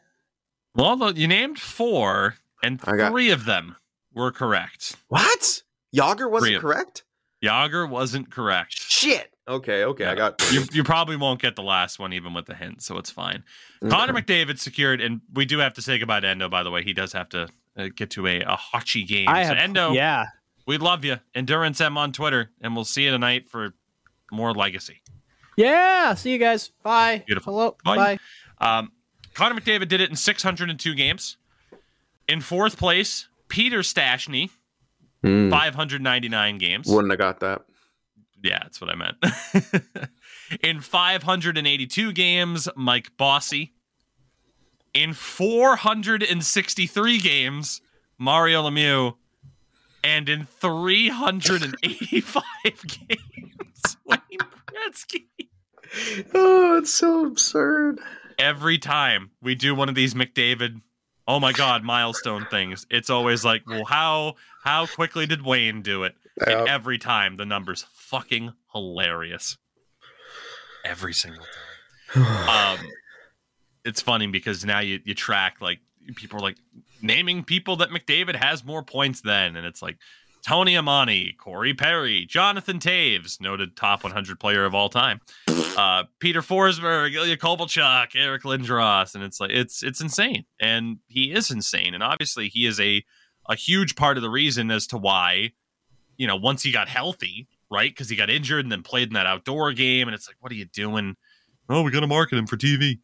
Well, 0.74 1.12
you 1.16 1.26
named 1.28 1.58
four, 1.58 2.36
and 2.62 2.80
I 2.84 2.96
got- 2.96 3.10
three 3.10 3.30
of 3.30 3.44
them 3.44 3.76
were 4.18 4.32
correct. 4.32 4.96
what? 5.08 5.62
Jagr 5.94 6.30
wasn't 6.30 6.56
of- 6.56 6.60
correct. 6.62 7.04
Jagr 7.42 7.88
wasn't 7.88 8.30
correct. 8.30 8.72
Shit. 8.74 9.32
Okay, 9.46 9.84
okay, 9.84 10.04
I 10.04 10.14
got. 10.14 10.42
You, 10.52 10.64
you 10.72 10.84
probably 10.84 11.16
won't 11.16 11.40
get 11.40 11.56
the 11.56 11.62
last 11.62 11.98
one, 11.98 12.12
even 12.12 12.34
with 12.34 12.44
the 12.44 12.54
hint, 12.54 12.82
so 12.82 12.98
it's 12.98 13.10
fine. 13.10 13.42
Okay. 13.82 13.90
Connor 13.90 14.12
McDavid 14.12 14.58
secured, 14.58 15.00
and 15.00 15.22
we 15.32 15.46
do 15.46 15.58
have 15.58 15.72
to 15.74 15.82
say 15.82 15.98
goodbye 15.98 16.20
to 16.20 16.26
Endo. 16.28 16.50
By 16.50 16.62
the 16.62 16.70
way, 16.70 16.82
he 16.82 16.92
does 16.92 17.14
have 17.14 17.30
to 17.30 17.48
uh, 17.78 17.88
get 17.96 18.10
to 18.10 18.26
a, 18.26 18.40
a 18.42 18.56
hockey 18.56 19.04
game. 19.04 19.28
I 19.28 19.44
so 19.44 19.48
have. 19.54 19.58
Endo, 19.58 19.92
Yeah. 19.92 20.26
we 20.66 20.76
love 20.76 21.02
you. 21.04 21.16
Endurance 21.34 21.80
M 21.80 21.96
on 21.96 22.12
Twitter, 22.12 22.50
and 22.60 22.74
we'll 22.74 22.84
see 22.84 23.04
you 23.04 23.10
tonight 23.12 23.48
for 23.48 23.72
more 24.30 24.52
legacy. 24.52 25.00
Yeah. 25.56 26.12
See 26.14 26.32
you 26.32 26.38
guys. 26.38 26.70
Bye. 26.82 27.22
Beautiful. 27.26 27.54
Hello. 27.54 27.76
Bye. 27.84 28.18
Bye. 28.58 28.78
Um, 28.78 28.92
Connor 29.32 29.58
McDavid 29.58 29.88
did 29.88 30.00
it 30.02 30.10
in 30.10 30.16
602 30.16 30.94
games. 30.94 31.38
In 32.28 32.42
fourth 32.42 32.76
place, 32.76 33.27
Peter 33.48 33.80
Stastny, 33.80 34.50
Hmm, 35.22 35.50
599 35.50 36.58
games. 36.58 36.86
wouldn't 36.86 37.10
have 37.10 37.18
got 37.18 37.40
that. 37.40 37.62
Yeah, 38.42 38.60
that's 38.62 38.80
what 38.80 38.88
I 38.90 38.94
meant. 38.94 39.16
in 40.62 40.80
582 40.80 42.12
games, 42.12 42.68
Mike 42.76 43.10
Bossy. 43.16 43.72
In 44.94 45.12
463 45.12 47.18
games, 47.18 47.80
Mario 48.16 48.62
Lemieux. 48.68 49.16
And 50.04 50.28
in 50.28 50.46
385 50.46 52.42
games, 52.86 53.96
Wayne 54.04 54.20
Gretzky. 54.66 55.26
Oh, 56.32 56.78
it's 56.78 56.94
so 56.94 57.26
absurd. 57.26 57.98
Every 58.38 58.78
time 58.78 59.32
we 59.42 59.56
do 59.56 59.74
one 59.74 59.88
of 59.88 59.96
these 59.96 60.14
McDavid, 60.14 60.80
oh 61.28 61.38
my 61.38 61.52
God, 61.52 61.84
milestone 61.84 62.46
things, 62.46 62.86
it's 62.90 63.10
always 63.10 63.44
like, 63.44 63.62
well, 63.66 63.84
how 63.84 64.34
how 64.64 64.86
quickly 64.86 65.26
did 65.26 65.44
Wayne 65.44 65.82
do 65.82 66.02
it? 66.02 66.16
Yeah. 66.40 66.60
And 66.60 66.68
every 66.68 66.98
time 66.98 67.36
the 67.36 67.44
number's 67.44 67.86
fucking 67.92 68.54
hilarious. 68.72 69.58
Every 70.84 71.12
single 71.12 71.44
time. 72.14 72.78
um, 72.80 72.86
it's 73.84 74.00
funny 74.00 74.26
because 74.26 74.64
now 74.64 74.80
you 74.80 75.00
you 75.04 75.14
track 75.14 75.58
like 75.60 75.78
people 76.16 76.38
are 76.38 76.42
like 76.42 76.56
naming 77.02 77.44
people 77.44 77.76
that 77.76 77.90
McDavid 77.90 78.34
has 78.34 78.64
more 78.64 78.82
points 78.82 79.20
than, 79.20 79.54
and 79.56 79.66
it's 79.66 79.82
like 79.82 79.98
Tony 80.48 80.76
Amonte, 80.76 81.36
Corey 81.36 81.74
Perry, 81.74 82.24
Jonathan 82.24 82.78
Toews, 82.78 83.38
noted 83.38 83.76
top 83.76 84.02
100 84.02 84.40
player 84.40 84.64
of 84.64 84.74
all 84.74 84.88
time, 84.88 85.20
uh, 85.76 86.04
Peter 86.20 86.40
Forsberg, 86.40 87.12
Ilya 87.12 87.36
Kovalchuk, 87.36 88.12
Eric 88.14 88.44
Lindros, 88.44 89.14
and 89.14 89.22
it's 89.22 89.40
like 89.40 89.50
it's 89.50 89.82
it's 89.82 90.00
insane, 90.00 90.46
and 90.58 91.00
he 91.06 91.32
is 91.32 91.50
insane, 91.50 91.92
and 91.92 92.02
obviously 92.02 92.48
he 92.48 92.64
is 92.64 92.80
a 92.80 93.04
a 93.46 93.56
huge 93.56 93.94
part 93.94 94.16
of 94.16 94.22
the 94.22 94.30
reason 94.30 94.70
as 94.70 94.86
to 94.86 94.96
why, 94.96 95.52
you 96.16 96.26
know, 96.26 96.36
once 96.36 96.62
he 96.62 96.72
got 96.72 96.88
healthy, 96.88 97.46
right? 97.70 97.90
Because 97.90 98.08
he 98.08 98.16
got 98.16 98.30
injured 98.30 98.64
and 98.64 98.72
then 98.72 98.82
played 98.82 99.08
in 99.08 99.14
that 99.14 99.26
outdoor 99.26 99.74
game, 99.74 100.08
and 100.08 100.14
it's 100.14 100.26
like, 100.26 100.36
what 100.40 100.50
are 100.50 100.54
you 100.54 100.64
doing? 100.64 101.14
Oh, 101.68 101.82
we 101.82 101.90
got 101.90 102.00
to 102.00 102.06
market 102.06 102.38
him 102.38 102.46
for 102.46 102.56
TV. 102.56 103.00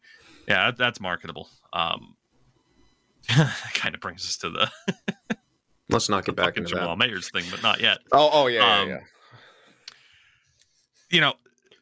Yeah, 0.47 0.71
that, 0.71 0.77
that's 0.77 0.99
marketable. 0.99 1.47
Um, 1.73 2.15
kind 3.75 3.93
of 3.93 4.01
brings 4.01 4.25
us 4.25 4.35
to 4.37 4.49
the 4.49 4.71
Let's 5.89 6.09
not 6.09 6.25
get 6.25 6.35
back 6.35 6.57
into 6.57 6.69
Jamal 6.69 6.95
that. 6.95 7.07
Mayers 7.09 7.31
thing, 7.31 7.45
but 7.51 7.61
not 7.61 7.79
yet. 7.79 7.99
Oh, 8.11 8.29
oh 8.33 8.47
yeah, 8.47 8.79
Um, 8.79 8.89
yeah, 8.89 8.95
yeah. 8.95 8.99
you 11.09 11.21
know, 11.21 11.33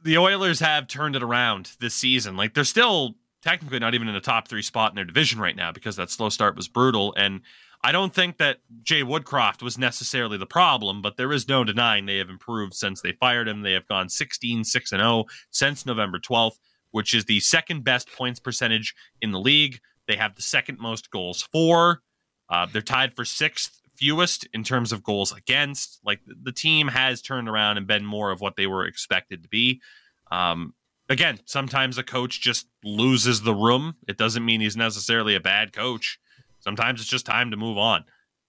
the 0.04 0.18
Oilers 0.18 0.60
have 0.60 0.88
turned 0.88 1.16
it 1.16 1.24
around 1.24 1.72
this 1.80 1.94
season. 1.96 2.36
Like 2.36 2.54
they're 2.54 2.64
still 2.66 3.16
technically 3.42 3.80
not 3.80 3.94
even 3.94 4.08
in 4.08 4.14
the 4.14 4.20
top 4.22 4.48
three 4.48 4.62
spot 4.62 4.92
in 4.92 4.96
their 4.96 5.06
division 5.06 5.40
right 5.40 5.56
now 5.56 5.72
because 5.72 5.96
that 5.96 6.10
slow 6.10 6.30
start 6.30 6.56
was 6.56 6.68
brutal. 6.68 7.14
And 7.18 7.42
I 7.84 7.92
don't 7.92 8.14
think 8.14 8.38
that 8.38 8.60
Jay 8.84 9.04
Woodcroft 9.04 9.62
was 9.62 9.78
necessarily 9.78 10.38
the 10.38 10.46
problem, 10.46 11.02
but 11.02 11.18
there 11.18 11.32
is 11.32 11.48
no 11.48 11.64
denying 11.64 12.06
they 12.06 12.18
have 12.18 12.30
improved 12.30 12.74
since 12.74 13.02
they 13.02 13.12
fired 13.14 13.48
him. 13.48 13.62
They 13.62 13.74
have 13.74 13.88
gone 13.88 14.10
16 14.10 14.64
6 14.64 14.92
and 14.92 15.02
0 15.02 15.26
since 15.50 15.86
November 15.86 16.20
12th, 16.20 16.58
which 16.92 17.14
is 17.14 17.26
the 17.26 17.40
second 17.40 17.84
best 17.84 18.10
points 18.12 18.40
percentage 18.40 18.94
in 19.22 19.32
the 19.32 19.40
league. 19.40 19.80
They 20.08 20.16
have 20.18 20.36
the 20.36 20.42
second 20.42 20.80
most 20.80 21.10
goals 21.10 21.42
for. 21.42 22.02
Uh, 22.50 22.68
they're 22.72 22.82
tied 22.82 23.14
for 23.16 23.24
sixth 23.26 23.80
fewest 24.04 24.46
in 24.54 24.64
terms 24.64 24.92
of 24.92 25.02
goals 25.02 25.32
against. 25.32 26.00
Like 26.04 26.20
the 26.26 26.52
team 26.52 26.90
has 26.90 27.22
turned 27.22 27.48
around 27.48 27.78
and 27.78 27.88
been 27.88 28.06
more 28.06 28.32
of 28.32 28.42
what 28.42 28.58
they 28.58 28.68
were 28.68 28.86
expected 28.86 29.44
to 29.44 29.50
be. 29.50 29.82
Um, 30.30 30.74
again, 31.08 31.40
sometimes 31.46 31.98
a 31.98 32.04
coach 32.04 32.42
just 32.42 32.68
loses 32.84 33.42
the 33.42 33.56
room. 33.56 33.96
It 34.08 34.18
doesn't 34.18 34.44
mean 34.44 34.60
he's 34.60 34.76
necessarily 34.76 35.36
a 35.36 35.40
bad 35.40 35.72
coach. 35.72 36.20
Sometimes 36.60 37.00
it's 37.00 37.10
just 37.10 37.26
time 37.26 37.52
to 37.52 37.58
move 37.58 37.78
on. 37.78 38.04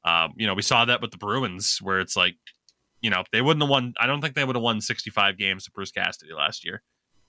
Um, 0.04 0.32
you 0.36 0.46
know, 0.46 0.54
we 0.54 0.62
saw 0.62 0.84
that 0.84 1.00
with 1.00 1.12
the 1.12 1.18
Bruins, 1.18 1.78
where 1.80 2.00
it's 2.00 2.16
like, 2.16 2.34
you 3.00 3.10
know, 3.10 3.22
they 3.32 3.40
wouldn't 3.40 3.62
have 3.62 3.70
won. 3.70 3.94
I 3.98 4.06
don't 4.06 4.20
think 4.20 4.34
they 4.34 4.44
would 4.44 4.56
have 4.56 4.62
won 4.62 4.80
65 4.80 5.38
games 5.38 5.64
to 5.64 5.70
Bruce 5.70 5.92
Cassidy 5.92 6.32
last 6.32 6.64
year. 6.64 6.82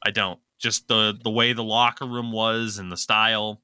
I 0.04 0.12
don't. 0.12 0.40
Just 0.58 0.88
the 0.88 1.18
the 1.24 1.30
way 1.30 1.54
the 1.54 1.64
locker 1.64 2.06
room 2.06 2.32
was 2.32 2.80
and 2.80 2.92
the 2.92 2.98
style. 2.98 3.62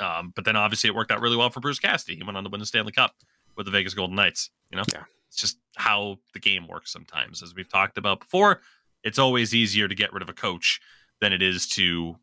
Um, 0.00 0.32
but 0.34 0.44
then 0.44 0.56
obviously 0.56 0.88
it 0.88 0.96
worked 0.96 1.12
out 1.12 1.20
really 1.20 1.36
well 1.36 1.50
for 1.50 1.60
Bruce 1.60 1.78
Cassidy. 1.78 2.16
He 2.16 2.24
went 2.24 2.36
on 2.36 2.44
to 2.44 2.50
win 2.50 2.60
the 2.60 2.66
Stanley 2.66 2.92
Cup 2.92 3.14
with 3.56 3.66
the 3.66 3.72
Vegas 3.72 3.94
Golden 3.94 4.16
Knights. 4.16 4.50
You 4.70 4.76
know, 4.76 4.84
Yeah. 4.92 5.04
it's 5.28 5.36
just 5.36 5.58
how 5.76 6.18
the 6.32 6.40
game 6.40 6.66
works 6.66 6.90
sometimes. 6.92 7.42
As 7.42 7.54
we've 7.54 7.68
talked 7.68 7.98
about 7.98 8.20
before, 8.20 8.60
it's 9.02 9.18
always 9.18 9.54
easier 9.54 9.88
to 9.88 9.94
get 9.94 10.12
rid 10.12 10.22
of 10.22 10.28
a 10.28 10.32
coach 10.32 10.80
than 11.20 11.32
it 11.32 11.42
is 11.42 11.66
to, 11.68 12.18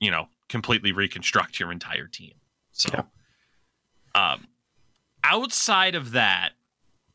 you 0.00 0.10
know, 0.10 0.28
completely 0.48 0.92
reconstruct 0.92 1.58
your 1.60 1.72
entire 1.72 2.06
team. 2.06 2.34
So, 2.72 3.06
um, 4.14 4.48
outside 5.22 5.94
of 5.94 6.12
that, 6.12 6.50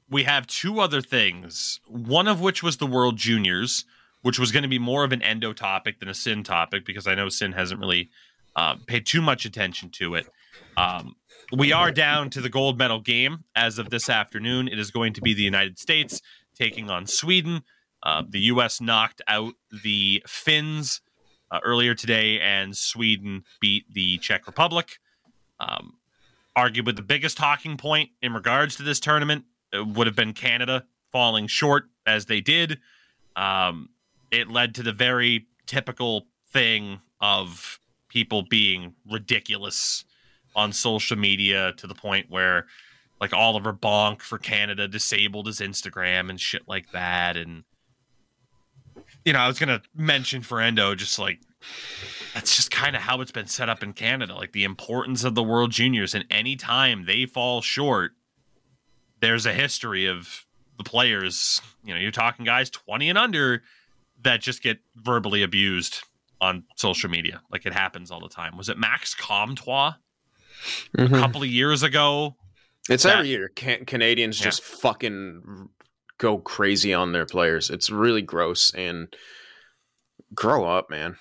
we 0.10 0.24
have 0.24 0.48
two 0.48 0.80
other 0.80 1.02
things. 1.02 1.80
One 1.88 2.28
of 2.28 2.42
which 2.42 2.64
was 2.64 2.78
the 2.78 2.88
World 2.88 3.18
Juniors, 3.18 3.86
which 4.22 4.40
was 4.40 4.52
going 4.52 4.64
to 4.64 4.70
be 4.70 4.80
more 4.80 5.04
of 5.04 5.12
an 5.12 5.22
endo 5.22 5.54
topic 5.54 6.00
than 6.00 6.10
a 6.10 6.14
sin 6.14 6.44
topic 6.44 6.86
because 6.86 7.08
I 7.08 7.16
know 7.16 7.30
sin 7.30 7.52
hasn't 7.54 7.80
really 7.80 8.10
uh, 8.56 8.76
paid 8.88 9.06
too 9.06 9.22
much 9.22 9.46
attention 9.46 9.90
to 9.92 10.16
it. 10.16 10.28
Um, 10.78 11.16
we 11.52 11.74
are 11.74 11.92
down 11.92 12.30
to 12.32 12.42
the 12.42 12.50
gold 12.50 12.78
medal 12.78 13.00
game 13.00 13.44
as 13.56 13.80
of 13.80 13.90
this 13.90 14.10
afternoon. 14.10 14.68
It 14.68 14.80
is 14.80 14.92
going 14.92 15.14
to 15.14 15.22
be 15.22 15.34
the 15.34 15.44
United 15.44 15.80
States 15.80 16.22
taking 16.56 16.90
on 16.90 17.08
Sweden. 17.08 17.64
Uh, 18.04 18.24
the 18.28 18.40
U.S. 18.42 18.80
knocked 18.80 19.22
out 19.28 19.54
the 19.84 20.24
Finns 20.28 21.02
uh, 21.52 21.60
earlier 21.64 21.96
today, 21.96 22.40
and 22.40 22.76
Sweden 22.78 23.44
beat 23.60 23.86
the 23.94 24.18
Czech 24.20 24.48
Republic. 24.48 25.00
Um, 25.60 25.98
arguably, 26.58 26.96
the 26.96 27.02
biggest 27.02 27.38
talking 27.38 27.78
point 27.78 28.12
in 28.22 28.34
regards 28.34 28.76
to 28.78 28.84
this 28.84 29.00
tournament 29.00 29.46
uh, 29.76 29.84
would 29.84 30.08
have 30.08 30.16
been 30.16 30.34
Canada 30.34 30.86
falling 31.12 31.48
short 31.48 31.86
as 32.06 32.28
they 32.28 32.42
did. 32.42 32.80
Um, 33.36 33.90
it 34.32 34.50
led 34.50 34.76
to 34.76 34.84
the 34.84 34.94
very 34.94 35.48
typical 35.66 36.28
thing 36.52 37.00
of 37.20 37.80
people 38.10 38.44
being 38.44 38.96
ridiculous 39.10 40.06
on 40.56 40.72
social 40.74 41.18
media 41.18 41.74
to 41.78 41.88
the 41.88 41.96
point 41.96 42.30
where 42.30 42.66
like 43.22 43.34
Oliver 43.34 43.74
Bonk 43.74 44.22
for 44.22 44.38
Canada 44.38 44.88
disabled 44.88 45.48
his 45.48 45.60
Instagram 45.60 46.30
and 46.30 46.40
shit 46.40 46.68
like 46.68 46.92
that. 46.92 47.36
And 47.38 47.64
you 49.26 49.34
know, 49.34 49.40
I 49.40 49.48
was 49.48 49.60
gonna 49.60 49.82
mention 49.96 50.42
for 50.42 50.62
Endo 50.62 50.96
just 50.96 51.20
like 51.20 51.40
that's 52.34 52.56
just 52.56 52.72
kind 52.72 52.96
of 52.96 53.02
how 53.02 53.22
it's 53.22 53.32
been 53.32 53.48
set 53.48 53.70
up 53.70 53.84
in 53.84 53.94
Canada. 53.94 54.36
Like 54.36 54.54
the 54.54 54.64
importance 54.64 55.24
of 55.24 55.36
the 55.36 55.44
World 55.44 55.72
Juniors, 55.72 56.14
and 56.16 56.26
any 56.30 56.56
time 56.56 57.06
they 57.06 57.26
fall 57.26 57.62
short, 57.62 58.12
there's 59.20 59.46
a 59.46 59.54
history 59.54 60.06
of 60.06 60.46
the 60.78 60.84
players. 60.84 61.62
You 61.84 61.94
know, 61.94 62.00
you're 62.00 62.12
talking 62.12 62.46
guys 62.46 62.70
20 62.70 63.10
and 63.10 63.18
under 63.18 63.64
that 64.24 64.42
just 64.42 64.62
get 64.62 64.80
verbally 64.96 65.44
abused 65.44 66.04
on 66.42 66.64
social 66.76 67.10
media. 67.10 67.42
Like 67.52 67.66
it 67.66 67.74
happens 67.74 68.12
all 68.12 68.22
the 68.22 68.30
time. 68.30 68.58
Was 68.58 68.70
it 68.70 68.78
Max 68.78 69.14
Comtois 69.14 69.94
a 70.98 71.04
Mhm. 71.04 71.20
couple 71.20 71.42
of 71.44 71.50
years 71.50 71.84
ago? 71.84 72.36
It's 72.90 73.04
that- 73.04 73.18
every 73.20 73.30
year. 73.30 73.50
Can- 73.50 73.86
Canadians 73.86 74.40
Yeah. 74.40 74.46
just 74.46 74.64
fucking 74.64 75.70
go 76.18 76.38
crazy 76.40 76.94
on 76.94 77.12
their 77.12 77.26
players. 77.26 77.70
It's 77.70 77.90
really 77.90 78.22
gross 78.22 78.72
and 78.74 79.16
grow 80.34 80.66
up, 80.66 80.90
man. 80.90 81.18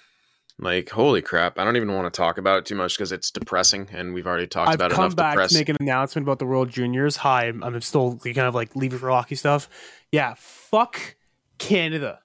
Like 0.61 0.91
holy 0.91 1.23
crap! 1.23 1.57
I 1.57 1.65
don't 1.65 1.77
even 1.77 1.93
want 1.93 2.13
to 2.13 2.17
talk 2.17 2.37
about 2.37 2.59
it 2.59 2.67
too 2.67 2.75
much 2.75 2.97
because 2.97 3.13
it's 3.13 3.31
depressing, 3.31 3.89
and 3.93 4.13
we've 4.13 4.27
already 4.27 4.49
talked 4.49 4.71
I've 4.71 4.75
about 4.75 4.91
come 4.91 5.05
enough 5.05 5.15
back 5.17 5.35
depressing. 5.35 5.55
to 5.55 5.61
make 5.61 5.69
an 5.69 5.77
announcement 5.79 6.25
about 6.25 6.41
the 6.41 6.47
World 6.47 6.69
Juniors. 6.69 7.15
Hi, 7.19 7.47
I'm, 7.47 7.63
I'm 7.63 7.81
still 7.81 8.19
kind 8.19 8.39
of 8.41 8.57
like 8.57 8.75
leaving 8.75 8.99
for 8.99 9.09
hockey 9.09 9.37
stuff. 9.37 9.69
Yeah, 10.11 10.35
fuck 10.37 11.15
Canada. 11.59 12.19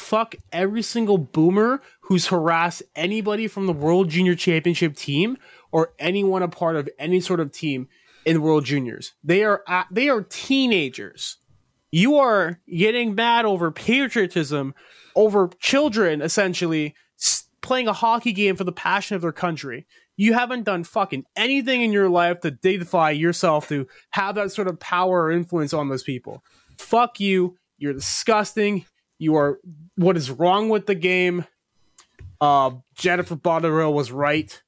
Fuck 0.00 0.34
every 0.50 0.82
single 0.82 1.18
boomer 1.18 1.80
who's 2.00 2.26
harassed 2.26 2.82
anybody 2.96 3.46
from 3.46 3.68
the 3.68 3.72
World 3.72 4.08
Junior 4.10 4.34
Championship 4.34 4.96
team 4.96 5.38
or 5.72 5.92
anyone 5.98 6.42
a 6.42 6.48
part 6.48 6.76
of 6.76 6.88
any 6.98 7.20
sort 7.20 7.40
of 7.40 7.50
team 7.50 7.88
in 8.24 8.42
World 8.42 8.64
Juniors. 8.64 9.12
They 9.24 9.44
are 9.44 9.62
at, 9.66 9.88
they 9.90 10.08
are 10.08 10.22
teenagers. 10.22 11.38
You 11.90 12.16
are 12.16 12.60
getting 12.68 13.14
mad 13.14 13.44
over 13.44 13.70
patriotism, 13.70 14.74
over 15.16 15.50
children 15.58 16.22
essentially 16.22 16.94
playing 17.60 17.88
a 17.88 17.92
hockey 17.92 18.32
game 18.32 18.56
for 18.56 18.64
the 18.64 18.72
passion 18.72 19.14
of 19.16 19.22
their 19.22 19.32
country. 19.32 19.86
You 20.16 20.34
haven't 20.34 20.64
done 20.64 20.84
fucking 20.84 21.24
anything 21.36 21.82
in 21.82 21.92
your 21.92 22.08
life 22.08 22.40
to 22.40 22.50
dignify 22.50 23.10
yourself 23.10 23.68
to 23.68 23.86
have 24.10 24.34
that 24.34 24.52
sort 24.52 24.68
of 24.68 24.78
power 24.78 25.24
or 25.24 25.32
influence 25.32 25.72
on 25.72 25.88
those 25.88 26.02
people. 26.02 26.44
Fuck 26.78 27.20
you. 27.20 27.56
You're 27.78 27.94
disgusting. 27.94 28.84
You 29.18 29.36
are 29.36 29.58
what 29.96 30.16
is 30.16 30.30
wrong 30.30 30.68
with 30.68 30.86
the 30.86 30.94
game. 30.94 31.46
Uh, 32.40 32.72
Jennifer 32.94 33.36
Botterill 33.36 33.92
was 33.92 34.10
right. 34.12 34.60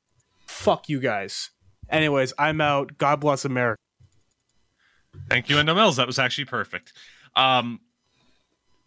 Fuck 0.65 0.89
you 0.89 0.99
guys. 0.99 1.51
Anyways, 1.91 2.33
I'm 2.39 2.59
out. 2.63 2.97
God 2.97 3.21
bless 3.21 3.45
America. 3.45 3.79
Thank 5.29 5.51
you, 5.51 5.59
Endo 5.59 5.75
Mills. 5.75 5.97
That 5.97 6.07
was 6.07 6.19
actually 6.19 6.47
perfect. 6.47 6.95
Um, 7.37 7.81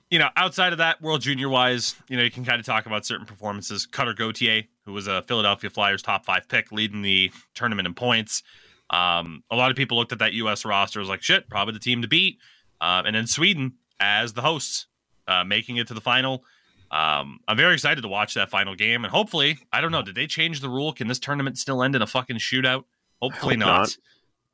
you 0.09 0.17
know, 0.17 0.29
outside 0.35 0.71
of 0.71 0.79
that, 0.79 1.03
World 1.03 1.21
Junior 1.21 1.49
wise, 1.49 1.95
you 2.09 2.17
know, 2.17 2.23
you 2.23 2.31
can 2.31 2.43
kind 2.43 2.59
of 2.59 2.65
talk 2.65 2.87
about 2.87 3.05
certain 3.05 3.27
performances. 3.27 3.85
Cutter 3.85 4.15
Gauthier, 4.15 4.63
who 4.85 4.93
was 4.93 5.05
a 5.05 5.21
Philadelphia 5.21 5.69
Flyers 5.69 6.01
top 6.01 6.25
five 6.25 6.47
pick, 6.47 6.71
leading 6.71 7.03
the 7.03 7.31
tournament 7.53 7.85
in 7.85 7.93
points. 7.93 8.41
Um, 8.89 9.43
a 9.51 9.55
lot 9.55 9.69
of 9.69 9.77
people 9.77 9.97
looked 9.97 10.11
at 10.11 10.17
that 10.17 10.33
U.S. 10.33 10.65
roster 10.65 10.99
was 10.99 11.09
like, 11.09 11.21
shit, 11.21 11.47
probably 11.47 11.75
the 11.75 11.79
team 11.79 12.01
to 12.01 12.07
beat. 12.07 12.39
Uh, 12.81 13.03
and 13.05 13.15
then 13.15 13.27
Sweden 13.27 13.73
as 13.99 14.33
the 14.33 14.41
hosts, 14.41 14.87
uh, 15.27 15.43
making 15.43 15.77
it 15.77 15.87
to 15.89 15.93
the 15.93 16.01
final. 16.01 16.43
Um, 16.89 17.39
I'm 17.47 17.57
very 17.57 17.73
excited 17.73 18.01
to 18.01 18.07
watch 18.07 18.33
that 18.35 18.49
final 18.49 18.75
game, 18.75 19.03
and 19.03 19.11
hopefully, 19.11 19.59
I 19.73 19.81
don't 19.81 19.91
know, 19.91 20.01
did 20.01 20.15
they 20.15 20.27
change 20.27 20.61
the 20.61 20.69
rule? 20.69 20.93
Can 20.93 21.07
this 21.07 21.19
tournament 21.19 21.57
still 21.57 21.83
end 21.83 21.95
in 21.95 22.01
a 22.01 22.07
fucking 22.07 22.37
shootout? 22.37 22.85
Hopefully 23.21 23.57
hope 23.57 23.59
not. 23.59 23.97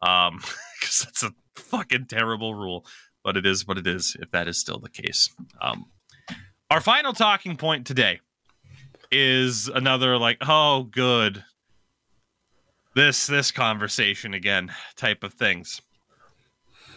Um, 0.01 0.37
because 0.79 1.01
that's 1.01 1.23
a 1.23 1.33
fucking 1.55 2.05
terrible 2.07 2.55
rule, 2.55 2.85
but 3.23 3.37
it 3.37 3.45
is 3.45 3.67
what 3.67 3.77
it 3.77 3.85
is. 3.85 4.17
If 4.19 4.31
that 4.31 4.47
is 4.47 4.57
still 4.57 4.79
the 4.79 4.89
case, 4.89 5.29
um, 5.61 5.85
our 6.71 6.81
final 6.81 7.13
talking 7.13 7.55
point 7.55 7.85
today 7.85 8.19
is 9.11 9.67
another 9.67 10.17
like, 10.17 10.37
oh, 10.41 10.83
good, 10.83 11.43
this 12.95 13.27
this 13.27 13.51
conversation 13.51 14.33
again 14.33 14.73
type 14.95 15.23
of 15.23 15.33
things. 15.33 15.81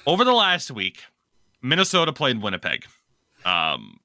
Over 0.06 0.24
the 0.24 0.32
last 0.32 0.70
week, 0.70 1.02
Minnesota 1.62 2.12
played 2.12 2.40
Winnipeg. 2.40 2.86
Um, 3.44 3.98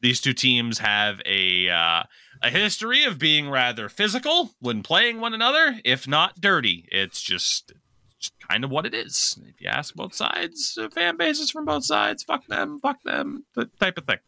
These 0.00 0.20
two 0.20 0.32
teams 0.32 0.78
have 0.78 1.20
a 1.26 1.68
uh, 1.68 2.02
a 2.42 2.50
history 2.50 3.04
of 3.04 3.18
being 3.18 3.50
rather 3.50 3.88
physical 3.88 4.50
when 4.60 4.82
playing 4.82 5.20
one 5.20 5.34
another, 5.34 5.80
if 5.84 6.06
not 6.06 6.40
dirty. 6.40 6.86
It's 6.92 7.20
just, 7.20 7.72
just 8.20 8.32
kind 8.48 8.62
of 8.62 8.70
what 8.70 8.86
it 8.86 8.94
is. 8.94 9.38
If 9.48 9.60
you 9.60 9.68
ask 9.68 9.94
both 9.94 10.14
sides, 10.14 10.78
uh, 10.80 10.88
fan 10.88 11.16
bases 11.16 11.50
from 11.50 11.64
both 11.64 11.84
sides, 11.84 12.22
fuck 12.22 12.46
them, 12.46 12.78
fuck 12.80 13.02
them, 13.02 13.44
the 13.54 13.66
type 13.80 13.98
of 13.98 14.06
thing. 14.06 14.18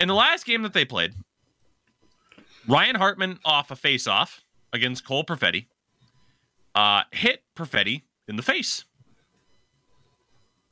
In 0.00 0.08
the 0.08 0.14
last 0.14 0.46
game 0.46 0.62
that 0.62 0.72
they 0.72 0.86
played, 0.86 1.12
Ryan 2.66 2.96
Hartman 2.96 3.38
off 3.44 3.70
a 3.70 3.76
face-off 3.76 4.42
against 4.72 5.06
Cole 5.06 5.24
Perfetti 5.24 5.66
uh, 6.74 7.02
hit 7.12 7.42
Perfetti 7.54 8.02
in 8.26 8.36
the 8.36 8.42
face 8.42 8.85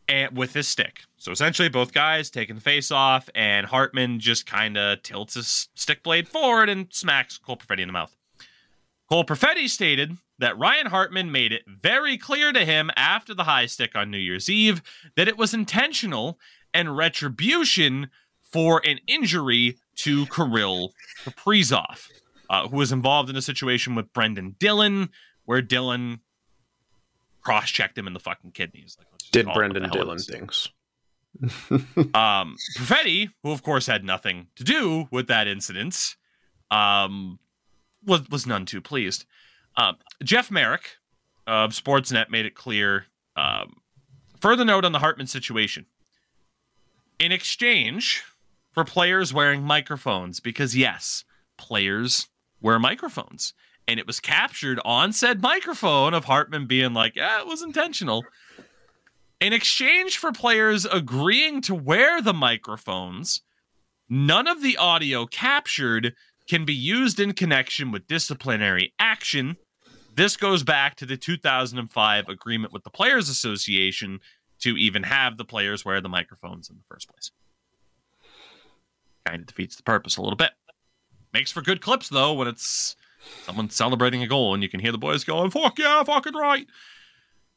and 0.09 0.37
with 0.37 0.53
his 0.53 0.69
stick. 0.69 1.01
So 1.17 1.33
essentially, 1.33 1.69
both 1.69 1.93
guys 1.93 2.31
taking 2.31 2.57
the 2.57 2.61
face 2.61 2.91
off, 2.91 3.29
and 3.35 3.67
Hartman 3.67 4.21
just 4.21 4.47
kind 4.47 4.77
of 4.77 5.03
tilts 5.03 5.35
his 5.35 5.69
stick 5.75 6.03
blade 6.03 6.29
forward 6.29 6.69
and 6.69 6.87
smacks 6.91 7.39
Cole 7.39 7.57
Perfetti 7.57 7.81
in 7.81 7.89
the 7.89 7.93
mouth. 7.93 8.15
Cole 9.09 9.25
Perfetti 9.25 9.69
stated 9.69 10.17
that 10.39 10.59
Ryan 10.59 10.87
Hartman 10.87 11.31
made 11.31 11.53
it 11.53 11.63
very 11.67 12.19
clear 12.19 12.53
to 12.53 12.65
him 12.65 12.91
after 12.97 13.35
the 13.35 13.45
high 13.45 13.67
stick 13.67 13.95
on 13.95 14.11
New 14.11 14.19
Year's 14.19 14.51
Eve 14.51 14.83
that 15.17 15.29
it 15.29 15.39
was 15.39 15.55
intentional 15.55 16.39
and 16.73 16.97
retribution 16.97 18.11
for 18.43 18.83
an 18.85 18.99
injury 19.07 19.79
to 19.97 20.27
Kirill 20.27 20.93
Kaprizov, 21.25 22.09
uh, 22.51 22.69
who 22.69 22.77
was 22.77 22.93
involved 22.93 23.31
in 23.31 23.37
a 23.37 23.43
situation 23.43 23.95
with 23.95 24.13
Brendan 24.13 24.57
Dillon, 24.59 25.11
where 25.45 25.63
Dillon 25.63 26.21
cross 27.45 27.71
checked 27.71 27.97
him 27.97 28.07
in 28.07 28.13
the 28.13 28.21
fucking 28.21 28.53
kidneys. 28.53 28.97
Like, 28.99 29.07
Did 29.31 29.47
Brendan 29.53 29.91
Dillon 29.91 30.19
things? 30.19 30.69
um, 31.43 32.57
Perfetti, 32.77 33.31
who 33.43 33.51
of 33.51 33.63
course 33.63 33.87
had 33.87 34.05
nothing 34.05 34.49
to 34.57 34.65
do 34.65 35.09
with 35.11 35.27
that 35.29 35.47
incident, 35.49 36.17
um, 36.71 37.39
was 38.05 38.29
was 38.31 38.47
none 38.47 38.67
too 38.67 38.81
pleased. 38.81 39.25
Uh, 39.77 39.95
Jeff 40.23 40.51
Marek 40.51 40.99
of 41.47 41.73
Sportsnet 41.73 42.31
made 42.31 42.47
it 42.47 42.55
clear. 42.55 43.07
Um, 43.37 43.81
further 44.41 44.65
note 44.65 44.85
on 44.85 44.93
the 44.93 45.01
Hartman 45.01 45.27
situation. 45.27 45.87
In 47.19 47.33
exchange 47.33 48.23
for 48.73 48.85
players 48.85 49.33
wearing 49.33 49.63
microphones, 49.63 50.41
because 50.41 50.77
yes, 50.77 51.25
players 51.57 52.29
wear 52.61 52.79
microphones 52.79 53.55
and 53.87 54.01
it 54.01 54.07
was 54.07 54.21
captured 54.21 54.81
on 54.85 55.13
said 55.13 55.43
microphone 55.43 56.15
of 56.15 56.25
Hartman 56.25 56.67
being 56.67 56.95
like, 56.95 57.17
"Yeah, 57.17 57.41
it 57.41 57.47
was 57.47 57.63
intentional." 57.63 58.25
In 59.41 59.53
exchange 59.53 60.17
for 60.17 60.33
players 60.33 60.85
agreeing 60.87 61.61
to 61.63 61.75
wear 61.75 62.23
the 62.23 62.33
microphones, 62.33 63.43
none 64.09 64.47
of 64.47 64.63
the 64.63 64.77
audio 64.77 65.27
captured 65.27 66.15
can 66.49 66.65
be 66.65 66.75
used 66.75 67.21
in 67.21 67.33
connection 67.33 67.91
with 67.91 68.07
disciplinary 68.07 68.95
action. 68.99 69.57
This 70.15 70.37
goes 70.37 70.63
back 70.63 70.97
to 70.97 71.07
the 71.07 71.17
2005 71.17 72.29
agreement 72.29 72.73
with 72.73 72.85
the 72.85 72.91
Players 72.91 73.29
Association 73.29 74.21
to 74.61 74.77
even 74.77 75.03
have 75.03 75.37
the 75.37 75.45
players 75.45 75.85
wear 75.85 76.01
the 76.01 76.09
microphones 76.09 76.71
in 76.71 76.77
the 76.77 76.85
first 76.89 77.09
place. 77.09 77.31
Kind 79.27 79.41
of 79.41 79.47
defeats 79.47 79.77
the 79.77 79.83
purpose 79.83 80.17
a 80.17 80.23
little 80.23 80.37
bit. 80.37 80.53
Makes 81.33 81.51
for 81.51 81.63
good 81.63 81.81
clips 81.81 82.09
though 82.09 82.33
when 82.33 82.47
it's 82.47 82.95
someone 83.45 83.71
celebrating 83.71 84.23
a 84.23 84.27
goal 84.27 84.55
and 84.55 84.63
you 84.63 84.69
can 84.69 84.81
hear 84.81 84.93
the 84.93 84.99
boys 84.99 85.25
going, 85.25 85.51
fuck 85.51 85.79
yeah, 85.79 86.03
fucking 86.03 86.35
right. 86.35 86.67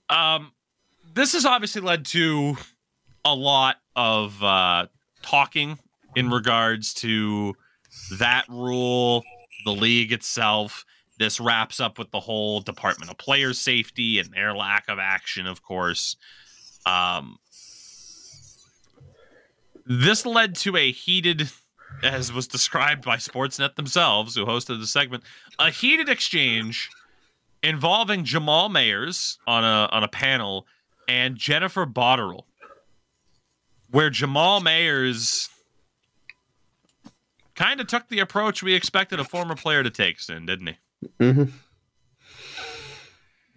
Um, 0.10 0.52
this 1.14 1.34
has 1.34 1.46
obviously 1.46 1.82
led 1.82 2.06
to 2.08 2.56
a 3.26 3.34
lot 3.34 3.78
of 3.96 4.42
uh, 4.44 4.88
talking 5.22 5.78
in 6.16 6.30
regards 6.30 6.94
to 6.96 7.56
that 8.18 8.46
rule, 8.50 9.24
the 9.66 9.72
league 9.72 10.12
itself. 10.12 10.86
This 11.20 11.40
wraps 11.40 11.80
up 11.80 11.98
with 11.98 12.12
the 12.12 12.20
whole 12.20 12.62
Department 12.62 13.10
of 13.10 13.18
Player 13.18 13.54
Safety 13.54 14.20
and 14.20 14.32
their 14.32 14.54
lack 14.54 14.88
of 14.88 15.00
action, 15.00 15.48
of 15.48 15.64
course. 15.64 16.16
Um, 16.86 17.38
this 19.86 20.26
led 20.26 20.56
to 20.58 20.78
a 20.78 20.92
heated 20.92 21.50
as 22.04 22.32
was 22.32 22.48
described 22.48 23.04
by 23.04 23.18
Sportsnet 23.18 23.76
themselves, 23.76 24.36
who 24.36 24.46
hosted 24.46 24.80
the 24.80 24.88
segment, 24.88 25.24
a 25.60 25.70
heated 25.72 26.10
exchange 26.10 26.90
involving 27.64 28.24
Jamal 28.24 28.70
Mayers 28.70 29.38
on 29.48 29.64
a 29.64 29.90
on 29.92 30.04
a 30.04 30.08
panel 30.08 30.68
and 31.08 31.38
Jennifer 31.38 31.86
Botterill, 31.86 32.44
where 33.90 34.10
Jamal 34.10 34.62
Mayers 34.62 35.50
kind 37.56 37.82
of 37.82 37.88
took 37.88 38.08
the 38.10 38.20
approach 38.20 38.62
we 38.62 38.76
expected 38.76 39.20
a 39.20 39.24
former 39.24 39.56
player 39.56 39.84
to 39.84 39.90
take, 39.90 40.20
soon, 40.20 40.46
didn't 40.46 40.68
he? 40.68 40.78
Mm-hmm. 41.20 41.44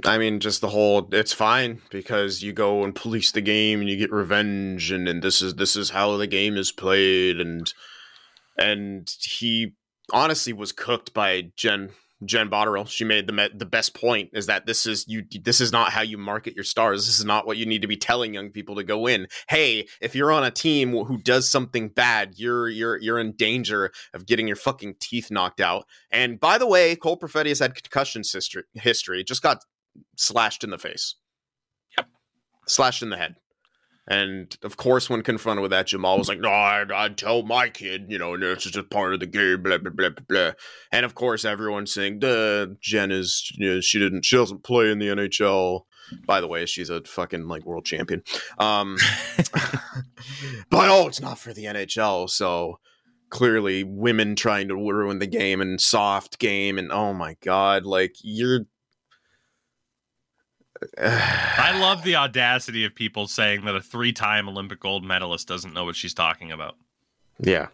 I 0.07 0.19
mean, 0.19 0.41
just 0.41 0.61
the 0.61 0.69
whole 0.69 1.09
it's 1.13 1.33
fine 1.33 1.81
because 1.91 2.43
you 2.43 2.53
go 2.53 2.85
and 2.85 2.95
police 2.95 3.33
the 3.33 3.41
game 3.43 3.81
and 3.81 3.89
you 3.89 3.97
get 3.97 4.11
revenge 4.11 4.91
and, 4.91 5.07
and 5.09 5.23
this 5.23 5.43
is 5.43 5.57
this 5.57 5.77
is 5.77 5.91
how 5.91 6.17
the 6.17 6.27
game 6.27 6.57
is 6.57 6.73
played 6.73 7.41
and 7.41 7.73
and 8.61 9.11
he 9.21 9.73
honestly 10.13 10.53
was 10.53 10.73
cooked 10.73 11.15
by 11.15 11.51
Jen 11.57 11.91
Jen 12.25 12.51
Botterill. 12.51 12.87
She 12.87 13.05
made 13.05 13.27
the 13.27 13.51
the 13.55 13.65
best 13.65 13.95
point 13.95 14.31
is 14.35 14.47
that 14.47 14.67
this 14.67 14.87
is 14.87 15.07
you 15.09 15.25
this 15.43 15.61
is 15.61 15.73
not 15.73 15.93
how 15.93 16.03
you 16.03 16.19
market 16.19 16.55
your 16.55 16.65
stars. 16.65 17.07
This 17.07 17.19
is 17.19 17.25
not 17.25 17.47
what 17.47 17.57
you 17.57 17.65
need 17.65 17.83
to 17.83 17.89
be 17.89 17.97
telling 17.97 18.35
young 18.35 18.51
people 18.51 18.77
to 18.77 18.85
go 18.85 19.07
in. 19.07 19.27
Hey, 19.49 19.89
if 20.01 20.15
you're 20.15 20.33
on 20.33 20.45
a 20.45 20.51
team 20.51 20.93
who 20.93 21.17
does 21.17 21.51
something 21.51 21.89
bad, 21.89 22.35
you're 22.37 22.69
you're 22.69 22.99
you're 22.99 23.19
in 23.19 23.33
danger 23.33 23.91
of 24.13 24.27
getting 24.27 24.47
your 24.47 24.57
fucking 24.57 24.97
teeth 25.01 25.31
knocked 25.31 25.61
out. 25.61 25.87
And 26.11 26.39
by 26.39 26.59
the 26.59 26.67
way, 26.67 26.95
Cole 26.95 27.19
Perfetti 27.19 27.49
has 27.49 27.61
had 27.61 27.75
concussion 27.75 28.23
history. 28.31 28.65
History 28.75 29.25
just 29.25 29.43
got 29.43 29.65
slashed 30.17 30.63
in 30.63 30.71
the 30.71 30.79
face. 30.79 31.15
Yep, 31.97 32.09
slashed 32.67 33.03
in 33.03 33.09
the 33.09 33.17
head. 33.17 33.37
And 34.11 34.55
of 34.65 34.77
course, 34.77 35.09
when 35.09 35.23
confronted 35.23 35.63
with 35.63 35.71
that, 35.71 35.87
Jamal 35.87 36.19
was 36.19 36.29
like, 36.29 36.41
"No, 36.41 36.51
I'd, 36.51 36.91
I'd 36.91 37.17
tell 37.17 37.45
my 37.45 37.69
kid, 37.69 38.07
you 38.09 38.19
know, 38.19 38.37
this 38.37 38.67
is 38.67 38.73
just 38.73 38.91
part 38.91 39.15
of 39.15 39.21
the 39.21 39.27
game." 39.27 39.63
Blah 39.63 39.79
blah 39.79 39.93
blah 39.93 40.09
blah 40.11 40.25
blah. 40.29 40.53
And 40.91 41.07
of 41.07 41.15
course, 41.15 41.45
everyone's 41.45 41.95
saying, 41.95 42.19
"Duh, 42.19 42.67
Jen 42.81 43.13
is, 43.13 43.53
you 43.55 43.75
know, 43.75 43.81
she 43.81 44.01
didn't, 44.01 44.25
she 44.25 44.37
doesn't 44.37 44.65
play 44.65 44.91
in 44.91 44.99
the 44.99 45.07
NHL." 45.07 45.83
By 46.27 46.41
the 46.41 46.49
way, 46.49 46.67
she's 46.67 46.91
a 46.91 47.03
fucking 47.05 47.47
like 47.47 47.65
world 47.65 47.85
champion. 47.85 48.25
Um, 48.59 48.97
but 50.71 50.91
oh, 50.91 51.07
it's 51.07 51.21
not 51.21 51.39
for 51.39 51.53
the 51.53 51.67
NHL, 51.67 52.29
so 52.29 52.81
clearly 53.31 53.85
women 53.85 54.35
trying 54.35 54.67
to 54.67 54.75
ruin 54.75 55.21
the 55.21 55.27
game 55.29 55.61
and 55.61 55.81
soft 55.81 56.41
game 56.41 56.79
and 56.79 56.91
oh 56.91 57.15
my 57.15 57.37
god, 57.43 57.87
like 57.87 58.17
you're 58.25 58.67
I 60.99 61.79
love 61.79 62.03
the 62.03 62.17
audacity 62.17 62.85
of 62.85 62.95
people 62.95 63.27
saying 63.27 63.65
that 63.65 63.75
a 63.75 63.81
three-time 63.81 64.49
Olympic 64.49 64.81
gold 64.81 65.05
medalist 65.05 65.47
doesn't 65.49 65.75
know 65.75 65.85
what 65.85 65.97
she's 65.97 66.15
talking 66.15 66.53
about. 66.53 66.77
Yeah. 67.39 67.69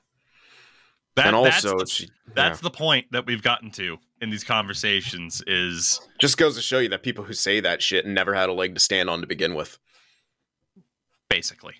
That, 1.16 1.28
and 1.28 1.36
also, 1.36 1.78
that's, 1.78 1.98
the, 1.98 2.04
she, 2.04 2.10
that's 2.34 2.60
the 2.60 2.70
point 2.70 3.06
that 3.12 3.24
we've 3.24 3.42
gotten 3.42 3.70
to 3.72 3.98
in 4.20 4.28
these 4.28 4.44
conversations. 4.44 5.42
Is 5.46 6.00
just 6.20 6.36
goes 6.36 6.56
to 6.56 6.62
show 6.62 6.78
you 6.78 6.90
that 6.90 7.02
people 7.02 7.24
who 7.24 7.32
say 7.32 7.60
that 7.60 7.80
shit 7.80 8.06
never 8.06 8.34
had 8.34 8.50
a 8.50 8.52
leg 8.52 8.74
to 8.74 8.80
stand 8.80 9.08
on 9.08 9.22
to 9.22 9.26
begin 9.26 9.54
with. 9.54 9.78
Basically, 11.30 11.74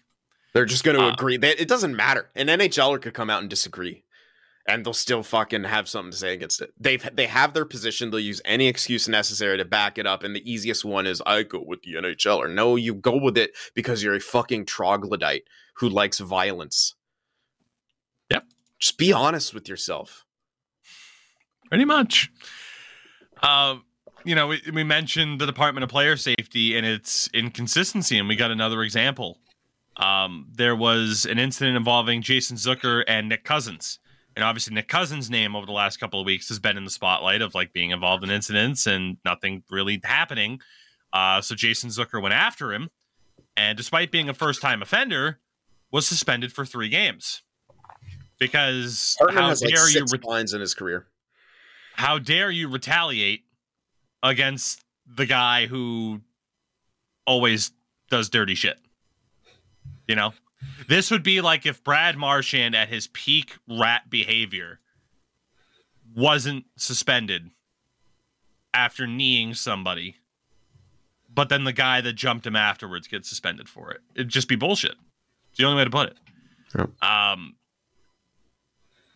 they're 0.54 0.64
just 0.64 0.84
going 0.84 0.96
to 0.96 1.04
uh, 1.04 1.12
agree. 1.12 1.36
They, 1.36 1.50
it 1.50 1.68
doesn't 1.68 1.94
matter. 1.94 2.30
An 2.34 2.46
NHLer 2.46 3.00
could 3.02 3.12
come 3.12 3.28
out 3.28 3.42
and 3.42 3.50
disagree 3.50 4.04
and 4.68 4.84
they'll 4.84 4.92
still 4.92 5.22
fucking 5.22 5.64
have 5.64 5.88
something 5.88 6.10
to 6.10 6.16
say 6.16 6.34
against 6.34 6.60
it. 6.60 6.72
They've 6.78 7.08
they 7.14 7.26
have 7.26 7.54
their 7.54 7.64
position. 7.64 8.10
They'll 8.10 8.20
use 8.20 8.40
any 8.44 8.66
excuse 8.66 9.08
necessary 9.08 9.56
to 9.58 9.64
back 9.64 9.98
it 9.98 10.06
up. 10.06 10.24
And 10.24 10.34
the 10.34 10.50
easiest 10.50 10.84
one 10.84 11.06
is 11.06 11.22
I 11.24 11.42
go 11.44 11.62
with 11.64 11.82
the 11.82 11.94
NHL. 11.94 12.38
Or 12.38 12.48
no, 12.48 12.76
you 12.76 12.94
go 12.94 13.16
with 13.16 13.38
it 13.38 13.52
because 13.74 14.02
you're 14.02 14.14
a 14.14 14.20
fucking 14.20 14.66
troglodyte 14.66 15.44
who 15.76 15.88
likes 15.88 16.18
violence. 16.18 16.94
Yep. 18.30 18.44
Just 18.78 18.98
be 18.98 19.12
honest 19.12 19.54
with 19.54 19.68
yourself. 19.68 20.24
Pretty 21.68 21.84
much. 21.84 22.30
Uh, 23.42 23.76
you 24.24 24.34
know, 24.34 24.48
we, 24.48 24.60
we 24.72 24.82
mentioned 24.82 25.40
the 25.40 25.46
Department 25.46 25.84
of 25.84 25.90
Player 25.90 26.16
Safety 26.16 26.76
and 26.76 26.84
its 26.84 27.28
inconsistency, 27.32 28.18
and 28.18 28.26
we 28.26 28.34
got 28.34 28.50
another 28.50 28.82
example. 28.82 29.38
Um, 29.96 30.48
there 30.52 30.74
was 30.74 31.24
an 31.26 31.38
incident 31.38 31.76
involving 31.76 32.22
Jason 32.22 32.56
Zucker 32.56 33.04
and 33.06 33.28
Nick 33.28 33.44
Cousins 33.44 33.98
and 34.36 34.44
obviously 34.44 34.74
Nick 34.74 34.86
Cousins' 34.86 35.30
name 35.30 35.56
over 35.56 35.64
the 35.64 35.72
last 35.72 35.98
couple 35.98 36.20
of 36.20 36.26
weeks 36.26 36.48
has 36.48 36.58
been 36.58 36.76
in 36.76 36.84
the 36.84 36.90
spotlight 36.90 37.40
of 37.40 37.54
like 37.54 37.72
being 37.72 37.90
involved 37.90 38.22
in 38.22 38.30
incidents 38.30 38.86
and 38.86 39.16
nothing 39.24 39.62
really 39.70 40.00
happening. 40.04 40.60
Uh, 41.12 41.40
so 41.40 41.54
Jason 41.54 41.88
Zucker 41.88 42.22
went 42.22 42.34
after 42.34 42.72
him, 42.72 42.90
and 43.56 43.78
despite 43.78 44.10
being 44.10 44.28
a 44.28 44.34
first-time 44.34 44.82
offender, 44.82 45.40
was 45.90 46.06
suspended 46.06 46.52
for 46.52 46.66
three 46.66 46.90
games 46.90 47.42
because 48.38 49.16
Hartman 49.18 49.42
how 49.42 49.54
dare 49.54 49.84
like 49.84 49.94
you 49.94 50.04
re- 50.12 50.20
lines 50.24 50.52
in 50.52 50.60
his 50.60 50.74
career? 50.74 51.06
How 51.94 52.18
dare 52.18 52.50
you 52.50 52.68
retaliate 52.68 53.44
against 54.22 54.84
the 55.06 55.24
guy 55.24 55.66
who 55.66 56.20
always 57.26 57.70
does 58.10 58.28
dirty 58.28 58.54
shit? 58.54 58.78
You 60.06 60.16
know, 60.16 60.34
This 60.88 61.10
would 61.10 61.22
be 61.22 61.40
like 61.40 61.66
if 61.66 61.82
Brad 61.82 62.16
Marchand 62.16 62.74
at 62.74 62.88
his 62.88 63.08
peak 63.08 63.56
rat 63.68 64.08
behavior 64.08 64.80
wasn't 66.14 66.64
suspended 66.76 67.50
after 68.72 69.06
kneeing 69.06 69.54
somebody, 69.54 70.16
but 71.32 71.48
then 71.48 71.64
the 71.64 71.72
guy 71.72 72.00
that 72.00 72.14
jumped 72.14 72.46
him 72.46 72.56
afterwards 72.56 73.08
gets 73.08 73.28
suspended 73.28 73.68
for 73.68 73.90
it. 73.90 74.00
It'd 74.14 74.28
just 74.28 74.48
be 74.48 74.56
bullshit. 74.56 74.96
It's 75.50 75.58
the 75.58 75.64
only 75.64 75.78
way 75.78 75.84
to 75.84 75.90
put 75.90 76.10
it. 76.10 76.16
Yep. 76.76 77.02
Um, 77.02 77.56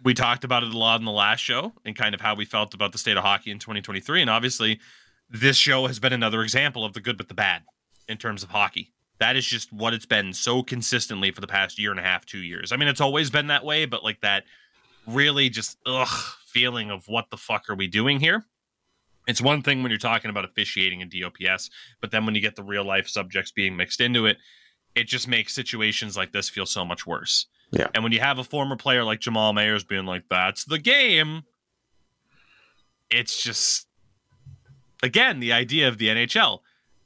we 0.02 0.14
talked 0.14 0.44
about 0.44 0.62
it 0.62 0.72
a 0.74 0.78
lot 0.78 0.98
in 0.98 1.04
the 1.04 1.12
last 1.12 1.40
show 1.40 1.72
and 1.84 1.94
kind 1.94 2.14
of 2.14 2.20
how 2.20 2.34
we 2.34 2.44
felt 2.44 2.74
about 2.74 2.92
the 2.92 2.98
state 2.98 3.16
of 3.16 3.24
hockey 3.24 3.50
in 3.50 3.58
2023. 3.58 4.22
And 4.22 4.30
obviously, 4.30 4.80
this 5.28 5.56
show 5.56 5.86
has 5.86 5.98
been 5.98 6.12
another 6.12 6.42
example 6.42 6.84
of 6.84 6.94
the 6.94 7.00
good 7.00 7.16
but 7.16 7.28
the 7.28 7.34
bad 7.34 7.62
in 8.08 8.16
terms 8.16 8.42
of 8.42 8.50
hockey. 8.50 8.92
That 9.20 9.36
is 9.36 9.46
just 9.46 9.72
what 9.72 9.94
it's 9.94 10.06
been 10.06 10.32
so 10.32 10.62
consistently 10.62 11.30
for 11.30 11.40
the 11.40 11.46
past 11.46 11.78
year 11.78 11.90
and 11.90 12.00
a 12.00 12.02
half, 12.02 12.26
two 12.26 12.38
years. 12.42 12.72
I 12.72 12.76
mean, 12.76 12.88
it's 12.88 13.00
always 13.00 13.30
been 13.30 13.46
that 13.48 13.64
way, 13.64 13.84
but 13.84 14.02
like 14.02 14.20
that 14.22 14.44
really 15.06 15.48
just 15.48 15.76
ugh 15.86 16.08
feeling 16.46 16.90
of 16.90 17.06
what 17.06 17.30
the 17.30 17.36
fuck 17.36 17.68
are 17.70 17.74
we 17.74 17.86
doing 17.86 18.20
here? 18.20 18.44
It's 19.26 19.40
one 19.40 19.62
thing 19.62 19.82
when 19.82 19.90
you're 19.90 19.98
talking 19.98 20.30
about 20.30 20.44
officiating 20.44 21.02
and 21.02 21.12
DOPS, 21.12 21.70
but 22.00 22.10
then 22.10 22.26
when 22.26 22.34
you 22.34 22.40
get 22.40 22.56
the 22.56 22.64
real 22.64 22.84
life 22.84 23.08
subjects 23.08 23.52
being 23.52 23.76
mixed 23.76 24.00
into 24.00 24.26
it, 24.26 24.38
it 24.94 25.06
just 25.06 25.28
makes 25.28 25.54
situations 25.54 26.16
like 26.16 26.32
this 26.32 26.48
feel 26.48 26.66
so 26.66 26.84
much 26.84 27.06
worse. 27.06 27.46
Yeah. 27.70 27.86
And 27.94 28.02
when 28.02 28.12
you 28.12 28.20
have 28.20 28.38
a 28.38 28.44
former 28.44 28.76
player 28.76 29.04
like 29.04 29.20
Jamal 29.20 29.52
Mayers 29.52 29.86
being 29.86 30.06
like, 30.06 30.24
that's 30.28 30.64
the 30.64 30.78
game, 30.78 31.42
it's 33.10 33.40
just, 33.40 33.86
again, 35.02 35.38
the 35.38 35.52
idea 35.52 35.86
of 35.86 35.98
the 35.98 36.08
NHL. 36.08 36.60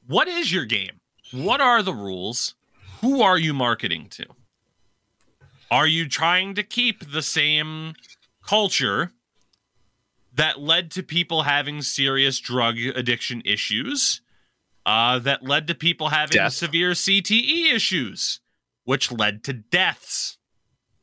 What 0.07 0.28
is 0.28 0.53
your 0.53 0.65
game? 0.65 1.01
What 1.35 1.61
are 1.61 1.82
the 1.82 1.93
rules? 1.93 2.55
Who 3.01 3.20
are 3.20 3.36
you 3.36 3.52
marketing 3.52 4.06
to? 4.11 4.27
Are 5.69 5.86
you 5.86 6.09
trying 6.09 6.55
to 6.55 6.62
keep 6.62 7.11
the 7.11 7.23
same 7.23 7.94
culture 8.47 9.11
that 10.32 10.61
led 10.61 10.93
to 10.93 11.02
people 11.02 11.43
having 11.43 11.82
serious 11.82 12.39
drug 12.39 12.78
addiction 12.78 13.43
issues? 13.44 14.20
Uh, 14.86 15.19
that 15.19 15.43
led 15.43 15.66
to 15.66 15.74
people 15.74 16.11
having 16.11 16.36
Death. 16.36 16.52
severe 16.52 16.90
CTE 16.90 17.73
issues, 17.73 18.40
which 18.85 19.11
led 19.11 19.43
to 19.43 19.52
deaths. 19.55 20.36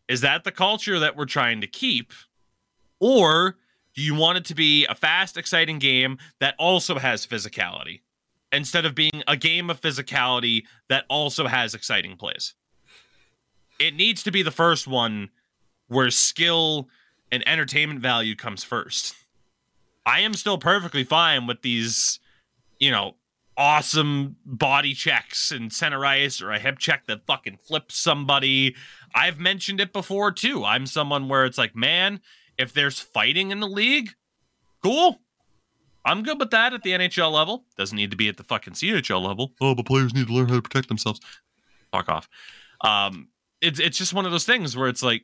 Is 0.07 0.21
that 0.21 0.43
the 0.45 0.51
culture 0.51 0.99
that 0.99 1.17
we're 1.17 1.25
trying 1.25 1.59
to 1.61 1.67
keep? 1.67 2.13
Or 3.01 3.57
do 3.95 4.01
you 4.01 4.15
want 4.15 4.37
it 4.37 4.45
to 4.45 4.55
be 4.55 4.85
a 4.85 4.95
fast, 4.95 5.35
exciting 5.35 5.79
game 5.79 6.19
that 6.39 6.55
also 6.57 6.99
has 6.99 7.27
physicality 7.27 8.01
instead 8.51 8.85
of 8.85 8.95
being 8.95 9.23
a 9.27 9.37
game 9.37 9.69
of 9.69 9.81
physicality 9.81 10.63
that 10.89 11.05
also 11.09 11.47
has 11.47 11.73
exciting 11.73 12.17
plays? 12.17 12.53
It 13.79 13.95
needs 13.95 14.23
to 14.23 14.31
be 14.31 14.43
the 14.43 14.51
first 14.51 14.87
one 14.87 15.29
where 15.87 16.09
skill 16.09 16.87
and 17.31 17.47
entertainment 17.47 17.99
value 17.99 18.35
comes 18.35 18.63
first. 18.63 19.15
I 20.05 20.21
am 20.21 20.33
still 20.33 20.57
perfectly 20.57 21.03
fine 21.03 21.47
with 21.47 21.61
these, 21.61 22.19
you 22.79 22.91
know, 22.91 23.15
awesome 23.57 24.37
body 24.45 24.93
checks 24.93 25.51
and 25.51 25.71
center 25.71 26.05
ice 26.05 26.41
or 26.41 26.51
a 26.51 26.59
hip 26.59 26.79
check 26.79 27.05
that 27.07 27.25
fucking 27.25 27.57
flips 27.57 27.97
somebody. 27.97 28.75
I've 29.13 29.39
mentioned 29.39 29.79
it 29.79 29.93
before 29.93 30.31
too. 30.31 30.63
I'm 30.63 30.85
someone 30.85 31.27
where 31.27 31.45
it's 31.45 31.57
like, 31.57 31.75
man, 31.75 32.21
if 32.57 32.73
there's 32.73 32.99
fighting 32.99 33.51
in 33.51 33.59
the 33.59 33.67
league, 33.67 34.11
cool. 34.81 35.19
I'm 36.03 36.23
good 36.23 36.39
with 36.39 36.51
that 36.51 36.73
at 36.73 36.83
the 36.83 36.91
NHL 36.91 37.31
level. 37.31 37.65
Doesn't 37.77 37.95
need 37.95 38.11
to 38.11 38.17
be 38.17 38.27
at 38.27 38.37
the 38.37 38.43
fucking 38.43 38.73
CHL 38.73 39.25
level. 39.25 39.53
Oh, 39.61 39.75
but 39.75 39.85
players 39.85 40.13
need 40.13 40.27
to 40.27 40.33
learn 40.33 40.49
how 40.49 40.55
to 40.55 40.61
protect 40.61 40.87
themselves. 40.87 41.19
Fuck 41.91 42.09
off. 42.09 42.27
Um, 42.81 43.27
it's 43.61 43.79
it's 43.79 43.97
just 43.97 44.13
one 44.13 44.25
of 44.25 44.31
those 44.31 44.45
things 44.45 44.75
where 44.75 44.87
it's 44.87 45.03
like, 45.03 45.23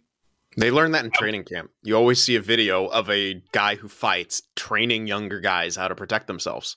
They 0.57 0.69
learn 0.69 0.91
that 0.91 1.03
in 1.03 1.11
training 1.11 1.43
camp. 1.45 1.71
You 1.83 1.95
always 1.95 2.21
see 2.21 2.35
a 2.35 2.41
video 2.41 2.85
of 2.85 3.09
a 3.09 3.41
guy 3.51 3.75
who 3.75 3.87
fights 3.87 4.43
training 4.55 5.07
younger 5.07 5.39
guys 5.39 5.75
how 5.75 5.87
to 5.87 5.95
protect 5.95 6.27
themselves. 6.27 6.75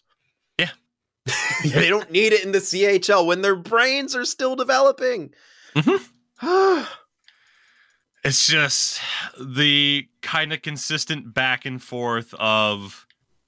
Yeah. 0.58 0.70
they 1.64 1.88
don't 1.88 2.10
need 2.10 2.32
it 2.32 2.44
in 2.44 2.52
the 2.52 2.58
CHL 2.58 3.26
when 3.26 3.42
their 3.42 3.56
brains 3.56 4.16
are 4.16 4.24
still 4.24 4.56
developing. 4.56 5.34
Mhm. 5.74 6.06
it's 8.24 8.46
just 8.46 9.00
the 9.38 10.08
kind 10.22 10.52
of 10.52 10.62
consistent 10.62 11.34
back 11.34 11.66
and 11.66 11.82
forth 11.82 12.32
of 12.34 13.06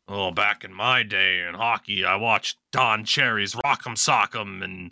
oh 0.08 0.30
back 0.30 0.64
in 0.64 0.72
my 0.72 1.02
day 1.02 1.40
in 1.46 1.54
hockey 1.54 2.04
i 2.04 2.16
watched 2.16 2.58
don 2.72 3.04
cherry's 3.04 3.54
rock'em 3.54 3.96
sock'em 3.96 4.62
and 4.62 4.90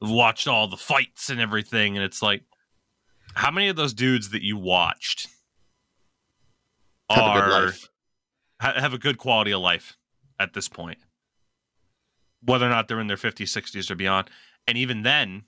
watched 0.00 0.46
all 0.46 0.68
the 0.68 0.76
fights 0.76 1.30
and 1.30 1.40
everything 1.40 1.96
and 1.96 2.04
it's 2.04 2.22
like 2.22 2.42
how 3.34 3.50
many 3.50 3.68
of 3.68 3.76
those 3.76 3.94
dudes 3.94 4.30
that 4.30 4.42
you 4.42 4.56
watched 4.56 5.28
Have 7.10 7.18
a 7.18 7.22
are 7.28 7.66
good 7.66 7.74
ha- 8.60 8.80
have 8.80 8.94
a 8.94 8.98
good 8.98 9.18
quality 9.18 9.52
of 9.52 9.60
life 9.60 9.96
at 10.40 10.54
this 10.54 10.68
point? 10.68 10.98
Whether 12.42 12.66
or 12.66 12.70
not 12.70 12.88
they're 12.88 13.00
in 13.00 13.06
their 13.06 13.16
50s 13.16 13.42
60s 13.42 13.90
or 13.90 13.94
beyond. 13.94 14.28
And 14.66 14.76
even 14.76 15.02
then 15.02 15.44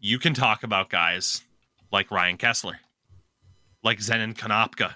you 0.00 0.18
can 0.18 0.34
talk 0.34 0.62
about 0.62 0.90
guys 0.90 1.42
like 1.92 2.10
ryan 2.10 2.38
kesler 2.38 2.76
like 3.82 3.98
zenon 3.98 4.34
konopka 4.34 4.94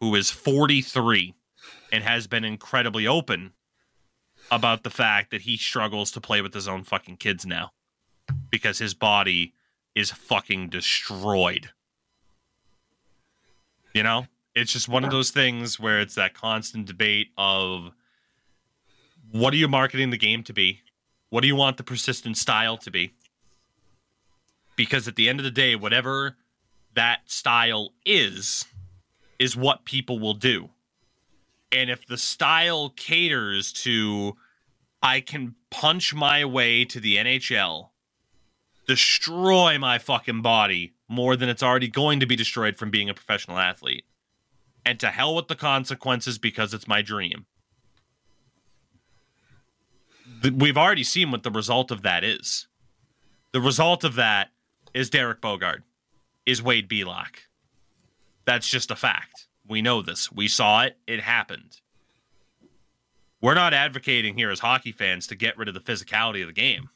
who 0.00 0.14
is 0.14 0.30
43 0.30 1.34
and 1.92 2.04
has 2.04 2.26
been 2.26 2.44
incredibly 2.44 3.06
open 3.06 3.52
about 4.50 4.82
the 4.82 4.90
fact 4.90 5.30
that 5.30 5.42
he 5.42 5.56
struggles 5.56 6.10
to 6.10 6.20
play 6.20 6.40
with 6.40 6.54
his 6.54 6.66
own 6.66 6.82
fucking 6.82 7.16
kids 7.16 7.46
now 7.46 7.72
because 8.50 8.78
his 8.78 8.94
body 8.94 9.54
is 9.94 10.10
fucking 10.10 10.68
destroyed 10.68 11.70
you 13.94 14.02
know 14.02 14.26
it's 14.54 14.72
just 14.72 14.88
one 14.88 15.04
of 15.04 15.10
those 15.10 15.30
things 15.30 15.78
where 15.78 16.00
it's 16.00 16.16
that 16.16 16.34
constant 16.34 16.86
debate 16.86 17.28
of 17.38 17.92
what 19.30 19.54
are 19.54 19.56
you 19.56 19.68
marketing 19.68 20.10
the 20.10 20.18
game 20.18 20.42
to 20.44 20.52
be? 20.52 20.80
What 21.28 21.42
do 21.42 21.46
you 21.46 21.54
want 21.54 21.76
the 21.76 21.84
persistent 21.84 22.36
style 22.36 22.76
to 22.78 22.90
be? 22.90 23.12
Because 24.74 25.06
at 25.06 25.14
the 25.14 25.28
end 25.28 25.38
of 25.38 25.44
the 25.44 25.50
day, 25.50 25.76
whatever 25.76 26.36
that 26.94 27.20
style 27.26 27.92
is, 28.04 28.64
is 29.38 29.56
what 29.56 29.84
people 29.84 30.18
will 30.18 30.34
do. 30.34 30.70
And 31.72 31.90
if 31.90 32.06
the 32.06 32.18
style 32.18 32.90
caters 32.90 33.72
to, 33.84 34.36
I 35.02 35.20
can 35.20 35.54
punch 35.70 36.14
my 36.14 36.44
way 36.44 36.84
to 36.86 37.00
the 37.00 37.16
NHL, 37.16 37.90
destroy 38.86 39.78
my 39.78 39.98
fucking 39.98 40.42
body 40.42 40.94
more 41.08 41.36
than 41.36 41.48
it's 41.48 41.62
already 41.62 41.88
going 41.88 42.20
to 42.20 42.26
be 42.26 42.36
destroyed 42.36 42.76
from 42.76 42.90
being 42.90 43.08
a 43.08 43.14
professional 43.14 43.58
athlete 43.58 44.04
and 44.84 44.98
to 45.00 45.08
hell 45.08 45.34
with 45.34 45.48
the 45.48 45.56
consequences 45.56 46.38
because 46.38 46.74
it's 46.74 46.88
my 46.88 47.02
dream. 47.02 47.46
We've 50.42 50.76
already 50.76 51.04
seen 51.04 51.30
what 51.30 51.42
the 51.42 51.50
result 51.50 51.90
of 51.90 52.02
that 52.02 52.24
is. 52.24 52.66
The 53.52 53.60
result 53.60 54.04
of 54.04 54.14
that 54.14 54.50
is 54.94 55.10
Derek 55.10 55.40
Boogaard, 55.40 55.82
is 56.46 56.62
Wade 56.62 56.88
Belak. 56.88 57.48
That's 58.46 58.68
just 58.68 58.90
a 58.90 58.96
fact. 58.96 59.48
We 59.70 59.80
know 59.80 60.02
this. 60.02 60.30
We 60.30 60.48
saw 60.48 60.82
it. 60.82 60.98
It 61.06 61.20
happened. 61.20 61.80
We're 63.40 63.54
not 63.54 63.72
advocating 63.72 64.36
here 64.36 64.50
as 64.50 64.58
hockey 64.60 64.92
fans 64.92 65.26
to 65.28 65.34
get 65.34 65.56
rid 65.56 65.68
of 65.68 65.74
the 65.74 65.80
physicality 65.80 66.42
of 66.42 66.48
the 66.48 66.52
game. 66.52 66.90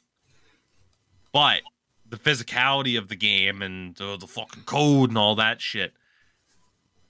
But 1.31 1.61
the 2.07 2.17
physicality 2.17 2.97
of 2.99 3.07
the 3.07 3.15
game 3.15 3.63
and 3.63 3.99
uh, 3.99 4.17
the 4.17 4.27
fucking 4.27 4.63
code 4.63 5.09
and 5.09 5.17
all 5.17 5.35
that 5.35 5.59
shit 5.59 5.93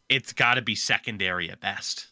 it's 0.10 0.34
got 0.34 0.56
to 0.56 0.62
be 0.62 0.76
secondary 0.76 1.50
at 1.50 1.60
best. 1.60 2.08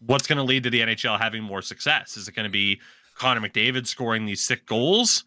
What's 0.00 0.26
going 0.26 0.38
to 0.38 0.42
lead 0.42 0.64
to 0.64 0.70
the 0.70 0.80
NHL 0.80 1.18
having 1.18 1.42
more 1.42 1.62
success? 1.62 2.16
Is 2.16 2.28
it 2.28 2.34
going 2.34 2.44
to 2.44 2.50
be 2.50 2.80
Connor 3.16 3.46
McDavid 3.46 3.86
scoring 3.86 4.24
these 4.24 4.42
sick 4.42 4.66
goals? 4.66 5.24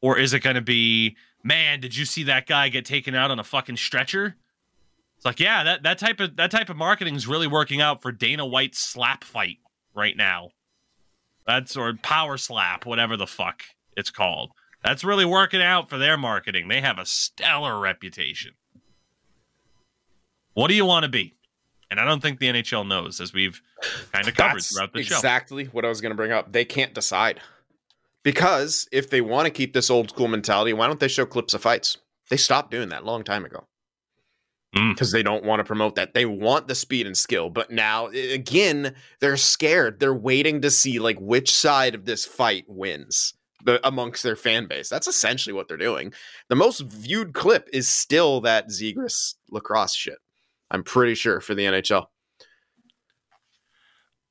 Or 0.00 0.18
is 0.18 0.34
it 0.34 0.40
going 0.40 0.56
to 0.56 0.62
be, 0.62 1.16
man, 1.42 1.80
did 1.80 1.96
you 1.96 2.04
see 2.04 2.24
that 2.24 2.46
guy 2.46 2.68
get 2.68 2.84
taken 2.84 3.14
out 3.14 3.30
on 3.30 3.38
a 3.38 3.44
fucking 3.44 3.76
stretcher? 3.76 4.36
It's 5.24 5.40
like, 5.40 5.40
yeah, 5.40 5.64
that, 5.64 5.82
that 5.84 5.98
type 5.98 6.20
of 6.20 6.36
that 6.36 6.50
type 6.50 6.68
of 6.68 6.76
marketing 6.76 7.14
is 7.14 7.26
really 7.26 7.46
working 7.46 7.80
out 7.80 8.02
for 8.02 8.12
Dana 8.12 8.44
White's 8.44 8.78
slap 8.78 9.24
fight 9.24 9.56
right 9.94 10.14
now. 10.14 10.50
That's 11.46 11.78
or 11.78 11.94
power 11.94 12.36
slap, 12.36 12.84
whatever 12.84 13.16
the 13.16 13.26
fuck 13.26 13.62
it's 13.96 14.10
called. 14.10 14.50
That's 14.84 15.02
really 15.02 15.24
working 15.24 15.62
out 15.62 15.88
for 15.88 15.96
their 15.96 16.18
marketing. 16.18 16.68
They 16.68 16.82
have 16.82 16.98
a 16.98 17.06
stellar 17.06 17.80
reputation. 17.80 18.52
What 20.52 20.68
do 20.68 20.74
you 20.74 20.84
want 20.84 21.04
to 21.04 21.08
be? 21.08 21.34
And 21.90 21.98
I 21.98 22.04
don't 22.04 22.20
think 22.20 22.38
the 22.38 22.48
NHL 22.48 22.86
knows, 22.86 23.18
as 23.18 23.32
we've 23.32 23.62
kind 24.12 24.28
of 24.28 24.34
covered 24.34 24.56
That's 24.56 24.74
throughout 24.74 24.92
the 24.92 25.04
show. 25.04 25.16
exactly 25.16 25.64
what 25.66 25.86
I 25.86 25.88
was 25.88 26.02
going 26.02 26.10
to 26.10 26.16
bring 26.16 26.32
up. 26.32 26.52
They 26.52 26.66
can't 26.66 26.92
decide. 26.92 27.40
Because 28.22 28.86
if 28.92 29.08
they 29.08 29.22
want 29.22 29.46
to 29.46 29.50
keep 29.50 29.72
this 29.72 29.88
old 29.88 30.10
school 30.10 30.28
mentality, 30.28 30.74
why 30.74 30.86
don't 30.86 31.00
they 31.00 31.08
show 31.08 31.24
clips 31.24 31.54
of 31.54 31.62
fights? 31.62 31.96
They 32.28 32.36
stopped 32.36 32.70
doing 32.70 32.90
that 32.90 33.04
a 33.04 33.06
long 33.06 33.24
time 33.24 33.46
ago. 33.46 33.66
Mm. 34.74 34.94
Because 34.94 35.12
they 35.12 35.22
don't 35.22 35.44
want 35.44 35.60
to 35.60 35.64
promote 35.64 35.94
that. 35.94 36.14
They 36.14 36.26
want 36.26 36.68
the 36.68 36.74
speed 36.74 37.06
and 37.06 37.16
skill. 37.16 37.48
But 37.48 37.70
now, 37.70 38.08
again, 38.08 38.94
they're 39.20 39.36
scared. 39.36 40.00
They're 40.00 40.14
waiting 40.14 40.60
to 40.62 40.70
see 40.70 40.98
like 40.98 41.18
which 41.20 41.52
side 41.52 41.94
of 41.94 42.04
this 42.06 42.24
fight 42.24 42.64
wins. 42.66 43.34
the 43.64 43.86
amongst 43.86 44.22
their 44.22 44.36
fan 44.36 44.66
base. 44.66 44.88
That's 44.88 45.06
essentially 45.06 45.52
what 45.52 45.68
they're 45.68 45.76
doing. 45.76 46.12
The 46.48 46.56
most 46.56 46.80
viewed 46.80 47.34
clip 47.34 47.68
is 47.72 47.88
still 47.88 48.40
that 48.42 48.68
Zegras 48.68 49.34
lacrosse 49.50 49.94
shit. 49.94 50.18
I'm 50.70 50.82
pretty 50.82 51.14
sure 51.14 51.40
for 51.40 51.54
the 51.54 51.64
NHL. 51.64 52.06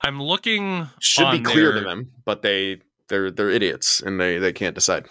I'm 0.02 0.22
looking. 0.22 0.90
Should 1.00 1.32
be 1.32 1.40
clear 1.40 1.72
their, 1.72 1.84
to 1.84 1.88
them, 1.88 2.12
but 2.26 2.42
they 2.42 2.82
they're 3.08 3.32
they're 3.32 3.50
idiots 3.50 4.02
and 4.02 4.20
they 4.20 4.38
they 4.38 4.52
can't 4.52 4.76
decide. 4.76 5.08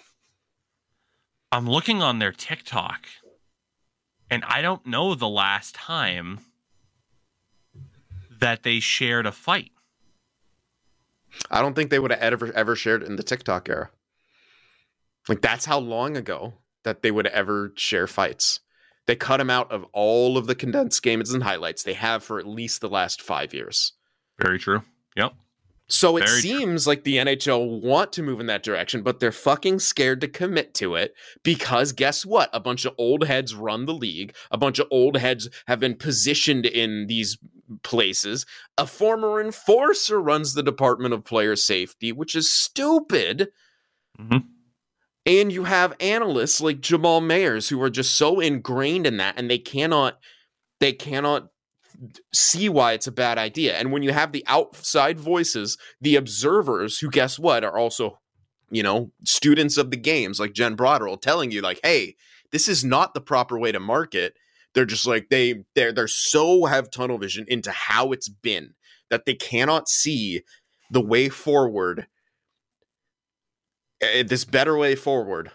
I'm 1.50 1.68
looking 1.68 2.02
on 2.02 2.18
their 2.18 2.32
TikTok, 2.32 3.06
and 4.32 4.42
I 4.46 4.62
don't 4.62 4.86
know 4.86 5.14
the 5.14 5.28
last 5.28 5.74
time 5.74 6.40
that 8.40 8.62
they 8.62 8.80
shared 8.80 9.26
a 9.26 9.32
fight. 9.32 9.72
I 11.50 11.60
don't 11.60 11.74
think 11.74 11.90
they 11.90 11.98
would 11.98 12.10
have 12.10 12.20
ever 12.20 12.50
ever 12.54 12.74
shared 12.74 13.02
in 13.02 13.16
the 13.16 13.22
TikTok 13.22 13.68
era. 13.68 13.90
Like 15.28 15.42
that's 15.42 15.66
how 15.66 15.78
long 15.78 16.16
ago 16.16 16.54
that 16.82 17.02
they 17.02 17.10
would 17.10 17.26
ever 17.26 17.74
share 17.76 18.06
fights. 18.06 18.60
They 19.04 19.16
cut 19.16 19.36
them 19.36 19.50
out 19.50 19.70
of 19.70 19.84
all 19.92 20.38
of 20.38 20.46
the 20.46 20.54
condensed 20.54 21.02
games 21.02 21.34
and 21.34 21.42
highlights 21.42 21.82
they 21.82 21.92
have 21.92 22.24
for 22.24 22.38
at 22.38 22.46
least 22.46 22.80
the 22.80 22.88
last 22.88 23.20
five 23.20 23.52
years. 23.52 23.92
Very 24.40 24.58
true. 24.58 24.80
Yep. 25.14 25.34
So 25.92 26.16
it 26.16 26.26
Very 26.26 26.40
seems 26.40 26.86
like 26.86 27.04
the 27.04 27.18
NHL 27.18 27.82
want 27.82 28.14
to 28.14 28.22
move 28.22 28.40
in 28.40 28.46
that 28.46 28.62
direction, 28.62 29.02
but 29.02 29.20
they're 29.20 29.30
fucking 29.30 29.78
scared 29.80 30.22
to 30.22 30.26
commit 30.26 30.72
to 30.76 30.94
it 30.94 31.14
because 31.42 31.92
guess 31.92 32.24
what? 32.24 32.48
A 32.54 32.60
bunch 32.60 32.86
of 32.86 32.94
old 32.96 33.26
heads 33.26 33.54
run 33.54 33.84
the 33.84 33.92
league. 33.92 34.34
A 34.50 34.56
bunch 34.56 34.78
of 34.78 34.88
old 34.90 35.18
heads 35.18 35.50
have 35.66 35.80
been 35.80 35.94
positioned 35.94 36.64
in 36.64 37.08
these 37.08 37.36
places. 37.82 38.46
A 38.78 38.86
former 38.86 39.38
enforcer 39.38 40.18
runs 40.18 40.54
the 40.54 40.62
Department 40.62 41.12
of 41.12 41.24
Player 41.24 41.56
Safety, 41.56 42.10
which 42.10 42.34
is 42.34 42.50
stupid. 42.50 43.48
Mhm. 44.18 44.44
And 45.26 45.52
you 45.52 45.64
have 45.64 45.94
analysts 46.00 46.62
like 46.62 46.80
Jamal 46.80 47.20
Mayers 47.20 47.68
who 47.68 47.82
are 47.82 47.90
just 47.90 48.14
so 48.14 48.40
ingrained 48.40 49.06
in 49.06 49.18
that 49.18 49.34
and 49.36 49.50
they 49.50 49.58
cannot 49.58 50.18
they 50.80 50.94
cannot 50.94 51.50
see 52.32 52.68
why 52.68 52.92
it's 52.92 53.06
a 53.06 53.12
bad 53.12 53.38
idea. 53.38 53.76
And 53.76 53.92
when 53.92 54.02
you 54.02 54.12
have 54.12 54.32
the 54.32 54.44
outside 54.46 55.18
voices, 55.18 55.78
the 56.00 56.16
observers 56.16 56.98
who 56.98 57.10
guess 57.10 57.38
what 57.38 57.64
are 57.64 57.76
also, 57.76 58.18
you 58.70 58.82
know, 58.82 59.10
students 59.24 59.76
of 59.76 59.90
the 59.90 59.96
games 59.96 60.40
like 60.40 60.52
Jen 60.52 60.76
Botterill 60.76 61.20
telling 61.20 61.50
you 61.50 61.60
like, 61.60 61.80
"Hey, 61.82 62.16
this 62.50 62.68
is 62.68 62.84
not 62.84 63.14
the 63.14 63.20
proper 63.20 63.58
way 63.58 63.72
to 63.72 63.80
market." 63.80 64.34
They're 64.74 64.84
just 64.84 65.06
like 65.06 65.28
they 65.28 65.64
they're 65.74 65.92
they're 65.92 66.08
so 66.08 66.64
have 66.64 66.90
tunnel 66.90 67.18
vision 67.18 67.44
into 67.48 67.70
how 67.70 68.12
it's 68.12 68.28
been 68.28 68.74
that 69.10 69.26
they 69.26 69.34
cannot 69.34 69.88
see 69.88 70.42
the 70.90 71.00
way 71.00 71.28
forward 71.28 72.06
eh, 74.00 74.22
this 74.22 74.44
better 74.44 74.76
way 74.76 74.94
forward 74.94 75.50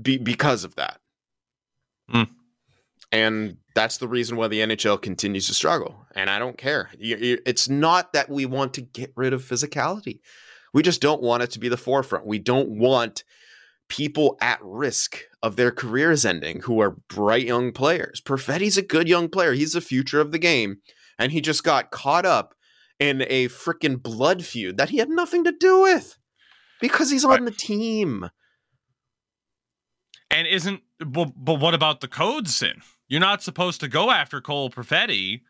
be, 0.00 0.18
because 0.18 0.64
of 0.64 0.74
that. 0.76 1.00
Hmm. 2.08 2.22
And 3.10 3.58
that's 3.74 3.98
the 3.98 4.08
reason 4.08 4.36
why 4.36 4.48
the 4.48 4.60
NHL 4.60 5.00
continues 5.00 5.46
to 5.46 5.54
struggle. 5.54 6.06
And 6.14 6.28
I 6.28 6.38
don't 6.38 6.58
care. 6.58 6.90
It's 6.98 7.68
not 7.68 8.12
that 8.12 8.28
we 8.28 8.46
want 8.46 8.74
to 8.74 8.82
get 8.82 9.12
rid 9.16 9.32
of 9.32 9.42
physicality. 9.42 10.20
We 10.74 10.82
just 10.82 11.00
don't 11.00 11.22
want 11.22 11.42
it 11.42 11.50
to 11.52 11.58
be 11.58 11.68
the 11.68 11.76
forefront. 11.76 12.26
We 12.26 12.38
don't 12.38 12.70
want 12.70 13.24
people 13.88 14.38
at 14.40 14.58
risk 14.62 15.18
of 15.42 15.56
their 15.56 15.70
careers 15.70 16.24
ending 16.24 16.62
who 16.62 16.80
are 16.80 16.96
bright 17.08 17.46
young 17.46 17.72
players. 17.72 18.20
Perfetti's 18.20 18.78
a 18.78 18.82
good 18.82 19.08
young 19.08 19.28
player. 19.28 19.52
He's 19.52 19.74
the 19.74 19.80
future 19.80 20.20
of 20.20 20.32
the 20.32 20.38
game. 20.38 20.78
And 21.18 21.32
he 21.32 21.40
just 21.40 21.62
got 21.62 21.90
caught 21.90 22.24
up 22.24 22.54
in 22.98 23.22
a 23.28 23.48
freaking 23.48 24.02
blood 24.02 24.44
feud 24.44 24.76
that 24.76 24.90
he 24.90 24.98
had 24.98 25.10
nothing 25.10 25.44
to 25.44 25.52
do 25.52 25.82
with 25.82 26.16
because 26.80 27.10
he's 27.10 27.24
on 27.24 27.44
the 27.44 27.50
team. 27.50 28.30
And 30.30 30.46
isn't 30.46 30.80
but, 30.98 31.32
but 31.36 31.60
what 31.60 31.74
about 31.74 32.00
the 32.00 32.08
code 32.08 32.48
sin? 32.48 32.80
You're 33.12 33.20
not 33.20 33.42
supposed 33.42 33.80
to 33.80 33.88
go 33.88 34.10
after 34.10 34.40
Cole 34.40 34.70
Perfetti. 34.70 35.42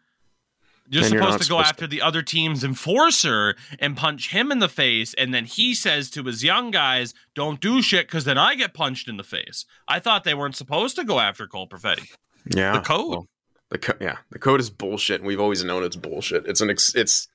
You're 0.88 1.04
And 1.04 1.12
you're 1.14 1.22
supposed 1.22 1.44
to 1.44 1.48
go 1.48 1.58
supposed 1.58 1.68
after 1.68 1.86
the 1.86 2.02
other 2.02 2.20
team's 2.20 2.64
enforcer 2.64 3.54
and 3.78 3.96
punch 3.96 4.30
him 4.30 4.50
in 4.50 4.58
the 4.58 4.68
face, 4.68 5.14
and 5.14 5.32
then 5.32 5.44
he 5.44 5.72
says 5.72 6.10
to 6.10 6.24
his 6.24 6.42
young 6.42 6.72
guys, 6.72 7.14
"Don't 7.36 7.60
do 7.60 7.80
shit," 7.80 8.08
because 8.08 8.24
then 8.24 8.36
I 8.36 8.56
get 8.56 8.74
punched 8.74 9.06
in 9.06 9.16
the 9.16 9.22
face. 9.22 9.64
I 9.86 10.00
thought 10.00 10.24
they 10.24 10.34
weren't 10.34 10.56
supposed 10.56 10.96
to 10.96 11.04
go 11.04 11.20
after 11.20 11.46
Cole 11.46 11.68
Perfetti. 11.68 12.10
Yeah. 12.52 12.72
The 12.72 12.80
code. 12.80 13.10
well, 13.10 13.28
the 13.70 13.78
co- 13.78 13.96
yeah, 14.00 14.16
the 14.32 14.40
code 14.40 14.58
is 14.58 14.68
bullshit, 14.68 15.20
and 15.20 15.28
we've 15.28 15.38
always 15.38 15.62
known 15.62 15.84
it's 15.84 15.94
bullshit. 15.94 16.44
It's 16.48 16.60
an 16.60 16.68
ex- 16.68 16.96
it's 16.96 17.28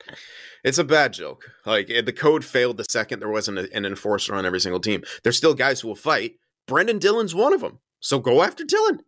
it's 0.66 0.78
a 0.78 0.84
bad 0.84 1.14
joke. 1.14 1.50
Like 1.66 1.90
eh, 1.90 2.02
the 2.02 2.12
code 2.12 2.44
failed 2.44 2.76
the 2.76 2.86
second 2.90 3.22
there 3.22 3.30
wasn't 3.30 3.60
a, 3.60 3.74
an 3.74 3.86
enforcer 3.86 4.36
on 4.36 4.46
every 4.46 4.60
single 4.60 4.82
team. 4.82 5.04
There's 5.24 5.38
still 5.38 5.54
guys 5.54 5.80
who 5.80 5.88
will 5.88 5.96
fight. 5.96 6.34
Brendan 6.68 7.00
Dillon's 7.00 7.34
one 7.34 7.54
of 7.54 7.62
them, 7.62 7.80
so 8.02 8.20
go 8.20 8.44
after 8.44 8.66
Dillon. 8.66 9.00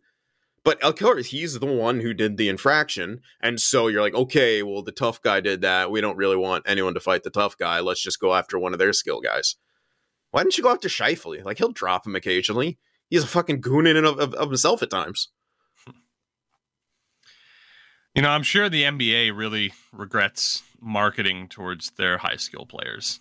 But 0.62 0.82
of 0.82 0.96
course, 0.96 1.28
he's 1.28 1.58
the 1.58 1.66
one 1.66 2.00
who 2.00 2.12
did 2.12 2.36
the 2.36 2.48
infraction, 2.48 3.22
and 3.40 3.58
so 3.60 3.88
you're 3.88 4.02
like, 4.02 4.14
okay, 4.14 4.62
well, 4.62 4.82
the 4.82 4.92
tough 4.92 5.22
guy 5.22 5.40
did 5.40 5.62
that. 5.62 5.90
We 5.90 6.02
don't 6.02 6.18
really 6.18 6.36
want 6.36 6.64
anyone 6.68 6.92
to 6.94 7.00
fight 7.00 7.22
the 7.22 7.30
tough 7.30 7.56
guy. 7.56 7.80
Let's 7.80 8.02
just 8.02 8.20
go 8.20 8.34
after 8.34 8.58
one 8.58 8.74
of 8.74 8.78
their 8.78 8.92
skill 8.92 9.20
guys. 9.20 9.56
Why 10.30 10.42
didn't 10.42 10.58
you 10.58 10.64
go 10.64 10.70
after 10.70 10.88
Scheifele? 10.88 11.44
Like 11.44 11.58
he'll 11.58 11.72
drop 11.72 12.06
him 12.06 12.14
occasionally. 12.14 12.78
He's 13.08 13.24
a 13.24 13.28
fucking 13.28 13.60
goon 13.60 13.86
in 13.86 13.96
and 13.96 14.06
of, 14.06 14.20
of, 14.20 14.34
of 14.34 14.48
himself 14.48 14.82
at 14.82 14.90
times. 14.90 15.28
You 18.12 18.22
know, 18.22 18.30
I'm 18.30 18.42
sure 18.42 18.68
the 18.68 18.82
NBA 18.82 19.36
really 19.36 19.72
regrets 19.92 20.64
marketing 20.80 21.46
towards 21.46 21.90
their 21.92 22.18
high 22.18 22.36
skill 22.36 22.66
players. 22.66 23.20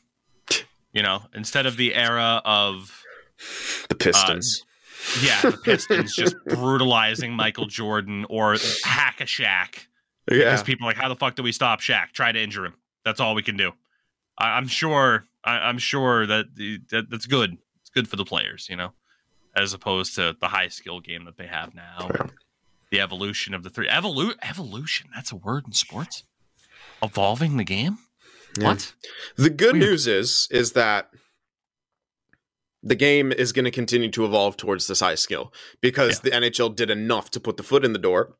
You 0.92 1.04
know, 1.04 1.22
instead 1.36 1.68
of 1.68 1.78
the 1.78 1.94
era 1.94 2.42
of 2.44 3.04
The 3.90 3.96
Pistons. 3.96 4.64
Uh, 4.64 4.69
yeah, 5.22 5.42
the 5.42 5.58
Pistons 5.64 6.16
just 6.16 6.36
brutalizing 6.46 7.34
Michael 7.34 7.66
Jordan 7.66 8.26
or 8.30 8.56
hack 8.84 9.22
a 9.22 9.26
Shaq. 9.26 9.86
Because 10.28 10.62
people 10.62 10.86
are 10.86 10.90
like, 10.90 10.98
how 10.98 11.10
the 11.10 11.16
fuck 11.16 11.36
do 11.36 11.44
we 11.44 11.52
stop 11.52 11.82
Shaq? 11.82 12.12
Try 12.14 12.32
to 12.32 12.40
injure 12.40 12.66
him. 12.66 12.76
That's 13.04 13.20
all 13.20 13.34
we 13.34 13.42
can 13.42 13.58
do. 13.58 13.72
I, 14.38 14.58
I'm 14.58 14.68
sure. 14.68 15.26
I, 15.44 15.54
I'm 15.54 15.78
sure 15.78 16.28
that, 16.28 16.56
the, 16.56 16.80
that 16.92 17.10
that's 17.10 17.26
good. 17.26 17.58
It's 17.82 17.90
good 17.90 18.08
for 18.08 18.16
the 18.16 18.26
players, 18.26 18.68
you 18.70 18.76
know, 18.76 18.92
as 19.56 19.74
opposed 19.74 20.16
to 20.16 20.36
the 20.40 20.50
high 20.50 20.68
skill 20.68 21.00
game 21.00 21.26
that 21.26 21.38
they 21.38 21.48
have 21.48 21.74
now. 21.74 22.10
Yeah. 22.14 22.28
The 22.92 23.02
evolution 23.02 23.54
of 23.54 23.64
the 23.64 23.70
three 23.70 23.88
evolu- 23.88 24.36
evolution. 24.42 25.10
That's 25.16 25.32
a 25.32 25.36
word 25.36 25.64
in 25.66 25.74
sports. 25.74 26.24
Evolving 27.02 27.58
the 27.58 27.64
game. 27.64 28.00
Yeah. 28.58 28.68
What? 28.68 28.94
The 29.38 29.50
good 29.50 29.74
Weird. 29.74 29.90
news 29.90 30.08
is 30.08 30.48
is 30.52 30.74
that 30.74 31.10
the 32.82 32.96
game 32.96 33.32
is 33.32 33.52
going 33.52 33.66
to 33.66 33.72
continue 33.72 34.10
to 34.12 34.26
evolve 34.26 34.58
towards 34.58 34.88
this 34.88 35.02
high 35.02 35.16
skill 35.16 35.54
because 35.82 36.22
the 36.22 36.32
NHL 36.32 36.76
did 36.76 36.90
enough 36.90 37.30
to 37.32 37.40
put 37.40 37.58
the 37.58 37.64
foot 37.64 37.84
in 37.84 37.94
the 37.94 38.00
door, 38.00 38.36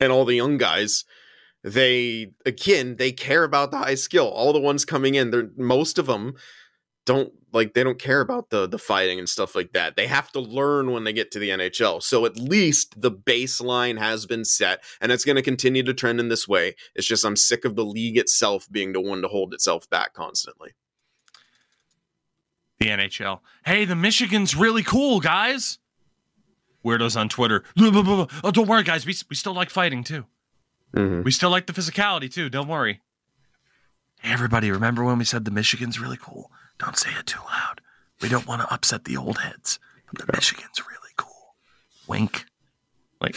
and 0.00 0.12
all 0.12 0.24
the 0.24 0.36
young 0.36 0.58
guys, 0.58 1.04
they 1.64 2.32
again 2.44 2.96
they 2.96 3.12
care 3.12 3.44
about 3.44 3.70
the 3.70 3.78
high 3.78 3.94
skill. 3.94 4.28
All 4.28 4.52
the 4.52 4.60
ones 4.60 4.84
coming 4.84 5.14
in, 5.14 5.30
they're 5.30 5.50
most 5.56 5.98
of 5.98 6.06
them 6.06 6.34
don't 7.04 7.32
like 7.52 7.74
they 7.74 7.82
don't 7.82 7.98
care 7.98 8.20
about 8.20 8.50
the 8.50 8.66
the 8.66 8.78
fighting 8.78 9.18
and 9.18 9.28
stuff 9.28 9.54
like 9.54 9.72
that. 9.72 9.96
They 9.96 10.06
have 10.06 10.30
to 10.32 10.40
learn 10.40 10.92
when 10.92 11.04
they 11.04 11.12
get 11.12 11.30
to 11.32 11.38
the 11.38 11.50
NHL. 11.50 12.02
So 12.02 12.24
at 12.24 12.36
least 12.36 13.00
the 13.00 13.10
baseline 13.10 13.98
has 13.98 14.26
been 14.26 14.44
set 14.44 14.82
and 15.00 15.10
it's 15.10 15.24
going 15.24 15.36
to 15.36 15.42
continue 15.42 15.82
to 15.82 15.94
trend 15.94 16.20
in 16.20 16.28
this 16.28 16.46
way. 16.46 16.74
It's 16.94 17.06
just 17.06 17.24
I'm 17.24 17.36
sick 17.36 17.64
of 17.64 17.76
the 17.76 17.84
league 17.84 18.16
itself 18.16 18.68
being 18.70 18.92
the 18.92 19.00
one 19.00 19.22
to 19.22 19.28
hold 19.28 19.52
itself 19.52 19.88
back 19.90 20.14
constantly. 20.14 20.72
The 22.82 22.88
NHL. 22.88 23.40
Hey, 23.64 23.84
the 23.84 23.94
Michigan's 23.94 24.56
really 24.56 24.82
cool, 24.82 25.20
guys. 25.20 25.78
Weirdos 26.84 27.18
on 27.18 27.28
Twitter. 27.28 27.62
Oh, 27.78 28.50
don't 28.50 28.66
worry, 28.68 28.82
guys. 28.82 29.06
We, 29.06 29.14
we 29.30 29.36
still 29.36 29.54
like 29.54 29.70
fighting 29.70 30.02
too. 30.02 30.26
Mm-hmm. 30.94 31.22
We 31.22 31.30
still 31.30 31.50
like 31.50 31.66
the 31.66 31.72
physicality 31.72 32.32
too. 32.32 32.48
Don't 32.48 32.68
worry. 32.68 33.00
Hey, 34.20 34.32
everybody, 34.32 34.70
remember 34.70 35.04
when 35.04 35.18
we 35.18 35.24
said 35.24 35.44
the 35.44 35.50
Michigan's 35.50 36.00
really 36.00 36.18
cool? 36.20 36.50
Don't 36.78 36.96
say 36.96 37.10
it 37.18 37.26
too 37.26 37.40
loud. 37.48 37.80
We 38.20 38.28
don't 38.28 38.46
want 38.46 38.62
to 38.62 38.72
upset 38.72 39.04
the 39.04 39.16
old 39.16 39.38
heads. 39.38 39.78
But 40.12 40.26
the 40.26 40.32
Michigan's 40.32 40.80
really 40.80 41.12
cool. 41.16 41.54
Wink. 42.06 42.46
Like 43.20 43.36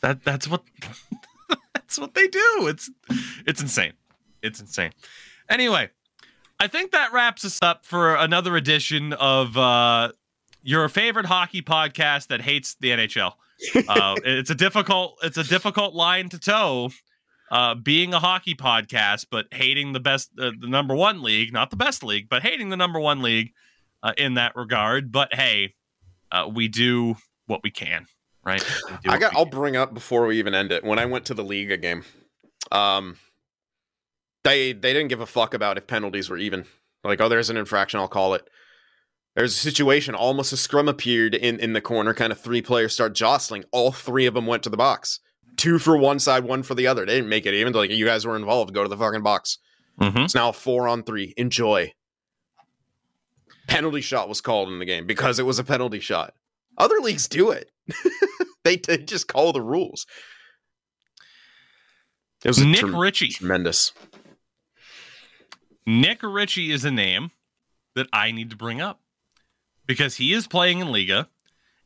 that. 0.00 0.24
That's 0.24 0.48
what. 0.48 0.62
that's 1.74 1.98
what 1.98 2.14
they 2.14 2.28
do. 2.28 2.66
It's 2.68 2.90
it's 3.46 3.60
insane. 3.60 3.92
It's 4.42 4.60
insane. 4.60 4.92
Anyway, 5.48 5.90
I 6.60 6.66
think 6.66 6.92
that 6.92 7.14
wraps 7.14 7.42
us 7.46 7.58
up 7.62 7.86
for 7.86 8.14
another 8.16 8.54
edition 8.54 9.14
of 9.14 9.56
uh, 9.56 10.12
your 10.62 10.90
favorite 10.90 11.24
hockey 11.24 11.62
podcast 11.62 12.26
that 12.26 12.42
hates 12.42 12.76
the 12.80 12.90
NHL. 12.90 13.32
Uh, 13.88 14.14
it's 14.24 14.50
a 14.50 14.54
difficult 14.54 15.16
it's 15.22 15.38
a 15.38 15.44
difficult 15.44 15.94
line 15.94 16.28
to 16.28 16.38
toe. 16.38 16.90
Uh, 17.50 17.74
being 17.74 18.14
a 18.14 18.20
hockey 18.20 18.54
podcast, 18.54 19.26
but 19.28 19.46
hating 19.50 19.92
the 19.92 19.98
best, 19.98 20.30
uh, 20.38 20.52
the 20.60 20.68
number 20.68 20.94
one 20.94 21.20
league, 21.20 21.52
not 21.52 21.70
the 21.70 21.76
best 21.76 22.04
league, 22.04 22.28
but 22.28 22.42
hating 22.42 22.68
the 22.68 22.76
number 22.76 23.00
one 23.00 23.22
league 23.22 23.52
uh, 24.04 24.12
in 24.16 24.34
that 24.34 24.54
regard. 24.54 25.10
But 25.10 25.34
hey, 25.34 25.74
uh, 26.30 26.48
we 26.52 26.68
do 26.68 27.16
what 27.46 27.62
we 27.64 27.70
can, 27.72 28.06
right? 28.44 28.64
We 29.04 29.10
I 29.10 29.18
got. 29.18 29.34
I'll 29.34 29.46
can. 29.46 29.58
bring 29.58 29.76
up 29.76 29.94
before 29.94 30.26
we 30.26 30.38
even 30.38 30.54
end 30.54 30.70
it. 30.70 30.84
When 30.84 31.00
I 31.00 31.06
went 31.06 31.24
to 31.24 31.34
the 31.34 31.42
Liga 31.42 31.76
game, 31.76 32.04
um, 32.70 33.16
they 34.44 34.72
they 34.72 34.92
didn't 34.92 35.08
give 35.08 35.20
a 35.20 35.26
fuck 35.26 35.54
about 35.54 35.78
if 35.78 35.86
penalties 35.86 36.30
were 36.30 36.38
even. 36.38 36.64
Like, 37.04 37.20
oh, 37.20 37.28
there's 37.28 37.50
an 37.50 37.56
infraction. 37.56 38.00
I'll 38.00 38.08
call 38.08 38.34
it. 38.34 38.48
There's 39.36 39.54
a 39.54 39.58
situation, 39.58 40.14
almost 40.14 40.52
a 40.52 40.56
scrum 40.56 40.88
appeared 40.88 41.34
in, 41.34 41.60
in 41.60 41.72
the 41.72 41.80
corner, 41.80 42.12
kind 42.12 42.32
of 42.32 42.40
three 42.40 42.62
players 42.62 42.92
start 42.92 43.14
jostling. 43.14 43.64
All 43.70 43.92
three 43.92 44.26
of 44.26 44.34
them 44.34 44.46
went 44.46 44.64
to 44.64 44.70
the 44.70 44.76
box. 44.76 45.20
Two 45.56 45.78
for 45.78 45.96
one 45.96 46.18
side, 46.18 46.44
one 46.44 46.62
for 46.62 46.74
the 46.74 46.86
other. 46.86 47.06
They 47.06 47.14
didn't 47.14 47.28
make 47.28 47.46
it 47.46 47.54
even. 47.54 47.72
Like, 47.72 47.90
you 47.90 48.04
guys 48.04 48.26
were 48.26 48.36
involved. 48.36 48.74
Go 48.74 48.82
to 48.82 48.88
the 48.88 48.96
fucking 48.96 49.22
box. 49.22 49.58
Mm-hmm. 50.00 50.18
It's 50.18 50.34
now 50.34 50.52
four 50.52 50.88
on 50.88 51.04
three. 51.04 51.32
Enjoy. 51.36 51.92
Penalty 53.68 54.00
shot 54.00 54.28
was 54.28 54.40
called 54.40 54.68
in 54.68 54.80
the 54.80 54.84
game 54.84 55.06
because 55.06 55.38
it 55.38 55.46
was 55.46 55.58
a 55.58 55.64
penalty 55.64 56.00
shot. 56.00 56.34
Other 56.76 56.96
leagues 56.96 57.28
do 57.28 57.50
it. 57.50 57.70
they, 58.64 58.76
they 58.76 58.98
just 58.98 59.28
call 59.28 59.52
the 59.52 59.62
rules. 59.62 60.06
It 62.44 62.48
was 62.48 62.58
a 62.58 62.66
Nick 62.66 62.82
Ritchie. 62.82 63.28
tremendous. 63.28 63.92
Nick 65.86 66.22
Ritchie 66.22 66.70
is 66.70 66.84
a 66.84 66.90
name 66.90 67.30
that 67.94 68.06
I 68.12 68.30
need 68.30 68.50
to 68.50 68.56
bring 68.56 68.80
up 68.80 69.00
because 69.86 70.16
he 70.16 70.32
is 70.32 70.46
playing 70.46 70.78
in 70.80 70.92
Liga 70.92 71.28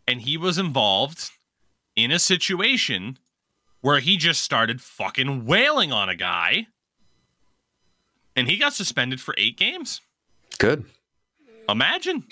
and 0.07 0.21
he 0.21 0.37
was 0.37 0.59
involved 0.59 1.31
in 1.97 2.11
a 2.11 2.19
situation 2.19 3.19
where 3.81 4.01
he 4.01 4.17
just 4.17 4.43
started 4.43 4.81
fucking 4.81 5.47
wailing 5.47 5.93
on 5.93 6.09
a 6.09 6.15
guy 6.15 6.67
and 8.37 8.49
he 8.49 8.57
got 8.57 8.73
suspended 8.73 9.21
for 9.21 9.35
eight 9.39 9.57
games. 9.57 10.01
Good. 10.59 10.85
Imagine 11.69 12.25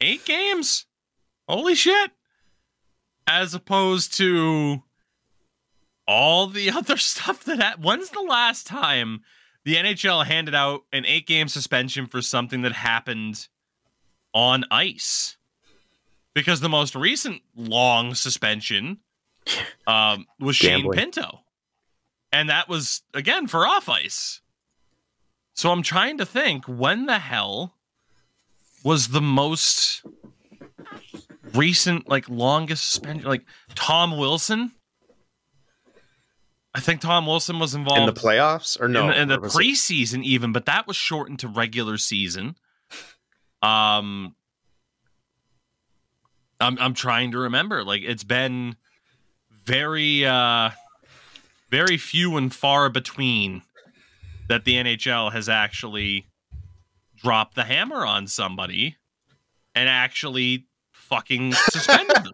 eight 0.00 0.24
games. 0.24 0.86
Holy 1.48 1.74
shit. 1.74 2.12
As 3.26 3.54
opposed 3.54 4.14
to 4.14 4.82
all 6.06 6.46
the 6.46 6.70
other 6.74 6.96
stuff 6.96 7.44
that 7.44 7.60
ha- 7.60 7.76
when's 7.80 8.10
the 8.10 8.20
last 8.22 8.66
time 8.66 9.22
the 9.70 9.76
NHL 9.76 10.26
handed 10.26 10.52
out 10.52 10.82
an 10.92 11.06
eight 11.06 11.28
game 11.28 11.46
suspension 11.46 12.06
for 12.06 12.20
something 12.20 12.62
that 12.62 12.72
happened 12.72 13.46
on 14.34 14.64
ice? 14.68 15.36
Because 16.34 16.58
the 16.58 16.68
most 16.68 16.96
recent 16.96 17.42
long 17.54 18.16
suspension 18.16 18.98
um, 19.86 20.26
was 20.40 20.56
Shane 20.56 20.90
Pinto. 20.90 21.42
And 22.32 22.48
that 22.48 22.68
was, 22.68 23.02
again, 23.14 23.46
for 23.46 23.64
off 23.64 23.88
ice. 23.88 24.40
So 25.54 25.70
I'm 25.70 25.82
trying 25.82 26.18
to 26.18 26.26
think 26.26 26.64
when 26.64 27.06
the 27.06 27.20
hell 27.20 27.76
was 28.82 29.08
the 29.08 29.20
most 29.20 30.02
recent, 31.54 32.08
like 32.08 32.28
longest 32.28 32.90
suspension? 32.90 33.28
Like 33.28 33.44
Tom 33.76 34.18
Wilson? 34.18 34.72
I 36.74 36.80
think 36.80 37.00
Tom 37.00 37.26
Wilson 37.26 37.58
was 37.58 37.74
involved 37.74 38.00
In 38.00 38.06
the 38.06 38.12
playoffs 38.12 38.80
or 38.80 38.86
no? 38.88 39.08
in 39.08 39.08
the, 39.10 39.20
in 39.22 39.28
the 39.28 39.40
was 39.40 39.54
it- 39.54 39.58
preseason 39.58 40.22
even, 40.22 40.52
but 40.52 40.66
that 40.66 40.86
was 40.86 40.96
shortened 40.96 41.40
to 41.40 41.48
regular 41.48 41.98
season. 41.98 42.54
Um, 43.62 44.34
I'm 46.60 46.78
I'm 46.78 46.94
trying 46.94 47.32
to 47.32 47.38
remember. 47.38 47.82
Like 47.84 48.02
it's 48.02 48.24
been 48.24 48.76
very 49.64 50.24
uh 50.24 50.70
very 51.70 51.96
few 51.96 52.36
and 52.36 52.54
far 52.54 52.88
between 52.88 53.62
that 54.48 54.64
the 54.64 54.74
NHL 54.74 55.32
has 55.32 55.48
actually 55.48 56.26
dropped 57.16 57.54
the 57.54 57.64
hammer 57.64 58.04
on 58.04 58.26
somebody 58.26 58.96
and 59.74 59.88
actually 59.88 60.66
fucking 60.92 61.52
suspended 61.52 62.16
them. 62.24 62.32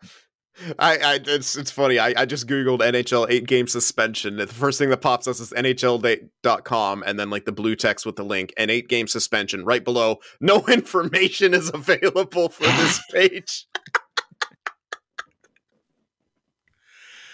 I, 0.79 0.97
I 0.99 1.21
it's 1.27 1.57
it's 1.57 1.71
funny. 1.71 1.99
I, 1.99 2.15
I 2.17 2.25
just 2.25 2.47
googled 2.47 2.81
NHL 2.81 3.27
eight 3.29 3.47
game 3.47 3.67
suspension. 3.67 4.37
The 4.37 4.47
first 4.47 4.79
thing 4.79 4.89
that 4.91 5.03
pops 5.03 5.27
up 5.27 5.33
is 5.33 5.53
NHL.com 5.53 7.05
and 7.07 7.19
then 7.19 7.29
like 7.31 7.45
the 7.45 7.53
blue 7.53 7.77
text 7.77 8.07
with 8.07 8.17
the 8.17 8.25
link 8.25 8.55
and 8.57 8.71
eight 8.71 8.89
game 8.89 9.07
suspension 9.07 9.65
right 9.65 9.85
below. 9.85 10.19
No 10.41 10.65
information 10.69 11.53
is 11.53 11.71
available 11.73 12.49
for 12.49 12.65
this 12.65 13.01
page. 13.13 13.67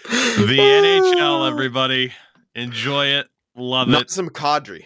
The 0.05 0.57
NHL, 0.57 1.49
everybody. 1.49 2.11
Enjoy 2.55 3.05
it. 3.05 3.27
Love 3.55 3.87
Not 3.87 4.01
it. 4.03 4.07
Nazem 4.09 4.29
Kadri. 4.29 4.85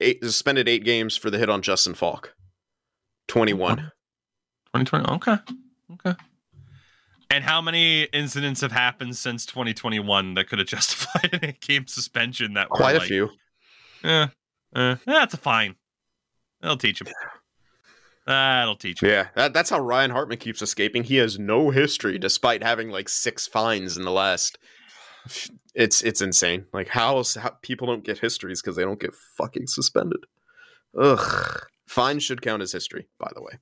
Eight 0.00 0.22
suspended 0.22 0.68
eight 0.68 0.84
games 0.84 1.16
for 1.16 1.30
the 1.30 1.38
hit 1.38 1.50
on 1.50 1.62
Justin 1.62 1.94
Faulk. 1.94 2.34
Twenty 3.26 3.54
one. 3.54 3.90
2020. 4.74 5.14
Okay. 5.16 5.36
Okay. 5.94 6.16
And 7.32 7.42
how 7.44 7.62
many 7.62 8.02
incidents 8.02 8.60
have 8.60 8.72
happened 8.72 9.16
since 9.16 9.46
2021 9.46 10.34
that 10.34 10.48
could 10.48 10.58
have 10.58 10.68
justified 10.68 11.32
an 11.32 11.40
eight 11.42 11.60
game 11.60 11.86
suspension 11.86 12.52
that 12.54 12.70
were 12.70 12.76
Quite 12.76 12.96
a 12.96 12.98
like, 12.98 13.08
few. 13.08 13.30
Eh, 14.04 14.26
eh, 14.76 14.96
that's 15.06 15.32
a 15.32 15.38
fine. 15.38 15.76
That'll 16.60 16.76
teach 16.76 17.00
him. 17.00 17.08
That'll 18.26 18.76
teach 18.76 19.02
him. 19.02 19.08
Yeah, 19.08 19.28
that, 19.34 19.54
that's 19.54 19.70
how 19.70 19.80
Ryan 19.80 20.10
Hartman 20.10 20.38
keeps 20.38 20.60
escaping. 20.60 21.04
He 21.04 21.16
has 21.16 21.38
no 21.38 21.70
history, 21.70 22.18
despite 22.18 22.62
having 22.62 22.90
like 22.90 23.08
six 23.08 23.46
fines 23.46 23.96
in 23.96 24.04
the 24.04 24.12
last. 24.12 24.58
It's 25.74 26.02
it's 26.02 26.20
insane. 26.20 26.66
Like 26.74 26.88
how, 26.88 27.16
else- 27.16 27.34
how 27.34 27.56
people 27.62 27.86
don't 27.86 28.04
get 28.04 28.18
histories 28.18 28.60
because 28.60 28.76
they 28.76 28.82
don't 28.82 29.00
get 29.00 29.14
fucking 29.38 29.68
suspended. 29.68 30.18
Ugh. 31.00 31.62
Fines 31.86 32.22
should 32.22 32.42
count 32.42 32.60
as 32.60 32.72
history, 32.72 33.08
by 33.18 33.30
the 33.34 33.40
way. 33.40 33.52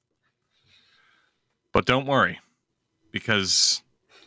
But 1.72 1.86
don't 1.86 2.06
worry, 2.06 2.40
because 3.10 3.82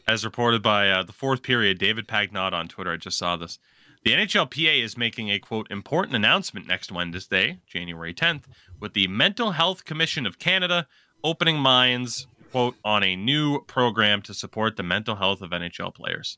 as 0.08 0.26
reported 0.26 0.62
by 0.62 0.90
uh, 0.90 1.04
the 1.04 1.14
fourth 1.14 1.44
period, 1.44 1.78
David 1.78 2.08
Pagnotta 2.08 2.54
on 2.54 2.68
Twitter, 2.68 2.92
I 2.92 2.98
just 2.98 3.18
saw 3.18 3.38
this. 3.38 3.60
The 4.04 4.12
NHLPA 4.12 4.84
is 4.84 4.98
making 4.98 5.30
a 5.30 5.40
quote 5.40 5.72
important 5.72 6.16
announcement 6.16 6.68
next 6.68 6.92
Wednesday, 6.92 7.60
January 7.66 8.14
10th, 8.14 8.44
with 8.80 8.94
the 8.94 9.08
Mental 9.08 9.52
Health 9.52 9.86
Commission 9.86 10.26
of 10.26 10.40
Canada 10.40 10.88
opening 11.24 11.58
minds 11.58 12.28
quote 12.52 12.76
on 12.84 13.02
a 13.02 13.16
new 13.16 13.62
program 13.62 14.22
to 14.22 14.34
support 14.34 14.76
the 14.76 14.84
mental 14.84 15.16
health 15.16 15.42
of 15.42 15.52
NHL 15.52 15.94
players. 15.94 16.38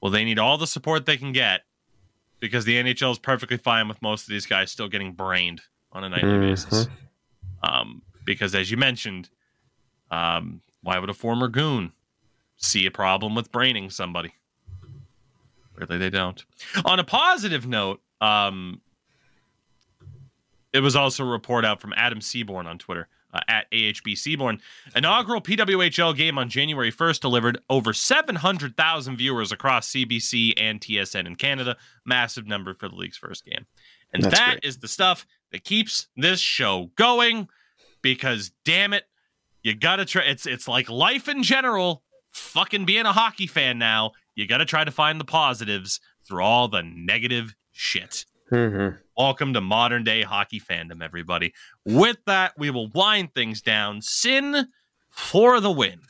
Well, 0.00 0.10
they 0.10 0.24
need 0.24 0.38
all 0.38 0.58
the 0.58 0.66
support 0.66 1.06
they 1.06 1.16
can 1.16 1.32
get 1.32 1.62
because 2.40 2.64
the 2.64 2.74
NHL 2.74 3.12
is 3.12 3.18
perfectly 3.18 3.56
fine 3.56 3.88
with 3.88 4.02
most 4.02 4.22
of 4.24 4.28
these 4.30 4.46
guys 4.46 4.70
still 4.70 4.88
getting 4.88 5.12
brained 5.12 5.62
on 5.92 6.04
a 6.04 6.08
nightly 6.08 6.38
basis. 6.38 6.88
Um, 7.62 8.02
because 8.24 8.54
as 8.54 8.70
you 8.70 8.76
mentioned, 8.76 9.30
um, 10.10 10.60
why 10.82 10.98
would 10.98 11.10
a 11.10 11.14
former 11.14 11.48
goon 11.48 11.92
see 12.56 12.86
a 12.86 12.90
problem 12.90 13.34
with 13.34 13.52
braining 13.52 13.90
somebody? 13.90 14.34
Really, 15.74 15.98
they 15.98 16.10
don't. 16.10 16.44
On 16.84 16.98
a 16.98 17.04
positive 17.04 17.66
note, 17.66 18.00
um, 18.20 18.80
it 20.72 20.80
was 20.80 20.94
also 20.94 21.24
a 21.24 21.28
report 21.30 21.64
out 21.64 21.80
from 21.80 21.92
Adam 21.96 22.20
Seaborn 22.20 22.66
on 22.66 22.78
Twitter 22.78 23.08
uh, 23.32 23.40
at 23.48 23.70
AHB 23.70 24.16
Seaborn. 24.16 24.60
Inaugural 24.94 25.40
PWHL 25.40 26.16
game 26.16 26.38
on 26.38 26.48
January 26.48 26.92
1st 26.92 27.20
delivered 27.20 27.58
over 27.68 27.92
700,000 27.92 29.16
viewers 29.16 29.52
across 29.52 29.90
CBC 29.90 30.54
and 30.60 30.80
TSN 30.80 31.26
in 31.26 31.36
Canada. 31.36 31.76
Massive 32.04 32.46
number 32.46 32.74
for 32.74 32.88
the 32.88 32.94
league's 32.94 33.16
first 33.16 33.44
game. 33.44 33.66
And 34.12 34.24
That's 34.24 34.38
that 34.38 34.64
is 34.64 34.78
the 34.78 34.88
stuff 34.88 35.26
that 35.52 35.64
keeps 35.64 36.08
this 36.16 36.40
show 36.40 36.90
going 36.96 37.48
because 38.02 38.50
damn 38.64 38.92
it, 38.92 39.04
you 39.62 39.74
gotta 39.74 40.04
try. 40.04 40.22
It's 40.22 40.46
it's 40.46 40.68
like 40.68 40.88
life 40.88 41.28
in 41.28 41.42
general. 41.42 42.02
Fucking 42.32 42.84
being 42.84 43.06
a 43.06 43.12
hockey 43.12 43.46
fan 43.46 43.78
now, 43.78 44.12
you 44.34 44.46
gotta 44.46 44.64
try 44.64 44.84
to 44.84 44.90
find 44.90 45.20
the 45.20 45.24
positives 45.24 46.00
through 46.26 46.42
all 46.42 46.68
the 46.68 46.82
negative 46.82 47.54
shit. 47.72 48.24
Mm-hmm. 48.50 48.96
Welcome 49.16 49.52
to 49.54 49.60
modern 49.60 50.04
day 50.04 50.22
hockey 50.22 50.60
fandom, 50.60 51.02
everybody. 51.02 51.52
With 51.84 52.18
that, 52.26 52.52
we 52.56 52.70
will 52.70 52.88
wind 52.88 53.34
things 53.34 53.60
down. 53.60 54.02
Sin 54.02 54.68
for 55.10 55.60
the 55.60 55.70
win. 55.70 56.00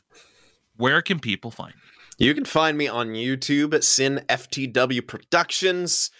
Where 0.75 1.01
can 1.01 1.19
people 1.19 1.51
find 1.51 1.73
you? 2.17 2.27
You 2.27 2.33
can 2.33 2.45
find 2.45 2.77
me 2.77 2.87
on 2.87 3.09
YouTube 3.09 3.73
at 3.73 3.83
Sin 3.83 4.23
FTW 4.29 5.05
Productions. 5.05 6.11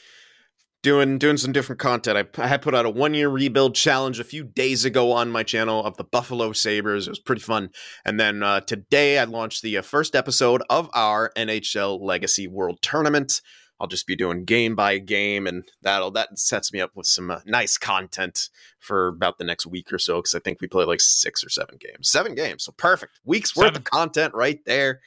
Doing 0.84 1.20
doing 1.20 1.38
some 1.38 1.52
different 1.52 1.80
content. 1.80 2.18
I, 2.18 2.44
I 2.44 2.48
had 2.48 2.64
put 2.64 2.74
out 2.74 2.88
a 2.88 2.90
one 2.90 3.14
year 3.14 3.30
rebuild 3.30 3.76
challenge 3.76 4.20
a 4.20 4.24
few 4.24 4.44
days 4.44 4.84
ago 4.84 5.12
on 5.12 5.30
my 5.30 5.44
channel 5.44 5.86
of 5.86 5.98
the 5.98 6.03
Buffalo 6.03 6.53
Sabres. 6.53 7.06
It 7.08 7.12
was 7.12 7.20
pretty 7.20 7.41
fun. 7.41 7.70
And 8.03 8.20
then 8.20 8.41
uh, 8.41 8.62
today 8.62 9.20
I 9.20 9.26
launched 9.26 9.62
the 9.62 9.78
uh, 9.78 9.84
first 9.84 10.16
episode 10.16 10.64
of 10.72 10.90
our 10.95 11.32
NHL 11.38 12.02
Legacy 12.02 12.48
World 12.48 12.80
Tournament. 12.82 13.41
I'll 13.80 13.88
just 13.88 14.08
be 14.08 14.16
doing 14.16 14.44
game 14.44 14.76
by 14.76 14.98
game, 14.98 15.45
and 15.45 15.64
that'll 15.82 16.12
that 16.12 16.40
sets 16.40 16.74
me 16.74 16.82
up 16.82 16.95
with 16.95 17.06
some 17.06 17.30
uh, 17.30 17.40
nice 17.45 17.78
content 17.78 18.49
for 18.80 19.08
about 19.08 19.38
the 19.38 19.44
next 19.44 19.68
week 19.68 19.94
or 19.94 19.99
so. 19.99 20.18
Because 20.18 20.34
I 20.34 20.40
think 20.40 20.62
we 20.62 20.68
play 20.68 20.86
like 20.86 21.02
six 21.02 21.44
or 21.44 21.49
seven 21.49 21.78
games, 21.80 22.10
seven 22.10 22.34
games, 22.34 22.64
so 22.64 22.72
perfect 22.72 23.20
weeks 23.24 23.56
worth 23.56 23.78
of 23.78 23.84
content 23.84 24.34
right 24.34 24.60
there 24.66 24.74
There 24.76 24.90
you 24.90 24.94
go. 24.94 25.02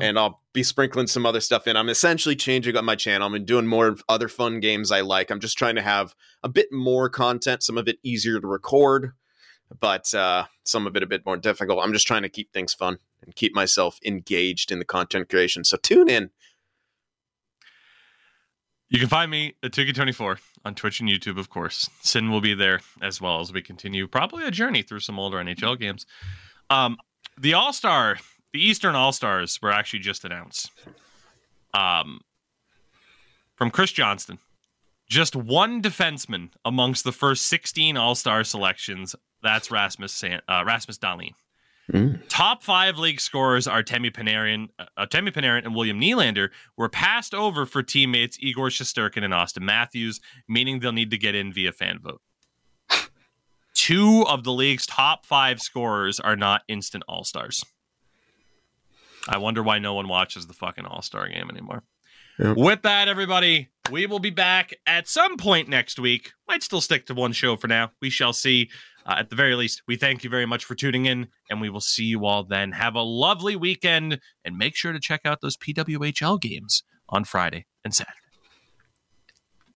And 0.00 0.18
I'll 0.18 0.40
be 0.52 0.62
sprinkling 0.62 1.06
some 1.06 1.26
other 1.26 1.40
stuff 1.40 1.66
in. 1.66 1.76
I'm 1.76 1.88
essentially 1.88 2.36
changing 2.36 2.76
up 2.76 2.84
my 2.84 2.96
channel. 2.96 3.26
I'm 3.26 3.44
doing 3.44 3.66
more 3.66 3.88
of 3.88 4.02
other 4.08 4.28
fun 4.28 4.60
games 4.60 4.90
I 4.90 5.00
like. 5.00 5.30
I'm 5.30 5.40
just 5.40 5.58
trying 5.58 5.76
to 5.76 5.82
have 5.82 6.14
a 6.42 6.48
bit 6.48 6.68
more 6.72 7.08
content, 7.08 7.62
some 7.62 7.78
of 7.78 7.88
it 7.88 7.98
easier 8.02 8.40
to 8.40 8.46
record, 8.46 9.12
but 9.80 10.12
uh, 10.14 10.44
some 10.64 10.86
of 10.86 10.96
it 10.96 11.02
a 11.02 11.06
bit 11.06 11.24
more 11.24 11.36
difficult. 11.36 11.80
I'm 11.82 11.92
just 11.92 12.06
trying 12.06 12.22
to 12.22 12.28
keep 12.28 12.52
things 12.52 12.74
fun 12.74 12.98
and 13.22 13.34
keep 13.34 13.54
myself 13.54 13.98
engaged 14.04 14.70
in 14.70 14.78
the 14.78 14.84
content 14.84 15.28
creation. 15.28 15.64
So 15.64 15.76
tune 15.76 16.08
in. 16.08 16.30
You 18.88 18.98
can 18.98 19.08
find 19.08 19.30
me 19.30 19.54
at 19.62 19.72
Tougie24 19.72 20.38
on 20.66 20.74
Twitch 20.74 21.00
and 21.00 21.08
YouTube, 21.08 21.38
of 21.38 21.48
course. 21.48 21.88
Sin 22.02 22.30
will 22.30 22.42
be 22.42 22.52
there 22.52 22.80
as 23.00 23.22
well 23.22 23.40
as 23.40 23.50
we 23.50 23.62
continue 23.62 24.06
probably 24.06 24.44
a 24.44 24.50
journey 24.50 24.82
through 24.82 25.00
some 25.00 25.18
older 25.18 25.38
NHL 25.38 25.78
games. 25.78 26.04
Um, 26.68 26.98
the 27.40 27.54
All 27.54 27.72
Star, 27.72 28.18
the 28.52 28.64
Eastern 28.64 28.94
All 28.94 29.12
Stars 29.12 29.60
were 29.62 29.72
actually 29.72 30.00
just 30.00 30.24
announced. 30.24 30.70
Um, 31.74 32.20
from 33.54 33.70
Chris 33.70 33.92
Johnston, 33.92 34.38
just 35.08 35.36
one 35.36 35.82
defenseman 35.82 36.50
amongst 36.64 37.04
the 37.04 37.12
first 37.12 37.46
16 37.46 37.96
All 37.96 38.14
Star 38.14 38.44
selections. 38.44 39.14
That's 39.42 39.70
Rasmus 39.70 40.12
San- 40.12 40.42
uh, 40.48 40.64
Rasmus 40.66 40.98
Dahlin. 40.98 41.32
Mm. 41.92 42.20
Top 42.28 42.62
five 42.62 42.96
league 42.96 43.20
scorers 43.20 43.66
are 43.66 43.82
Temi 43.82 44.10
Panarin, 44.10 44.68
uh, 44.96 45.06
Temi 45.06 45.30
Panarin 45.30 45.64
and 45.64 45.74
William 45.74 46.00
Nylander 46.00 46.48
were 46.76 46.88
passed 46.88 47.34
over 47.34 47.66
for 47.66 47.82
teammates 47.82 48.38
Igor 48.40 48.68
Shesterkin 48.68 49.24
and 49.24 49.34
Auston 49.34 49.62
Matthews, 49.62 50.20
meaning 50.48 50.78
they'll 50.80 50.92
need 50.92 51.10
to 51.10 51.18
get 51.18 51.34
in 51.34 51.52
via 51.52 51.72
fan 51.72 51.98
vote. 51.98 52.20
Two 53.74 54.24
of 54.28 54.44
the 54.44 54.52
league's 54.52 54.86
top 54.86 55.26
five 55.26 55.60
scorers 55.60 56.20
are 56.20 56.36
not 56.36 56.62
instant 56.68 57.02
all 57.08 57.24
stars. 57.24 57.64
I 59.28 59.38
wonder 59.38 59.62
why 59.62 59.78
no 59.78 59.94
one 59.94 60.08
watches 60.08 60.46
the 60.46 60.54
fucking 60.54 60.84
all 60.84 61.02
star 61.02 61.28
game 61.28 61.48
anymore. 61.50 61.82
Yep. 62.38 62.56
With 62.56 62.82
that, 62.82 63.08
everybody, 63.08 63.68
we 63.90 64.06
will 64.06 64.18
be 64.18 64.30
back 64.30 64.74
at 64.86 65.08
some 65.08 65.36
point 65.36 65.68
next 65.68 65.98
week. 65.98 66.32
Might 66.48 66.62
still 66.62 66.80
stick 66.80 67.06
to 67.06 67.14
one 67.14 67.32
show 67.32 67.56
for 67.56 67.68
now. 67.68 67.92
We 68.00 68.10
shall 68.10 68.32
see. 68.32 68.70
Uh, 69.04 69.16
at 69.18 69.30
the 69.30 69.36
very 69.36 69.56
least, 69.56 69.82
we 69.88 69.96
thank 69.96 70.22
you 70.22 70.30
very 70.30 70.46
much 70.46 70.64
for 70.64 70.76
tuning 70.76 71.06
in, 71.06 71.26
and 71.50 71.60
we 71.60 71.68
will 71.68 71.80
see 71.80 72.04
you 72.04 72.24
all 72.24 72.44
then. 72.44 72.72
Have 72.72 72.94
a 72.94 73.02
lovely 73.02 73.56
weekend, 73.56 74.20
and 74.44 74.56
make 74.56 74.76
sure 74.76 74.92
to 74.92 75.00
check 75.00 75.22
out 75.24 75.40
those 75.40 75.56
PWHL 75.56 76.40
games 76.40 76.84
on 77.08 77.24
Friday 77.24 77.66
and 77.84 77.92
Saturday. 77.92 78.16